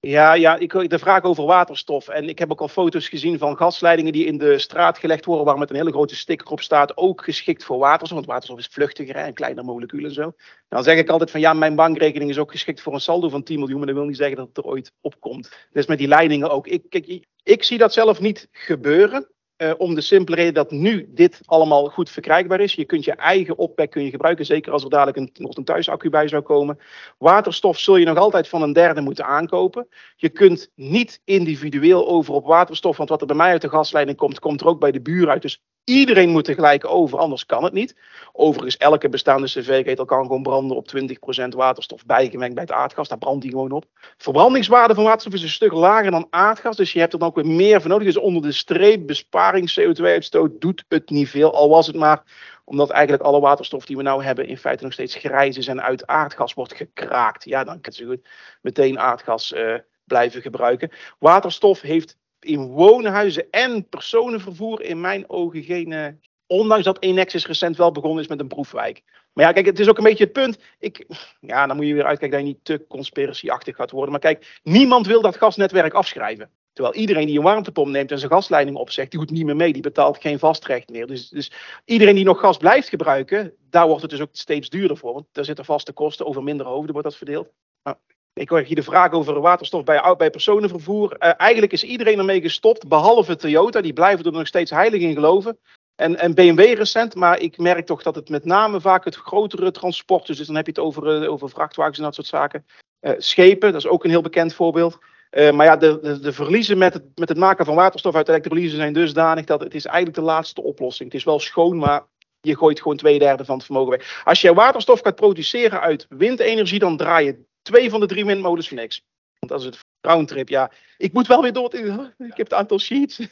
Ja. 0.00 0.34
Ja, 0.34 0.56
ik, 0.56 0.90
de 0.90 0.98
vraag 0.98 1.22
over 1.22 1.44
waterstof. 1.44 2.08
En 2.08 2.28
ik 2.28 2.38
heb 2.38 2.50
ook 2.50 2.60
al 2.60 2.68
foto's 2.68 3.08
gezien 3.08 3.38
van 3.38 3.56
gasleidingen 3.56 4.12
die 4.12 4.24
in 4.24 4.38
de 4.38 4.58
straat 4.58 4.98
gelegd 4.98 5.24
worden, 5.24 5.46
waar 5.46 5.58
met 5.58 5.70
een 5.70 5.76
hele 5.76 5.90
grote 5.90 6.16
sticker 6.16 6.48
op 6.48 6.60
staat, 6.60 6.96
ook 6.96 7.24
geschikt 7.24 7.64
voor 7.64 7.78
waterstof. 7.78 8.16
Want 8.16 8.26
waterstof 8.26 8.58
is 8.58 8.66
vluchtiger 8.66 9.16
en 9.16 9.34
kleiner 9.34 9.64
moleculen 9.64 10.08
en 10.08 10.14
zo. 10.14 10.32
Dan 10.68 10.82
zeg 10.82 10.98
ik 10.98 11.08
altijd 11.08 11.30
van 11.30 11.40
ja, 11.40 11.52
mijn 11.52 11.74
bankrekening 11.74 12.30
is 12.30 12.38
ook 12.38 12.50
geschikt 12.50 12.80
voor 12.80 12.94
een 12.94 13.00
saldo 13.00 13.28
van 13.28 13.42
10 13.42 13.58
miljoen, 13.58 13.78
maar 13.78 13.86
dat 13.86 13.96
wil 13.96 14.06
niet 14.06 14.16
zeggen 14.16 14.36
dat 14.36 14.46
het 14.46 14.56
er 14.56 14.64
ooit 14.64 14.92
op 15.00 15.20
komt. 15.20 15.50
Dus 15.72 15.86
met 15.86 15.98
die 15.98 16.08
leidingen 16.08 16.50
ook. 16.50 16.66
Ik, 16.66 16.82
kijk, 16.88 17.26
ik 17.42 17.62
zie 17.62 17.78
dat 17.78 17.92
zelf 17.92 18.20
niet 18.20 18.48
gebeuren. 18.52 19.28
Uh, 19.62 19.72
om 19.76 19.94
de 19.94 20.00
simpele 20.00 20.36
reden 20.36 20.54
dat 20.54 20.70
nu 20.70 21.08
dit 21.14 21.40
allemaal 21.44 21.86
goed 21.86 22.10
verkrijgbaar 22.10 22.60
is. 22.60 22.74
Je 22.74 22.84
kunt 22.84 23.04
je 23.04 23.12
eigen 23.12 23.58
opwek 23.58 23.90
kun 23.90 24.04
je 24.04 24.10
gebruiken, 24.10 24.46
zeker 24.46 24.72
als 24.72 24.84
er 24.84 24.90
dadelijk 24.90 25.16
een, 25.16 25.30
nog 25.32 25.56
een 25.56 25.64
thuisaccu 25.64 26.10
bij 26.10 26.28
zou 26.28 26.42
komen. 26.42 26.78
Waterstof 27.18 27.78
zul 27.78 27.96
je 27.96 28.04
nog 28.04 28.16
altijd 28.16 28.48
van 28.48 28.62
een 28.62 28.72
derde 28.72 29.00
moeten 29.00 29.24
aankopen. 29.24 29.88
Je 30.16 30.28
kunt 30.28 30.70
niet 30.74 31.20
individueel 31.24 32.08
over 32.08 32.34
op 32.34 32.46
waterstof, 32.46 32.96
want 32.96 33.08
wat 33.08 33.20
er 33.20 33.26
bij 33.26 33.36
mij 33.36 33.50
uit 33.50 33.62
de 33.62 33.68
gasleiding 33.68 34.16
komt, 34.16 34.38
komt 34.38 34.60
er 34.60 34.66
ook 34.66 34.80
bij 34.80 34.90
de 34.90 35.00
buur 35.00 35.28
uit. 35.28 35.42
Dus 35.42 35.62
Iedereen 35.88 36.30
moet 36.30 36.44
tegelijk 36.44 36.84
over, 36.84 37.18
anders 37.18 37.46
kan 37.46 37.64
het 37.64 37.72
niet. 37.72 37.96
Overigens, 38.32 38.76
elke 38.76 39.08
bestaande 39.08 39.46
cv-ketel 39.46 40.04
kan 40.04 40.22
gewoon 40.22 40.42
branden 40.42 40.76
op 40.76 40.88
20% 40.96 41.48
waterstof 41.48 42.06
bijgemengd 42.06 42.54
bij 42.54 42.62
het 42.62 42.72
aardgas. 42.72 43.08
Daar 43.08 43.18
brandt 43.18 43.42
die 43.42 43.50
gewoon 43.50 43.70
op. 43.70 43.84
Verbrandingswaarde 44.16 44.94
van 44.94 45.04
waterstof 45.04 45.32
is 45.32 45.42
een 45.42 45.48
stuk 45.48 45.72
lager 45.72 46.10
dan 46.10 46.26
aardgas, 46.30 46.76
dus 46.76 46.92
je 46.92 46.98
hebt 46.98 47.12
er 47.12 47.18
dan 47.18 47.28
ook 47.28 47.34
weer 47.34 47.46
meer 47.46 47.80
voor 47.80 47.90
nodig. 47.90 48.06
Dus 48.06 48.16
onder 48.16 48.42
de 48.42 48.52
streep 48.52 49.06
besparing 49.06 49.80
CO2-uitstoot 49.80 50.60
doet 50.60 50.84
het 50.88 51.10
niet 51.10 51.28
veel, 51.28 51.54
al 51.54 51.68
was 51.68 51.86
het 51.86 51.96
maar 51.96 52.22
omdat 52.64 52.90
eigenlijk 52.90 53.22
alle 53.22 53.40
waterstof 53.40 53.84
die 53.84 53.96
we 53.96 54.02
nou 54.02 54.24
hebben 54.24 54.46
in 54.46 54.58
feite 54.58 54.84
nog 54.84 54.92
steeds 54.92 55.14
grijs 55.14 55.56
is 55.56 55.68
en 55.68 55.82
uit 55.82 56.06
aardgas 56.06 56.54
wordt 56.54 56.74
gekraakt. 56.74 57.44
Ja, 57.44 57.64
dan 57.64 57.80
kan 57.80 57.92
je 57.96 58.06
goed 58.06 58.28
meteen 58.62 58.98
aardgas 58.98 59.52
uh, 59.52 59.74
blijven 60.04 60.42
gebruiken. 60.42 60.90
Waterstof 61.18 61.80
heeft 61.80 62.16
in 62.40 62.66
woonhuizen 62.66 63.50
en 63.50 63.88
personenvervoer 63.88 64.82
in 64.82 65.00
mijn 65.00 65.30
ogen 65.30 65.62
geen. 65.62 65.90
Uh, 65.90 66.06
ondanks 66.46 66.84
dat 66.84 67.02
Enexis 67.02 67.46
recent 67.46 67.76
wel 67.76 67.92
begonnen 67.92 68.22
is 68.22 68.28
met 68.28 68.40
een 68.40 68.48
proefwijk. 68.48 69.02
Maar 69.32 69.44
ja, 69.44 69.52
kijk, 69.52 69.66
het 69.66 69.78
is 69.78 69.88
ook 69.88 69.98
een 69.98 70.04
beetje 70.04 70.24
het 70.24 70.32
punt. 70.32 70.58
Ik, 70.78 71.06
ja, 71.40 71.66
dan 71.66 71.76
moet 71.76 71.86
je 71.86 71.94
weer 71.94 72.04
uitkijken 72.04 72.38
dat 72.38 72.46
je 72.46 72.52
niet 72.54 72.64
te 72.64 72.86
conspiratieachtig 72.88 73.76
gaat 73.76 73.90
worden. 73.90 74.10
Maar 74.10 74.20
kijk, 74.20 74.60
niemand 74.62 75.06
wil 75.06 75.22
dat 75.22 75.36
gasnetwerk 75.36 75.92
afschrijven. 75.92 76.50
Terwijl 76.72 76.96
iedereen 76.96 77.26
die 77.26 77.36
een 77.36 77.44
warmtepomp 77.44 77.88
neemt 77.88 78.10
en 78.10 78.18
zijn 78.18 78.30
gasleiding 78.30 78.76
opzegt, 78.76 79.10
die 79.10 79.20
doet 79.20 79.30
niet 79.30 79.44
meer 79.44 79.56
mee. 79.56 79.72
Die 79.72 79.82
betaalt 79.82 80.20
geen 80.20 80.38
vastrecht 80.38 80.88
meer. 80.88 81.06
Dus, 81.06 81.28
dus 81.28 81.52
iedereen 81.84 82.14
die 82.14 82.24
nog 82.24 82.40
gas 82.40 82.56
blijft 82.56 82.88
gebruiken, 82.88 83.54
daar 83.70 83.86
wordt 83.86 84.02
het 84.02 84.10
dus 84.10 84.20
ook 84.20 84.28
steeds 84.32 84.68
duurder 84.68 84.96
voor. 84.96 85.12
Want 85.12 85.26
daar 85.32 85.44
zitten 85.44 85.64
vaste 85.64 85.92
kosten 85.92 86.26
over 86.26 86.42
minder 86.42 86.66
hoofden 86.66 86.92
wordt 86.92 87.08
dat 87.08 87.16
verdeeld. 87.16 87.48
Maar 87.82 87.98
ik 88.38 88.48
hoor 88.48 88.60
hier 88.60 88.76
de 88.76 88.82
vraag 88.82 89.12
over 89.12 89.40
waterstof 89.40 89.84
bij, 89.84 90.14
bij 90.16 90.30
personenvervoer. 90.30 91.16
Uh, 91.18 91.30
eigenlijk 91.36 91.72
is 91.72 91.84
iedereen 91.84 92.18
ermee 92.18 92.40
gestopt, 92.40 92.88
behalve 92.88 93.36
Toyota. 93.36 93.80
Die 93.80 93.92
blijven 93.92 94.24
er 94.24 94.32
nog 94.32 94.46
steeds 94.46 94.70
heilig 94.70 95.00
in 95.00 95.14
geloven. 95.14 95.58
En, 95.94 96.18
en 96.18 96.34
BMW 96.34 96.74
recent, 96.74 97.14
maar 97.14 97.40
ik 97.40 97.58
merk 97.58 97.86
toch 97.86 98.02
dat 98.02 98.14
het 98.14 98.28
met 98.28 98.44
name 98.44 98.80
vaak 98.80 99.04
het 99.04 99.14
grotere 99.14 99.70
transport. 99.70 100.26
Dus 100.26 100.46
dan 100.46 100.56
heb 100.56 100.66
je 100.66 100.72
het 100.72 100.80
over, 100.80 101.22
uh, 101.22 101.32
over 101.32 101.50
vrachtwagens 101.50 101.98
en 101.98 102.04
dat 102.04 102.14
soort 102.14 102.26
zaken. 102.26 102.66
Uh, 103.00 103.12
schepen, 103.18 103.72
dat 103.72 103.80
is 103.80 103.88
ook 103.88 104.04
een 104.04 104.10
heel 104.10 104.22
bekend 104.22 104.54
voorbeeld. 104.54 104.98
maar 105.30 105.66
ja, 105.66 105.76
de, 105.76 105.98
de, 106.02 106.20
de, 106.20 106.32
verliezen 106.32 106.78
met 106.78 106.94
het, 106.94 107.04
met 107.14 107.28
het 107.28 107.38
maken 107.38 107.64
van 107.64 107.74
waterstof 107.74 108.14
uit 108.14 108.28
elektrolyse 108.28 108.76
zijn 108.76 108.92
dusdanig 108.92 109.44
dat 109.44 109.60
het 109.60 109.74
is 109.74 109.84
eigenlijk 109.84 110.16
de 110.16 110.22
laatste 110.22 110.62
oplossing. 110.62 111.08
Het 111.10 111.18
is 111.18 111.24
wel 111.24 111.40
schoon, 111.40 111.78
maar 111.78 112.06
je 112.40 112.56
gooit 112.56 112.80
gewoon 112.80 112.96
twee 112.96 113.18
derde 113.18 113.44
van 113.44 113.56
het 113.56 113.64
vermogen 113.64 113.90
weg. 113.90 114.22
Als 114.24 114.40
je 114.40 114.54
waterstof 114.54 115.00
gaat 115.00 115.14
produceren 115.14 115.80
uit 115.80 116.06
windenergie, 116.08 116.78
dan 116.78 116.96
draai 116.96 117.26
je 117.26 117.46
twee 117.68 117.90
van 117.90 118.00
de 118.00 118.06
drie 118.06 118.24
windmolens 118.24 118.70
niks. 118.70 119.02
Want 119.38 119.52
dat 119.52 119.60
is 119.60 119.66
het 119.66 119.78
roundtrip. 120.00 120.48
Ja, 120.48 120.70
ik 120.96 121.12
moet 121.12 121.26
wel 121.26 121.42
weer 121.42 121.52
door. 121.52 121.74
Ik 122.18 122.36
heb 122.36 122.36
het 122.36 122.54
aantal 122.54 122.78
sheets. 122.78 123.20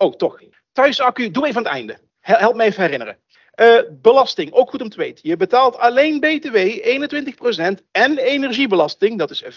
Oh, 0.00 0.14
toch. 0.14 0.42
Thuisaccu, 0.72 1.30
doe 1.30 1.46
even 1.46 1.56
aan 1.56 1.64
het 1.64 1.72
einde. 1.72 1.98
Help 2.20 2.54
me 2.54 2.62
even 2.62 2.82
herinneren. 2.82 3.18
Uh, 3.60 3.80
belasting, 3.90 4.52
ook 4.52 4.70
goed 4.70 4.82
om 4.82 4.88
te 4.88 4.96
weten. 4.96 5.28
Je 5.28 5.36
betaalt 5.36 5.76
alleen 5.76 6.20
BTW 6.20 6.56
21% 6.56 7.84
en 7.90 8.18
energiebelasting, 8.18 9.18
dat 9.18 9.30
is 9.30 9.44
15,25 9.44 9.48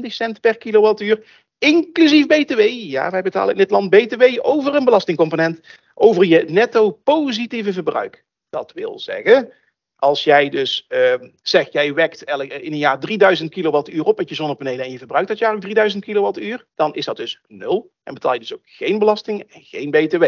cent 0.00 0.40
per 0.40 0.56
kilowattuur, 0.58 1.24
inclusief 1.58 2.26
BTW. 2.26 2.60
Ja, 2.68 3.10
wij 3.10 3.22
betalen 3.22 3.52
in 3.52 3.58
dit 3.58 3.70
land 3.70 3.90
BTW 3.90 4.22
over 4.42 4.74
een 4.74 4.84
belastingcomponent, 4.84 5.60
over 5.94 6.24
je 6.24 6.44
netto 6.48 6.90
positieve 6.90 7.72
verbruik. 7.72 8.24
Dat 8.50 8.72
wil 8.72 8.98
zeggen, 8.98 9.52
als 10.00 10.24
jij 10.24 10.48
dus 10.48 10.86
uh, 10.88 11.14
zegt, 11.42 11.72
jij 11.72 11.94
wekt 11.94 12.22
in 12.22 12.72
een 12.72 12.78
jaar 12.78 13.00
3000 13.00 13.50
kilowattuur 13.50 14.04
op 14.04 14.18
met 14.18 14.28
je 14.28 14.34
zonnepanelen 14.34 14.84
en 14.84 14.92
je 14.92 14.98
verbruikt 14.98 15.28
dat 15.28 15.38
jaar 15.38 15.54
ook 15.54 15.60
3000 15.60 16.04
kilowattuur, 16.04 16.66
dan 16.74 16.94
is 16.94 17.04
dat 17.04 17.16
dus 17.16 17.40
nul. 17.46 17.90
En 18.02 18.14
betaal 18.14 18.32
je 18.32 18.38
dus 18.38 18.54
ook 18.54 18.60
geen 18.64 18.98
belasting 18.98 19.40
en 19.40 19.62
geen 19.62 19.90
BTW. 19.90 20.24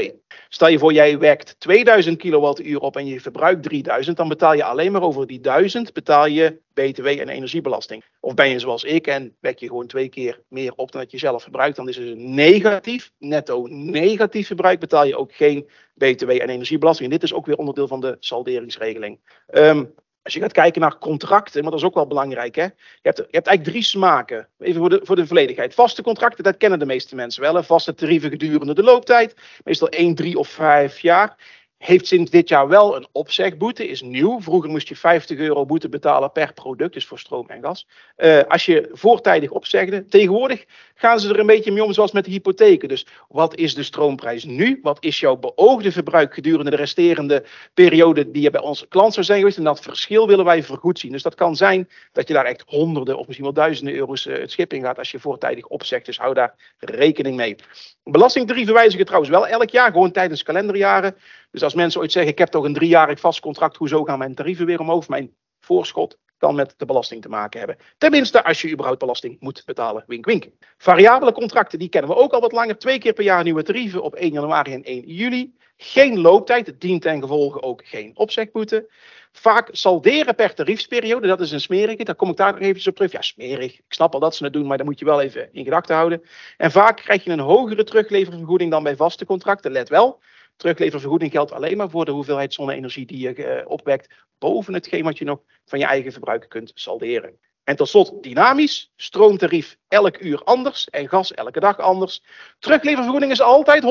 Stel 0.48 0.68
je 0.68 0.78
voor, 0.78 0.92
jij 0.92 1.18
wekt 1.18 1.54
2000 1.58 2.18
kilowattuur 2.18 2.80
op 2.80 2.96
en 2.96 3.06
je 3.06 3.20
verbruikt 3.20 3.62
3000, 3.62 4.16
dan 4.16 4.28
betaal 4.28 4.54
je 4.54 4.64
alleen 4.64 4.92
maar 4.92 5.02
over 5.02 5.26
die 5.26 5.40
1000 5.40 5.92
betaal 5.92 6.26
je 6.26 6.60
BTW 6.74 7.06
en 7.06 7.28
energiebelasting. 7.28 8.04
Of 8.20 8.34
ben 8.34 8.48
je 8.48 8.58
zoals 8.58 8.84
ik 8.84 9.06
en 9.06 9.36
wek 9.40 9.58
je 9.58 9.66
gewoon 9.66 9.86
twee 9.86 10.08
keer 10.08 10.40
meer 10.48 10.72
op 10.76 10.92
dan 10.92 11.00
dat 11.00 11.10
je 11.10 11.18
zelf 11.18 11.42
verbruikt, 11.42 11.76
dan 11.76 11.88
is 11.88 11.96
het 11.96 12.06
dus 12.06 12.14
negatief, 12.16 13.12
netto 13.18 13.66
negatief 13.66 14.46
verbruik, 14.46 14.80
betaal 14.80 15.04
je 15.04 15.16
ook 15.16 15.34
geen 15.34 15.68
BTW 15.94 16.30
en 16.30 16.48
energiebelasting. 16.48 17.10
En 17.10 17.18
dit 17.18 17.30
is 17.30 17.34
ook 17.34 17.46
weer 17.46 17.56
onderdeel 17.56 17.88
van 17.88 18.00
de 18.00 18.16
salderingsregeling. 18.20 19.18
Um, 19.50 19.94
als 20.22 20.34
je 20.34 20.40
gaat 20.40 20.52
kijken 20.52 20.80
naar 20.80 20.98
contracten, 20.98 21.62
maar 21.62 21.70
dat 21.70 21.80
is 21.80 21.86
ook 21.86 21.94
wel 21.94 22.06
belangrijk. 22.06 22.54
Hè? 22.54 22.62
Je, 22.62 22.72
hebt, 23.02 23.16
je 23.16 23.22
hebt 23.30 23.46
eigenlijk 23.46 23.64
drie 23.64 23.82
smaken. 23.82 24.48
Even 24.58 24.80
voor 24.80 24.90
de, 24.90 25.00
voor 25.02 25.16
de 25.16 25.26
volledigheid. 25.26 25.74
Vaste 25.74 26.02
contracten, 26.02 26.44
dat 26.44 26.56
kennen 26.56 26.78
de 26.78 26.86
meeste 26.86 27.14
mensen 27.14 27.42
wel. 27.42 27.54
Hè? 27.54 27.64
Vaste 27.64 27.94
tarieven 27.94 28.30
gedurende 28.30 28.74
de 28.74 28.82
looptijd. 28.82 29.34
Meestal 29.64 29.88
1, 29.88 30.14
3 30.14 30.38
of 30.38 30.48
5 30.48 30.98
jaar 30.98 31.36
heeft 31.84 32.06
sinds 32.06 32.30
dit 32.30 32.48
jaar 32.48 32.68
wel 32.68 32.96
een 32.96 33.06
opzegboete, 33.12 33.88
is 33.88 34.02
nieuw. 34.02 34.40
Vroeger 34.40 34.70
moest 34.70 34.88
je 34.88 34.96
50 34.96 35.38
euro 35.38 35.66
boete 35.66 35.88
betalen 35.88 36.32
per 36.32 36.52
product, 36.52 36.94
dus 36.94 37.06
voor 37.06 37.18
stroom 37.18 37.48
en 37.48 37.62
gas. 37.62 37.86
Uh, 38.16 38.42
als 38.48 38.66
je 38.66 38.88
voortijdig 38.92 39.50
opzegde. 39.50 40.04
Tegenwoordig 40.04 40.64
gaan 40.94 41.20
ze 41.20 41.28
er 41.28 41.38
een 41.38 41.46
beetje 41.46 41.72
mee 41.72 41.84
om 41.84 41.92
zoals 41.92 42.12
met 42.12 42.24
de 42.24 42.30
hypotheken. 42.30 42.88
Dus 42.88 43.06
wat 43.28 43.56
is 43.56 43.74
de 43.74 43.82
stroomprijs 43.82 44.44
nu? 44.44 44.78
Wat 44.82 45.04
is 45.04 45.20
jouw 45.20 45.36
beoogde 45.36 45.92
verbruik 45.92 46.34
gedurende 46.34 46.70
de 46.70 46.76
resterende 46.76 47.44
periode 47.74 48.30
die 48.30 48.42
je 48.42 48.50
bij 48.50 48.60
onze 48.60 48.88
klant 48.88 49.12
zou 49.12 49.26
zijn 49.26 49.38
geweest? 49.38 49.58
En 49.58 49.64
dat 49.64 49.80
verschil 49.80 50.26
willen 50.26 50.44
wij 50.44 50.62
vergoed 50.62 50.98
zien. 50.98 51.12
Dus 51.12 51.22
dat 51.22 51.34
kan 51.34 51.56
zijn 51.56 51.88
dat 52.12 52.28
je 52.28 52.34
daar 52.34 52.44
echt 52.44 52.64
honderden 52.66 53.18
of 53.18 53.26
misschien 53.26 53.46
wel 53.46 53.64
duizenden 53.64 53.94
euro's 53.94 54.26
uh, 54.26 54.38
het 54.38 54.50
schip 54.50 54.72
in 54.72 54.82
gaat 54.82 54.98
als 54.98 55.10
je 55.10 55.18
voortijdig 55.18 55.66
opzegt. 55.66 56.06
Dus 56.06 56.18
hou 56.18 56.34
daar 56.34 56.54
rekening 56.78 57.36
mee. 57.36 57.56
Belastingtarieven 58.04 58.74
wijzigen 58.74 59.04
trouwens 59.04 59.32
wel 59.32 59.46
elk 59.46 59.70
jaar, 59.70 59.92
gewoon 59.92 60.12
tijdens 60.12 60.42
kalenderjaren. 60.42 61.16
Dus 61.52 61.62
als 61.62 61.74
mensen 61.74 62.00
ooit 62.00 62.12
zeggen, 62.12 62.32
ik 62.32 62.38
heb 62.38 62.48
toch 62.48 62.64
een 62.64 62.74
driejarig 62.74 63.20
vast 63.20 63.40
contract, 63.40 63.76
hoezo 63.76 64.04
gaan 64.04 64.18
mijn 64.18 64.34
tarieven 64.34 64.66
weer 64.66 64.80
omhoog? 64.80 65.08
Mijn 65.08 65.34
voorschot 65.60 66.18
kan 66.38 66.54
met 66.54 66.74
de 66.76 66.84
belasting 66.84 67.22
te 67.22 67.28
maken 67.28 67.58
hebben. 67.58 67.76
Tenminste, 67.98 68.44
als 68.44 68.60
je 68.60 68.70
überhaupt 68.70 68.98
belasting 68.98 69.36
moet 69.40 69.62
betalen. 69.64 70.04
Wink, 70.06 70.24
wink. 70.24 70.48
Variabele 70.78 71.32
contracten, 71.32 71.78
die 71.78 71.88
kennen 71.88 72.10
we 72.10 72.16
ook 72.16 72.32
al 72.32 72.40
wat 72.40 72.52
langer. 72.52 72.78
Twee 72.78 72.98
keer 72.98 73.12
per 73.12 73.24
jaar 73.24 73.44
nieuwe 73.44 73.62
tarieven 73.62 74.02
op 74.02 74.14
1 74.14 74.32
januari 74.32 74.72
en 74.72 74.82
1 74.82 75.02
juli. 75.06 75.54
Geen 75.76 76.20
looptijd, 76.20 76.80
dient 76.80 77.02
ten 77.02 77.20
gevolge 77.20 77.62
ook 77.62 77.80
geen 77.84 78.10
opzegboete. 78.14 78.90
Vaak 79.32 79.68
salderen 79.72 80.34
per 80.34 80.54
tariefsperiode, 80.54 81.26
dat 81.26 81.40
is 81.40 81.50
een 81.50 81.60
smerige. 81.60 82.04
Daar 82.04 82.14
kom 82.14 82.30
ik 82.30 82.36
daar 82.36 82.52
nog 82.52 82.60
even 82.60 82.90
op 82.90 82.96
terug. 82.96 83.12
Ja, 83.12 83.22
smerig. 83.22 83.72
Ik 83.72 83.84
snap 83.88 84.14
al 84.14 84.20
dat 84.20 84.34
ze 84.34 84.44
het 84.44 84.52
doen, 84.52 84.66
maar 84.66 84.76
dat 84.76 84.86
moet 84.86 84.98
je 84.98 85.04
wel 85.04 85.20
even 85.20 85.48
in 85.52 85.64
gedachten 85.64 85.94
houden. 85.94 86.22
En 86.56 86.70
vaak 86.70 86.96
krijg 86.96 87.24
je 87.24 87.30
een 87.30 87.38
hogere 87.38 87.84
terugleververgoeding 87.84 88.70
dan 88.70 88.82
bij 88.82 88.96
vaste 88.96 89.24
contracten. 89.24 89.72
Let 89.72 89.88
wel, 89.88 90.20
Terugleververgoeding 90.56 91.30
geldt 91.30 91.52
alleen 91.52 91.76
maar 91.76 91.90
voor 91.90 92.04
de 92.04 92.10
hoeveelheid 92.10 92.54
zonne-energie 92.54 93.06
die 93.06 93.18
je 93.18 93.36
uh, 93.36 93.70
opwekt 93.70 94.14
boven 94.38 94.74
hetgeen 94.74 95.04
wat 95.04 95.18
je 95.18 95.24
nog 95.24 95.42
van 95.64 95.78
je 95.78 95.84
eigen 95.84 96.12
verbruik 96.12 96.48
kunt 96.48 96.70
salderen. 96.74 97.38
En 97.64 97.76
tot 97.76 97.88
slot 97.88 98.22
dynamisch, 98.22 98.92
stroomtarief 98.96 99.76
elk 99.88 100.20
uur 100.20 100.42
anders 100.44 100.88
en 100.88 101.08
gas 101.08 101.32
elke 101.32 101.60
dag 101.60 101.78
anders. 101.78 102.22
Terugleververgoeding 102.58 103.32
is 103.32 103.40
altijd 103.40 103.82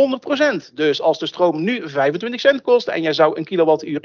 100%. 0.70 0.74
Dus 0.74 1.02
als 1.02 1.20
de 1.20 1.26
stroom 1.26 1.64
nu 1.64 1.90
25 1.90 2.40
cent 2.40 2.62
kost 2.62 2.88
en 2.88 3.02
jij 3.02 3.14
zou 3.14 3.38
een 3.38 3.46
kilowattuur 3.46 4.04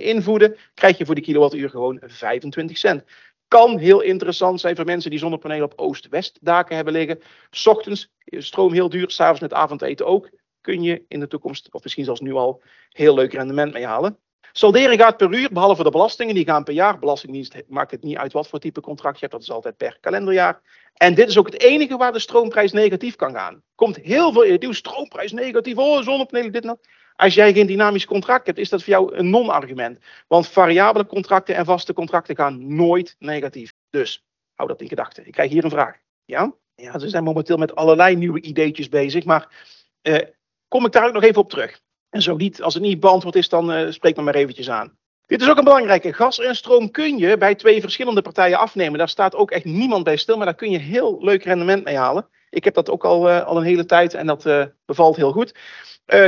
invoeden, 0.00 0.56
krijg 0.74 0.98
je 0.98 1.06
voor 1.06 1.14
die 1.14 1.24
kilowattuur 1.24 1.70
gewoon 1.70 2.00
25 2.04 2.78
cent. 2.78 3.04
Kan 3.48 3.78
heel 3.78 4.00
interessant 4.00 4.60
zijn 4.60 4.76
voor 4.76 4.84
mensen 4.84 5.10
die 5.10 5.18
zonnepanelen 5.18 5.64
op 5.64 5.72
oost-west 5.76 6.38
daken 6.40 6.76
hebben 6.76 6.92
liggen. 6.92 7.20
S 7.50 7.66
ochtends 7.66 8.10
is 8.24 8.46
stroom 8.46 8.72
heel 8.72 8.88
duur, 8.88 9.10
s'avonds 9.10 9.40
met 9.40 9.52
avondeten 9.52 10.06
ook 10.06 10.30
kun 10.66 10.82
je 10.82 11.04
in 11.08 11.20
de 11.20 11.26
toekomst, 11.26 11.72
of 11.72 11.82
misschien 11.82 12.04
zelfs 12.04 12.20
nu 12.20 12.32
al, 12.32 12.62
heel 12.90 13.14
leuk 13.14 13.32
rendement 13.32 13.72
mee 13.72 13.86
halen. 13.86 14.18
Salderen 14.52 14.98
gaat 14.98 15.16
per 15.16 15.34
uur, 15.34 15.52
behalve 15.52 15.82
de 15.82 15.90
belastingen, 15.90 16.34
die 16.34 16.44
gaan 16.44 16.64
per 16.64 16.74
jaar. 16.74 16.98
Belastingdienst 16.98 17.62
maakt 17.68 17.90
het 17.90 18.02
niet 18.02 18.16
uit 18.16 18.32
wat 18.32 18.48
voor 18.48 18.58
type 18.58 18.80
contract 18.80 19.14
je 19.14 19.20
hebt, 19.20 19.32
dat 19.32 19.42
is 19.42 19.50
altijd 19.50 19.76
per 19.76 19.98
kalenderjaar. 20.00 20.60
En 20.94 21.14
dit 21.14 21.28
is 21.28 21.38
ook 21.38 21.46
het 21.46 21.62
enige 21.62 21.96
waar 21.96 22.12
de 22.12 22.18
stroomprijs 22.18 22.72
negatief 22.72 23.16
kan 23.16 23.32
gaan. 23.32 23.62
Komt 23.74 23.96
heel 23.96 24.32
veel 24.32 24.42
in 24.42 24.74
stroomprijs 24.74 25.32
negatief, 25.32 25.76
oh 25.76 26.02
zonnepanelen, 26.02 26.52
dit 26.52 26.62
en 26.62 26.68
dat. 26.68 26.88
Als 27.16 27.34
jij 27.34 27.52
geen 27.52 27.66
dynamisch 27.66 28.06
contract 28.06 28.46
hebt, 28.46 28.58
is 28.58 28.68
dat 28.68 28.82
voor 28.82 28.92
jou 28.92 29.14
een 29.14 29.30
non-argument. 29.30 29.98
Want 30.28 30.48
variabele 30.48 31.06
contracten 31.06 31.54
en 31.54 31.64
vaste 31.64 31.92
contracten 31.92 32.36
gaan 32.36 32.76
nooit 32.76 33.16
negatief. 33.18 33.72
Dus 33.90 34.24
hou 34.54 34.68
dat 34.68 34.80
in 34.80 34.88
gedachten. 34.88 35.26
Ik 35.26 35.32
krijg 35.32 35.50
hier 35.50 35.64
een 35.64 35.70
vraag. 35.70 35.96
Ja, 36.24 36.54
ja 36.74 36.98
ze 36.98 37.08
zijn 37.08 37.24
momenteel 37.24 37.56
met 37.56 37.74
allerlei 37.74 38.16
nieuwe 38.16 38.40
ideetjes 38.40 38.88
bezig, 38.88 39.24
maar 39.24 39.74
uh, 40.02 40.18
kom 40.68 40.86
ik 40.86 40.92
daar 40.92 41.06
ook 41.06 41.12
nog 41.12 41.22
even 41.22 41.42
op 41.42 41.50
terug. 41.50 41.80
En 42.10 42.22
zo 42.22 42.36
niet, 42.36 42.62
als 42.62 42.74
het 42.74 42.82
niet 42.82 43.00
beantwoord 43.00 43.34
is, 43.34 43.48
dan 43.48 43.72
uh, 43.72 43.90
spreek 43.90 44.16
me 44.16 44.22
maar 44.22 44.34
eventjes 44.34 44.70
aan. 44.70 44.96
Dit 45.26 45.40
is 45.40 45.48
ook 45.48 45.58
een 45.58 45.64
belangrijke. 45.64 46.12
Gas 46.12 46.40
en 46.40 46.56
stroom 46.56 46.90
kun 46.90 47.18
je 47.18 47.36
bij 47.36 47.54
twee 47.54 47.80
verschillende 47.80 48.22
partijen 48.22 48.58
afnemen. 48.58 48.98
Daar 48.98 49.08
staat 49.08 49.34
ook 49.34 49.50
echt 49.50 49.64
niemand 49.64 50.04
bij 50.04 50.16
stil, 50.16 50.36
maar 50.36 50.46
daar 50.46 50.54
kun 50.54 50.70
je 50.70 50.78
heel 50.78 51.16
leuk 51.20 51.44
rendement 51.44 51.84
mee 51.84 51.96
halen. 51.96 52.28
Ik 52.50 52.64
heb 52.64 52.74
dat 52.74 52.90
ook 52.90 53.04
al, 53.04 53.28
uh, 53.28 53.46
al 53.46 53.56
een 53.56 53.62
hele 53.62 53.84
tijd 53.84 54.14
en 54.14 54.26
dat 54.26 54.46
uh, 54.46 54.64
bevalt 54.84 55.16
heel 55.16 55.32
goed. 55.32 55.54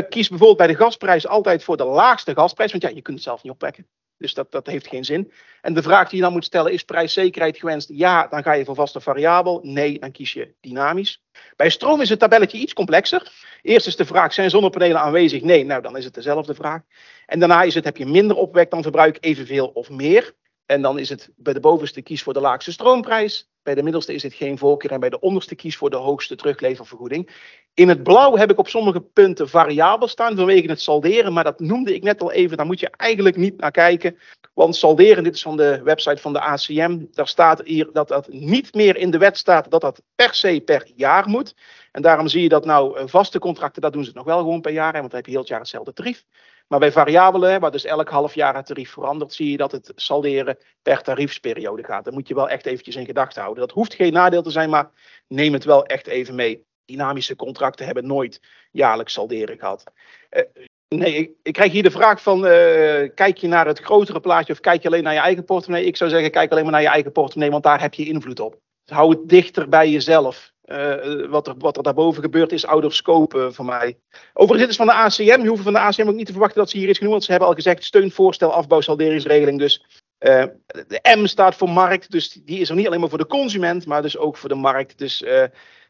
Kies 0.08 0.28
bijvoorbeeld 0.28 0.56
bij 0.56 0.66
de 0.66 0.76
gasprijs 0.76 1.26
altijd 1.26 1.64
voor 1.64 1.76
de 1.76 1.84
laagste 1.84 2.34
gasprijs, 2.34 2.70
want 2.70 2.82
ja, 2.82 2.88
je 2.88 3.02
kunt 3.02 3.16
het 3.16 3.26
zelf 3.26 3.42
niet 3.42 3.52
opwekken. 3.52 3.86
Dus 4.18 4.34
dat, 4.34 4.52
dat 4.52 4.66
heeft 4.66 4.86
geen 4.86 5.04
zin. 5.04 5.32
En 5.60 5.74
de 5.74 5.82
vraag 5.82 6.08
die 6.08 6.18
je 6.18 6.24
dan 6.24 6.32
moet 6.32 6.44
stellen 6.44 6.72
is 6.72 6.82
prijszekerheid 6.82 7.56
gewenst? 7.56 7.88
Ja, 7.92 8.26
dan 8.26 8.42
ga 8.42 8.52
je 8.52 8.64
voor 8.64 8.74
vaste 8.74 9.00
variabel. 9.00 9.60
Nee, 9.62 9.98
dan 9.98 10.12
kies 10.12 10.32
je 10.32 10.54
dynamisch. 10.60 11.22
Bij 11.56 11.70
stroom 11.70 12.00
is 12.00 12.08
het 12.08 12.18
tabelletje 12.18 12.58
iets 12.58 12.72
complexer. 12.72 13.32
Eerst 13.62 13.86
is 13.86 13.96
de 13.96 14.04
vraag, 14.04 14.32
zijn 14.32 14.50
zonnepanelen 14.50 15.00
aanwezig? 15.00 15.42
Nee, 15.42 15.64
nou 15.64 15.82
dan 15.82 15.96
is 15.96 16.04
het 16.04 16.14
dezelfde 16.14 16.54
vraag. 16.54 16.82
En 17.26 17.38
daarna 17.38 17.62
is 17.62 17.74
het, 17.74 17.84
heb 17.84 17.96
je 17.96 18.06
minder 18.06 18.36
opwek 18.36 18.70
dan 18.70 18.82
verbruik, 18.82 19.16
evenveel 19.20 19.66
of 19.66 19.90
meer? 19.90 20.34
En 20.66 20.82
dan 20.82 20.98
is 20.98 21.08
het 21.08 21.30
bij 21.36 21.52
de 21.52 21.60
bovenste 21.60 22.02
kies 22.02 22.22
voor 22.22 22.32
de 22.32 22.40
laagste 22.40 22.72
stroomprijs. 22.72 23.50
Bij 23.68 23.76
de 23.76 23.82
middelste 23.82 24.14
is 24.14 24.22
het 24.22 24.34
geen 24.34 24.58
voorkeur. 24.58 24.90
En 24.90 25.00
bij 25.00 25.08
de 25.08 25.20
onderste 25.20 25.54
kies 25.54 25.76
voor 25.76 25.90
de 25.90 25.96
hoogste 25.96 26.36
terugleververgoeding. 26.36 27.30
In 27.74 27.88
het 27.88 28.02
blauw 28.02 28.36
heb 28.36 28.50
ik 28.50 28.58
op 28.58 28.68
sommige 28.68 29.00
punten 29.00 29.48
variabel 29.48 30.08
staan 30.08 30.36
vanwege 30.36 30.68
het 30.68 30.80
salderen. 30.80 31.32
Maar 31.32 31.44
dat 31.44 31.60
noemde 31.60 31.94
ik 31.94 32.02
net 32.02 32.20
al 32.20 32.32
even. 32.32 32.56
Daar 32.56 32.66
moet 32.66 32.80
je 32.80 32.90
eigenlijk 32.90 33.36
niet 33.36 33.60
naar 33.60 33.70
kijken. 33.70 34.18
Want 34.54 34.76
salderen, 34.76 35.24
dit 35.24 35.34
is 35.34 35.42
van 35.42 35.56
de 35.56 35.80
website 35.82 36.22
van 36.22 36.32
de 36.32 36.40
ACM. 36.40 37.04
Daar 37.10 37.28
staat 37.28 37.62
hier 37.64 37.88
dat 37.92 38.08
dat 38.08 38.28
niet 38.28 38.74
meer 38.74 38.96
in 38.96 39.10
de 39.10 39.18
wet 39.18 39.36
staat 39.36 39.70
dat 39.70 39.80
dat 39.80 40.02
per 40.14 40.34
se 40.34 40.62
per 40.64 40.90
jaar 40.94 41.28
moet. 41.28 41.54
En 41.92 42.02
daarom 42.02 42.28
zie 42.28 42.42
je 42.42 42.48
dat 42.48 42.64
nou 42.64 42.98
eh, 42.98 43.06
vaste 43.06 43.38
contracten, 43.38 43.82
dat 43.82 43.92
doen 43.92 44.04
ze 44.04 44.10
nog 44.14 44.24
wel 44.24 44.38
gewoon 44.38 44.60
per 44.60 44.72
jaar. 44.72 44.92
Want 44.92 45.10
dan 45.10 45.16
heb 45.16 45.24
je 45.24 45.30
heel 45.30 45.40
het 45.40 45.48
jaar 45.48 45.60
hetzelfde 45.60 45.92
tarief. 45.92 46.24
Maar 46.68 46.78
bij 46.78 46.92
variabelen, 46.92 47.60
waar 47.60 47.70
dus 47.70 47.84
elk 47.84 48.08
half 48.08 48.34
jaar 48.34 48.54
het 48.54 48.66
tarief 48.66 48.90
verandert, 48.90 49.32
zie 49.32 49.50
je 49.50 49.56
dat 49.56 49.72
het 49.72 49.92
salderen 49.94 50.58
per 50.82 51.02
tariefsperiode 51.02 51.84
gaat. 51.84 52.04
Dat 52.04 52.14
moet 52.14 52.28
je 52.28 52.34
wel 52.34 52.48
echt 52.48 52.66
eventjes 52.66 52.96
in 52.96 53.04
gedachten 53.04 53.42
houden. 53.42 53.66
Dat 53.66 53.76
hoeft 53.76 53.94
geen 53.94 54.12
nadeel 54.12 54.42
te 54.42 54.50
zijn, 54.50 54.70
maar 54.70 54.90
neem 55.26 55.52
het 55.52 55.64
wel 55.64 55.86
echt 55.86 56.06
even 56.06 56.34
mee. 56.34 56.66
Dynamische 56.84 57.36
contracten 57.36 57.86
hebben 57.86 58.06
nooit 58.06 58.40
jaarlijks 58.70 59.12
salderen 59.12 59.58
gehad. 59.58 59.84
Uh, 60.30 60.42
nee, 60.88 61.14
ik, 61.14 61.30
ik, 61.42 61.52
krijg 61.52 61.72
hier 61.72 61.82
de 61.82 61.90
vraag 61.90 62.22
van, 62.22 62.38
uh, 62.38 63.08
kijk 63.14 63.36
je 63.36 63.48
naar 63.48 63.66
het 63.66 63.78
grotere 63.78 64.20
plaatje 64.20 64.52
of 64.52 64.60
kijk 64.60 64.82
je 64.82 64.88
alleen 64.88 65.02
naar 65.02 65.12
je 65.12 65.18
eigen 65.18 65.44
portemonnee? 65.44 65.86
Ik 65.86 65.96
zou 65.96 66.10
zeggen, 66.10 66.30
kijk 66.30 66.50
alleen 66.50 66.62
maar 66.62 66.72
naar 66.72 66.82
je 66.82 66.88
eigen 66.88 67.12
portemonnee, 67.12 67.50
want 67.50 67.62
daar 67.62 67.80
heb 67.80 67.94
je 67.94 68.06
invloed 68.06 68.40
op. 68.40 68.60
Hou 68.84 69.10
het 69.10 69.28
dichter 69.28 69.68
bij 69.68 69.90
jezelf. 69.90 70.52
Uh, 70.68 71.26
wat, 71.28 71.46
er, 71.46 71.54
wat 71.58 71.76
er 71.76 71.82
daarboven 71.82 72.22
gebeurt 72.22 72.52
is 72.52 72.66
of 72.66 72.94
scope 72.94 73.38
uh, 73.38 73.46
voor 73.50 73.64
mij. 73.64 73.98
Overigens, 74.32 74.70
is 74.70 74.76
van 74.76 74.86
de 74.86 74.92
ACM. 74.92 75.42
Je 75.42 75.48
hoeft 75.48 75.62
van 75.62 75.72
de 75.72 75.78
ACM 75.78 76.08
ook 76.08 76.14
niet 76.14 76.26
te 76.26 76.32
verwachten 76.32 76.58
dat 76.58 76.70
ze 76.70 76.78
hier 76.78 76.88
iets 76.88 76.98
genoemd. 76.98 77.14
Want 77.14 77.24
ze 77.24 77.30
hebben 77.30 77.48
al 77.48 77.54
gezegd 77.54 77.84
steunvoorstel 77.84 78.52
afbouwsalderingsregeling. 78.52 79.58
Dus 79.58 79.84
uh, 80.20 80.44
de 80.66 81.16
M 81.16 81.26
staat 81.26 81.54
voor 81.54 81.70
markt. 81.70 82.10
Dus 82.10 82.32
die 82.32 82.60
is 82.60 82.68
er 82.68 82.74
niet 82.74 82.86
alleen 82.86 83.00
maar 83.00 83.08
voor 83.08 83.18
de 83.18 83.26
consument, 83.26 83.86
maar 83.86 84.02
dus 84.02 84.18
ook 84.18 84.36
voor 84.36 84.48
de 84.48 84.54
markt. 84.54 84.98
Dus 84.98 85.24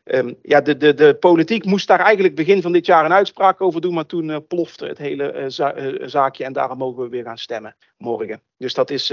um, 0.05 0.39
ja, 0.43 0.61
de, 0.61 0.77
de, 0.77 0.95
de 0.95 1.15
politiek 1.15 1.65
moest 1.65 1.87
daar 1.87 2.01
eigenlijk 2.01 2.35
begin 2.35 2.63
van 2.63 2.73
dit 2.73 2.87
jaar 2.87 3.05
een 3.05 3.13
uitspraak 3.13 3.61
over 3.61 3.81
doen. 3.81 3.95
Maar 3.95 4.07
toen 4.07 4.47
plofte 4.47 4.87
het 4.87 4.99
hele 4.99 5.45
za 5.47 5.75
zaakje. 6.01 6.45
En 6.45 6.53
daarom 6.53 6.79
mogen 6.79 7.03
we 7.03 7.09
weer 7.09 7.25
gaan 7.25 7.39
stemmen 7.39 7.77
morgen. 7.97 8.43
Dus 8.59 8.75
dat 8.75 8.91
is 8.91 9.13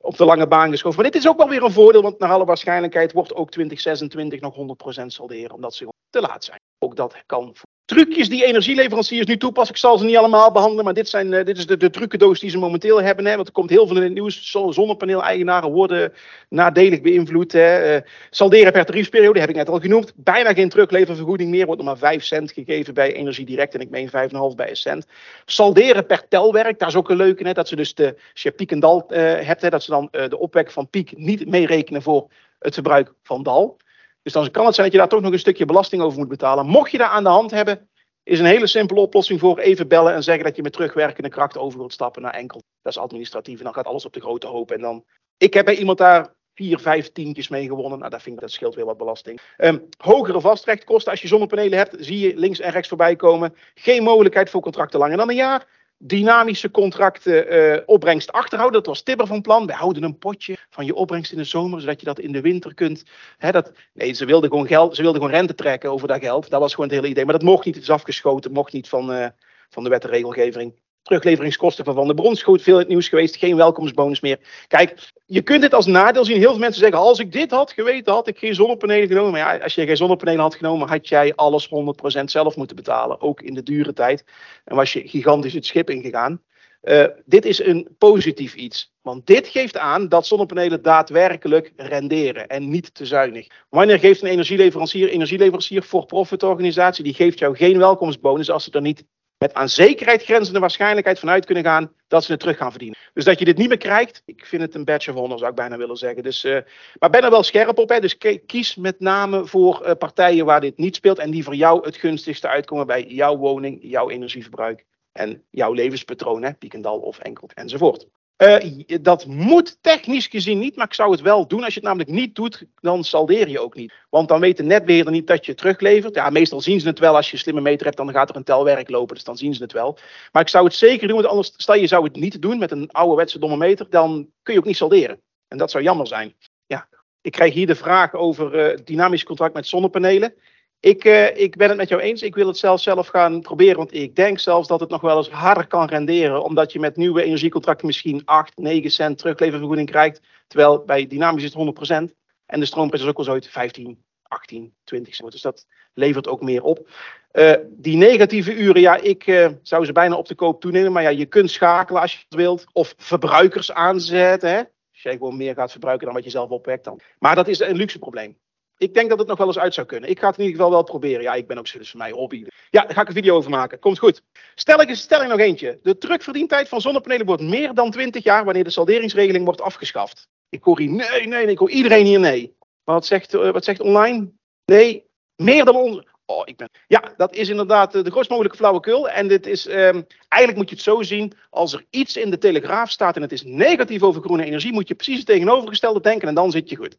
op 0.00 0.16
de 0.16 0.24
lange 0.24 0.46
baan 0.46 0.70
geschoven. 0.70 1.02
Maar 1.02 1.10
dit 1.10 1.20
is 1.20 1.28
ook 1.28 1.36
wel 1.36 1.48
weer 1.48 1.62
een 1.62 1.72
voordeel, 1.72 2.02
want 2.02 2.18
naar 2.18 2.30
alle 2.30 2.44
waarschijnlijkheid 2.44 3.12
wordt 3.12 3.34
ook 3.34 3.50
2026 3.50 4.40
nog 4.40 4.56
100% 5.02 5.06
salderen, 5.06 5.54
omdat 5.54 5.74
ze 5.74 5.88
te 6.10 6.20
laat 6.20 6.44
zijn. 6.44 6.60
Ook 6.78 6.96
dat 6.96 7.22
kan 7.26 7.54
trucjes 7.90 8.28
die 8.28 8.44
energieleveranciers 8.44 9.26
nu 9.26 9.36
toepassen. 9.36 9.74
Ik 9.74 9.80
zal 9.80 9.98
ze 9.98 10.04
niet 10.04 10.16
allemaal 10.16 10.52
behandelen, 10.52 10.84
maar 10.84 10.94
dit, 10.94 11.08
zijn, 11.08 11.32
uh, 11.32 11.44
dit 11.44 11.58
is 11.58 11.66
de, 11.66 11.76
de 11.76 11.90
trucendoos 11.90 12.40
die 12.40 12.50
ze 12.50 12.58
momenteel 12.58 13.02
hebben. 13.02 13.26
Hè, 13.26 13.34
want 13.34 13.46
er 13.46 13.52
komt 13.52 13.70
heel 13.70 13.86
veel 13.86 13.96
in 13.96 14.02
het 14.02 14.12
nieuws. 14.12 14.50
Zonnepaneel-eigenaren 14.68 15.70
worden 15.70 16.12
nadelig 16.48 17.00
beïnvloed. 17.00 17.52
Hè. 17.52 17.96
Uh, 17.96 18.00
salderen 18.30 18.72
per 18.72 18.84
tariefperiode 18.84 19.40
heb 19.40 19.48
ik 19.48 19.54
net 19.54 19.68
al 19.68 19.80
genoemd. 19.80 20.12
Bijna 20.16 20.52
geen 20.52 20.68
terugleververgoeding 20.68 21.50
meer. 21.50 21.66
Wordt 21.66 21.82
nog 21.82 21.90
maar 21.90 22.10
5 22.10 22.24
cent 22.24 22.52
gegeven 22.52 22.94
bij 22.94 23.12
Energiedirect 23.12 23.74
en 23.74 23.80
ik 23.80 23.90
meen 23.90 24.08
5,5 24.08 24.10
bij 24.56 24.70
een 24.70 24.76
cent. 24.76 25.06
Salderen 25.44 26.06
per 26.06 26.28
telwerk, 26.28 26.78
daar 26.78 26.88
is 26.88 26.96
ook 26.96 27.10
een 27.10 27.16
leuke. 27.16 27.46
Hè, 27.46 27.52
dat 27.52 27.68
ze 27.68 27.76
dus 27.76 27.94
de, 27.94 28.16
als 28.32 28.42
je 28.42 28.50
piek 28.50 28.70
en 28.70 28.80
dal 28.80 29.06
uh, 29.08 29.18
hebt, 29.18 29.62
hè, 29.62 29.70
dat 29.70 29.82
ze 29.82 29.90
dan 29.90 30.08
de 30.10 30.38
opwek 30.38 30.70
van 30.70 30.88
piek 30.88 31.16
niet 31.16 31.48
meerekenen 31.48 32.02
voor 32.02 32.28
het 32.58 32.74
verbruik 32.74 33.12
van 33.22 33.42
dal. 33.42 33.78
Dus 34.22 34.32
dan 34.32 34.50
kan 34.50 34.66
het 34.66 34.74
zijn 34.74 34.86
dat 34.86 34.94
je 34.94 35.02
daar 35.02 35.10
toch 35.10 35.20
nog 35.20 35.32
een 35.32 35.38
stukje 35.38 35.64
belasting 35.64 36.02
over 36.02 36.18
moet 36.18 36.28
betalen. 36.28 36.66
Mocht 36.66 36.90
je 36.90 36.98
daar 36.98 37.08
aan 37.08 37.22
de 37.22 37.28
hand 37.28 37.50
hebben, 37.50 37.88
is 38.22 38.38
een 38.38 38.44
hele 38.44 38.66
simpele 38.66 39.00
oplossing 39.00 39.40
voor 39.40 39.58
even 39.58 39.88
bellen 39.88 40.14
en 40.14 40.22
zeggen 40.22 40.44
dat 40.44 40.56
je 40.56 40.62
met 40.62 40.72
terugwerkende 40.72 41.28
kracht 41.28 41.58
over 41.58 41.78
wilt 41.78 41.92
stappen 41.92 42.22
naar 42.22 42.34
enkel. 42.34 42.62
Dat 42.82 42.92
is 42.92 42.98
administratief 42.98 43.58
en 43.58 43.64
dan 43.64 43.74
gaat 43.74 43.86
alles 43.86 44.06
op 44.06 44.12
de 44.12 44.20
grote 44.20 44.46
hoop. 44.46 44.70
En 44.70 44.80
dan, 44.80 45.04
ik 45.36 45.54
heb 45.54 45.64
bij 45.64 45.76
iemand 45.76 45.98
daar 45.98 46.34
vier, 46.54 46.78
vijf 46.78 47.12
tientjes 47.12 47.48
mee 47.48 47.66
gewonnen. 47.66 47.98
Nou, 47.98 48.10
dat 48.10 48.22
vind 48.22 48.34
ik, 48.34 48.40
dat 48.40 48.50
scheelt 48.50 48.74
weer 48.74 48.84
wat 48.84 48.96
belasting. 48.96 49.40
Um, 49.58 49.88
hogere 49.96 50.40
vastrechtkosten 50.40 51.10
als 51.10 51.22
je 51.22 51.28
zonnepanelen 51.28 51.78
hebt, 51.78 51.96
zie 51.98 52.18
je 52.18 52.36
links 52.36 52.60
en 52.60 52.70
rechts 52.70 52.88
voorbij 52.88 53.16
komen. 53.16 53.54
Geen 53.74 54.02
mogelijkheid 54.02 54.50
voor 54.50 54.60
contracten 54.60 54.98
langer 54.98 55.16
dan 55.16 55.28
een 55.28 55.34
jaar 55.34 55.66
dynamische 56.02 56.70
contracten 56.70 57.54
uh, 57.54 57.78
opbrengst 57.86 58.32
achterhouden. 58.32 58.78
Dat 58.78 58.88
was 58.88 59.02
Tibber 59.02 59.26
van 59.26 59.40
plan. 59.40 59.66
We 59.66 59.72
houden 59.72 60.02
een 60.02 60.18
potje 60.18 60.56
van 60.70 60.84
je 60.84 60.94
opbrengst 60.94 61.32
in 61.32 61.38
de 61.38 61.44
zomer, 61.44 61.80
zodat 61.80 62.00
je 62.00 62.06
dat 62.06 62.18
in 62.18 62.32
de 62.32 62.40
winter 62.40 62.74
kunt. 62.74 63.04
Hè, 63.38 63.50
dat, 63.52 63.72
nee, 63.92 64.12
ze 64.12 64.24
wilden 64.24 64.50
gewoon 64.50 64.66
geld, 64.66 64.96
ze 64.96 65.02
wilden 65.02 65.20
gewoon 65.20 65.36
rente 65.36 65.54
trekken 65.54 65.90
over 65.90 66.08
dat 66.08 66.20
geld. 66.20 66.50
Dat 66.50 66.60
was 66.60 66.74
gewoon 66.74 66.86
het 66.86 66.98
hele 66.98 67.10
idee. 67.10 67.24
Maar 67.24 67.38
dat 67.38 67.42
mocht 67.42 67.64
niet, 67.64 67.74
het 67.74 67.84
is 67.84 67.90
afgeschoten, 67.90 68.52
mocht 68.52 68.72
niet 68.72 68.88
van, 68.88 69.12
uh, 69.12 69.26
van 69.68 69.84
de 69.84 69.90
wet 69.90 70.04
en 70.04 70.10
regelgeving 70.10 70.74
terugleveringskosten 71.10 71.84
van 71.84 71.94
Van 71.94 72.06
de 72.06 72.14
Bron. 72.14 72.36
Schoot 72.36 72.62
veel 72.62 72.74
in 72.74 72.80
het 72.80 72.88
nieuws 72.88 73.08
geweest. 73.08 73.36
Geen 73.36 73.56
welkomstbonus 73.56 74.20
meer. 74.20 74.38
Kijk, 74.68 75.12
je 75.26 75.42
kunt 75.42 75.62
dit 75.62 75.74
als 75.74 75.86
nadeel 75.86 76.24
zien. 76.24 76.38
Heel 76.38 76.50
veel 76.50 76.58
mensen 76.58 76.80
zeggen: 76.80 76.98
als 76.98 77.18
ik 77.18 77.32
dit 77.32 77.50
had 77.50 77.72
geweten, 77.72 78.12
had 78.12 78.28
ik 78.28 78.38
geen 78.38 78.54
zonnepanelen 78.54 79.08
genomen. 79.08 79.30
Maar 79.30 79.40
ja, 79.40 79.62
als 79.62 79.74
je 79.74 79.86
geen 79.86 79.96
zonnepanelen 79.96 80.40
had 80.40 80.54
genomen, 80.54 80.88
had 80.88 81.08
jij 81.08 81.34
alles 81.34 81.68
100% 81.68 82.24
zelf 82.24 82.56
moeten 82.56 82.76
betalen. 82.76 83.20
Ook 83.20 83.40
in 83.40 83.54
de 83.54 83.62
dure 83.62 83.92
tijd. 83.92 84.24
En 84.64 84.76
was 84.76 84.92
je 84.92 85.08
gigantisch 85.08 85.52
het 85.52 85.66
schip 85.66 85.90
ingegaan. 85.90 86.42
Uh, 86.82 87.04
dit 87.24 87.44
is 87.44 87.64
een 87.64 87.88
positief 87.98 88.54
iets. 88.54 88.92
Want 89.02 89.26
dit 89.26 89.48
geeft 89.48 89.76
aan 89.76 90.08
dat 90.08 90.26
zonnepanelen 90.26 90.82
daadwerkelijk 90.82 91.72
renderen 91.76 92.48
en 92.48 92.70
niet 92.70 92.94
te 92.94 93.06
zuinig. 93.06 93.46
Wanneer 93.68 93.98
geeft 93.98 94.22
een 94.22 94.28
energieleverancier, 94.28 95.08
energieleverancier 95.08 95.82
voor 95.82 96.06
profit 96.06 96.42
organisatie, 96.42 97.04
die 97.04 97.14
geeft 97.14 97.38
jou 97.38 97.56
geen 97.56 97.78
welkomstbonus 97.78 98.50
als 98.50 98.64
ze 98.64 98.70
er 98.70 98.80
niet 98.80 99.04
met 99.40 99.54
aan 99.54 99.68
zekerheid 99.68 100.22
grenzende 100.22 100.58
waarschijnlijkheid 100.58 101.18
vanuit 101.18 101.44
kunnen 101.44 101.64
gaan 101.64 101.92
dat 102.08 102.24
ze 102.24 102.30
het 102.30 102.40
terug 102.40 102.56
gaan 102.56 102.70
verdienen. 102.70 102.98
Dus 103.12 103.24
dat 103.24 103.38
je 103.38 103.44
dit 103.44 103.56
niet 103.56 103.68
meer 103.68 103.78
krijgt, 103.78 104.22
ik 104.24 104.46
vind 104.46 104.62
het 104.62 104.74
een 104.74 104.84
badge 104.84 105.10
of 105.10 105.16
honor, 105.16 105.38
zou 105.38 105.50
ik 105.50 105.56
bijna 105.56 105.76
willen 105.76 105.96
zeggen. 105.96 106.22
Dus, 106.22 106.44
uh, 106.44 106.58
maar 106.98 107.10
ben 107.10 107.22
er 107.22 107.30
wel 107.30 107.42
scherp 107.42 107.78
op. 107.78 107.88
Hè? 107.88 108.00
Dus 108.00 108.18
kies 108.46 108.76
met 108.76 109.00
name 109.00 109.46
voor 109.46 109.86
uh, 109.86 109.92
partijen 109.98 110.44
waar 110.44 110.60
dit 110.60 110.76
niet 110.76 110.96
speelt 110.96 111.18
en 111.18 111.30
die 111.30 111.44
voor 111.44 111.54
jou 111.54 111.84
het 111.84 111.96
gunstigste 111.96 112.48
uitkomen 112.48 112.86
bij 112.86 113.04
jouw 113.04 113.36
woning, 113.36 113.78
jouw 113.82 114.10
energieverbruik 114.10 114.84
en 115.12 115.42
jouw 115.50 115.72
levenspatroon, 115.72 116.42
hè? 116.42 116.54
Piekendal 116.54 116.98
of 116.98 117.18
Enkel 117.18 117.48
enzovoort. 117.54 118.06
Uh, 118.42 118.82
dat 119.00 119.26
moet 119.26 119.78
technisch 119.80 120.26
gezien 120.26 120.58
niet, 120.58 120.76
maar 120.76 120.86
ik 120.86 120.94
zou 120.94 121.10
het 121.10 121.20
wel 121.20 121.46
doen. 121.46 121.64
Als 121.64 121.74
je 121.74 121.80
het 121.80 121.88
namelijk 121.88 122.10
niet 122.10 122.34
doet, 122.34 122.64
dan 122.80 123.04
saldeer 123.04 123.48
je 123.48 123.60
ook 123.60 123.74
niet. 123.74 123.92
Want 124.10 124.28
dan 124.28 124.40
weet 124.40 124.56
de 124.56 124.62
netbeheerder 124.62 125.12
niet 125.12 125.26
dat 125.26 125.44
je 125.44 125.50
het 125.50 125.60
teruglevert. 125.60 126.14
Ja, 126.14 126.30
meestal 126.30 126.60
zien 126.60 126.80
ze 126.80 126.88
het 126.88 126.98
wel 126.98 127.16
als 127.16 127.26
je 127.26 127.32
een 127.32 127.38
slimme 127.38 127.60
meter 127.60 127.84
hebt, 127.84 127.96
dan 127.96 128.10
gaat 128.10 128.28
er 128.28 128.36
een 128.36 128.44
telwerk 128.44 128.90
lopen. 128.90 129.14
Dus 129.14 129.24
dan 129.24 129.36
zien 129.36 129.54
ze 129.54 129.62
het 129.62 129.72
wel. 129.72 129.98
Maar 130.32 130.42
ik 130.42 130.48
zou 130.48 130.64
het 130.64 130.74
zeker 130.74 131.06
doen, 131.08 131.16
want 131.16 131.28
anders, 131.28 131.52
stel 131.56 131.74
je 131.74 131.86
zou 131.86 132.04
het 132.04 132.16
niet 132.16 132.42
doen 132.42 132.58
met 132.58 132.70
een 132.70 132.90
ouderwetse 132.90 133.38
domme 133.38 133.56
meter, 133.56 133.86
dan 133.90 134.30
kun 134.42 134.54
je 134.54 134.60
ook 134.60 134.66
niet 134.66 134.76
salderen. 134.76 135.20
En 135.48 135.58
dat 135.58 135.70
zou 135.70 135.84
jammer 135.84 136.06
zijn. 136.06 136.34
Ja, 136.66 136.88
ik 137.20 137.32
krijg 137.32 137.54
hier 137.54 137.66
de 137.66 137.74
vraag 137.74 138.14
over 138.14 138.72
uh, 138.72 138.78
dynamisch 138.84 139.24
contract 139.24 139.54
met 139.54 139.66
zonnepanelen. 139.66 140.34
Ik, 140.80 141.04
uh, 141.04 141.36
ik 141.36 141.56
ben 141.56 141.68
het 141.68 141.76
met 141.76 141.88
jou 141.88 142.00
eens. 142.00 142.22
Ik 142.22 142.34
wil 142.34 142.46
het 142.46 142.58
zelf 142.58 142.80
zelf 142.80 143.06
gaan 143.06 143.40
proberen. 143.40 143.76
Want 143.76 143.94
ik 143.94 144.16
denk 144.16 144.38
zelfs 144.38 144.68
dat 144.68 144.80
het 144.80 144.88
nog 144.88 145.00
wel 145.00 145.16
eens 145.16 145.30
harder 145.30 145.66
kan 145.66 145.86
renderen. 145.86 146.42
Omdat 146.42 146.72
je 146.72 146.80
met 146.80 146.96
nieuwe 146.96 147.22
energiecontracten 147.22 147.86
misschien 147.86 148.22
8, 148.24 148.58
9 148.58 148.90
cent 148.90 149.18
terugleververgoeding 149.18 149.90
krijgt. 149.90 150.20
Terwijl 150.46 150.84
bij 150.84 151.06
dynamisch 151.06 151.44
is 151.44 151.54
het 151.54 152.10
100%. 152.10 152.14
En 152.46 152.60
de 152.60 152.66
stroomprijs 152.66 153.02
is 153.02 153.08
ook 153.08 153.18
al 153.18 153.24
zo 153.24 153.32
uit 153.32 153.48
15, 153.48 154.04
18, 154.22 154.74
20 154.84 155.14
cent. 155.14 155.32
Dus 155.32 155.42
dat 155.42 155.66
levert 155.94 156.28
ook 156.28 156.42
meer 156.42 156.62
op. 156.62 156.88
Uh, 157.32 157.54
die 157.68 157.96
negatieve 157.96 158.54
uren, 158.54 158.80
ja, 158.80 158.96
ik 158.96 159.26
uh, 159.26 159.48
zou 159.62 159.84
ze 159.84 159.92
bijna 159.92 160.16
op 160.16 160.28
de 160.28 160.34
koop 160.34 160.60
toenemen. 160.60 160.92
Maar 160.92 161.02
ja, 161.02 161.08
je 161.08 161.26
kunt 161.26 161.50
schakelen 161.50 162.02
als 162.02 162.12
je 162.12 162.18
het 162.28 162.34
wilt. 162.34 162.66
Of 162.72 162.94
verbruikers 162.96 163.72
aanzetten. 163.72 164.50
Hè? 164.50 164.58
Als 164.92 165.02
jij 165.02 165.12
gewoon 165.12 165.36
meer 165.36 165.54
gaat 165.54 165.70
verbruiken 165.70 166.06
dan 166.06 166.14
wat 166.14 166.24
je 166.24 166.30
zelf 166.30 166.50
opwekt 166.50 166.84
dan. 166.84 167.00
Maar 167.18 167.34
dat 167.34 167.48
is 167.48 167.60
een 167.60 167.76
luxe 167.76 167.98
probleem. 167.98 168.36
Ik 168.80 168.94
denk 168.94 169.08
dat 169.08 169.18
het 169.18 169.28
nog 169.28 169.38
wel 169.38 169.46
eens 169.46 169.58
uit 169.58 169.74
zou 169.74 169.86
kunnen. 169.86 170.10
Ik 170.10 170.18
ga 170.18 170.26
het 170.26 170.36
in 170.36 170.44
ieder 170.44 170.56
geval 170.56 170.72
wel 170.72 170.82
proberen. 170.82 171.22
Ja, 171.22 171.34
ik 171.34 171.46
ben 171.46 171.58
ook 171.58 171.72
dus 171.72 171.90
voor 171.90 171.98
mij 171.98 172.10
hobby. 172.10 172.44
Ja, 172.70 172.82
daar 172.82 172.94
ga 172.94 173.00
ik 173.00 173.08
een 173.08 173.14
video 173.14 173.36
over 173.36 173.50
maken. 173.50 173.78
Komt 173.78 173.98
goed. 173.98 174.22
Stel 174.54 174.80
ik 174.80 174.94
stelling 174.94 175.30
nog 175.30 175.38
eentje. 175.38 175.78
De 175.82 175.98
terugverdientijd 175.98 176.68
van 176.68 176.80
zonnepanelen 176.80 177.26
wordt 177.26 177.42
meer 177.42 177.74
dan 177.74 177.90
20 177.90 178.24
jaar 178.24 178.44
wanneer 178.44 178.64
de 178.64 178.70
salderingsregeling 178.70 179.44
wordt 179.44 179.60
afgeschaft. 179.60 180.28
Ik 180.48 180.62
hoor 180.62 180.78
hier 180.78 180.90
nee, 180.90 181.26
nee, 181.26 181.26
nee. 181.26 181.46
Ik 181.46 181.58
hoor 181.58 181.70
iedereen 181.70 182.04
hier 182.06 182.20
nee. 182.20 182.54
Maar 182.84 182.94
wat 182.94 183.06
zegt, 183.06 183.34
eh, 183.34 183.50
wat 183.50 183.64
zegt 183.64 183.80
online? 183.80 184.30
Nee, 184.64 185.04
meer 185.36 185.64
dan 185.64 185.76
on. 185.76 186.08
Oh, 186.26 186.42
ik 186.44 186.56
ben... 186.56 186.70
Ja, 186.86 187.14
dat 187.16 187.34
is 187.34 187.48
inderdaad 187.48 187.94
eh, 187.94 188.04
de 188.04 188.10
grootst 188.10 188.30
mogelijke 188.30 188.56
flauwekul. 188.56 189.08
En 189.08 189.28
dit 189.28 189.46
is, 189.46 189.66
ehm, 189.66 190.02
eigenlijk 190.28 190.56
moet 190.56 190.68
je 190.68 190.74
het 190.74 190.84
zo 190.84 191.02
zien, 191.02 191.32
als 191.50 191.72
er 191.72 191.84
iets 191.90 192.16
in 192.16 192.30
de 192.30 192.38
Telegraaf 192.38 192.90
staat 192.90 193.16
en 193.16 193.22
het 193.22 193.32
is 193.32 193.42
negatief 193.42 194.02
over 194.02 194.22
groene 194.22 194.44
energie, 194.44 194.72
moet 194.72 194.88
je 194.88 194.94
precies 194.94 195.16
het 195.16 195.26
tegenovergestelde 195.26 196.00
denken 196.00 196.28
en 196.28 196.34
dan 196.34 196.50
zit 196.50 196.68
je 196.68 196.76
goed. 196.76 196.96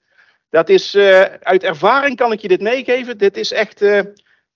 Dat 0.52 0.70
is, 0.70 0.95
uh, 0.95 1.22
uit 1.24 1.64
ervaring 1.64 2.16
kan 2.16 2.32
ik 2.32 2.39
je 2.39 2.47
dit 2.47 2.62
meegeven. 2.62 3.18
Dit 3.18 3.38
is 3.38 3.52
echt 3.52 3.82
uh, 3.82 4.02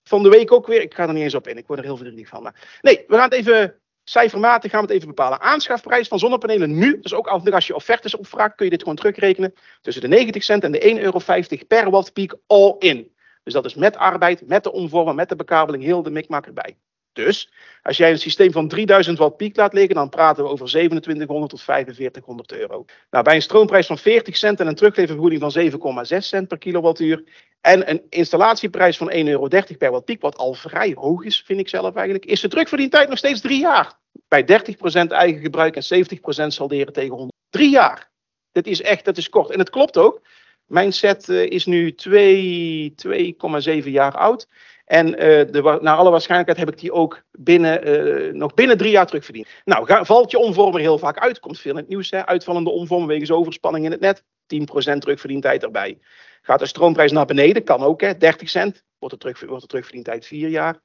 van 0.03 0.23
de 0.23 0.29
week 0.29 0.51
ook 0.51 0.67
weer, 0.67 0.81
ik 0.81 0.93
ga 0.93 1.07
er 1.07 1.13
niet 1.13 1.23
eens 1.23 1.35
op 1.35 1.47
in, 1.47 1.57
ik 1.57 1.67
word 1.67 1.79
er 1.79 1.85
heel 1.85 1.97
verdrietig 1.97 2.27
van. 2.27 2.43
Maar 2.43 2.79
nee, 2.81 3.03
we 3.07 3.15
gaan 3.15 3.23
het 3.23 3.33
even 3.33 3.79
cijfermatig 4.03 4.71
gaan 4.71 4.79
we 4.79 4.85
het 4.85 4.95
even 4.95 5.07
bepalen. 5.07 5.41
Aanschafprijs 5.41 6.07
van 6.07 6.19
zonnepanelen 6.19 6.77
nu, 6.77 6.99
dus 6.99 7.13
ook 7.13 7.27
als 7.27 7.67
je 7.67 7.75
offertes 7.75 8.15
opvraagt, 8.15 8.55
kun 8.55 8.65
je 8.65 8.71
dit 8.71 8.81
gewoon 8.81 8.95
terugrekenen. 8.95 9.53
Tussen 9.81 10.01
de 10.01 10.07
90 10.07 10.43
cent 10.43 10.63
en 10.63 10.71
de 10.71 10.95
1,50 10.95 11.01
euro 11.01 11.19
per 11.67 11.89
wattpiek 11.89 12.33
all 12.47 12.75
in. 12.79 13.13
Dus 13.43 13.53
dat 13.53 13.65
is 13.65 13.75
met 13.75 13.97
arbeid, 13.97 14.47
met 14.47 14.63
de 14.63 14.71
omvormen, 14.71 15.15
met 15.15 15.29
de 15.29 15.35
bekabeling, 15.35 15.83
heel 15.83 16.03
de 16.03 16.09
mikmak 16.09 16.45
erbij. 16.45 16.77
Dus 17.16 17.51
als 17.82 17.97
jij 17.97 18.11
een 18.11 18.20
systeem 18.20 18.51
van 18.51 18.68
3000 18.68 19.18
watt 19.18 19.38
piek 19.38 19.55
laat 19.55 19.74
liggen, 19.74 19.95
dan 19.95 20.09
praten 20.09 20.43
we 20.43 20.49
over 20.49 20.68
2700 20.68 21.51
tot 21.51 21.61
4500 21.61 22.51
euro. 22.51 22.86
Nou, 23.09 23.24
bij 23.24 23.36
een 23.36 23.41
stroomprijs 23.41 23.88
van 23.88 23.97
40 23.97 24.38
cent 24.38 24.59
en 24.59 24.68
een 24.68 24.76
terugleververgoeding 24.76 25.41
van 25.41 26.05
7,6 26.05 26.18
cent 26.18 26.47
per 26.47 26.57
kilowattuur 26.57 27.24
en 27.61 27.89
een 27.89 28.01
installatieprijs 28.09 28.97
van 28.97 29.11
1,30 29.11 29.16
euro 29.16 29.47
per 29.78 29.91
watt 29.91 30.05
piek, 30.05 30.22
wat 30.22 30.38
al 30.38 30.53
vrij 30.53 30.91
hoog 30.95 31.24
is, 31.24 31.43
vind 31.45 31.59
ik 31.59 31.70
zelf 31.70 31.95
eigenlijk, 31.95 32.26
is 32.26 32.39
de 32.41 32.47
terugverdientijd 32.47 33.09
nog 33.09 33.18
steeds 33.18 33.41
drie 33.41 33.59
jaar. 33.59 33.99
Bij 34.28 34.43
30% 34.43 35.07
eigen 35.07 35.41
gebruik 35.41 35.76
en 35.76 36.05
70% 36.05 36.47
salderen 36.47 36.93
tegen 36.93 37.16
100. 37.16 37.34
Drie 37.49 37.70
jaar. 37.70 38.11
Dat 38.51 38.66
is 38.66 38.82
echt, 38.82 39.05
dat 39.05 39.18
is 39.18 39.30
kort. 39.30 39.49
En 39.49 39.59
het 39.59 39.70
klopt 39.70 39.97
ook. 39.97 40.22
Mijn 40.66 40.93
set 40.93 41.30
uh, 41.30 41.45
is 41.45 41.66
nu 41.66 41.95
2,7 42.09 43.84
jaar 43.84 44.18
oud. 44.18 44.47
En 44.86 45.07
uh, 45.07 45.15
de, 45.17 45.77
naar 45.81 45.95
alle 45.95 46.09
waarschijnlijkheid 46.09 46.59
heb 46.59 46.75
ik 46.75 46.81
die 46.81 46.91
ook 46.91 47.23
binnen, 47.31 47.88
uh, 47.88 48.33
nog 48.33 48.53
binnen 48.53 48.77
drie 48.77 48.91
jaar 48.91 49.05
terugverdiend. 49.05 49.47
Nou, 49.63 50.05
valt 50.05 50.31
je 50.31 50.38
omvormer 50.38 50.79
heel 50.79 50.97
vaak 50.97 51.19
uit. 51.19 51.39
Komt 51.39 51.59
veel 51.59 51.71
in 51.71 51.77
het 51.77 51.88
nieuws. 51.88 52.11
Hè? 52.11 52.25
Uitvallende 52.25 52.69
omvormer 52.69 53.07
wegens 53.07 53.31
overspanning 53.31 53.86
in 53.86 53.91
het 53.91 53.99
net. 53.99 54.23
10% 54.23 54.97
terugverdientijd 54.97 55.63
erbij. 55.63 55.99
Gaat 56.41 56.59
de 56.59 56.65
stroomprijs 56.65 57.11
naar 57.11 57.25
beneden, 57.25 57.63
kan 57.63 57.81
ook. 57.81 58.01
Hè? 58.01 58.17
30 58.17 58.49
cent, 58.49 58.83
wordt 58.99 59.13
de, 59.13 59.19
terug, 59.19 59.49
wordt 59.49 59.71
de 59.71 60.21
4 60.21 60.49
jaar. 60.49 60.79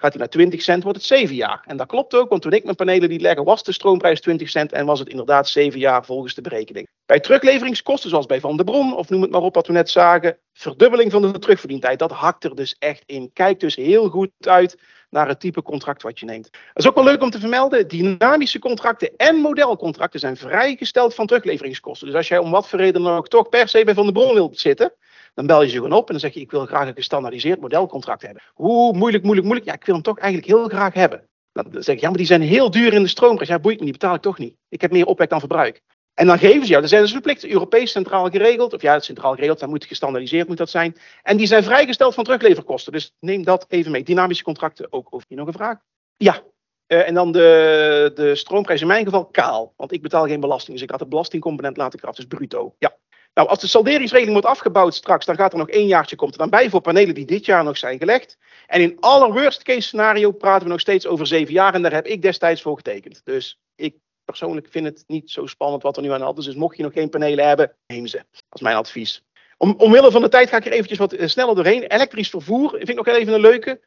Gaat 0.00 0.10
hij 0.10 0.20
naar 0.20 0.28
20 0.28 0.62
cent, 0.62 0.82
wordt 0.82 0.98
het 0.98 1.06
7 1.06 1.34
jaar. 1.34 1.62
En 1.66 1.76
dat 1.76 1.86
klopt 1.86 2.14
ook, 2.14 2.28
want 2.28 2.42
toen 2.42 2.52
ik 2.52 2.64
mijn 2.64 2.76
panelen 2.76 3.08
liet 3.08 3.20
leggen, 3.20 3.44
was 3.44 3.62
de 3.62 3.72
stroomprijs 3.72 4.20
20 4.20 4.48
cent 4.48 4.72
en 4.72 4.86
was 4.86 4.98
het 4.98 5.08
inderdaad 5.08 5.48
7 5.48 5.78
jaar 5.78 6.04
volgens 6.04 6.34
de 6.34 6.40
berekening. 6.40 6.88
Bij 7.06 7.20
terugleveringen,kosten 7.20 8.10
zoals 8.10 8.26
bij 8.26 8.40
Van 8.40 8.56
der 8.56 8.64
Bron, 8.64 8.96
of 8.96 9.08
noem 9.08 9.22
het 9.22 9.30
maar 9.30 9.40
op 9.40 9.54
wat 9.54 9.66
we 9.66 9.72
net 9.72 9.90
zagen, 9.90 10.38
verdubbeling 10.52 11.10
van 11.10 11.22
de 11.22 11.38
terugverdientijd, 11.38 11.98
dat 11.98 12.10
hakt 12.10 12.44
er 12.44 12.54
dus 12.54 12.76
echt 12.78 13.02
in. 13.06 13.30
Kijk 13.32 13.60
dus 13.60 13.76
heel 13.76 14.08
goed 14.08 14.30
uit 14.38 14.78
naar 15.10 15.28
het 15.28 15.40
type 15.40 15.62
contract 15.62 16.02
wat 16.02 16.18
je 16.18 16.26
neemt. 16.26 16.50
Dat 16.52 16.60
is 16.74 16.88
ook 16.88 16.94
wel 16.94 17.04
leuk 17.04 17.22
om 17.22 17.30
te 17.30 17.40
vermelden, 17.40 17.88
dynamische 17.88 18.58
contracten 18.58 19.16
en 19.16 19.36
modelcontracten 19.36 20.20
zijn 20.20 20.36
vrijgesteld 20.36 21.14
van 21.14 21.26
terugleveringskosten. 21.26 22.06
Dus 22.06 22.16
als 22.16 22.28
jij 22.28 22.38
om 22.38 22.50
wat 22.50 22.68
voor 22.68 22.78
reden 22.78 23.02
dan 23.02 23.16
ook 23.16 23.28
toch 23.28 23.48
per 23.48 23.68
se 23.68 23.84
bij 23.84 23.94
Van 23.94 24.04
der 24.04 24.12
Bron 24.12 24.34
wilt 24.34 24.58
zitten, 24.58 24.92
dan 25.34 25.46
bel 25.46 25.62
je 25.62 25.68
ze 25.68 25.74
gewoon 25.74 25.92
op 25.92 26.06
en 26.06 26.12
dan 26.12 26.20
zeg 26.20 26.34
je: 26.34 26.40
Ik 26.40 26.50
wil 26.50 26.66
graag 26.66 26.88
een 26.88 26.94
gestandaardiseerd 26.94 27.60
modelcontract 27.60 28.22
hebben. 28.22 28.42
Hoe 28.52 28.96
moeilijk, 28.96 29.24
moeilijk, 29.24 29.46
moeilijk. 29.46 29.68
Ja, 29.68 29.74
ik 29.74 29.84
wil 29.84 29.94
hem 29.94 30.04
toch 30.04 30.18
eigenlijk 30.18 30.52
heel 30.52 30.68
graag 30.68 30.94
hebben. 30.94 31.28
Dan 31.52 31.82
zeg 31.82 31.94
ik: 31.94 32.00
Ja, 32.00 32.08
maar 32.08 32.18
die 32.18 32.26
zijn 32.26 32.42
heel 32.42 32.70
duur 32.70 32.92
in 32.92 33.02
de 33.02 33.08
stroomprijs. 33.08 33.48
Ja, 33.48 33.58
boeit 33.58 33.78
me, 33.78 33.84
die 33.84 33.92
betaal 33.92 34.14
ik 34.14 34.20
toch 34.20 34.38
niet. 34.38 34.56
Ik 34.68 34.80
heb 34.80 34.90
meer 34.90 35.06
opwek 35.06 35.30
dan 35.30 35.38
verbruik. 35.38 35.82
En 36.14 36.26
dan 36.26 36.38
geven 36.38 36.62
ze 36.62 36.68
jou, 36.68 36.80
dan 36.80 36.88
zijn 36.88 37.06
ze 37.06 37.12
verplicht, 37.12 37.46
Europees 37.46 37.90
centraal 37.90 38.30
geregeld, 38.30 38.72
of 38.72 38.82
ja, 38.82 38.98
centraal 38.98 39.34
geregeld, 39.34 39.58
dan 39.58 39.68
moet 39.68 39.84
gestandaardiseerd 39.84 40.48
moet 40.48 40.56
dat 40.56 40.70
zijn. 40.70 40.96
En 41.22 41.36
die 41.36 41.46
zijn 41.46 41.62
vrijgesteld 41.62 42.14
van 42.14 42.24
terugleverkosten. 42.24 42.92
Dus 42.92 43.14
neem 43.20 43.44
dat 43.44 43.64
even 43.68 43.90
mee. 43.90 44.02
Dynamische 44.02 44.44
contracten 44.44 44.92
ook. 44.92 45.06
Over 45.10 45.26
je 45.28 45.36
nog 45.36 45.46
een 45.46 45.52
vraag? 45.52 45.78
Ja. 46.16 46.42
Uh, 46.86 47.08
en 47.08 47.14
dan 47.14 47.32
de, 47.32 48.10
de 48.14 48.34
stroomprijs 48.34 48.80
in 48.80 48.86
mijn 48.86 49.04
geval 49.04 49.26
kaal. 49.26 49.72
Want 49.76 49.92
ik 49.92 50.02
betaal 50.02 50.26
geen 50.26 50.40
belasting. 50.40 50.72
Dus 50.72 50.82
ik 50.82 50.90
had 50.90 50.98
de 50.98 51.06
belastingcomponent 51.06 51.76
laten 51.76 51.98
ik 51.98 52.04
af. 52.04 52.16
Dus 52.16 52.24
bruto. 52.24 52.74
Ja. 52.78 52.96
Nou, 53.34 53.48
als 53.48 53.60
de 53.60 53.66
salderingsregeling 53.66 54.32
wordt 54.32 54.56
afgebouwd 54.56 54.94
straks, 54.94 55.26
dan 55.26 55.36
gaat 55.36 55.52
er 55.52 55.58
nog 55.58 55.68
één 55.68 55.86
jaartje 55.86 56.16
komt 56.16 56.32
er 56.32 56.38
dan 56.38 56.50
bij 56.50 56.70
voor 56.70 56.80
panelen 56.80 57.14
die 57.14 57.26
dit 57.26 57.44
jaar 57.44 57.64
nog 57.64 57.78
zijn 57.78 57.98
gelegd. 57.98 58.38
En 58.66 58.80
in 58.80 58.96
aller 59.00 59.32
worst 59.32 59.62
case 59.62 59.80
scenario 59.80 60.32
praten 60.32 60.62
we 60.62 60.72
nog 60.72 60.80
steeds 60.80 61.06
over 61.06 61.26
zeven 61.26 61.52
jaar 61.52 61.74
en 61.74 61.82
daar 61.82 61.92
heb 61.92 62.06
ik 62.06 62.22
destijds 62.22 62.62
voor 62.62 62.76
getekend. 62.76 63.20
Dus 63.24 63.60
ik 63.74 63.94
persoonlijk 64.24 64.66
vind 64.70 64.86
het 64.86 65.04
niet 65.06 65.30
zo 65.30 65.46
spannend 65.46 65.82
wat 65.82 65.96
er 65.96 66.02
nu 66.02 66.12
aan 66.12 66.18
de 66.18 66.24
hand 66.24 66.38
is. 66.38 66.44
Dus 66.44 66.54
mocht 66.54 66.76
je 66.76 66.82
nog 66.82 66.92
geen 66.92 67.08
panelen 67.08 67.46
hebben, 67.46 67.76
neem 67.86 68.06
ze. 68.06 68.16
Dat 68.16 68.44
is 68.50 68.60
mijn 68.60 68.76
advies. 68.76 69.24
Om, 69.56 69.74
omwille 69.78 70.10
van 70.10 70.22
de 70.22 70.28
tijd 70.28 70.48
ga 70.48 70.56
ik 70.56 70.66
er 70.66 70.72
eventjes 70.72 70.98
wat 70.98 71.12
eh, 71.12 71.28
sneller 71.28 71.54
doorheen. 71.54 71.82
Elektrisch 71.82 72.30
vervoer 72.30 72.70
vind 72.70 72.88
ik 72.88 72.96
nog 72.96 73.06
even 73.06 73.32
een 73.32 73.40
leuke. 73.40 73.80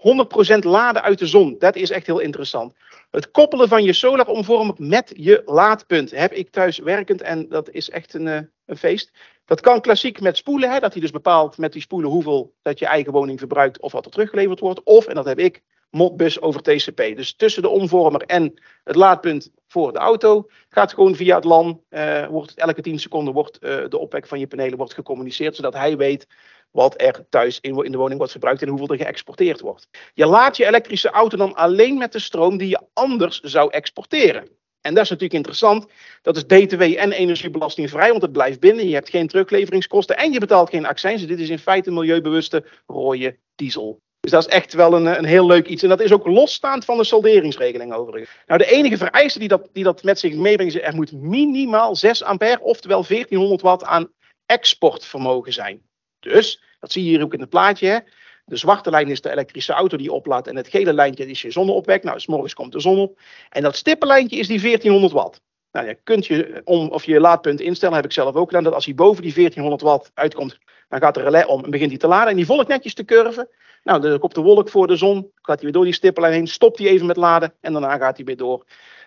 100% 0.00 0.58
laden 0.58 1.02
uit 1.02 1.18
de 1.18 1.26
zon. 1.26 1.56
Dat 1.58 1.76
is 1.76 1.90
echt 1.90 2.06
heel 2.06 2.18
interessant. 2.18 2.74
Het 3.10 3.30
koppelen 3.30 3.68
van 3.68 3.84
je 3.84 3.92
solaromvormer 3.92 4.74
met 4.78 5.12
je 5.16 5.42
laadpunt 5.46 6.10
heb 6.10 6.32
ik 6.32 6.50
thuis 6.50 6.78
werkend 6.78 7.22
en 7.22 7.48
dat 7.48 7.70
is 7.70 7.90
echt 7.90 8.14
een, 8.14 8.28
eh, 8.28 8.40
een 8.66 8.76
feest. 8.76 9.10
Dat 9.44 9.60
kan 9.60 9.80
klassiek 9.80 10.20
met 10.20 10.36
spoelen, 10.36 10.70
hè, 10.70 10.78
dat 10.78 10.92
hij 10.92 11.00
dus 11.00 11.10
bepaalt 11.10 11.58
met 11.58 11.72
die 11.72 11.82
spoelen 11.82 12.10
hoeveel 12.10 12.54
dat 12.62 12.78
je 12.78 12.86
eigen 12.86 13.12
woning 13.12 13.38
verbruikt 13.38 13.80
of 13.80 13.92
wat 13.92 14.04
er 14.04 14.10
teruggeleverd 14.10 14.60
wordt. 14.60 14.82
Of, 14.82 15.06
en 15.06 15.14
dat 15.14 15.24
heb 15.24 15.38
ik, 15.38 15.62
Modbus 15.90 16.40
over 16.40 16.62
TCP. 16.62 16.96
Dus 16.96 17.34
tussen 17.34 17.62
de 17.62 17.68
omvormer 17.68 18.22
en 18.22 18.54
het 18.84 18.96
laadpunt 18.96 19.50
voor 19.66 19.92
de 19.92 19.98
auto 19.98 20.46
gaat 20.68 20.92
gewoon 20.92 21.14
via 21.14 21.34
het 21.34 21.44
LAN, 21.44 21.82
uh, 21.90 22.26
wordt 22.26 22.54
elke 22.54 22.82
10 22.82 22.98
seconden 22.98 23.34
wordt 23.34 23.58
uh, 23.60 23.88
de 23.88 23.98
opwek 23.98 24.26
van 24.26 24.38
je 24.38 24.46
panelen 24.46 24.78
wordt 24.78 24.94
gecommuniceerd, 24.94 25.56
zodat 25.56 25.74
hij 25.74 25.96
weet 25.96 26.26
wat 26.70 27.00
er 27.00 27.26
thuis 27.28 27.60
in, 27.60 27.74
de 27.74 27.98
woning 27.98 28.16
wordt 28.16 28.32
verbruikt 28.32 28.62
en 28.62 28.68
hoeveel 28.68 28.88
er 28.88 28.96
geëxporteerd 28.96 29.60
wordt. 29.60 29.88
Je 30.14 30.26
laat 30.26 30.56
je 30.56 30.66
elektrische 30.66 31.10
auto 31.10 31.36
dan 31.36 31.54
alleen 31.54 31.98
met 31.98 32.12
de 32.12 32.18
stroom 32.18 32.56
die 32.56 32.68
je 32.68 32.80
anders 32.92 33.40
zou 33.40 33.70
exporteren. 33.70 34.48
En 34.80 34.94
dat 34.94 35.02
is 35.04 35.10
natuurlijk 35.10 35.36
interessant. 35.36 35.86
Dat 36.22 36.36
is 36.36 36.46
BTW 36.46 36.82
en 36.82 37.12
energiebelastingvrij, 37.12 38.10
want 38.10 38.22
het 38.22 38.32
blijft 38.32 38.60
binnen. 38.60 38.88
Je 38.88 38.94
hebt 38.94 39.10
geen 39.10 39.26
terugleveringskosten 39.26 40.16
en 40.16 40.32
je 40.32 40.40
betaalt 40.40 40.70
geen 40.70 40.86
accijns. 40.86 41.26
Dit 41.26 41.40
is 41.40 41.48
in 41.48 41.58
feite 41.58 41.90
milieubewuste 41.90 42.64
rode 42.86 43.36
diesel. 43.54 44.00
Dus 44.20 44.30
dat 44.30 44.46
is 44.46 44.52
echt 44.52 44.72
wel 44.72 44.94
een, 44.94 45.06
een 45.06 45.24
heel 45.24 45.46
leuk 45.46 45.66
iets. 45.66 45.82
En 45.82 45.88
dat 45.88 46.00
is 46.00 46.12
ook 46.12 46.26
losstaand 46.26 46.84
van 46.84 46.96
de 46.96 47.04
salderingsregeling 47.04 47.92
overigens. 47.92 48.30
Nou, 48.46 48.58
de 48.58 48.70
enige 48.70 48.96
vereiste 48.96 49.38
die 49.38 49.48
dat, 49.48 49.68
die 49.72 49.84
dat 49.84 50.02
met 50.02 50.18
zich 50.18 50.34
meebrengt, 50.34 50.74
is 50.74 50.82
er 50.82 50.94
moet 50.94 51.12
minimaal 51.12 51.96
6 51.96 52.22
ampère, 52.22 52.60
oftewel 52.60 53.04
1400 53.06 53.60
watt 53.60 53.84
aan 53.84 54.12
exportvermogen 54.46 55.52
zijn. 55.52 55.82
Dus, 56.20 56.62
dat 56.80 56.92
zie 56.92 57.04
je 57.04 57.10
hier 57.10 57.22
ook 57.22 57.34
in 57.34 57.40
het 57.40 57.48
plaatje. 57.48 57.86
Hè? 57.86 57.98
De 58.44 58.56
zwarte 58.56 58.90
lijn 58.90 59.08
is 59.08 59.20
de 59.20 59.30
elektrische 59.30 59.72
auto 59.72 59.96
die 59.96 60.12
oplaadt 60.12 60.46
en 60.46 60.56
het 60.56 60.68
gele 60.68 60.92
lijntje 60.92 61.26
is 61.26 61.42
je 61.42 61.50
zonneopwek. 61.50 62.02
Nou, 62.02 62.20
s 62.20 62.26
morgens 62.26 62.54
komt 62.54 62.72
de 62.72 62.80
zon 62.80 62.98
op. 62.98 63.20
En 63.48 63.62
dat 63.62 63.76
stippenlijntje 63.76 64.36
is 64.36 64.46
die 64.46 64.60
1400 64.60 65.12
watt. 65.12 65.40
Nou, 65.72 65.86
je 65.86 65.98
kunt 66.04 66.26
je 66.26 66.60
om 66.64 66.88
of 66.88 67.04
je 67.04 67.20
laadpunt 67.20 67.60
instellen, 67.60 67.94
heb 67.94 68.04
ik 68.04 68.12
zelf 68.12 68.34
ook 68.34 68.48
gedaan, 68.48 68.64
dat 68.64 68.72
als 68.72 68.84
hij 68.84 68.94
boven 68.94 69.22
die 69.22 69.34
1400 69.34 69.82
watt 69.82 70.10
uitkomt, 70.14 70.58
dan 70.88 71.00
gaat 71.00 71.14
de 71.14 71.22
relais 71.22 71.46
om 71.46 71.64
en 71.64 71.70
begint 71.70 71.90
hij 71.90 71.98
te 71.98 72.06
laden. 72.06 72.30
En 72.30 72.36
die 72.36 72.46
volgt 72.46 72.68
netjes 72.68 72.94
te 72.94 73.04
curven. 73.04 73.48
Nou, 73.84 74.00
dan 74.00 74.18
komt 74.18 74.34
de 74.34 74.40
wolk 74.40 74.68
voor 74.68 74.86
de 74.86 74.96
zon, 74.96 75.30
gaat 75.34 75.54
hij 75.54 75.64
weer 75.64 75.72
door 75.72 75.84
die 75.84 75.92
stippenlijn 75.92 76.34
heen, 76.34 76.46
stopt 76.46 76.78
hij 76.78 76.88
even 76.88 77.06
met 77.06 77.16
laden 77.16 77.54
en 77.60 77.72
daarna 77.72 77.96
gaat 77.96 78.16
hij 78.16 78.24
weer 78.24 78.36
door. 78.36 78.64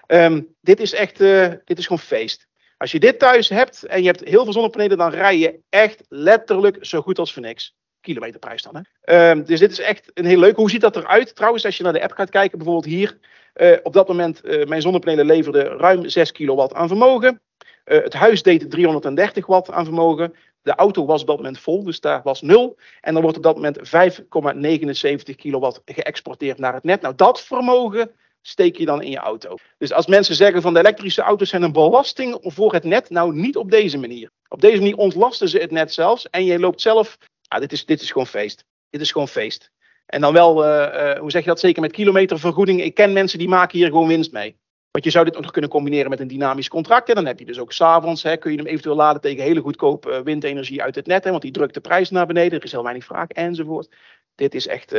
Um, 0.07 0.55
dit 0.61 0.80
is 0.80 0.93
echt, 0.93 1.22
uh, 1.22 1.51
dit 1.66 1.78
is 1.78 1.84
gewoon 1.84 1.99
feest. 1.99 2.47
Als 2.84 2.91
je 2.91 2.99
dit 2.99 3.19
thuis 3.19 3.49
hebt 3.49 3.84
en 3.84 4.01
je 4.01 4.07
hebt 4.07 4.23
heel 4.23 4.43
veel 4.43 4.53
zonnepanelen, 4.53 4.97
dan 4.97 5.09
rij 5.09 5.38
je 5.38 5.59
echt 5.69 6.03
letterlijk 6.09 6.77
zo 6.86 7.01
goed 7.01 7.19
als 7.19 7.34
voor 7.34 7.41
niks. 7.41 7.75
Kilometerprijs 8.01 8.61
dan. 8.61 8.86
Hè? 9.01 9.30
Um, 9.30 9.43
dus 9.43 9.60
dit 9.60 9.72
is 9.72 9.80
echt 9.80 10.11
een 10.14 10.26
heel 10.26 10.39
leuk. 10.39 10.55
Hoe 10.55 10.69
ziet 10.69 10.81
dat 10.81 10.95
eruit? 10.95 11.35
Trouwens, 11.35 11.65
als 11.65 11.77
je 11.77 11.84
naar 11.84 11.93
de 11.93 12.01
app 12.01 12.11
gaat 12.11 12.30
kijken, 12.30 12.57
bijvoorbeeld 12.57 12.93
hier. 12.93 13.18
Uh, 13.55 13.77
op 13.84 13.93
dat 13.93 14.07
moment, 14.07 14.41
uh, 14.45 14.65
mijn 14.65 14.81
zonnepanelen 14.81 15.26
leverden 15.26 15.65
ruim 15.77 16.10
6 16.10 16.31
kilowatt 16.31 16.73
aan 16.73 16.88
vermogen. 16.88 17.41
Uh, 17.85 18.03
het 18.03 18.14
huis 18.14 18.43
deed 18.43 18.72
330 18.72 19.45
watt 19.45 19.72
aan 19.72 19.85
vermogen. 19.85 20.35
De 20.61 20.76
auto 20.76 21.05
was 21.05 21.22
op 21.22 21.27
dat 21.27 21.38
moment 21.38 21.60
vol, 21.60 21.84
dus 21.84 21.99
daar 21.99 22.22
was 22.23 22.41
nul. 22.41 22.77
En 23.01 23.14
dan 23.14 23.22
wordt 23.22 23.38
op 23.38 23.43
dat 23.43 23.55
moment 23.55 23.77
5,79 25.30 25.35
kilowatt 25.35 25.81
geëxporteerd 25.85 26.57
naar 26.57 26.73
het 26.73 26.84
net. 26.84 27.01
Nou, 27.01 27.15
dat 27.15 27.41
vermogen 27.41 28.11
steek 28.45 28.78
je 28.78 28.86
dan 28.86 29.02
in 29.02 29.11
je 29.11 29.18
auto. 29.18 29.56
Dus 29.78 29.94
als 29.94 30.07
mensen 30.07 30.36
zeggen 30.36 30.61
van 30.61 30.74
de 30.74 30.80
elektrische 30.80 31.22
auto's 31.22 31.49
zijn 31.49 31.64
een 31.64 31.72
belasting 31.72 32.38
voor 32.41 32.74
het 32.74 32.84
net, 32.84 33.10
nou 33.10 33.36
niet 33.36 33.57
op 33.57 33.72
deze 33.72 33.98
manier. 33.98 34.30
Op 34.48 34.61
deze 34.61 34.78
manier 34.78 34.95
ontlasten 34.95 35.49
ze 35.49 35.57
het 35.57 35.72
net 35.72 35.94
zelfs 35.94 36.30
en 36.30 36.45
je 36.45 36.60
loopt 36.60 36.82
zelf, 36.82 37.18
ah, 37.48 37.60
dit, 37.60 37.72
is, 37.72 37.86
dit 37.86 38.02
is 38.02 38.11
gewoon 38.11 38.28
feest. 38.28 38.65
Dit 38.90 39.02
is 39.02 39.11
gewoon 39.11 39.28
feest. 39.28 39.72
En 40.06 40.22
dan 40.22 40.34
wel, 40.34 40.65
uh, 40.65 40.70
uh, 40.70 41.20
hoe 41.20 41.32
zeg 41.32 41.41
je 41.44 41.49
dat, 41.49 41.60
zeker 41.60 41.82
met 41.82 41.91
kilometervergoeding. 41.91 42.82
Ik 42.82 42.94
ken 42.94 43.14
mensen 43.14 43.40
die 43.40 43.48
maken 43.48 43.78
hier 43.78 43.88
gewoon 43.88 44.07
winst 44.07 44.32
mee. 44.32 44.57
Want 44.91 45.06
je 45.06 45.11
zou 45.11 45.26
dit 45.26 45.40
nog 45.40 45.52
kunnen 45.52 45.70
combineren 45.70 46.10
met 46.10 46.20
een 46.20 46.28
dynamisch 46.28 46.70
contract. 46.70 47.10
En 47.10 47.15
dan 47.15 47.26
heb 47.26 47.40
je 47.40 47.45
dus 47.45 47.60
ook 47.60 47.72
s'avonds, 47.72 48.22
kun 48.22 48.52
je 48.52 48.57
hem 48.57 48.65
eventueel 48.65 48.95
laden 48.95 49.22
tegen 49.22 49.44
hele 49.44 49.61
goedkope 49.61 50.10
uh, 50.10 50.20
windenergie 50.20 50.82
uit 50.82 50.95
het 50.95 51.07
net. 51.07 51.24
Hè, 51.24 51.30
want 51.30 51.41
die 51.41 51.52
drukt 51.52 51.74
de 51.74 51.82
prijs 51.82 52.10
naar 52.10 52.26
beneden, 52.26 52.57
er 52.57 52.65
is 52.65 52.72
heel 52.72 52.84
weinig 52.84 53.06
vraag 53.06 53.28
enzovoort. 53.28 53.95
Dit 54.36 54.56
is 54.56 54.68
echt 54.68 54.95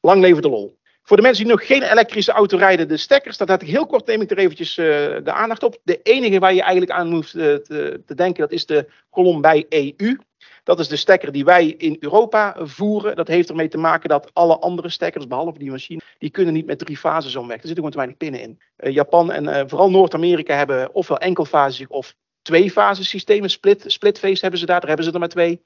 lang 0.00 0.20
leven 0.20 0.42
de 0.42 0.48
lol. 0.48 0.78
Voor 1.08 1.16
de 1.16 1.22
mensen 1.22 1.44
die 1.44 1.52
nog 1.52 1.66
geen 1.66 1.82
elektrische 1.82 2.32
auto 2.32 2.56
rijden, 2.56 2.88
de 2.88 2.96
stekkers, 2.96 3.36
dat 3.36 3.48
had 3.48 3.62
ik 3.62 3.68
heel 3.68 3.86
kort, 3.86 4.06
neem 4.06 4.20
ik 4.20 4.30
er 4.30 4.38
eventjes 4.38 4.76
uh, 4.78 4.86
de 5.24 5.32
aandacht 5.32 5.62
op. 5.62 5.78
De 5.82 6.02
enige 6.02 6.38
waar 6.38 6.54
je 6.54 6.62
eigenlijk 6.62 6.92
aan 6.92 7.08
moet 7.08 7.34
uh, 7.34 7.54
te, 7.54 8.02
te, 8.06 8.14
denken, 8.14 8.40
dat 8.40 8.52
is 8.52 8.66
de 8.66 8.88
kolom 9.10 9.40
bij 9.40 9.66
EU. 9.68 10.16
Dat 10.64 10.78
is 10.78 10.88
de 10.88 10.96
stekker 10.96 11.32
die 11.32 11.44
wij 11.44 11.66
in 11.66 11.96
Europa 12.00 12.56
voeren. 12.58 13.16
Dat 13.16 13.28
heeft 13.28 13.48
ermee 13.48 13.68
te 13.68 13.78
maken 13.78 14.08
dat 14.08 14.30
alle 14.32 14.58
andere 14.58 14.88
stekkers, 14.88 15.26
behalve 15.26 15.58
die 15.58 15.70
machine, 15.70 16.00
die 16.18 16.30
kunnen 16.30 16.54
niet 16.54 16.66
met 16.66 16.78
drie 16.78 16.98
zo 16.98 17.10
werken. 17.10 17.46
Er 17.48 17.48
zitten 17.48 17.74
gewoon 17.74 17.90
te 17.90 17.96
weinig 17.96 18.16
pinnen 18.16 18.40
in. 18.40 18.60
Uh, 18.78 18.92
Japan 18.92 19.32
en 19.32 19.68
vooral 19.68 19.90
Noord-Amerika 19.90 20.56
hebben 20.56 20.94
ofwel 20.94 21.18
enkelfasig 21.18 21.88
of 21.88 22.14
twee 22.42 22.70
fases 22.70 23.08
systemen. 23.08 23.50
Split, 23.50 23.84
splitface 23.86 24.40
hebben 24.40 24.60
ze 24.60 24.66
daar, 24.66 24.80
daar 24.80 24.88
hebben 24.88 25.06
ze 25.06 25.12
er 25.12 25.18
maar 25.18 25.28
twee. 25.28 25.62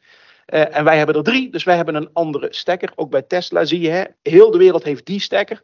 Uh, 0.47 0.77
en 0.77 0.85
wij 0.85 0.97
hebben 0.97 1.15
er 1.15 1.23
drie, 1.23 1.51
dus 1.51 1.65
wij 1.65 1.77
hebben 1.77 1.95
een 1.95 2.11
andere 2.13 2.47
stekker. 2.51 2.93
Ook 2.95 3.11
bij 3.11 3.23
Tesla 3.23 3.65
zie 3.65 3.81
je, 3.81 3.89
hè, 3.89 4.05
heel 4.23 4.51
de 4.51 4.59
wereld 4.59 4.85
heeft 4.85 5.07
die 5.07 5.21
stekker, 5.21 5.63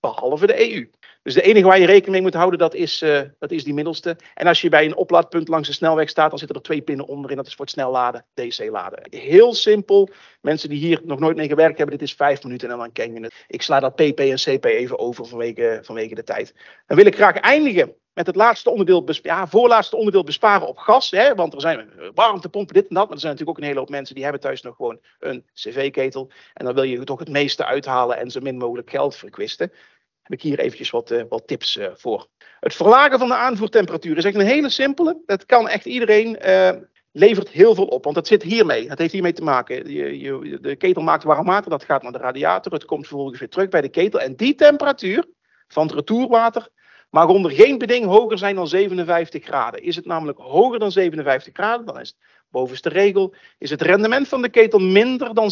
behalve 0.00 0.46
de 0.46 0.72
EU. 0.72 0.90
Dus 1.22 1.34
de 1.34 1.42
enige 1.42 1.66
waar 1.66 1.78
je 1.78 1.86
rekening 1.86 2.12
mee 2.12 2.22
moet 2.22 2.34
houden, 2.34 2.58
dat 2.58 2.74
is, 2.74 3.02
uh, 3.02 3.20
dat 3.38 3.50
is 3.50 3.64
die 3.64 3.74
middelste. 3.74 4.16
En 4.34 4.46
als 4.46 4.60
je 4.60 4.68
bij 4.68 4.84
een 4.84 4.96
oplaadpunt 4.96 5.48
langs 5.48 5.68
de 5.68 5.74
snelweg 5.74 6.08
staat, 6.08 6.30
dan 6.30 6.38
zitten 6.38 6.56
er 6.56 6.62
twee 6.62 6.82
pinnen 6.82 7.06
onderin. 7.06 7.36
Dat 7.36 7.46
is 7.46 7.54
voor 7.54 7.64
het 7.64 7.74
snel 7.74 7.90
laden, 7.90 8.26
DC 8.34 8.70
laden. 8.70 9.06
Heel 9.10 9.54
simpel. 9.54 10.08
Mensen 10.40 10.68
die 10.68 10.78
hier 10.78 11.00
nog 11.04 11.18
nooit 11.18 11.36
mee 11.36 11.48
gewerkt 11.48 11.78
hebben, 11.78 11.98
dit 11.98 12.08
is 12.08 12.14
vijf 12.14 12.42
minuten 12.42 12.70
en 12.70 12.78
dan 12.78 12.92
ken 12.92 13.14
je 13.14 13.20
het. 13.20 13.44
Ik 13.46 13.62
sla 13.62 13.80
dat 13.80 13.94
PP 13.94 14.20
en 14.20 14.36
CP 14.36 14.64
even 14.64 14.98
over 14.98 15.26
vanwege, 15.26 15.78
vanwege 15.82 16.14
de 16.14 16.22
tijd. 16.22 16.54
Dan 16.86 16.96
wil 16.96 17.06
ik 17.06 17.14
graag 17.14 17.36
eindigen 17.36 17.94
met 18.18 18.26
het 18.26 18.36
laatste 18.36 18.70
onderdeel, 18.70 19.04
ja, 19.22 19.46
voorlaatste 19.46 19.96
onderdeel 19.96 20.24
besparen 20.24 20.68
op 20.68 20.78
gas. 20.78 21.10
Hè, 21.10 21.34
want 21.34 21.54
er 21.54 21.60
zijn 21.60 21.90
warmtepompen, 22.14 22.74
dit 22.74 22.88
en 22.88 22.94
dat. 22.94 23.04
Maar 23.04 23.14
er 23.14 23.20
zijn 23.20 23.32
natuurlijk 23.32 23.58
ook 23.58 23.64
een 23.64 23.68
hele 23.68 23.78
hoop 23.78 23.88
mensen 23.88 24.14
die 24.14 24.24
hebben 24.24 24.42
thuis 24.42 24.62
nog 24.62 24.76
gewoon 24.76 25.00
een 25.18 25.44
cv-ketel. 25.54 26.30
En 26.54 26.64
dan 26.64 26.74
wil 26.74 26.82
je 26.82 27.04
toch 27.04 27.18
het 27.18 27.28
meeste 27.28 27.64
uithalen 27.64 28.18
en 28.18 28.30
zo 28.30 28.40
min 28.40 28.56
mogelijk 28.56 28.90
geld 28.90 29.16
verkwisten 29.16 29.72
heb 30.22 30.38
ik 30.38 30.42
hier 30.42 30.58
eventjes 30.58 30.90
wat, 30.90 31.10
uh, 31.10 31.22
wat 31.28 31.46
tips 31.46 31.76
uh, 31.76 31.86
voor. 31.94 32.26
Het 32.60 32.74
verlagen 32.74 33.18
van 33.18 33.28
de 33.28 33.34
aanvoertemperatuur 33.34 34.16
is 34.16 34.24
echt 34.24 34.34
een 34.34 34.40
hele 34.40 34.68
simpele. 34.68 35.22
Dat 35.26 35.46
kan 35.46 35.68
echt 35.68 35.84
iedereen, 35.84 36.38
uh, 36.46 36.70
levert 37.12 37.48
heel 37.48 37.74
veel 37.74 37.86
op. 37.86 38.04
Want 38.04 38.16
dat 38.16 38.26
zit 38.26 38.42
hiermee. 38.42 38.88
Dat 38.88 38.98
heeft 38.98 39.12
hiermee 39.12 39.32
te 39.32 39.42
maken. 39.42 39.84
De 40.62 40.76
ketel 40.78 41.02
maakt 41.02 41.24
warm 41.24 41.46
water, 41.46 41.70
dat 41.70 41.84
gaat 41.84 42.02
naar 42.02 42.12
de 42.12 42.18
radiator. 42.18 42.72
Het 42.72 42.84
komt 42.84 43.06
vervolgens 43.06 43.38
weer 43.38 43.48
terug 43.48 43.68
bij 43.68 43.80
de 43.80 43.88
ketel. 43.88 44.20
En 44.20 44.36
die 44.36 44.54
temperatuur 44.54 45.24
van 45.68 45.86
het 45.86 45.94
retourwater 45.94 46.68
mag 47.10 47.28
onder 47.28 47.50
geen 47.50 47.78
beding 47.78 48.04
hoger 48.04 48.38
zijn 48.38 48.54
dan 48.54 48.68
57 48.68 49.44
graden. 49.44 49.82
Is 49.82 49.96
het 49.96 50.06
namelijk 50.06 50.38
hoger 50.38 50.78
dan 50.78 50.92
57 50.92 51.54
graden, 51.54 51.86
dan 51.86 52.00
is 52.00 52.08
het 52.08 52.16
bovenste 52.50 52.88
regel. 52.88 53.34
Is 53.58 53.70
het 53.70 53.82
rendement 53.82 54.28
van 54.28 54.42
de 54.42 54.48
ketel 54.48 54.78
minder 54.78 55.34
dan 55.34 55.50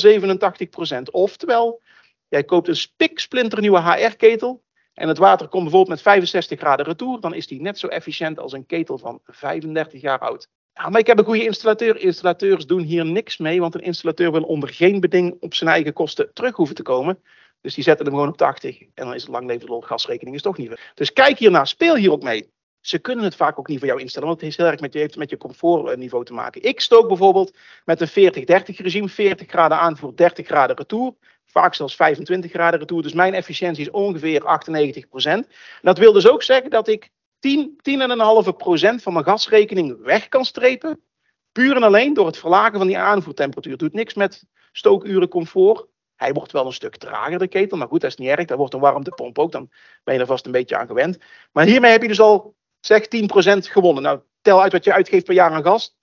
87%. 0.99 1.03
Oftewel, 1.11 1.81
jij 2.29 2.45
koopt 2.45 2.69
een 2.69 2.77
spiksplinternieuwe 2.77 3.81
HR-ketel 3.81 4.65
en 4.95 5.09
het 5.09 5.19
water 5.19 5.49
komt 5.49 5.63
bijvoorbeeld 5.63 5.95
met 5.95 6.03
65 6.03 6.59
graden 6.59 6.87
retour, 6.87 7.21
dan 7.21 7.35
is 7.35 7.47
die 7.47 7.61
net 7.61 7.79
zo 7.79 7.87
efficiënt 7.87 8.39
als 8.39 8.53
een 8.53 8.67
ketel 8.67 8.99
van 8.99 9.21
35 9.25 10.01
jaar 10.01 10.19
oud. 10.19 10.49
Maar 10.91 11.01
ik 11.01 11.07
heb 11.07 11.19
een 11.19 11.25
goede 11.25 11.45
installateur. 11.45 11.97
Installateurs 11.97 12.67
doen 12.67 12.83
hier 12.83 13.05
niks 13.05 13.37
mee, 13.37 13.61
want 13.61 13.75
een 13.75 13.81
installateur 13.81 14.33
wil 14.33 14.43
onder 14.43 14.69
geen 14.69 15.01
beding 15.01 15.37
op 15.41 15.55
zijn 15.55 15.71
eigen 15.71 15.93
kosten 15.93 16.31
terug 16.33 16.57
hoeven 16.57 16.75
te 16.75 16.83
komen. 16.83 17.19
Dus 17.67 17.75
die 17.75 17.85
zetten 17.85 18.07
hem 18.07 18.15
gewoon 18.15 18.31
op 18.31 18.37
80 18.37 18.81
en 18.81 18.89
dan 18.95 19.15
is 19.15 19.23
het 19.23 19.31
lang 19.31 19.47
leven 19.47 19.83
gasrekening 19.83 20.37
is 20.37 20.43
toch 20.43 20.57
niet 20.57 20.69
meer. 20.69 20.93
Dus 20.95 21.13
kijk 21.13 21.39
hiernaar, 21.39 21.67
speel 21.67 21.97
hier 21.97 22.13
ook 22.13 22.23
mee. 22.23 22.51
Ze 22.81 22.99
kunnen 22.99 23.25
het 23.25 23.37
vaak 23.37 23.59
ook 23.59 23.69
niet 23.69 23.79
voor 23.79 23.89
jou 23.89 24.01
instellen, 24.01 24.29
want 24.29 24.41
het 24.41 24.47
heeft 24.49 24.61
heel 24.61 24.73
erg 24.73 24.81
met 24.81 24.93
je, 24.93 25.19
met 25.19 25.31
je 25.31 25.37
comfortniveau 25.37 26.25
te 26.25 26.33
maken. 26.33 26.63
Ik 26.63 26.81
stook 26.81 27.09
bijvoorbeeld 27.09 27.57
met 27.85 28.01
een 28.01 28.09
40-30 28.09 28.77
regime, 28.77 29.09
40 29.09 29.49
graden 29.49 29.79
aanvoer, 29.79 30.17
30 30.17 30.47
graden 30.47 30.77
retour 30.77 31.15
vaak 31.47 31.75
zelfs 31.75 31.97
25 31.97 32.51
graden 32.51 32.81
retour. 32.81 33.03
Dus 33.03 33.13
mijn 33.13 33.35
efficiëntie 33.35 33.85
is 33.85 33.91
ongeveer 33.91 34.43
98%. 35.47 35.53
Dat 35.83 35.99
wil 35.99 36.13
dus 36.13 36.29
ook 36.29 36.43
zeggen 36.43 36.71
dat 36.71 36.89
ik 36.89 37.11
10, 37.39 37.81
10,5% 37.91 39.03
van 39.03 39.13
mijn 39.13 39.25
gasrekening 39.25 40.03
weg 40.03 40.29
kan 40.29 40.45
strepen. 40.45 41.01
Puur 41.53 41.77
en 41.77 41.83
alleen 41.83 42.15
door 42.15 42.27
het 42.27 42.39
verlagen 42.39 42.79
van 42.79 42.87
die 42.87 42.99
aanvoertemperatuur. 42.99 43.73
Het 43.73 43.81
doet 43.81 43.93
niks 43.93 44.15
met 44.15 44.45
stookuren 44.73 45.29
comfort. 45.29 45.87
Hij 46.17 46.33
wordt 46.33 46.53
wel 46.53 46.67
een 46.67 46.73
stuk 46.73 46.97
trager, 46.97 47.39
de 47.39 47.49
ketel. 47.49 47.79
Maar 47.79 47.89
goed, 47.89 48.01
dat 48.01 48.11
is 48.11 48.17
niet 48.17 48.29
erg. 48.29 48.45
Daar 48.45 48.57
wordt 48.57 48.75
een 48.75 48.81
warmtepomp 48.81 49.39
ook. 49.39 49.53
Dan 49.53 49.71
ben 50.05 50.15
je 50.15 50.21
er 50.21 50.27
vast 50.27 50.47
een 50.47 50.53
beetje 50.53 50.77
aan 50.77 50.87
gewend. 50.87 51.19
Maar 51.53 51.65
hiermee 51.65 51.91
heb 51.91 52.03
je 52.03 52.09
dus 52.09 52.21
al, 52.21 52.55
zeg, 52.81 53.03
10% 53.03 53.09
gewonnen. 53.59 54.03
Nou, 54.03 54.21
tel 54.41 54.63
uit 54.63 54.73
wat 54.73 54.85
je 54.85 54.93
uitgeeft 54.93 55.25
per 55.25 55.35
jaar 55.35 55.51
aan 55.51 55.63
gas. 55.63 55.95
10% 55.95 55.97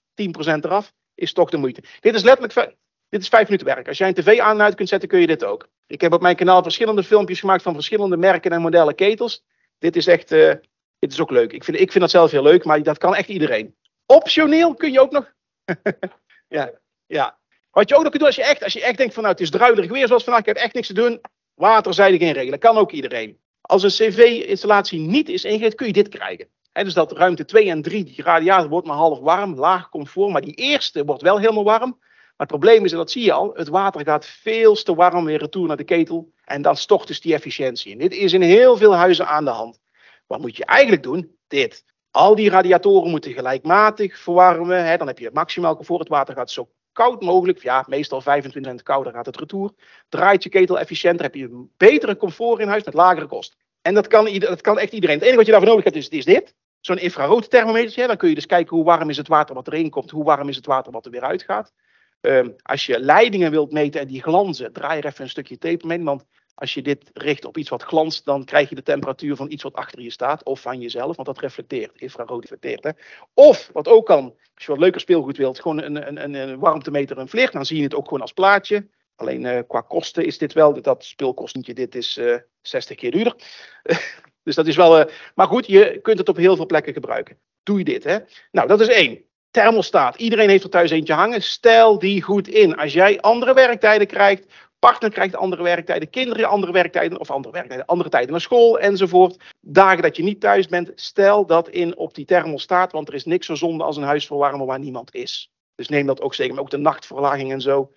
eraf 0.62 0.94
is 1.16 1.34
toch 1.34 1.50
de 1.50 1.58
moeite. 1.58 1.84
Dit 2.00 2.16
is 2.16 2.24
letterlijk 2.24 2.76
dit 3.14 3.22
is 3.22 3.28
vijf 3.28 3.44
minuten 3.44 3.68
werk. 3.68 3.88
Als 3.88 3.98
jij 3.98 4.08
een 4.08 4.14
tv 4.14 4.40
aan 4.40 4.56
en 4.56 4.66
uit 4.66 4.76
kunt 4.76 4.90
zetten, 4.90 5.10
kun 5.10 5.20
je 5.20 5.28
dit 5.28 5.44
ook. 5.44 5.68
Ik 5.88 6.02
heb 6.02 6.14
op 6.14 6.22
mijn 6.22 6.36
kanaal 6.36 6.64
verschillende 6.64 7.04
filmpjes 7.04 7.40
gemaakt 7.40 7.62
van 7.62 7.74
verschillende 7.74 8.18
merken 8.18 8.52
en 8.52 8.62
modellen 8.62 8.96
ketels. 8.96 9.44
Dit 9.78 9.96
is 9.96 10.08
echt, 10.08 10.32
uh, 10.32 10.54
dit 11.00 11.12
is 11.12 11.22
ook 11.22 11.32
leuk. 11.32 11.54
Ik 11.54 11.64
vind, 11.64 11.80
ik 11.80 11.92
vind 11.92 12.04
dat 12.04 12.12
zelf 12.12 12.32
heel 12.32 12.44
leuk, 12.44 12.66
maar 12.66 12.84
dat 12.84 12.98
kan 12.98 13.16
echt 13.16 13.30
iedereen. 13.30 13.76
Optioneel 14.06 14.74
kun 14.74 14.92
je 14.92 15.00
ook 15.00 15.12
nog. 15.12 15.34
ja, 16.48 16.72
ja. 17.06 17.38
Wat 17.74 17.90
je 17.90 17.96
ook 17.96 18.02
nog 18.02 18.12
kunt 18.12 18.24
doen 18.24 18.32
als 18.34 18.36
je 18.36 18.52
echt, 18.52 18.64
als 18.64 18.74
je 18.74 18.82
echt 18.82 18.98
denkt 18.98 19.14
van 19.14 19.24
nou 19.24 19.36
het 19.36 19.44
is 19.44 19.50
druilerig 19.50 19.92
weer 19.92 20.08
zoals 20.08 20.24
vandaag, 20.24 20.42
ik 20.42 20.48
heb 20.48 20.58
echt 20.58 20.74
niks 20.74 20.88
te 20.88 20.94
doen. 20.94 21.22
Waterzijde 21.54 22.18
geen 22.18 22.32
regelen. 22.34 22.60
Kan 22.60 22.78
ook 22.78 22.92
iedereen. 22.92 23.38
Als 23.62 23.84
een 23.84 23.90
cv-installatie 23.90 25.00
niet 25.00 25.30
is 25.30 25.44
ingericht, 25.44 25.76
kun 25.76 25.88
je 25.88 25.94
dit 25.94 26.10
krijgen. 26.10 26.48
dus 26.72 26.94
dat 26.94 27.12
ruimte 27.12 27.46
2 27.46 27.70
en 27.70 27.82
3, 27.82 28.04
die 28.04 28.24
radiator 28.24 28.70
wordt 28.70 28.88
maar 28.88 28.96
half 28.96 29.20
warm, 29.20 29.56
laag 29.56 29.90
comfort. 29.90 30.32
Maar 30.32 30.42
die 30.42 30.54
eerste 30.54 31.06
wordt 31.06 31.22
wel 31.22 31.40
helemaal 31.40 31.64
warm. 31.64 31.98
Maar 32.00 32.48
het 32.48 32.48
probleem 32.48 32.86
is, 32.86 32.92
en 32.92 32.98
dat 32.98 33.12
zie 33.12 33.24
je 33.24 33.32
al, 33.32 33.52
het 33.54 33.68
water 33.68 34.06
gaat 34.06 34.26
veel 34.26 34.76
te 34.76 34.96
warm 34.96 35.26
weer 35.26 35.40
retour 35.40 35.68
naar 35.68 35.78
de 35.78 35.84
ketel. 35.84 36.32
En 36.46 36.62
dan 36.62 36.78
stort 36.78 37.08
dus 37.08 37.22
die 37.22 37.34
efficiëntie. 37.34 37.92
En 37.92 37.98
dit 37.98 38.14
is 38.14 38.34
in 38.34 38.42
heel 38.42 38.78
veel 38.78 38.96
huizen 38.96 39.28
aan 39.28 39.46
de 39.46 39.52
hand. 39.52 39.80
Wat 40.28 40.40
moet 40.40 40.58
je 40.58 40.66
eigenlijk 40.66 41.04
doen? 41.04 41.38
Dit. 41.48 41.84
Al 42.12 42.36
die 42.36 42.50
radiatoren 42.50 43.10
moeten 43.10 43.34
gelijkmatig 43.34 44.18
verwarmen. 44.20 44.98
Dan 44.98 45.08
heb 45.08 45.20
je 45.20 45.30
maximaal 45.34 45.76
comfort. 45.76 46.00
Het 46.00 46.10
water 46.10 46.36
gaat 46.36 46.52
zo 46.52 46.70
koud 46.94 47.22
mogelijk. 47.22 47.62
Ja, 47.62 47.86
meestal 47.88 48.22
25% 48.22 48.84
kouder 48.84 49.14
gaat 49.14 49.26
het 49.26 49.38
retour. 49.38 49.72
Draait 50.10 50.44
je 50.44 50.50
ketel 50.50 50.80
efficiënter. 50.80 51.26
Heb 51.26 51.36
je 51.36 51.44
een 51.44 51.72
betere 51.78 52.18
comfort 52.18 52.60
in 52.60 52.68
huis 52.68 52.84
met 52.84 52.94
lagere 52.94 53.28
kosten. 53.28 53.58
En 53.82 53.94
dat 53.94 54.08
kan, 54.08 54.40
dat 54.40 54.62
kan 54.62 54.80
echt 54.80 54.94
iedereen. 54.94 55.16
Het 55.16 55.24
enige 55.24 55.38
wat 55.38 55.46
je 55.46 55.52
daarvoor 55.52 55.70
nodig 55.70 55.94
hebt 55.94 56.12
is, 56.12 56.26
dit. 56.26 56.56
Zo'n 56.80 56.98
infraroodthermometer. 56.98 58.08
Dan 58.08 58.18
kun 58.18 58.30
je 58.30 58.36
dus 58.36 58.46
kijken 58.46 58.76
hoe 58.76 58.86
warm 58.86 59.10
is 59.10 59.18
het 59.18 59.28
water 59.28 59.56
wat 59.56 59.68
erin 59.68 59.90
komt. 59.90 60.12
Hoe 60.12 60.24
warm 60.24 60.50
is 60.50 60.56
het 60.56 60.66
water 60.66 60.92
wat 60.92 61.06
er 61.06 61.12
weer 61.12 61.24
uitgaat. 61.24 61.74
Ehm, 62.22 62.50
als 62.62 62.86
je 62.86 63.00
leidingen 63.00 63.52
wilt 63.52 63.72
meten 63.72 64.02
en 64.02 64.08
die 64.08 64.22
glanzen, 64.22 64.74
draai 64.74 65.00
er 65.00 65.06
even 65.06 65.24
een 65.24 65.30
stukje 65.30 65.58
tape 65.58 65.88
mee. 65.88 66.04
Want 66.04 66.26
als 66.56 66.74
je 66.74 66.82
dit 66.82 67.10
richt 67.14 67.46
op 67.46 67.58
iets 67.58 67.70
wat 67.70 67.84
glanst, 67.84 68.26
dan 68.26 68.46
krijg 68.46 68.70
je 68.70 68.76
de 68.76 68.84
temperatuur 68.84 69.36
van 69.36 69.52
iets 69.52 69.64
wat 69.64 69.74
achter 69.74 70.02
je 70.02 70.10
staat. 70.10 70.44
Of 70.44 70.62
van 70.62 70.82
jezelf, 70.82 71.16
want 71.16 71.28
dat 71.28 71.40
reflecteert. 71.40 72.02
Infrarood 72.02 72.42
reflecteert. 72.42 72.94
Of, 73.34 73.70
wat 73.74 73.88
ook 73.88 74.06
kan, 74.06 74.24
als 74.56 74.66
je 74.66 74.72
wat 74.72 74.80
leuker 74.80 75.02
speelgoed 75.02 75.38
wilt, 75.38 75.60
gewoon 75.60 75.82
een, 75.82 76.24
een, 76.24 76.34
een, 76.34 76.60
warmtemeter 76.60 77.28
vlieg. 77.28 77.52
Dan 77.52 77.66
zie 77.66 77.78
je 77.78 77.84
het 77.84 77.96
ook 77.96 78.04
gewoon 78.04 78.22
als 78.22 78.34
plaatje. 78.34 78.88
Alleen 79.16 79.44
uh, 79.44 79.60
qua 79.68 79.82
kosten 79.82 80.26
is 80.26 80.38
dit 80.38 80.54
wel, 80.54 80.82
dat 80.82 81.04
speelkostentje, 81.04 81.74
dit 81.74 81.96
is 81.96 82.18
uh, 82.18 82.34
eh, 82.34 82.42
60 82.62 82.98
keer 82.98 83.12
duurder. 83.12 83.36
dus 84.44 84.56
dat 84.56 84.68
is 84.68 84.76
wel, 84.76 85.00
uh, 85.00 85.06
maar 85.36 85.48
goed, 85.48 85.68
je 85.68 86.00
kunt 86.02 86.18
het 86.18 86.30
op 86.30 86.38
heel 86.38 86.56
veel 86.56 86.66
plekken 86.66 86.94
gebruiken. 86.94 87.38
Doe 87.64 87.78
je 87.78 87.84
dit, 87.84 88.04
hè? 88.04 88.18
Nou, 88.52 88.68
dat 88.68 88.82
is 88.82 88.88
één 88.88 89.24
thermostaat. 89.52 90.16
Iedereen 90.16 90.50
heeft 90.50 90.64
er 90.64 90.70
thuis 90.70 90.92
eentje 90.92 91.14
hangen. 91.14 91.42
Stel 91.42 92.00
die 92.00 92.22
goed 92.22 92.48
in. 92.48 92.76
Als 92.76 92.94
jij 92.94 93.22
andere 93.22 93.54
werktijden 93.54 94.08
krijgt, 94.08 94.46
partner 94.90 95.12
krijgt 95.12 95.36
andere 95.36 95.64
werktijden, 95.64 96.10
kinderen 96.10 96.46
andere 96.46 96.72
werktijden 96.72 97.20
of 97.20 97.32
andere 97.32 97.54
werktijden, 97.54 97.86
andere 97.86 98.10
tijden 98.10 98.32
naar 98.32 98.42
school 98.42 98.80
enzovoort. 98.80 99.38
Dagen 99.62 100.02
dat 100.02 100.16
je 100.16 100.24
niet 100.24 100.40
thuis 100.40 100.68
bent, 100.68 100.92
stel 100.96 101.46
dat 101.46 101.70
in 101.70 101.98
op 101.98 102.14
die 102.14 102.26
thermostaat, 102.26 102.92
want 102.92 103.08
er 103.08 103.14
is 103.14 103.26
niks 103.26 103.46
zo 103.46 103.56
zonde 103.56 103.84
als 103.84 103.98
een 103.98 104.04
huis 104.04 104.26
verwarmen 104.26 104.66
waar 104.66 104.80
niemand 104.80 105.14
is. 105.16 105.52
Dus 105.76 105.88
neem 105.88 106.06
dat 106.06 106.22
ook 106.22 106.34
zeker, 106.34 106.54
maar 106.54 106.64
ook 106.64 106.70
de 106.70 106.78
nachtverlaging 106.78 107.52
en 107.52 107.62
zo. 107.62 107.92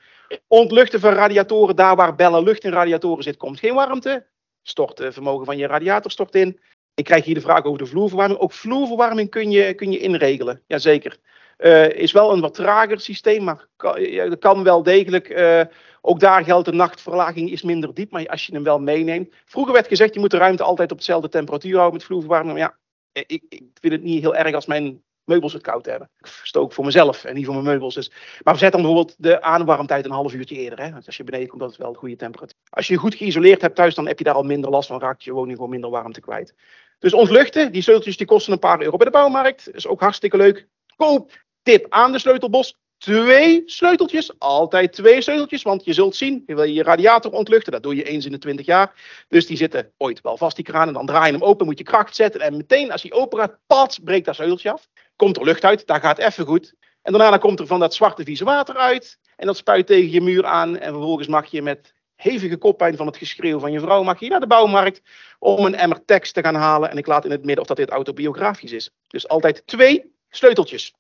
Ontluchten 0.47 1.01
van 1.01 1.13
radiatoren, 1.13 1.77
daar 1.77 1.97
waar 1.97 2.15
bellen 2.15 2.43
lucht 2.43 2.65
in 2.65 2.73
radiatoren 2.73 3.23
zit, 3.23 3.37
komt 3.37 3.59
geen 3.59 3.75
warmte. 3.75 4.27
Stort 4.63 4.99
het 4.99 5.15
vermogen 5.15 5.47
van 5.47 5.57
je 5.57 5.67
radiator 5.67 6.11
stort 6.11 6.35
in. 6.35 6.61
Ik 6.95 7.05
krijg 7.05 7.25
hier 7.25 7.35
de 7.35 7.41
vraag 7.41 7.65
over 7.65 7.79
de 7.79 7.87
vloerverwarming. 7.87 8.41
Ook 8.41 8.53
vloerverwarming 8.53 9.31
kun 9.31 9.51
je, 9.51 9.75
kun 9.75 9.93
je 9.93 9.99
inregelen. 9.99 10.63
Jazeker. 10.67 11.19
Uh, 11.59 11.89
is 11.89 12.13
wel 12.13 12.33
een 12.33 12.41
wat 12.41 12.55
trager 12.55 13.01
systeem, 13.01 13.45
maar 13.45 13.67
ja, 13.97 14.35
kan 14.39 14.63
wel 14.63 14.83
degelijk. 14.83 15.29
Uh, 15.29 15.61
ook 16.01 16.21
daar 16.21 16.45
geldt 16.45 16.65
de 16.65 16.73
nachtverlaging 16.73 17.51
is 17.51 17.63
minder 17.63 17.95
diep, 17.95 18.11
maar 18.11 18.27
als 18.27 18.47
je 18.47 18.53
hem 18.53 18.63
wel 18.63 18.81
meeneemt. 18.81 19.35
Vroeger 19.45 19.73
werd 19.73 19.87
gezegd, 19.87 20.15
je 20.15 20.21
moet 20.21 20.31
de 20.31 20.37
ruimte 20.37 20.63
altijd 20.63 20.93
op 20.93 20.99
dezelfde 20.99 21.29
temperatuur 21.29 21.75
houden 21.75 21.95
met 21.95 22.05
vloerverwarming. 22.05 22.59
Maar 22.59 22.63
ja, 22.63 22.79
ik, 23.27 23.43
ik 23.49 23.63
vind 23.81 23.93
het 23.93 24.03
niet 24.03 24.21
heel 24.21 24.37
erg 24.37 24.55
als 24.55 24.67
mijn 24.67 25.03
meubels 25.27 25.53
het 25.53 25.63
koud 25.63 25.87
hebben. 25.87 26.11
Ik 26.19 26.27
stook 26.27 26.73
voor 26.73 26.85
mezelf 26.85 27.25
en 27.25 27.35
niet 27.35 27.45
voor 27.45 27.55
mijn 27.55 27.67
meubels. 27.67 27.95
Dus. 27.95 28.11
Maar 28.43 28.59
zetten 28.59 28.83
dan 28.83 28.89
bijvoorbeeld 28.89 29.15
de 29.19 29.43
aanwarmtijd 29.43 30.05
een 30.05 30.11
half 30.11 30.35
uurtje 30.35 30.57
eerder. 30.57 30.83
Hè? 30.83 30.91
als 31.07 31.17
je 31.17 31.25
beneden 31.25 31.49
komt, 31.49 31.61
dat 31.61 31.71
is 31.71 31.77
wel 31.77 31.89
een 31.89 31.95
goede 31.95 32.17
temperatuur. 32.17 32.59
Als 32.71 32.87
je 32.87 32.97
goed 32.97 33.15
geïsoleerd 33.15 33.61
hebt 33.61 33.77
thuis, 33.77 33.95
dan 33.95 34.07
heb 34.07 34.19
je 34.19 34.25
daar 34.25 34.35
al 34.35 34.43
minder 34.43 34.71
last 34.71 34.89
van. 34.89 35.01
Raakt 35.01 35.25
je 35.25 35.33
woning 35.33 35.57
gewoon 35.57 35.71
minder 35.71 35.91
warmte 35.91 36.21
kwijt. 36.21 36.55
Dus 36.99 37.15
ontluchten, 37.15 37.73
die 37.73 37.83
sleuteltjes 37.83 38.17
die 38.17 38.27
kosten 38.27 38.53
een 38.53 38.59
paar 38.59 38.83
euro 38.83 38.97
bij 38.97 39.07
de 39.07 39.13
bouwmarkt. 39.13 39.75
Is 39.75 39.87
ook 39.87 40.01
hartstikke 40.01 40.37
leuk. 40.37 40.69
Koop 40.97 41.45
Tip 41.67 41.87
aan 41.89 42.13
de 42.13 42.19
sleutelbos. 42.19 42.77
Twee 42.99 43.63
sleuteltjes, 43.65 44.39
altijd 44.39 44.93
twee 44.93 45.21
sleuteltjes, 45.21 45.63
want 45.63 45.85
je 45.85 45.93
zult 45.93 46.17
zien, 46.17 46.43
je 46.47 46.55
wil 46.55 46.65
je 46.65 46.83
radiator 46.83 47.33
ontluchten, 47.33 47.73
dat 47.73 47.83
doe 47.83 47.97
je 47.97 48.03
eens 48.03 48.25
in 48.25 48.33
de 48.33 48.39
20 48.39 48.67
jaar. 48.67 48.93
Dus 49.29 49.47
die 49.47 49.57
zitten 49.57 49.93
ooit 49.97 50.21
wel 50.21 50.37
vast, 50.37 50.57
die 50.57 50.65
kraan, 50.65 50.89
en 50.89 50.95
dan 50.95 51.07
draai 51.07 51.27
je 51.27 51.33
hem 51.33 51.43
open, 51.43 51.67
moet 51.67 51.79
je 51.79 51.85
kracht 51.85 52.17
zetten 52.17 52.41
en 52.41 52.57
meteen 52.57 52.93
als 52.93 53.03
hij 53.03 53.13
open 53.13 53.39
gaat, 53.39 53.59
pats, 53.67 53.99
breekt 53.99 54.25
dat 54.25 54.35
sleuteltje 54.35 54.73
af. 54.73 54.89
Komt 55.17 55.37
er 55.37 55.45
lucht 55.45 55.65
uit, 55.65 55.87
daar 55.87 56.01
gaat 56.01 56.19
even 56.19 56.47
goed. 56.47 56.75
En 57.03 57.13
daarna 57.13 57.37
komt 57.37 57.61
er 57.61 57.67
van 57.67 57.81
dat 57.81 57.95
zwarte 57.95 58.25
vieze 58.25 58.45
water 58.45 58.77
uit. 58.77 59.19
En 59.37 59.47
dat 59.47 59.57
spuit 59.57 59.87
tegen 59.87 60.11
je 60.11 60.21
muur 60.21 60.45
aan. 60.45 60.79
En 60.79 60.93
vervolgens 60.93 61.29
mag 61.29 61.47
je 61.47 61.63
met 61.63 61.95
hevige 62.15 62.57
koppijn 62.57 62.97
van 62.97 63.07
het 63.07 63.17
geschreeuw 63.17 63.59
van 63.59 63.73
je 63.73 63.81
vrouw, 63.81 64.03
mag 64.03 64.21
je 64.21 64.29
naar 64.29 64.41
de 64.41 64.47
bouwmarkt 64.47 65.03
om 65.39 65.65
een 65.65 65.77
emmer 65.77 66.05
tekst 66.05 66.35
te 66.35 66.43
gaan 66.43 66.55
halen. 66.55 66.91
En 66.91 66.97
ik 66.97 67.07
laat 67.07 67.25
in 67.25 67.31
het 67.31 67.45
midden 67.45 67.61
of 67.61 67.67
dat 67.67 67.77
dit 67.77 67.91
autobiografisch 67.91 68.73
is. 68.73 68.91
Dus 69.07 69.29
altijd 69.29 69.63
twee 69.67 70.15
sleuteltjes. 70.29 70.95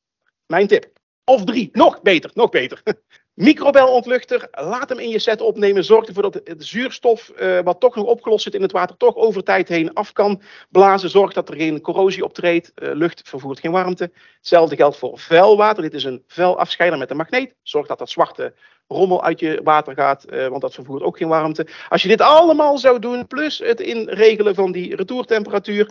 Mijn 0.46 0.66
tip. 0.66 0.94
Of 1.24 1.44
drie, 1.44 1.68
nog 1.72 2.02
beter, 2.02 2.30
nog 2.34 2.50
beter. 2.50 2.82
Microbelontluchter, 3.34 4.48
laat 4.50 4.88
hem 4.88 4.98
in 4.98 5.08
je 5.08 5.18
set 5.18 5.40
opnemen. 5.40 5.84
Zorg 5.84 6.06
ervoor 6.06 6.22
dat 6.22 6.40
het 6.44 6.64
zuurstof, 6.64 7.32
uh, 7.40 7.60
wat 7.60 7.80
toch 7.80 7.94
nog 7.94 8.04
opgelost 8.04 8.42
zit 8.42 8.54
in 8.54 8.62
het 8.62 8.72
water, 8.72 8.96
toch 8.96 9.14
over 9.14 9.42
tijd 9.42 9.68
heen 9.68 9.94
af 9.94 10.12
kan 10.12 10.42
blazen. 10.70 11.10
Zorg 11.10 11.32
dat 11.32 11.48
er 11.48 11.56
geen 11.56 11.80
corrosie 11.80 12.24
optreedt. 12.24 12.72
Uh, 12.74 12.94
lucht 12.94 13.28
vervoert 13.28 13.60
geen 13.60 13.70
warmte. 13.70 14.10
Hetzelfde 14.36 14.76
geldt 14.76 14.96
voor 14.96 15.18
vuilwater. 15.18 15.82
Dit 15.82 15.94
is 15.94 16.04
een 16.04 16.22
vuilafscheider 16.26 16.98
met 16.98 17.10
een 17.10 17.16
magneet. 17.16 17.54
Zorg 17.62 17.86
dat 17.86 17.98
dat 17.98 18.10
zwarte 18.10 18.54
rommel 18.88 19.22
uit 19.22 19.40
je 19.40 19.60
water 19.64 19.94
gaat, 19.94 20.24
uh, 20.28 20.46
want 20.46 20.60
dat 20.60 20.74
vervoert 20.74 21.02
ook 21.02 21.16
geen 21.16 21.28
warmte. 21.28 21.66
Als 21.88 22.02
je 22.02 22.08
dit 22.08 22.20
allemaal 22.20 22.78
zou 22.78 22.98
doen, 22.98 23.26
plus 23.26 23.58
het 23.58 23.80
inregelen 23.80 24.54
van 24.54 24.72
die 24.72 24.96
retourtemperatuur, 24.96 25.90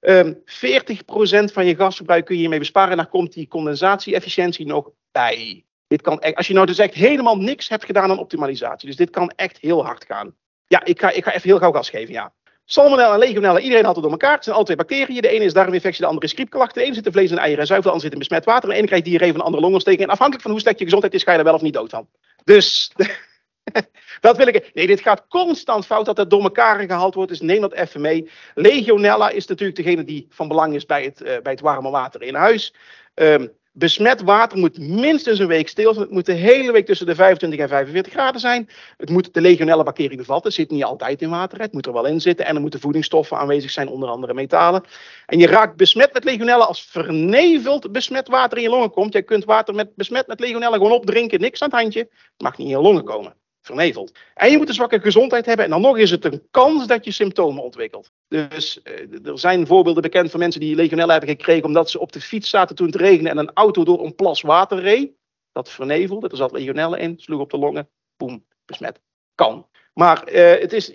um, 0.00 0.42
40% 0.44 1.52
van 1.52 1.66
je 1.66 1.76
gasverbruik 1.76 2.24
kun 2.24 2.34
je 2.34 2.40
hiermee 2.40 2.58
besparen. 2.58 2.90
En 2.90 2.96
dan 2.96 3.08
komt 3.08 3.32
die 3.32 3.48
condensatie-efficiëntie 3.48 4.66
nog 4.66 4.90
bij. 5.12 5.64
Dit 5.86 6.02
kan 6.02 6.20
echt, 6.20 6.36
als 6.36 6.46
je 6.46 6.54
nou 6.54 6.66
dus 6.66 6.78
echt 6.78 6.94
helemaal 6.94 7.36
niks 7.36 7.68
hebt 7.68 7.84
gedaan 7.84 8.10
aan 8.10 8.18
optimalisatie. 8.18 8.88
Dus 8.88 8.96
dit 8.96 9.10
kan 9.10 9.30
echt 9.36 9.58
heel 9.58 9.84
hard 9.84 10.04
gaan. 10.04 10.34
Ja, 10.66 10.84
ik 10.84 11.00
ga, 11.00 11.10
ik 11.10 11.24
ga 11.24 11.32
even 11.32 11.48
heel 11.48 11.58
gauw 11.58 11.72
gas 11.72 11.90
geven, 11.90 12.12
ja. 12.12 12.32
Salmonella 12.64 13.12
en 13.12 13.18
legionella, 13.18 13.58
iedereen 13.58 13.84
haalt 13.84 13.94
het 13.94 14.04
door 14.04 14.12
elkaar. 14.12 14.34
Het 14.34 14.44
zijn 14.44 14.56
altijd 14.56 14.78
bacteriën. 14.78 15.22
De 15.22 15.28
ene 15.28 15.44
is 15.44 15.52
darminfectie, 15.52 16.00
de 16.00 16.06
andere 16.06 16.26
is 16.26 16.32
griepklachten. 16.32 16.80
De 16.80 16.86
ene 16.86 16.94
zit 16.94 17.06
in 17.06 17.12
vlees 17.12 17.30
en 17.30 17.38
eieren 17.38 17.60
en 17.60 17.66
zuivel, 17.66 17.90
de 17.90 17.96
andere 17.96 18.04
zit 18.04 18.12
in 18.12 18.28
besmet 18.28 18.44
water. 18.44 18.68
De 18.68 18.74
ene 18.74 18.86
krijgt 18.86 19.04
diarree 19.04 19.28
van 19.28 19.38
de 19.38 19.44
andere 19.44 19.62
longontsteking. 19.62 20.02
En 20.02 20.10
afhankelijk 20.10 20.42
van 20.42 20.52
hoe 20.52 20.60
slecht 20.60 20.78
je 20.78 20.84
gezondheid 20.84 21.14
is, 21.14 21.22
ga 21.22 21.32
je 21.32 21.38
er 21.38 21.44
wel 21.44 21.54
of 21.54 21.62
niet 21.62 21.74
dood 21.74 21.90
van. 21.90 22.08
Dus 22.44 22.92
dat 24.20 24.36
wil 24.36 24.46
ik. 24.46 24.70
Nee, 24.74 24.86
dit 24.86 25.00
gaat 25.00 25.26
constant 25.28 25.86
fout 25.86 26.06
dat 26.06 26.16
het 26.16 26.30
door 26.30 26.42
elkaar 26.42 26.80
gehaald 26.80 27.14
wordt. 27.14 27.30
Dus 27.30 27.40
neem 27.40 27.60
dat 27.60 27.72
even 27.72 28.00
mee. 28.00 28.30
Legionella 28.54 29.30
is 29.30 29.46
natuurlijk 29.46 29.78
degene 29.78 30.04
die 30.04 30.26
van 30.30 30.48
belang 30.48 30.74
is 30.74 30.86
bij 30.86 31.04
het, 31.04 31.20
uh, 31.20 31.26
bij 31.26 31.52
het 31.52 31.60
warme 31.60 31.90
water 31.90 32.22
in 32.22 32.34
huis. 32.34 32.74
Um, 33.14 33.58
Besmet 33.72 34.22
water 34.22 34.58
moet 34.58 34.78
minstens 34.78 35.38
een 35.38 35.46
week 35.46 35.68
stil. 35.68 35.94
Het 35.94 36.10
moet 36.10 36.26
de 36.26 36.32
hele 36.32 36.72
week 36.72 36.86
tussen 36.86 37.06
de 37.06 37.14
25 37.14 37.58
en 37.60 37.68
45 37.68 38.12
graden 38.12 38.40
zijn. 38.40 38.68
Het 38.96 39.10
moet 39.10 39.34
de 39.34 39.40
legionelle 39.40 39.82
bacterie 39.82 40.16
bevatten. 40.16 40.52
Zit 40.52 40.70
niet 40.70 40.84
altijd 40.84 41.22
in 41.22 41.30
water. 41.30 41.60
Het 41.60 41.72
moet 41.72 41.86
er 41.86 41.92
wel 41.92 42.06
in 42.06 42.20
zitten. 42.20 42.46
En 42.46 42.54
er 42.54 42.60
moeten 42.60 42.80
voedingsstoffen 42.80 43.36
aanwezig 43.36 43.70
zijn, 43.70 43.88
onder 43.88 44.08
andere 44.08 44.34
metalen. 44.34 44.84
En 45.26 45.38
je 45.38 45.46
raakt 45.46 45.76
besmet 45.76 46.12
met 46.12 46.24
legionella 46.24 46.64
als 46.64 46.82
verneveld 46.82 47.92
besmet 47.92 48.28
water 48.28 48.58
in 48.58 48.64
je 48.64 48.70
longen 48.70 48.90
komt. 48.90 49.12
Je 49.12 49.22
kunt 49.22 49.44
water 49.44 49.74
met 49.74 49.94
besmet 49.94 50.26
met 50.26 50.40
legionella 50.40 50.76
gewoon 50.76 50.92
opdrinken. 50.92 51.40
Niks 51.40 51.62
aan 51.62 51.70
het 51.70 51.80
handje. 51.80 52.00
Het 52.00 52.42
mag 52.42 52.58
niet 52.58 52.66
in 52.66 52.72
je 52.72 52.82
longen 52.82 53.04
komen 53.04 53.39
En 54.34 54.50
je 54.50 54.56
moet 54.56 54.68
een 54.68 54.74
zwakke 54.74 55.00
gezondheid 55.00 55.46
hebben. 55.46 55.64
En 55.64 55.70
dan 55.70 55.80
nog 55.80 55.98
is 55.98 56.10
het 56.10 56.24
een 56.24 56.42
kans 56.50 56.86
dat 56.86 57.04
je 57.04 57.10
symptomen 57.10 57.62
ontwikkelt. 57.62 58.12
Dus 58.28 58.82
eh, 58.82 59.26
er 59.26 59.38
zijn 59.38 59.66
voorbeelden 59.66 60.02
bekend 60.02 60.30
van 60.30 60.40
mensen 60.40 60.60
die 60.60 60.74
legionella 60.74 61.10
hebben 61.10 61.30
gekregen 61.30 61.64
omdat 61.64 61.90
ze 61.90 62.00
op 62.00 62.12
de 62.12 62.20
fiets 62.20 62.50
zaten 62.50 62.76
toen 62.76 62.86
het 62.86 62.96
regende 62.96 63.30
en 63.30 63.38
een 63.38 63.52
auto 63.54 63.84
door 63.84 64.04
een 64.04 64.14
plas 64.14 64.40
water 64.40 64.80
reed. 64.80 65.12
Dat 65.52 65.70
vernevelde, 65.70 66.28
er 66.28 66.36
zat 66.36 66.52
legionella 66.52 66.96
in, 66.96 67.18
sloeg 67.18 67.40
op 67.40 67.50
de 67.50 67.58
longen, 67.58 67.88
boem, 68.16 68.44
besmet. 68.64 69.00
Kan. 69.34 69.66
Maar 69.94 70.32
uh, 70.32 70.60
het 70.60 70.72
is, 70.72 70.92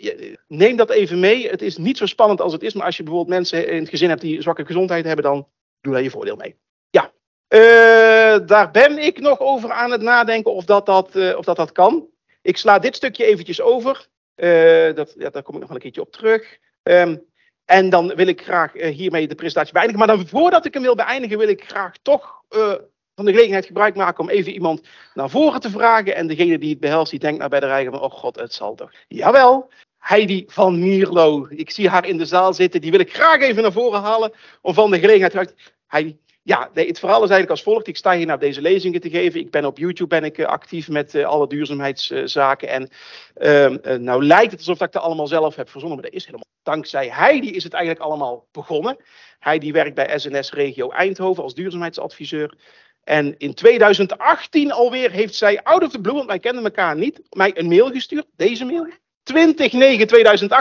neem 0.48 0.76
dat 0.76 0.90
even 0.90 1.20
mee. 1.20 1.50
Het 1.50 1.62
is 1.62 1.78
niet 1.78 1.98
zo 1.98 2.06
spannend 2.06 2.42
als 2.42 2.54
het 2.54 2.64
is. 2.64 2.74
Maar 2.74 2.86
als 2.86 2.98
je 2.98 3.04
bijvoorbeeld 3.04 3.36
mensen 3.38 3.68
in 3.68 3.80
het 3.80 3.90
gezin 3.90 4.10
hebt 4.10 4.22
die 4.22 4.42
zwakke 4.42 4.66
gezondheid 4.66 5.06
hebben, 5.06 5.24
dan 5.24 5.48
doe 5.82 5.94
daar 5.94 6.04
je 6.04 6.10
voordeel 6.10 6.36
mee. 6.36 6.56
Ja, 6.90 7.12
uh, 7.50 8.48
daar 8.48 8.72
ben 8.72 8.98
ik 8.98 9.20
nog 9.20 9.40
over 9.40 9.72
aan 9.72 9.92
het 9.92 10.02
nadenken 10.02 10.54
of 10.54 10.66
dat 10.66 10.86
dat, 10.86 11.16
of 11.36 11.46
dat, 11.46 11.56
dat 11.56 11.72
kan. 11.72 12.08
Ik 12.46 12.58
sla 12.58 12.80
dit 12.80 12.96
stukje 12.96 13.26
eventjes 13.26 13.62
over. 13.62 14.08
Uh, 14.36 14.94
dat, 14.94 15.14
ja, 15.18 15.30
daar 15.30 15.44
kom 15.44 15.54
ik 15.54 15.60
nog 15.60 15.68
wel 15.68 15.78
een 15.78 15.82
keertje 15.82 16.02
op 16.02 16.12
terug. 16.12 16.58
Um, 16.84 17.26
en 17.66 17.90
dan 17.90 18.16
wil 18.16 18.28
ik 18.28 18.42
graag 18.42 18.76
uh, 18.76 18.96
hiermee 18.96 19.28
de 19.28 19.36
presentatie 19.36 19.74
beëindigen. 19.74 20.06
Maar 20.06 20.16
dan 20.18 20.28
voordat 20.28 20.66
ik 20.66 20.74
hem 20.74 20.84
wil 20.84 20.96
beëindigen, 20.96 21.38
wil 21.38 21.48
ik 21.48 21.64
graag 21.68 21.98
toch 22.02 22.42
uh, 22.50 22.74
van 23.16 23.26
de 23.26 23.32
gelegenheid 23.32 23.66
gebruik 23.66 23.96
maken 23.96 24.24
om 24.24 24.30
even 24.30 24.52
iemand 24.52 24.88
naar 25.14 25.30
voren 25.30 25.60
te 25.60 25.70
vragen. 25.70 26.16
En 26.16 26.28
degene 26.28 26.58
die 26.58 26.70
het 26.70 26.80
behelst, 26.80 27.12
die 27.12 27.20
denkt 27.20 27.40
naar 27.40 27.50
bij 27.50 27.60
de 27.60 27.66
rijgen 27.66 27.92
van, 27.92 28.02
oh 28.02 28.12
god, 28.12 28.36
het 28.36 28.54
zal 28.54 28.76
toch. 28.76 28.92
Jawel, 29.08 29.72
Heidi 29.98 30.44
van 30.48 30.80
Mierlo. 30.80 31.48
Ik 31.50 31.72
zie 31.72 31.90
haar 31.90 32.08
in 32.08 32.18
de 32.18 32.26
zaal 32.26 32.54
zitten. 32.54 32.82
Die 32.82 32.92
wil 32.92 33.00
ik 33.00 33.14
graag 33.14 33.42
even 33.42 33.62
naar 33.62 33.72
voren 33.72 34.02
halen 34.02 34.32
om 34.62 34.74
van 34.74 34.92
de 34.92 35.00
gelegenheid 35.00 35.48
te 35.48 35.54
Heidi, 35.88 36.18
ja, 36.48 36.70
nee, 36.74 36.88
het 36.88 37.00
verhaal 37.00 37.24
is 37.24 37.30
eigenlijk 37.30 37.50
als 37.50 37.64
volgt. 37.64 37.88
Ik 37.88 37.98
sta 37.98 38.16
hier 38.16 38.26
naar 38.26 38.40
deze 38.40 38.62
lezingen 38.62 39.02
te 39.02 39.10
geven. 39.10 39.40
Ik 39.40 39.52
ben 39.52 39.66
op 39.66 39.78
YouTube 39.78 40.10
ben 40.10 40.24
ik, 40.24 40.38
uh, 40.38 40.46
actief 40.46 40.90
met 40.90 41.14
uh, 41.14 41.26
alle 41.26 41.48
duurzaamheidszaken. 41.48 42.70
en 42.70 42.90
uh, 43.36 43.98
nou 43.98 44.26
lijkt 44.26 44.52
het 44.52 44.60
alsof 44.60 44.82
ik 44.82 44.92
dat 44.92 45.02
allemaal 45.02 45.28
zelf 45.28 45.56
heb 45.56 45.70
verzonnen, 45.70 46.00
maar 46.00 46.10
dat 46.10 46.20
is 46.20 46.26
helemaal. 46.26 46.46
Dankzij 46.64 47.10
Heidi 47.10 47.52
is 47.52 47.64
het 47.64 47.74
eigenlijk 47.74 48.06
allemaal 48.06 48.48
begonnen. 48.52 48.98
Heidi 49.40 49.72
werkt 49.72 49.96
bij 49.96 50.20
SNS 50.20 50.52
Regio 50.52 50.90
Eindhoven 50.90 51.44
als 51.44 51.54
duurzaamheidsadviseur. 51.54 52.58
En 53.04 53.38
in 53.38 53.54
2018 53.54 54.72
alweer 54.72 55.12
heeft 55.12 55.36
zij 55.36 55.64
out 55.64 55.84
of 55.84 55.92
the 55.92 56.02
blue, 56.02 56.14
want 56.14 56.28
wij 56.28 56.40
kenden 56.40 56.64
elkaar 56.64 56.96
niet, 56.98 57.22
mij 57.30 57.58
een 57.58 57.68
mail 57.68 57.92
gestuurd. 57.92 58.26
Deze 58.36 58.66
mail. 58.66 58.88
2019-2018 59.34 59.36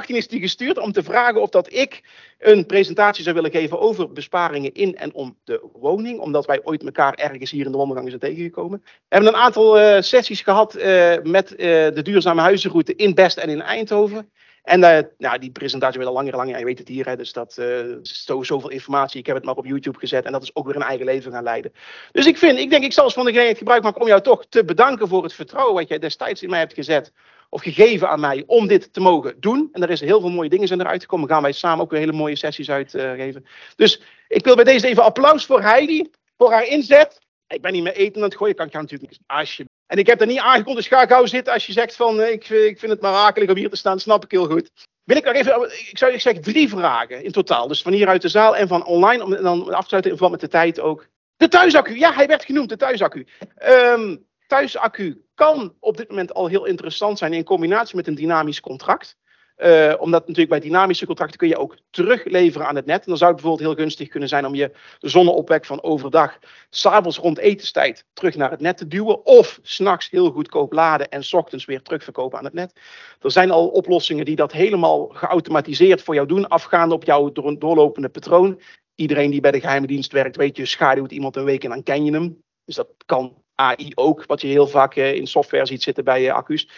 is 0.06 0.28
die 0.28 0.40
gestuurd 0.40 0.78
om 0.78 0.92
te 0.92 1.02
vragen 1.02 1.42
of 1.42 1.48
dat 1.50 1.72
ik 1.72 2.02
een 2.38 2.66
presentatie 2.66 3.22
zou 3.22 3.34
willen 3.34 3.50
geven 3.50 3.80
over 3.80 4.12
besparingen 4.12 4.74
in 4.74 4.96
en 4.96 5.14
om 5.14 5.36
de 5.44 5.68
woning. 5.72 6.18
Omdat 6.18 6.46
wij 6.46 6.60
ooit 6.62 6.82
elkaar 6.84 7.14
ergens 7.14 7.50
hier 7.50 7.64
in 7.64 7.70
de 7.72 7.76
wandelgang 7.78 8.08
zijn 8.08 8.20
tegengekomen. 8.20 8.80
We 8.84 8.90
hebben 9.08 9.34
een 9.34 9.40
aantal 9.40 9.80
uh, 9.80 10.00
sessies 10.00 10.40
gehad 10.40 10.76
uh, 10.76 11.14
met 11.22 11.52
uh, 11.52 11.56
de 11.58 12.02
duurzame 12.02 12.40
huizenroute 12.40 12.94
in 12.94 13.14
Best 13.14 13.36
en 13.36 13.48
in 13.48 13.62
Eindhoven. 13.62 14.30
En 14.62 14.80
nou, 15.18 15.38
die 15.38 15.50
presentatie 15.50 15.98
werd 15.98 16.10
al 16.10 16.16
langer 16.16 16.32
en 16.32 16.38
langer. 16.38 16.58
Je 16.58 16.64
weet 16.64 16.78
het 16.78 16.88
hier, 16.88 17.06
hè, 17.06 17.16
dus 17.16 17.32
dat 17.32 17.58
is 18.02 18.24
zo, 18.24 18.42
zoveel 18.42 18.70
informatie. 18.70 19.20
Ik 19.20 19.26
heb 19.26 19.36
het 19.36 19.44
maar 19.44 19.54
op 19.54 19.66
YouTube 19.66 19.98
gezet 19.98 20.24
en 20.24 20.32
dat 20.32 20.42
is 20.42 20.56
ook 20.56 20.66
weer 20.66 20.76
een 20.76 20.82
eigen 20.82 21.06
leven 21.06 21.32
gaan 21.32 21.42
leiden. 21.42 21.72
Dus 22.12 22.26
ik 22.26 22.38
vind, 22.38 22.58
ik 22.58 22.70
denk, 22.70 22.84
ik 22.84 22.92
zal 22.92 23.04
eens 23.04 23.14
van 23.14 23.24
de 23.24 23.30
gelegenheid 23.30 23.58
gebruik 23.58 23.82
maken 23.82 24.00
om 24.00 24.06
jou 24.06 24.20
toch 24.20 24.46
te 24.48 24.64
bedanken 24.64 25.08
voor 25.08 25.22
het 25.22 25.32
vertrouwen 25.32 25.74
wat 25.74 25.88
jij 25.88 25.98
destijds 25.98 26.42
in 26.42 26.50
mij 26.50 26.58
hebt 26.58 26.74
gezet 26.74 27.12
of 27.54 27.62
gegeven 27.62 28.08
aan 28.08 28.20
mij 28.20 28.42
om 28.46 28.66
dit 28.66 28.92
te 28.92 29.00
mogen 29.00 29.40
doen. 29.40 29.68
En 29.72 29.82
er 29.82 29.90
is 29.90 30.00
heel 30.00 30.20
veel 30.20 30.30
mooie 30.30 30.48
dingen 30.48 30.66
zijn 30.66 30.80
eruit 30.80 31.00
gekomen. 31.00 31.28
Gaan 31.28 31.42
wij 31.42 31.52
samen 31.52 31.84
ook 31.84 31.90
weer 31.90 32.00
hele 32.00 32.12
mooie 32.12 32.36
sessies 32.36 32.70
uitgeven. 32.70 33.40
Uh, 33.40 33.48
dus 33.76 34.00
ik 34.28 34.44
wil 34.44 34.54
bij 34.54 34.64
deze 34.64 34.86
even 34.86 35.02
applaus 35.02 35.46
voor 35.46 35.62
Heidi, 35.62 36.10
voor 36.36 36.52
haar 36.52 36.66
inzet. 36.66 37.18
Ik 37.46 37.62
ben 37.62 37.72
niet 37.72 37.82
meer 37.82 37.94
eten 37.94 38.16
aan 38.16 38.28
het 38.28 38.36
gooien, 38.36 38.54
kan 38.54 38.66
ik 38.66 38.72
natuurlijk 38.72 39.10
niet. 39.10 39.20
Alsje. 39.26 39.64
En 39.86 39.98
ik 39.98 40.06
heb 40.06 40.20
er 40.20 40.26
niet 40.26 40.38
aangekondigd, 40.38 40.88
ga 40.88 41.06
gauw 41.06 41.26
zitten 41.26 41.52
als 41.52 41.66
je 41.66 41.72
zegt 41.72 41.96
van 41.96 42.20
uh, 42.20 42.30
ik, 42.30 42.48
ik 42.48 42.78
vind 42.78 42.92
het 42.92 43.00
maar 43.00 43.14
akelig 43.14 43.48
om 43.48 43.56
hier 43.56 43.70
te 43.70 43.76
staan, 43.76 44.00
snap 44.00 44.24
ik 44.24 44.30
heel 44.30 44.46
goed. 44.46 44.70
Wil 45.04 45.16
ik 45.16 45.24
nog 45.24 45.34
even, 45.34 45.62
ik 45.90 45.98
zou 45.98 46.12
ik 46.12 46.20
zeg 46.20 46.38
drie 46.38 46.68
vragen 46.68 47.24
in 47.24 47.32
totaal. 47.32 47.68
Dus 47.68 47.82
van 47.82 47.92
hier 47.92 48.08
uit 48.08 48.22
de 48.22 48.28
zaal 48.28 48.56
en 48.56 48.68
van 48.68 48.84
online, 48.84 49.24
om 49.24 49.30
dan 49.30 49.74
af 49.74 49.82
te 49.82 49.88
sluiten 49.88 50.12
in 50.12 50.18
verband 50.18 50.30
met 50.30 50.50
de 50.50 50.58
tijd 50.58 50.80
ook. 50.80 51.06
De 51.36 51.48
thuisaccu, 51.48 51.98
ja, 51.98 52.12
hij 52.12 52.26
werd 52.26 52.44
genoemd, 52.44 52.68
de 52.68 52.76
thuisaccu. 52.76 53.26
Um, 53.68 54.26
thuisaccu 54.46 55.24
kan 55.34 55.74
op 55.80 55.96
dit 55.96 56.08
moment 56.08 56.34
al 56.34 56.46
heel 56.46 56.64
interessant 56.64 57.18
zijn 57.18 57.32
in 57.32 57.44
combinatie 57.44 57.96
met 57.96 58.06
een 58.06 58.14
dynamisch 58.14 58.60
contract. 58.60 59.16
Uh, 59.56 59.94
omdat 59.98 60.20
natuurlijk 60.20 60.48
bij 60.48 60.60
dynamische 60.60 61.06
contracten 61.06 61.38
kun 61.38 61.48
je 61.48 61.58
ook 61.58 61.76
terugleveren 61.90 62.66
aan 62.66 62.76
het 62.76 62.86
net. 62.86 62.98
En 62.98 63.04
dan 63.06 63.16
zou 63.16 63.32
het 63.32 63.40
bijvoorbeeld 63.40 63.68
heel 63.68 63.84
gunstig 63.84 64.08
kunnen 64.08 64.28
zijn 64.28 64.46
om 64.46 64.54
je 64.54 64.72
zonneopwek 65.00 65.64
van 65.64 65.82
overdag, 65.82 66.38
s'avonds 66.70 67.18
rond 67.18 67.38
etenstijd, 67.38 68.06
terug 68.12 68.36
naar 68.36 68.50
het 68.50 68.60
net 68.60 68.76
te 68.76 68.86
duwen. 68.86 69.26
Of 69.26 69.58
s'nachts 69.62 70.10
heel 70.10 70.30
goedkoop 70.30 70.72
laden 70.72 71.08
en 71.08 71.24
s 71.24 71.32
ochtends 71.32 71.64
weer 71.64 71.82
terugverkopen 71.82 72.38
aan 72.38 72.44
het 72.44 72.52
net. 72.52 72.80
Er 73.20 73.30
zijn 73.30 73.50
al 73.50 73.68
oplossingen 73.68 74.24
die 74.24 74.36
dat 74.36 74.52
helemaal 74.52 75.06
geautomatiseerd 75.06 76.02
voor 76.02 76.14
jou 76.14 76.26
doen, 76.26 76.48
afgaande 76.48 76.94
op 76.94 77.04
jouw 77.04 77.32
doorlopende 77.32 78.08
patroon. 78.08 78.60
Iedereen 78.94 79.30
die 79.30 79.40
bij 79.40 79.50
de 79.50 79.60
geheime 79.60 79.86
dienst 79.86 80.12
werkt, 80.12 80.36
weet 80.36 80.56
je, 80.56 80.66
schaduwt 80.66 81.12
iemand 81.12 81.36
een 81.36 81.44
week 81.44 81.64
en 81.64 81.70
dan 81.70 81.82
ken 81.82 82.04
je 82.04 82.12
hem. 82.12 82.42
Dus 82.64 82.74
dat 82.74 82.88
kan 83.06 83.43
AI 83.54 83.92
ook, 83.94 84.26
wat 84.26 84.40
je 84.40 84.46
heel 84.46 84.66
vaak 84.66 84.96
uh, 84.96 85.14
in 85.14 85.26
software 85.26 85.66
ziet 85.66 85.82
zitten 85.82 86.04
bij 86.04 86.24
uh, 86.24 86.32
accu's. 86.32 86.68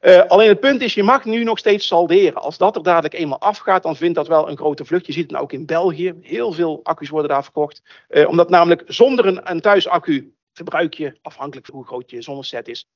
Uh, 0.00 0.22
alleen 0.26 0.48
het 0.48 0.60
punt 0.60 0.80
is, 0.80 0.94
je 0.94 1.02
mag 1.02 1.24
nu 1.24 1.44
nog 1.44 1.58
steeds 1.58 1.86
salderen. 1.86 2.42
Als 2.42 2.58
dat 2.58 2.76
er 2.76 2.82
dadelijk 2.82 3.14
eenmaal 3.14 3.40
afgaat, 3.40 3.82
dan 3.82 3.96
vindt 3.96 4.14
dat 4.14 4.28
wel 4.28 4.48
een 4.48 4.56
grote 4.56 4.84
vlucht. 4.84 5.06
Je 5.06 5.12
ziet 5.12 5.22
het 5.22 5.30
nou 5.30 5.42
ook 5.42 5.52
in 5.52 5.66
België. 5.66 6.14
Heel 6.20 6.52
veel 6.52 6.80
accu's 6.82 7.08
worden 7.08 7.30
daar 7.30 7.42
verkocht. 7.42 7.82
omdat 8.26 8.48
namelijk 8.48 8.82
zonder 8.86 9.26
een, 9.26 9.50
een 9.50 9.60
thuisaccu 9.60 10.34
verbruik 10.52 10.94
je, 10.94 11.18
afhankelijk 11.22 11.66
van 11.66 11.74
hoe 11.74 11.86
groot 11.86 12.10
je 12.10 12.22
zonneset 12.22 12.68
is, 12.68 12.86
30% 12.86 12.92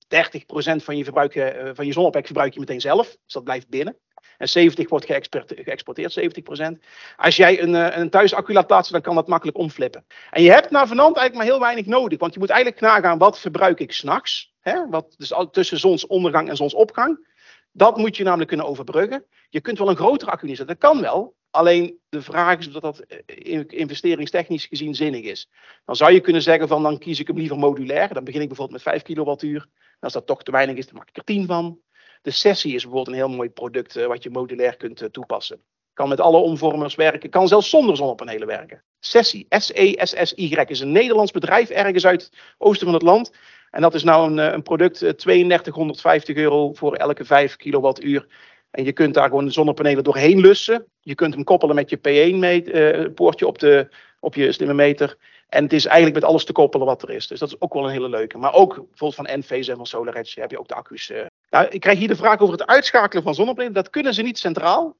van 0.83 0.97
je, 0.97 1.05
verbruik, 1.05 1.33
van 1.75 1.87
je 1.87 1.93
verbruik 1.93 2.55
je 2.55 2.61
meteen 2.61 2.81
zelf. 2.81 3.07
Dus 3.07 3.33
dat 3.33 3.45
blijft 3.45 3.69
binnen. 3.69 3.97
En 4.39 4.49
70 4.49 4.89
wordt 4.89 5.07
geëxporteerd, 5.07 6.13
70%. 6.13 6.79
Als 7.17 7.37
jij 7.37 7.63
een, 7.63 7.75
eh, 7.75 7.97
een 7.99 8.11
thuisaccu 8.11 8.53
laat 8.53 8.67
plaatsen, 8.67 8.93
dan 8.93 9.03
kan 9.03 9.15
dat 9.15 9.29
makkelijk 9.29 9.59
omflippen. 9.59 10.05
En 10.31 10.43
je 10.43 10.51
hebt 10.51 10.71
naar 10.71 10.87
vanand 10.87 11.17
eigenlijk 11.17 11.35
maar 11.35 11.55
heel 11.55 11.67
weinig 11.67 11.87
nodig. 11.87 12.19
Want 12.19 12.33
je 12.35 12.39
moet 12.39 12.51
eigenlijk 12.51 12.81
nagaan, 12.81 13.19
wat 13.19 13.39
verbruik 13.39 13.81
ik 13.81 13.93
s'nachts? 13.93 14.53
Wat 14.91 15.15
dus 15.17 15.33
tussen 15.51 15.79
zonsondergang 15.79 16.49
en 16.49 16.57
zonsopgang. 16.57 17.27
Dat 17.73 17.97
moet 17.97 18.17
je 18.17 18.25
namelijk 18.25 18.49
kunnen 18.49 18.67
overbruggen. 18.67 19.25
Je 19.49 19.61
kunt 19.61 19.79
wel 19.79 19.89
een 19.89 19.97
grotere 19.97 20.31
accu 20.31 20.47
neerzetten, 20.47 20.79
dat 20.79 20.91
kan 20.91 21.01
wel. 21.01 21.37
Alleen 21.51 21.99
de 22.09 22.23
vraag 22.23 22.59
is 22.59 22.75
of 22.75 22.83
dat 22.83 22.99
eh, 22.99 23.65
investeringstechnisch 23.67 24.67
gezien 24.67 24.95
zinnig 24.95 25.25
is. 25.25 25.51
Dan 25.85 25.97
zou 25.97 26.13
je 26.13 26.21
kunnen 26.21 26.43
zeggen 26.43 26.69
van 26.69 26.83
dan 26.83 26.99
kies 26.99 27.21
ik 27.21 27.27
hem 27.27 27.37
liever 27.37 27.59
modulair. 27.59 28.15
Dan 28.15 28.25
begin 28.25 28.41
ik 28.41 28.49
bijvoorbeeld 28.49 28.85
met 28.85 28.95
5 28.95 29.03
kilowattuur. 29.03 29.67
als 30.01 30.13
dat 30.13 30.27
toch 30.27 30.43
te 30.43 30.51
weinig 30.51 30.77
is, 30.77 30.87
dan 30.87 30.97
maak 30.97 31.09
ik 31.09 31.17
er 31.17 31.25
10 31.25 31.47
van. 31.47 31.81
De 32.23 32.31
sessie 32.31 32.75
is 32.75 32.83
bijvoorbeeld 32.83 33.17
een 33.17 33.23
heel 33.23 33.37
mooi 33.37 33.51
product 33.51 33.97
uh, 33.97 34.07
wat 34.07 34.23
je 34.23 34.31
modulair 34.31 34.77
kunt 34.77 35.03
uh, 35.03 35.09
toepassen. 35.09 35.61
Kan 35.93 36.09
met 36.09 36.21
alle 36.21 36.37
omvormers 36.37 36.95
werken, 36.95 37.31
kan 37.31 37.49
zelfs 37.49 37.71
zonder 37.71 37.97
zonnepanelen 37.97 38.47
werken. 38.47 38.83
Sessie, 39.01 39.47
S-E-S-S-Y, 39.49 40.65
is 40.67 40.81
een 40.81 40.93
Nederlands 40.93 41.33
bedrijf 41.33 41.71
ergens 41.71 42.07
uit 42.07 42.23
het 42.23 42.33
oosten 42.59 42.87
van 42.87 42.95
het 42.95 43.03
land. 43.03 43.33
En 43.71 43.81
dat 43.81 43.95
is 43.95 44.03
nou 44.03 44.31
een, 44.31 44.39
een 44.39 44.63
product, 44.63 45.19
3250 45.19 46.37
euro 46.37 46.73
voor 46.73 46.95
elke 46.95 47.25
5 47.25 47.57
kilowattuur. 47.57 48.27
En 48.71 48.85
je 48.85 48.93
kunt 48.93 49.15
daar 49.15 49.29
gewoon 49.29 49.45
de 49.45 49.51
zonnepanelen 49.51 50.05
doorheen 50.05 50.41
lussen. 50.41 50.87
Je 51.01 51.15
kunt 51.15 51.35
hem 51.35 51.45
koppelen 51.45 51.75
met 51.75 51.91
je 51.91 51.99
P1-poortje 51.99 53.47
op, 53.47 53.59
de, 53.59 53.89
op 54.21 54.35
je 54.35 54.53
slimme 54.53 54.75
meter. 54.75 55.17
En 55.49 55.63
het 55.63 55.73
is 55.73 55.85
eigenlijk 55.87 56.15
met 56.15 56.25
alles 56.25 56.45
te 56.45 56.53
koppelen 56.53 56.87
wat 56.87 57.03
er 57.03 57.11
is. 57.11 57.27
Dus 57.27 57.39
dat 57.39 57.49
is 57.49 57.61
ook 57.61 57.75
wel 57.75 57.85
een 57.85 57.91
hele 57.91 58.09
leuke. 58.09 58.39
Maar 58.39 58.55
ook 58.55 58.75
bijvoorbeeld 58.75 59.15
van 59.15 59.27
Enphase 59.27 59.71
en 59.71 59.77
van 59.77 59.87
SolarEdge 59.87 60.41
heb 60.41 60.51
je 60.51 60.59
ook 60.59 60.69
de 60.69 60.75
accu's. 60.75 61.13
Nou, 61.51 61.67
ik 61.69 61.81
krijg 61.81 61.99
hier 61.99 62.09
de 62.09 62.17
vraag 62.17 62.41
over 62.41 62.59
het 62.59 62.67
uitschakelen 62.67 63.23
van 63.23 63.35
zonnepanelen. 63.35 63.75
Dat 63.75 63.91
kunnen 63.91 64.15
ze 64.15 64.23
niet 64.23 64.39
centraal. 64.39 64.97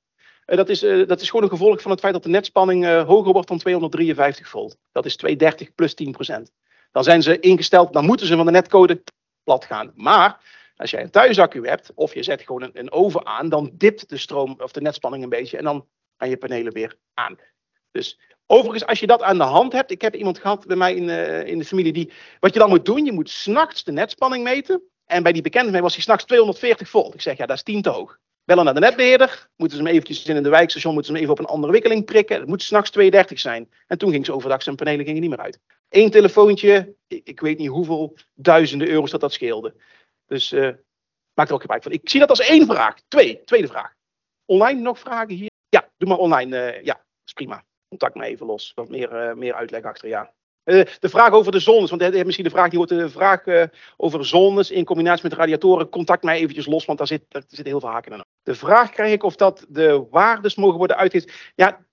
Uh, 0.47 0.57
dat, 0.57 0.69
is, 0.69 0.83
uh, 0.83 1.07
dat 1.07 1.21
is 1.21 1.31
gewoon 1.31 1.45
een 1.45 1.51
gevolg 1.51 1.83
van 1.83 1.91
het 1.91 2.01
feit 2.01 2.13
dat 2.13 2.23
de 2.23 2.29
netspanning 2.29 3.03
hoger 3.03 3.33
wordt 3.33 3.49
dan 3.49 3.59
253 3.59 4.49
volt. 4.49 4.77
Dat 4.93 5.07
is 5.07 5.17
230 5.17 5.75
plus 5.75 5.95
10 5.95 6.13
procent. 6.13 6.53
Dan 6.93 7.05
zijn 7.05 7.23
ze 7.23 7.41
ingesteld, 7.41 7.93
dan 7.93 8.05
moeten 8.05 8.27
ze 8.27 8.37
van 8.37 8.47
de 8.47 8.51
netcode 8.51 9.03
plat 9.45 9.65
gaan. 9.65 9.93
Maar 9.95 10.41
als 10.77 10.91
jij 10.91 11.03
een 11.03 11.11
thuisaccu 11.11 11.67
hebt, 11.67 11.93
of 11.95 12.15
je 12.15 12.23
zet 12.23 12.43
gewoon 12.43 12.71
een, 12.73 12.93
oven 12.93 13.27
aan, 13.27 13.49
dan 13.49 13.71
dipt 13.73 14.09
de 14.09 14.17
stroom 14.17 14.55
of 14.59 14.73
de 14.73 14.81
netspanning 14.81 15.23
een 15.23 15.29
beetje 15.29 15.57
en 15.57 15.65
dan 15.65 15.87
gaan 16.17 16.29
je 16.29 16.37
panelen 16.37 16.73
weer 16.73 16.97
aan. 17.15 17.39
Dus 17.91 18.19
overigens, 18.47 18.87
als 18.87 19.01
je 19.01 19.07
dat 19.07 19.23
aan 19.23 19.39
de 19.39 19.45
hand 19.45 19.73
hebt, 19.73 19.91
ik 19.91 20.01
heb 20.01 20.15
iemand 20.15 20.39
gehad 20.39 20.67
bij 20.67 20.77
mij 20.77 20.95
in, 20.95 21.09
in 21.47 21.59
de 21.59 21.65
familie 21.65 21.93
die, 21.93 22.13
wat 22.41 22.53
je 22.53 22.59
dan 22.59 22.69
moet 22.69 22.85
doen, 22.85 23.05
je 23.05 23.13
moet 23.13 23.31
s'nachts 23.31 23.85
de 23.85 23.93
netspanning 23.93 24.45
meten. 24.45 24.83
En 25.09 25.23
bij 25.23 25.33
die 25.33 25.43
bekende 25.43 25.71
mij 25.71 25.83
was 25.83 25.95
hij 25.95 26.03
s'nachts 26.03 26.25
240 26.25 26.89
volt. 26.89 27.15
Ik 27.15 27.21
zeg, 27.21 27.37
ja, 27.37 27.47
dat 27.47 27.57
is 27.57 27.63
10 27.63 27.83
te 27.83 27.89
hoog. 27.89 28.19
Bellen 28.45 28.65
naar 28.65 28.75
de 28.75 28.81
netbeheerder, 28.81 29.49
moeten 29.57 29.77
ze 29.77 29.83
hem 29.83 29.93
eventjes 29.93 30.25
in 30.25 30.43
de 30.43 30.49
wijkstation, 30.49 30.95
moeten 30.95 31.13
ze 31.13 31.19
hem 31.19 31.29
even 31.29 31.39
op 31.39 31.47
een 31.47 31.55
andere 31.55 31.73
wikkeling 31.73 32.05
prikken. 32.05 32.39
Het 32.39 32.49
moet 32.49 32.63
s'nachts 32.63 32.91
230 32.91 33.41
zijn. 33.41 33.71
En 33.87 33.99
toen 33.99 34.11
ging 34.11 34.27
ze 34.27 34.33
overdag 34.33 34.63
zijn 34.63 34.77
panelen 34.77 35.05
gingen 35.05 35.21
niet 35.21 35.31
meer 35.31 35.39
uit. 35.39 35.61
Eén 35.89 36.11
telefoontje, 36.11 36.95
ik, 37.07 37.41
weet 37.41 37.59
niet 37.59 37.69
hoeveel 37.69 38.17
duizenden 38.35 38.89
euro's 38.89 39.11
dat 39.11 39.21
dat 39.21 39.33
scheelde. 39.33 39.75
Dus 40.27 40.53
uh, 40.53 40.71
maak 41.35 41.49
er 41.49 41.55
ook 41.55 41.61
gebruik 41.61 41.83
van. 41.83 41.93
Ik 41.93 42.09
zie 42.09 42.21
dat 42.21 42.29
als 42.29 42.41
één 42.41 42.67
vraag. 42.67 43.01
Twee, 43.09 43.45
tweede 43.45 43.69
vraag. 43.69 43.95
Online 44.45 44.81
nog 44.81 44.99
vragen 44.99 45.35
hier? 45.35 45.51
Ja, 45.69 45.89
doe 45.97 46.09
maar 46.09 46.19
online. 46.19 46.75
Uh, 46.75 46.85
ja, 46.85 47.05
is 47.25 47.33
prima. 47.33 47.65
Contact 47.89 48.15
me 48.15 48.25
even 48.25 48.47
los. 48.47 48.73
Wat 48.75 48.89
meer, 48.89 49.29
uh, 49.29 49.35
meer 49.35 49.55
uitleg 49.55 49.83
achter, 49.83 50.09
ja. 50.09 50.33
Uh, 50.69 50.85
de 51.01 51.09
vraag 51.09 51.31
over 51.31 51.53
de 51.53 51.59
zones, 51.59 51.91
want 51.91 52.25
misschien 52.25 52.45
de 52.45 52.51
vraag, 52.51 52.69
die 52.69 52.79
wordt 52.79 52.93
de 52.93 53.09
vraag 53.09 53.47
uh, 53.47 53.63
over 53.97 54.27
zones 54.27 54.71
in 54.71 54.85
combinatie 54.85 55.29
met 55.29 55.39
radiatoren. 55.39 55.89
Contact 55.89 56.23
mij 56.23 56.39
eventjes 56.39 56.67
los, 56.67 56.85
want 56.85 56.99
daar 56.99 57.07
zit, 57.07 57.25
daar 57.29 57.43
zit 57.49 57.67
heel 57.67 57.81
veel 57.81 57.89
haken 57.89 58.13
in. 58.13 58.25
De 58.43 58.55
vraag 58.55 58.91
krijg 58.91 59.13
ik 59.13 59.23
of 59.23 59.37
dat 59.37 59.67
de 59.69 60.07
waardes 60.11 60.55
mogen 60.55 60.79
worden 60.79 60.97
uitgegeven. 60.97 61.35
Ja, 61.55 61.87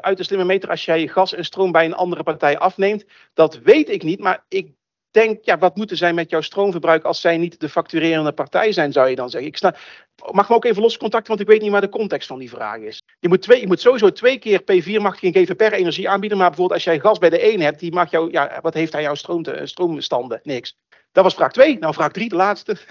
uit 0.00 0.16
de 0.16 0.24
slimme 0.24 0.44
meter 0.44 0.70
als 0.70 0.84
jij 0.84 1.06
gas 1.06 1.34
en 1.34 1.44
stroom 1.44 1.72
bij 1.72 1.84
een 1.84 1.94
andere 1.94 2.22
partij 2.22 2.58
afneemt. 2.58 3.04
Dat 3.34 3.58
weet 3.58 3.88
ik 3.88 4.02
niet, 4.02 4.20
maar 4.20 4.44
ik 4.48 4.72
denk, 5.10 5.44
ja, 5.44 5.58
wat 5.58 5.76
moeten 5.76 5.96
zij 5.96 6.12
met 6.12 6.30
jouw 6.30 6.40
stroomverbruik 6.40 7.04
als 7.04 7.20
zij 7.20 7.36
niet 7.36 7.60
de 7.60 7.68
facturerende 7.68 8.32
partij 8.32 8.72
zijn, 8.72 8.92
zou 8.92 9.08
je 9.08 9.16
dan 9.16 9.30
zeggen. 9.30 9.50
Ik 9.50 9.56
sta, 9.56 9.74
mag 10.30 10.48
me 10.48 10.54
ook 10.54 10.64
even 10.64 10.82
los 10.82 10.96
contacten, 10.96 11.28
want 11.28 11.40
ik 11.40 11.46
weet 11.46 11.60
niet 11.60 11.70
waar 11.70 11.80
de 11.80 11.88
context 11.88 12.28
van 12.28 12.38
die 12.38 12.50
vraag 12.50 12.78
is. 12.78 13.02
Je 13.18 13.28
moet, 13.28 13.42
twee, 13.42 13.60
je 13.60 13.66
moet 13.66 13.80
sowieso 13.80 14.12
twee 14.12 14.38
keer 14.38 14.60
P4 14.60 15.02
mag 15.02 15.20
je 15.20 15.32
geven 15.32 15.56
per 15.56 15.72
energie 15.72 16.08
aanbieden, 16.08 16.38
maar 16.38 16.48
bijvoorbeeld 16.48 16.78
als 16.78 16.88
jij 16.88 17.00
gas 17.00 17.18
bij 17.18 17.30
de 17.30 17.52
een 17.52 17.60
hebt, 17.60 17.80
die 17.80 17.92
mag 17.92 18.10
jou, 18.10 18.30
ja, 18.30 18.58
wat 18.62 18.74
heeft 18.74 18.92
hij 18.92 19.02
jouw 19.02 19.14
stroom 19.14 19.44
stroomstanden? 19.64 20.40
Niks. 20.42 20.76
Dat 21.12 21.24
was 21.24 21.34
vraag 21.34 21.52
2. 21.52 21.78
Nou, 21.78 21.94
vraag 21.94 22.12
3, 22.12 22.28
de 22.28 22.36
laatste. 22.36 22.76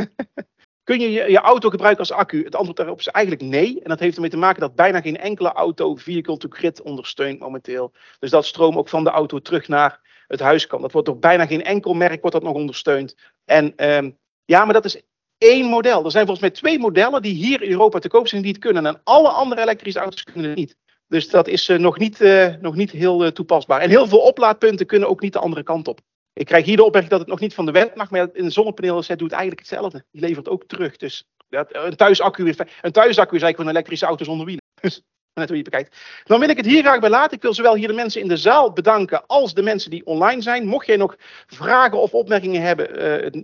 Kun 0.83 0.99
je, 0.99 1.09
je 1.09 1.37
auto 1.37 1.69
gebruiken 1.69 1.99
als 1.99 2.11
accu? 2.11 2.43
Het 2.43 2.55
antwoord 2.55 2.77
daarop 2.77 2.99
is 2.99 3.07
eigenlijk 3.07 3.45
nee. 3.45 3.79
En 3.83 3.89
dat 3.89 3.99
heeft 3.99 4.15
ermee 4.15 4.29
te 4.29 4.37
maken 4.37 4.61
dat 4.61 4.75
bijna 4.75 5.01
geen 5.01 5.17
enkele 5.17 5.51
auto 5.51 5.95
vehicle 5.95 6.37
to 6.37 6.47
grid 6.49 6.81
ondersteunt 6.81 7.39
momenteel. 7.39 7.93
Dus 8.19 8.29
dat 8.29 8.45
stroom 8.45 8.77
ook 8.77 8.89
van 8.89 9.03
de 9.03 9.09
auto 9.09 9.39
terug 9.39 9.67
naar 9.67 9.99
het 10.29 10.39
huis 10.39 10.67
kan. 10.67 10.81
Dat 10.81 10.91
wordt 10.91 11.07
door 11.07 11.19
bijna 11.19 11.45
geen 11.45 11.63
enkel 11.63 11.93
merk 11.93 12.21
wordt 12.21 12.35
dat 12.35 12.45
nog 12.45 12.53
ondersteund. 12.53 13.15
En 13.45 13.73
um, 13.95 14.17
ja, 14.45 14.65
maar 14.65 14.73
dat 14.73 14.85
is 14.85 15.01
één 15.37 15.65
model. 15.65 16.05
Er 16.05 16.11
zijn 16.11 16.25
volgens 16.25 16.47
mij 16.47 16.55
twee 16.55 16.79
modellen 16.79 17.21
die 17.21 17.33
hier 17.33 17.61
in 17.61 17.71
Europa 17.71 17.99
te 17.99 18.07
koop 18.07 18.27
zijn 18.27 18.41
die 18.41 18.51
het 18.51 18.61
kunnen. 18.61 18.85
En 18.85 19.01
alle 19.03 19.29
andere 19.29 19.61
elektrische 19.61 19.99
auto's 19.99 20.23
kunnen 20.23 20.49
het 20.49 20.59
niet. 20.59 20.75
Dus 21.07 21.29
dat 21.29 21.47
is 21.47 21.69
uh, 21.69 21.77
nog, 21.77 21.97
niet, 21.97 22.21
uh, 22.21 22.55
nog 22.61 22.75
niet 22.75 22.91
heel 22.91 23.25
uh, 23.25 23.31
toepasbaar. 23.31 23.81
En 23.81 23.89
heel 23.89 24.07
veel 24.07 24.19
oplaadpunten 24.19 24.85
kunnen 24.85 25.09
ook 25.09 25.21
niet 25.21 25.33
de 25.33 25.39
andere 25.39 25.63
kant 25.63 25.87
op. 25.87 25.99
Ik 26.33 26.45
krijg 26.45 26.65
hier 26.65 26.75
de 26.75 26.83
opmerking 26.83 27.11
dat 27.11 27.19
het 27.19 27.29
nog 27.29 27.39
niet 27.39 27.53
van 27.53 27.65
de 27.65 27.71
wet 27.71 27.95
mag, 27.95 28.09
maar 28.09 28.29
in 28.33 28.43
een 28.45 28.51
zonnepaneelset 28.51 29.19
doet 29.19 29.31
eigenlijk 29.31 29.61
hetzelfde. 29.61 30.05
Die 30.11 30.21
levert 30.21 30.49
ook 30.49 30.63
terug. 30.67 30.97
Dus 30.97 31.27
een, 31.49 31.95
thuisaccu, 31.95 32.53
een 32.81 32.91
thuisaccu 32.91 33.35
is 33.35 33.41
eigenlijk 33.41 33.59
een 33.59 33.69
elektrische 33.69 34.05
auto 34.05 34.23
zonder 34.23 34.45
wielen. 34.45 34.63
Dus 34.81 35.01
net 35.39 35.47
hoe 35.47 35.57
je 35.57 35.63
het 35.63 35.71
bekijkt. 35.71 35.97
Dan 36.23 36.39
wil 36.39 36.49
ik 36.49 36.57
het 36.57 36.65
hier 36.65 36.81
graag 36.81 36.99
bij 36.99 37.09
laten. 37.09 37.35
Ik 37.35 37.41
wil 37.41 37.53
zowel 37.53 37.75
hier 37.75 37.87
de 37.87 37.93
mensen 37.93 38.21
in 38.21 38.27
de 38.27 38.37
zaal 38.37 38.73
bedanken 38.73 39.25
als 39.25 39.53
de 39.53 39.61
mensen 39.61 39.89
die 39.89 40.05
online 40.05 40.41
zijn. 40.41 40.65
Mocht 40.65 40.85
jij 40.85 40.97
nog 40.97 41.15
vragen 41.47 42.01
of 42.01 42.13
opmerkingen 42.13 42.61
hebben, 42.61 43.01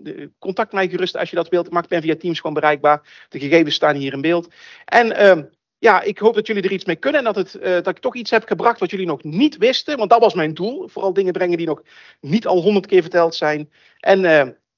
uh, 0.08 0.28
contact 0.40 0.72
mij 0.72 0.90
gerust 0.90 1.18
als 1.18 1.30
je 1.30 1.36
dat 1.36 1.50
wilt. 1.50 1.74
Ik 1.74 1.88
ben 1.88 2.02
via 2.02 2.16
Teams 2.16 2.40
gewoon 2.40 2.56
bereikbaar. 2.56 3.26
De 3.30 3.40
gegevens 3.40 3.76
staan 3.76 3.96
hier 3.96 4.14
in 4.14 4.22
beeld. 4.22 4.48
En 4.86 5.38
uh, 5.38 5.44
ja, 5.78 6.02
ik 6.02 6.18
hoop 6.18 6.36
dat 6.36 6.48
jullie 6.48 6.64
er 6.64 6.72
iets 6.72 6.86
mee 6.86 6.96
kunnen 6.96 7.26
en 7.26 7.34
dat, 7.34 7.36
het, 7.36 7.56
uh, 7.56 7.64
dat 7.64 7.88
ik 7.88 8.00
toch 8.00 8.16
iets 8.16 8.32
heb 8.32 8.48
gebracht 8.48 8.80
wat 8.80 8.92
jullie 8.92 9.06
nog 9.06 9.24
niet 9.24 9.58
wisten. 9.58 9.98
Want 9.98 10.10
dat 10.10 10.20
was 10.20 10.34
mijn 10.34 10.54
doel. 10.54 10.88
Vooral 10.88 11.14
dingen 11.14 11.34
brengen 11.34 11.58
die 11.58 11.68
nog 11.68 11.82
niet 12.20 12.48
al 12.48 12.62
honderd 12.62 12.86
keer 12.86 13.02
verteld 13.02 13.36
zijn. 13.36 13.72
En 14.00 14.22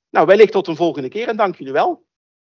nou, 0.09 0.25
wellicht 0.25 0.51
tot 0.51 0.67
een 0.67 0.75
volgende 0.75 1.09
keer 1.09 1.27
en 1.27 1.37
dank 1.37 1.55
jullie 1.55 1.73
wel. 1.73 2.06